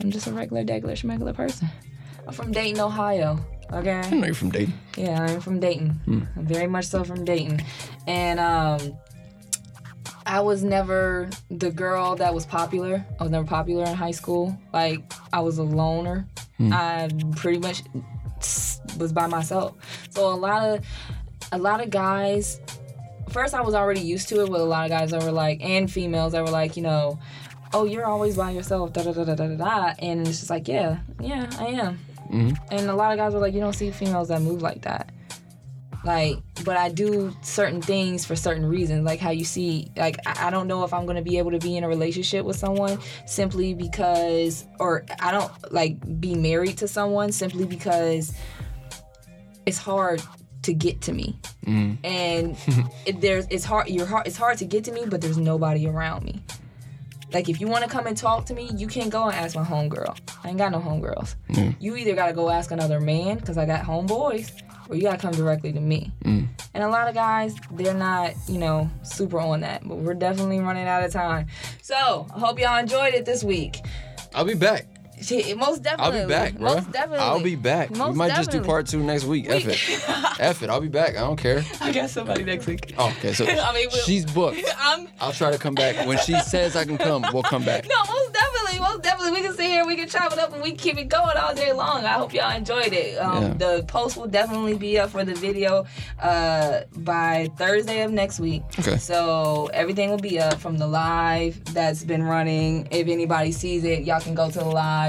I'm 0.00 0.10
just 0.10 0.26
a 0.26 0.32
regular, 0.32 0.64
regular, 0.64 0.94
schmegular 0.94 1.34
person. 1.34 1.68
I'm 2.26 2.32
from 2.32 2.50
Dayton, 2.50 2.80
Ohio. 2.80 3.38
Okay. 3.72 4.00
I 4.00 4.10
know 4.10 4.26
you're 4.26 4.34
from 4.34 4.50
Dayton. 4.50 4.74
Yeah, 4.96 5.20
I'm 5.22 5.40
from 5.40 5.58
Dayton. 5.60 6.00
I'm 6.36 6.46
very 6.46 6.66
much 6.66 6.86
so 6.86 7.02
from 7.04 7.24
Dayton. 7.24 7.60
And 8.06 8.38
um 8.40 8.96
I 10.26 10.40
was 10.40 10.64
never 10.64 11.28
the 11.50 11.70
girl 11.70 12.16
that 12.16 12.32
was 12.32 12.46
popular. 12.46 13.04
I 13.20 13.22
was 13.22 13.30
never 13.30 13.46
popular 13.46 13.84
in 13.84 13.94
high 13.94 14.10
school. 14.12 14.56
Like 14.72 15.02
I 15.32 15.40
was 15.40 15.58
a 15.58 15.62
loner. 15.62 16.26
I 16.60 17.10
pretty 17.36 17.58
much 17.58 17.82
was 18.98 19.12
by 19.12 19.26
myself. 19.26 19.74
So 20.10 20.32
a 20.32 20.34
lot 20.34 20.62
of 20.62 20.84
a 21.52 21.58
lot 21.58 21.80
of 21.82 21.90
guys 21.90 22.60
first 23.30 23.54
I 23.54 23.60
was 23.60 23.74
already 23.74 24.00
used 24.00 24.28
to 24.28 24.42
it 24.42 24.48
with 24.48 24.60
a 24.60 24.64
lot 24.64 24.84
of 24.84 24.90
guys 24.90 25.10
that 25.10 25.22
were 25.22 25.32
like 25.32 25.62
and 25.62 25.90
females 25.90 26.32
that 26.32 26.42
were 26.44 26.50
like, 26.50 26.76
you 26.76 26.82
know, 26.82 27.18
oh, 27.72 27.84
you're 27.84 28.06
always 28.06 28.36
by 28.36 28.50
yourself, 28.50 28.92
da 28.92 29.02
da 29.02 29.12
da 29.12 29.24
da 29.24 29.34
da 29.34 29.48
da 29.48 29.94
and 29.98 30.20
it's 30.26 30.38
just 30.38 30.50
like, 30.50 30.68
yeah, 30.68 30.98
yeah, 31.20 31.50
I 31.58 31.66
am. 31.66 31.98
Mm-hmm. 32.30 32.54
And 32.70 32.90
a 32.90 32.94
lot 32.94 33.12
of 33.12 33.18
guys 33.18 33.34
were 33.34 33.40
like, 33.40 33.54
you 33.54 33.60
don't 33.60 33.72
see 33.72 33.90
females 33.90 34.28
that 34.28 34.42
move 34.42 34.62
like 34.62 34.82
that. 34.82 35.10
Like, 36.04 36.36
but 36.64 36.76
I 36.76 36.90
do 36.90 37.34
certain 37.40 37.80
things 37.80 38.26
for 38.26 38.36
certain 38.36 38.66
reasons. 38.66 39.04
Like 39.04 39.20
how 39.20 39.30
you 39.30 39.44
see, 39.44 39.90
like, 39.96 40.18
I, 40.26 40.48
I 40.48 40.50
don't 40.50 40.68
know 40.68 40.84
if 40.84 40.92
I'm 40.92 41.06
gonna 41.06 41.22
be 41.22 41.38
able 41.38 41.52
to 41.52 41.58
be 41.58 41.76
in 41.76 41.84
a 41.84 41.88
relationship 41.88 42.44
with 42.44 42.56
someone 42.56 42.98
simply 43.26 43.72
because, 43.72 44.66
or 44.78 45.06
I 45.20 45.32
don't 45.32 45.72
like 45.72 46.20
be 46.20 46.34
married 46.34 46.78
to 46.78 46.88
someone 46.88 47.32
simply 47.32 47.64
because 47.64 48.34
it's 49.64 49.78
hard 49.78 50.22
to 50.62 50.74
get 50.74 51.00
to 51.02 51.12
me. 51.12 51.38
Mm-hmm. 51.66 52.04
And 52.04 52.56
it, 53.06 53.22
there's, 53.22 53.46
it's 53.48 53.64
hard, 53.64 53.88
your 53.88 54.06
heart 54.06 54.26
it's 54.26 54.36
hard 54.36 54.58
to 54.58 54.66
get 54.66 54.84
to 54.84 54.92
me, 54.92 55.06
but 55.06 55.22
there's 55.22 55.38
nobody 55.38 55.86
around 55.86 56.24
me. 56.24 56.42
Like 57.34 57.48
if 57.48 57.60
you 57.60 57.66
want 57.66 57.82
to 57.82 57.90
come 57.90 58.06
and 58.06 58.16
talk 58.16 58.46
to 58.46 58.54
me, 58.54 58.70
you 58.76 58.86
can't 58.86 59.10
go 59.10 59.24
and 59.24 59.34
ask 59.34 59.56
my 59.56 59.64
homegirl. 59.64 60.16
I 60.44 60.48
ain't 60.48 60.58
got 60.58 60.70
no 60.70 60.78
homegirls. 60.78 61.34
Mm. 61.50 61.74
You 61.80 61.96
either 61.96 62.14
gotta 62.14 62.32
go 62.32 62.48
ask 62.48 62.70
another 62.70 63.00
man 63.00 63.38
because 63.38 63.58
I 63.58 63.66
got 63.66 63.84
homeboys, 63.84 64.52
or 64.88 64.94
you 64.94 65.02
gotta 65.02 65.18
come 65.18 65.32
directly 65.32 65.72
to 65.72 65.80
me. 65.80 66.12
Mm. 66.24 66.46
And 66.74 66.84
a 66.84 66.88
lot 66.88 67.08
of 67.08 67.14
guys, 67.14 67.56
they're 67.72 67.92
not, 67.92 68.34
you 68.48 68.58
know, 68.58 68.88
super 69.02 69.40
on 69.40 69.60
that. 69.60 69.86
But 69.86 69.96
we're 69.96 70.14
definitely 70.14 70.60
running 70.60 70.86
out 70.86 71.02
of 71.02 71.12
time. 71.12 71.48
So 71.82 72.26
I 72.32 72.38
hope 72.38 72.60
y'all 72.60 72.78
enjoyed 72.78 73.14
it 73.14 73.24
this 73.24 73.42
week. 73.42 73.78
I'll 74.32 74.44
be 74.44 74.54
back. 74.54 74.93
Shit, 75.24 75.56
Most 75.56 75.86
I'll 75.98 76.12
be 76.12 76.26
back, 76.26 76.54
bro. 76.54 76.74
Most 76.74 76.90
definitely. 76.92 77.18
I'll 77.18 77.42
be 77.42 77.56
back. 77.56 77.90
we 77.90 77.98
Most 77.98 78.16
might 78.16 78.34
just 78.34 78.50
do 78.50 78.62
part 78.62 78.86
two 78.86 79.02
next 79.02 79.24
week. 79.24 79.46
F 79.48 79.66
it. 79.66 80.04
F 80.40 80.62
it. 80.62 80.70
I'll 80.70 80.80
be 80.80 80.88
back. 80.88 81.10
I 81.16 81.20
don't 81.20 81.36
care. 81.36 81.64
I 81.80 81.92
got 81.92 82.10
somebody 82.10 82.44
next 82.44 82.66
week. 82.66 82.94
Oh, 82.98 83.08
okay, 83.18 83.32
so 83.32 83.44
I 83.48 83.72
mean, 83.74 83.88
we'll- 83.92 84.02
she's 84.02 84.24
booked. 84.26 84.60
I'm 84.78 85.08
I'll 85.20 85.32
try 85.32 85.50
to 85.50 85.58
come 85.58 85.74
back. 85.74 86.06
When 86.06 86.18
she 86.18 86.38
says 86.40 86.76
I 86.76 86.84
can 86.84 86.98
come, 86.98 87.24
we'll 87.32 87.42
come 87.42 87.64
back. 87.64 87.86
No, 87.88 87.94
most 88.12 88.32
definitely, 88.34 88.80
most 88.80 89.02
definitely. 89.02 89.32
We 89.32 89.42
can 89.46 89.54
sit 89.54 89.66
here, 89.66 89.86
we 89.86 89.96
can 89.96 90.08
chop 90.08 90.32
it 90.32 90.38
up, 90.38 90.52
and 90.52 90.62
we 90.62 90.70
can 90.70 90.78
keep 90.78 90.98
it 90.98 91.08
going 91.08 91.36
all 91.36 91.54
day 91.54 91.72
long. 91.72 92.04
I 92.04 92.12
hope 92.14 92.34
y'all 92.34 92.54
enjoyed 92.54 92.92
it. 92.92 93.16
Um, 93.16 93.42
Yeah. 93.42 93.54
The 93.54 93.84
post 93.88 94.16
will 94.16 94.26
definitely 94.26 94.76
be 94.76 94.98
up 94.98 95.10
for 95.10 95.24
the 95.24 95.34
video 95.34 95.86
uh, 96.20 96.80
by 96.96 97.48
Thursday 97.56 98.02
of 98.02 98.12
next 98.12 98.40
week. 98.40 98.62
Okay. 98.78 98.98
So 98.98 99.70
everything 99.72 100.10
will 100.10 100.18
be 100.18 100.38
up 100.38 100.60
from 100.60 100.76
the 100.78 100.86
live 100.86 101.62
that's 101.72 102.04
been 102.04 102.22
running. 102.22 102.88
If 102.90 103.08
anybody 103.08 103.52
sees 103.52 103.84
it, 103.84 104.04
y'all 104.04 104.20
can 104.20 104.34
go 104.34 104.50
to 104.50 104.58
the 104.58 104.64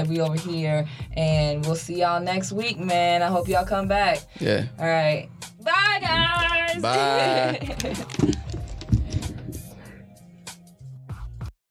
live. 0.06 0.10
We 0.10 0.20
over 0.20 0.50
here, 0.50 0.86
and 1.16 1.64
we'll 1.64 1.74
see 1.74 2.00
y'all 2.00 2.20
next 2.20 2.52
week, 2.52 2.78
man. 2.78 3.22
I 3.22 3.26
hope 3.26 3.48
y'all 3.48 3.64
come 3.64 3.88
back. 3.88 4.20
Yeah. 4.40 4.66
All 4.78 4.86
right. 4.86 5.28
Bye, 5.62 5.98
guys. 6.00 6.82
Bye. 6.82 8.42